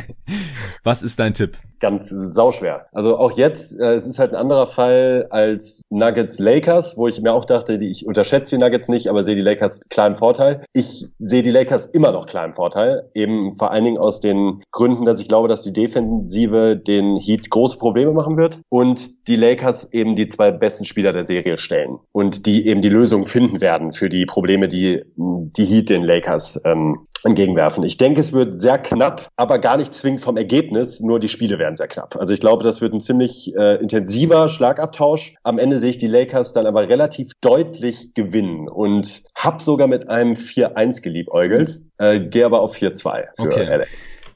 Was 0.83 1.05
ist 1.05 1.21
dein 1.21 1.35
Tipp? 1.35 1.59
Ganz 1.81 2.09
sauschwer. 2.09 2.87
Also 2.93 3.17
auch 3.19 3.33
jetzt, 3.33 3.79
äh, 3.79 3.95
es 3.95 4.07
ist 4.07 4.19
halt 4.19 4.33
ein 4.33 4.41
anderer 4.41 4.67
Fall 4.67 5.27
als 5.31 5.83
Nuggets 5.91 6.39
Lakers, 6.39 6.97
wo 6.97 7.09
ich 7.09 7.21
mir 7.21 7.33
auch 7.33 7.45
dachte, 7.45 7.79
die, 7.79 7.89
ich 7.89 8.07
unterschätze 8.07 8.57
die 8.57 8.63
Nuggets 8.63 8.89
nicht, 8.89 9.09
aber 9.09 9.23
sehe 9.23 9.37
die 9.37 9.43
Lakers 9.43 9.81
im 9.97 10.15
Vorteil. 10.15 10.63
Ich 10.73 11.09
sehe 11.19 11.43
die 11.43 11.51
Lakers 11.51 11.87
immer 11.87 12.13
noch 12.13 12.27
im 12.33 12.55
Vorteil, 12.55 13.11
eben 13.15 13.57
vor 13.57 13.73
allen 13.73 13.85
Dingen 13.85 13.99
aus 13.99 14.21
den 14.21 14.61
Gründen, 14.71 15.05
dass 15.05 15.21
ich 15.21 15.29
glaube, 15.29 15.49
dass 15.49 15.63
die 15.63 15.73
Defensive 15.73 16.77
den 16.77 17.17
Heat 17.17 17.51
große 17.51 17.79
Probleme 17.79 18.13
machen 18.13 18.37
wird 18.37 18.59
und 18.69 19.27
die 19.29 19.37
Lakers 19.37 19.93
eben 19.93 20.17
die 20.17 20.29
zwei 20.29 20.51
besten 20.51 20.85
Spieler 20.85 21.13
der 21.13 21.25
Serie 21.25 21.57
stellen 21.57 21.99
und 22.13 22.47
die 22.47 22.67
eben 22.67 22.81
die 22.81 22.89
Lösung 22.89 23.27
finden 23.27 23.61
werden 23.61 23.93
für 23.93 24.09
die 24.09 24.25
Probleme, 24.25 24.69
die 24.69 25.03
die 25.17 25.65
Heat 25.65 25.91
den 25.91 26.03
Lakers 26.03 26.63
ähm, 26.65 27.01
entgegenwerfen. 27.25 27.83
Ich 27.85 27.97
denke, 27.97 28.21
es 28.21 28.33
wird 28.33 28.61
sehr 28.61 28.79
knapp, 28.79 29.29
aber 29.37 29.59
gar 29.59 29.77
nicht 29.77 29.93
zwingend 29.93 30.21
vom 30.21 30.37
Ergebnis, 30.37 31.01
nur 31.01 31.19
die 31.19 31.29
Spiele 31.29 31.59
werden 31.59 31.68
sehr 31.77 31.89
knapp. 31.89 32.17
Also 32.17 32.35
ich 32.35 32.41
glaube, 32.41 32.65
das 32.65 32.81
wird 32.81 32.93
ein 32.93 33.01
ziemlich 33.01 33.55
äh, 33.57 33.77
intensiver 33.77 34.49
Schlagabtausch. 34.49 35.35
Am 35.43 35.59
Ende 35.59 35.79
sehe 35.79 35.91
ich 35.91 35.99
die 35.99 36.07
Lakers 36.07 36.53
dann 36.53 36.67
aber 36.67 36.89
relativ 36.89 37.33
deutlich 37.41 38.15
gewinnen 38.15 38.69
und 38.69 39.25
hab 39.35 39.61
sogar 39.61 39.89
mit 39.89 40.09
einem 40.09 40.35
4-1 40.35 41.03
geliebäugelt, 41.03 41.81
äh, 41.99 42.21
gehe 42.21 42.47
aber 42.47 42.61
auf 42.61 42.77
4-2 42.77 43.27
für 43.37 43.43
Okay. 43.43 43.77
LA. 43.77 43.85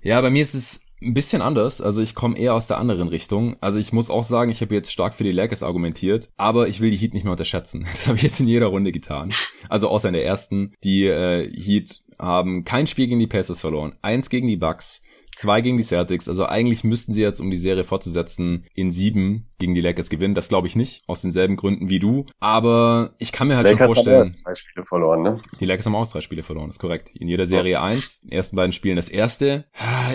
Ja, 0.03 0.21
bei 0.21 0.31
mir 0.31 0.43
ist 0.43 0.55
es 0.55 0.85
ein 1.01 1.15
bisschen 1.15 1.43
anders. 1.43 1.81
Also 1.81 2.03
ich 2.03 2.15
komme 2.15 2.39
eher 2.39 2.55
aus 2.55 2.67
der 2.67 2.79
anderen 2.79 3.09
Richtung. 3.09 3.57
Also 3.61 3.79
ich 3.79 3.93
muss 3.93 4.11
auch 4.11 4.25
sagen, 4.25 4.51
ich 4.51 4.61
habe 4.61 4.75
jetzt 4.75 4.93
stark 4.93 5.15
für 5.15 5.25
die 5.25 5.33
Lakers 5.33 5.63
argumentiert, 5.63 6.29
aber 6.37 6.69
ich 6.69 6.81
will 6.81 6.91
die 6.91 6.97
Heat 6.97 7.15
nicht 7.15 7.25
mehr 7.25 7.33
unterschätzen. 7.33 7.87
Das 7.93 8.07
habe 8.07 8.17
ich 8.17 8.23
jetzt 8.23 8.41
in 8.41 8.49
jeder 8.49 8.67
Runde 8.67 8.93
getan. 8.93 9.33
Also 9.69 9.89
außer 9.89 10.09
in 10.09 10.15
der 10.15 10.25
ersten. 10.25 10.75
Die 10.83 11.07
äh, 11.07 11.51
Heat 11.53 12.03
haben 12.19 12.65
kein 12.65 12.87
Spiel 12.87 13.07
gegen 13.09 13.21
die 13.21 13.27
Pacers 13.27 13.61
verloren, 13.61 13.95
eins 14.03 14.31
gegen 14.31 14.47
die 14.47 14.57
Bucks. 14.57 15.03
Zwei 15.35 15.61
gegen 15.61 15.77
die 15.77 15.83
Celtics, 15.83 16.29
also 16.29 16.47
eigentlich 16.47 16.85
müssten 16.85 17.13
sie 17.13 17.23
jetzt, 17.23 17.41
um 17.41 17.51
die 17.51 17.59
Serie 17.59 17.85
fortzusetzen, 17.85 18.67
in 18.75 18.91
sieben 18.91 19.49
gegen 19.59 19.75
die 19.75 19.81
Lakers 19.81 20.11
gewinnen. 20.11 20.35
Das 20.35 20.49
glaube 20.49 20.67
ich 20.67 20.77
nicht, 20.77 21.05
aus 21.07 21.23
denselben 21.23 21.57
Gründen 21.57 21.89
wie 21.89 21.99
du. 21.99 22.27
Aber 22.41 23.15
ich 23.19 23.33
kann 23.33 23.49
mir 23.49 23.57
halt 23.57 23.67
Lakers 23.67 23.79
schon 23.79 23.89
haben 23.89 23.95
vorstellen, 23.95 24.19
erst 24.19 24.39
zwei 24.39 24.55
Spiele 24.55 24.85
verloren, 24.85 25.23
ne? 25.23 25.41
die 25.61 25.65
Lakers 25.65 25.87
haben 25.87 25.95
auch 25.95 26.07
drei 26.09 26.21
Spiele 26.21 26.43
verloren, 26.43 26.71
ist 26.71 26.79
korrekt. 26.79 27.11
In 27.15 27.29
jeder 27.29 27.47
Serie 27.47 27.81
eins, 27.81 28.21
in 28.23 28.29
den 28.29 28.37
ersten 28.37 28.57
beiden 28.57 28.73
Spielen 28.73 28.97
das 28.97 29.09
erste. 29.09 29.65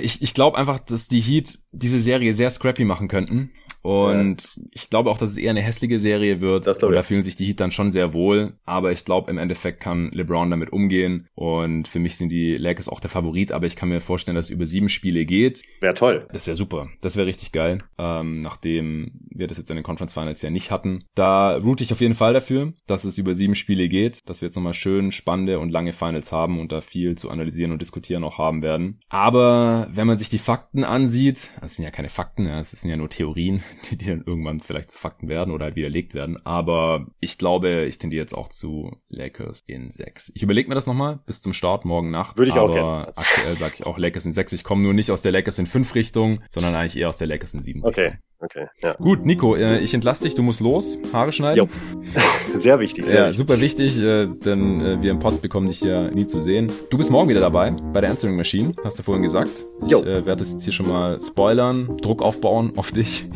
Ich, 0.01 0.21
ich 0.21 0.33
glaube 0.33 0.57
einfach, 0.57 0.79
dass 0.79 1.07
die 1.07 1.21
Heat 1.21 1.59
diese 1.71 1.99
Serie 1.99 2.33
sehr 2.33 2.49
scrappy 2.49 2.85
machen 2.85 3.07
könnten. 3.07 3.51
Und 3.81 4.59
ich 4.71 4.89
glaube 4.89 5.09
auch, 5.09 5.17
dass 5.17 5.31
es 5.31 5.37
eher 5.37 5.51
eine 5.51 5.61
hässliche 5.61 5.99
Serie 5.99 6.41
wird. 6.41 6.67
Das 6.67 6.83
Und 6.83 6.93
da 6.93 7.03
fühlen 7.03 7.23
sich 7.23 7.35
die 7.35 7.45
Heat 7.45 7.59
dann 7.59 7.71
schon 7.71 7.91
sehr 7.91 8.13
wohl. 8.13 8.53
Aber 8.65 8.91
ich 8.91 9.05
glaube, 9.05 9.31
im 9.31 9.37
Endeffekt 9.37 9.79
kann 9.79 10.11
LeBron 10.11 10.49
damit 10.49 10.71
umgehen. 10.71 11.27
Und 11.35 11.87
für 11.87 11.99
mich 11.99 12.17
sind 12.17 12.29
die 12.29 12.57
Lakers 12.57 12.89
auch 12.89 12.99
der 12.99 13.09
Favorit. 13.09 13.51
Aber 13.51 13.65
ich 13.65 13.75
kann 13.75 13.89
mir 13.89 14.01
vorstellen, 14.01 14.35
dass 14.35 14.47
es 14.47 14.51
über 14.51 14.65
sieben 14.65 14.89
Spiele 14.89 15.25
geht. 15.25 15.61
Wäre 15.79 15.93
toll. 15.93 16.27
Das 16.33 16.47
wäre 16.47 16.57
super. 16.57 16.87
Das 17.01 17.15
wäre 17.15 17.27
richtig 17.27 17.51
geil. 17.51 17.79
Ähm, 17.97 18.39
nachdem 18.39 19.11
wir 19.29 19.47
das 19.47 19.57
jetzt 19.57 19.69
in 19.69 19.75
den 19.75 19.83
Conference 19.83 20.13
Finals 20.13 20.41
ja 20.41 20.49
nicht 20.49 20.71
hatten. 20.71 21.05
Da 21.15 21.55
route 21.57 21.83
ich 21.83 21.93
auf 21.93 22.01
jeden 22.01 22.15
Fall 22.15 22.33
dafür, 22.33 22.73
dass 22.87 23.03
es 23.03 23.17
über 23.17 23.35
sieben 23.35 23.55
Spiele 23.55 23.87
geht, 23.87 24.27
dass 24.27 24.41
wir 24.41 24.47
jetzt 24.47 24.55
nochmal 24.55 24.73
schön 24.73 25.11
spannende 25.11 25.59
und 25.59 25.69
lange 25.69 25.93
Finals 25.93 26.31
haben 26.31 26.59
und 26.59 26.71
da 26.71 26.81
viel 26.81 27.17
zu 27.17 27.29
analysieren 27.29 27.71
und 27.71 27.81
diskutieren 27.81 28.23
auch 28.23 28.37
haben 28.37 28.61
werden. 28.61 28.99
Aber 29.09 29.87
wenn 29.91 30.07
man 30.07 30.17
sich 30.17 30.29
die 30.29 30.37
Fakten 30.37 30.83
ansieht, 30.83 31.51
das 31.61 31.75
sind 31.75 31.85
ja 31.85 31.91
keine 31.91 32.09
Fakten, 32.09 32.47
ja, 32.47 32.59
es 32.59 32.71
sind 32.71 32.89
ja 32.89 32.97
nur 32.97 33.09
Theorien, 33.09 33.63
die, 33.91 33.97
dann 34.05 34.23
irgendwann 34.25 34.59
vielleicht 34.61 34.91
zu 34.91 34.97
Fakten 34.97 35.27
werden 35.29 35.53
oder 35.53 35.65
halt 35.65 35.75
widerlegt 35.75 36.13
werden. 36.13 36.37
Aber 36.45 37.07
ich 37.19 37.37
glaube, 37.37 37.85
ich 37.85 37.97
tendiere 37.97 38.21
jetzt 38.23 38.33
auch 38.33 38.49
zu 38.49 38.97
Lakers 39.09 39.61
in 39.67 39.91
sechs. 39.91 40.31
Ich 40.35 40.43
überlege 40.43 40.69
mir 40.69 40.75
das 40.75 40.87
nochmal 40.87 41.19
bis 41.25 41.41
zum 41.41 41.53
Start 41.53 41.85
morgen 41.85 42.11
Nacht. 42.11 42.37
Würde 42.37 42.49
ich 42.51 42.57
auch 42.57 42.65
aber 42.69 42.73
gerne. 42.73 43.17
aktuell 43.17 43.57
sage 43.57 43.73
ich 43.79 43.85
auch 43.85 43.97
Lakers 43.97 44.25
in 44.25 44.33
sechs. 44.33 44.53
Ich 44.53 44.63
komme 44.63 44.83
nur 44.83 44.93
nicht 44.93 45.11
aus 45.11 45.21
der 45.21 45.31
Lakers 45.31 45.59
in 45.59 45.65
fünf 45.65 45.95
Richtung, 45.95 46.41
sondern 46.49 46.75
eigentlich 46.75 46.97
eher 46.97 47.09
aus 47.09 47.17
der 47.17 47.27
Lakers 47.27 47.53
in 47.53 47.61
sieben. 47.63 47.83
Okay, 47.83 48.01
Richtung. 48.01 48.19
okay, 48.39 48.67
ja. 48.81 48.93
Gut, 48.95 49.25
Nico, 49.25 49.55
äh, 49.55 49.79
ich 49.79 49.93
entlasse 49.93 50.23
dich, 50.23 50.35
du 50.35 50.43
musst 50.43 50.61
los, 50.61 50.99
Haare 51.13 51.31
schneiden. 51.31 51.57
Jo. 51.65 51.69
Sehr 52.53 52.79
wichtig, 52.79 53.05
sehr 53.05 53.19
Ja, 53.19 53.25
wichtig. 53.27 53.37
super 53.37 53.61
wichtig, 53.61 53.97
äh, 53.99 54.25
denn 54.25 54.81
äh, 54.81 55.03
wir 55.03 55.11
im 55.11 55.19
Pod 55.19 55.41
bekommen 55.41 55.67
dich 55.67 55.81
ja 55.81 56.09
nie 56.09 56.25
zu 56.25 56.39
sehen. 56.39 56.71
Du 56.89 56.97
bist 56.97 57.11
morgen 57.11 57.29
wieder 57.29 57.41
dabei 57.41 57.71
bei 57.93 58.01
der 58.01 58.09
Answering 58.09 58.35
Machine, 58.35 58.73
hast 58.83 58.97
du 58.97 59.03
vorhin 59.03 59.21
gesagt. 59.21 59.65
Ich 59.85 59.91
Jo. 59.91 59.99
äh, 60.01 60.25
werde 60.25 60.37
das 60.37 60.53
jetzt 60.53 60.63
hier 60.63 60.73
schon 60.73 60.87
mal 60.87 61.21
spoilern, 61.21 61.97
Druck 61.97 62.23
aufbauen 62.23 62.73
auf 62.77 62.91
dich. 62.91 63.27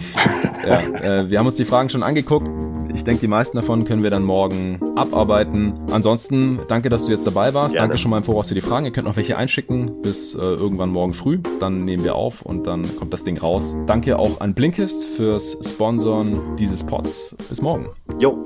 Ja, 0.66 0.80
äh, 0.80 1.30
wir 1.30 1.40
haben 1.40 1.46
uns 1.46 1.56
die 1.56 1.66
Fragen 1.66 1.90
schon 1.90 2.04
angeguckt. 2.04 2.50
Ich 2.94 3.04
denke, 3.04 3.22
die 3.22 3.28
meisten 3.28 3.56
davon 3.56 3.86
können 3.86 4.04
wir 4.04 4.10
dann 4.10 4.24
morgen 4.24 4.80
abarbeiten. 4.96 5.74
Ansonsten, 5.92 6.60
danke, 6.68 6.90
dass 6.90 7.06
du 7.06 7.12
jetzt 7.12 7.26
dabei 7.26 7.54
warst. 7.54 7.74
Gerne. 7.74 7.88
Danke 7.88 8.02
schon 8.02 8.12
mal 8.12 8.18
im 8.18 8.24
Voraus 8.24 8.50
für 8.50 8.56
die 8.56 8.62
Fragen. 8.62 8.86
Ihr 8.86 8.92
könnt 8.92 9.08
noch 9.08 9.16
welche 9.16 9.38
einschicken 9.38 10.02
bis 10.02 10.36
äh, 10.36 10.40
irgendwann 10.40 10.90
morgen 10.90 11.14
früh. 11.14 11.40
Dann 11.60 11.78
nehmen 11.78 12.04
wir 12.04 12.16
auf 12.16 12.42
und 12.42 12.68
dann 12.68 12.98
kommt 12.98 13.14
das 13.14 13.24
Ding 13.24 13.38
raus. 13.38 13.76
Danke 13.88 14.20
auch 14.20 14.42
an 14.42 14.54
Blinkist 14.54 15.06
fürs 15.06 15.58
Sponsoren 15.68 16.58
dieses 16.58 16.84
Pods. 16.84 17.36
Bis 17.50 17.62
morgen. 17.62 17.90
Jo, 18.20 18.44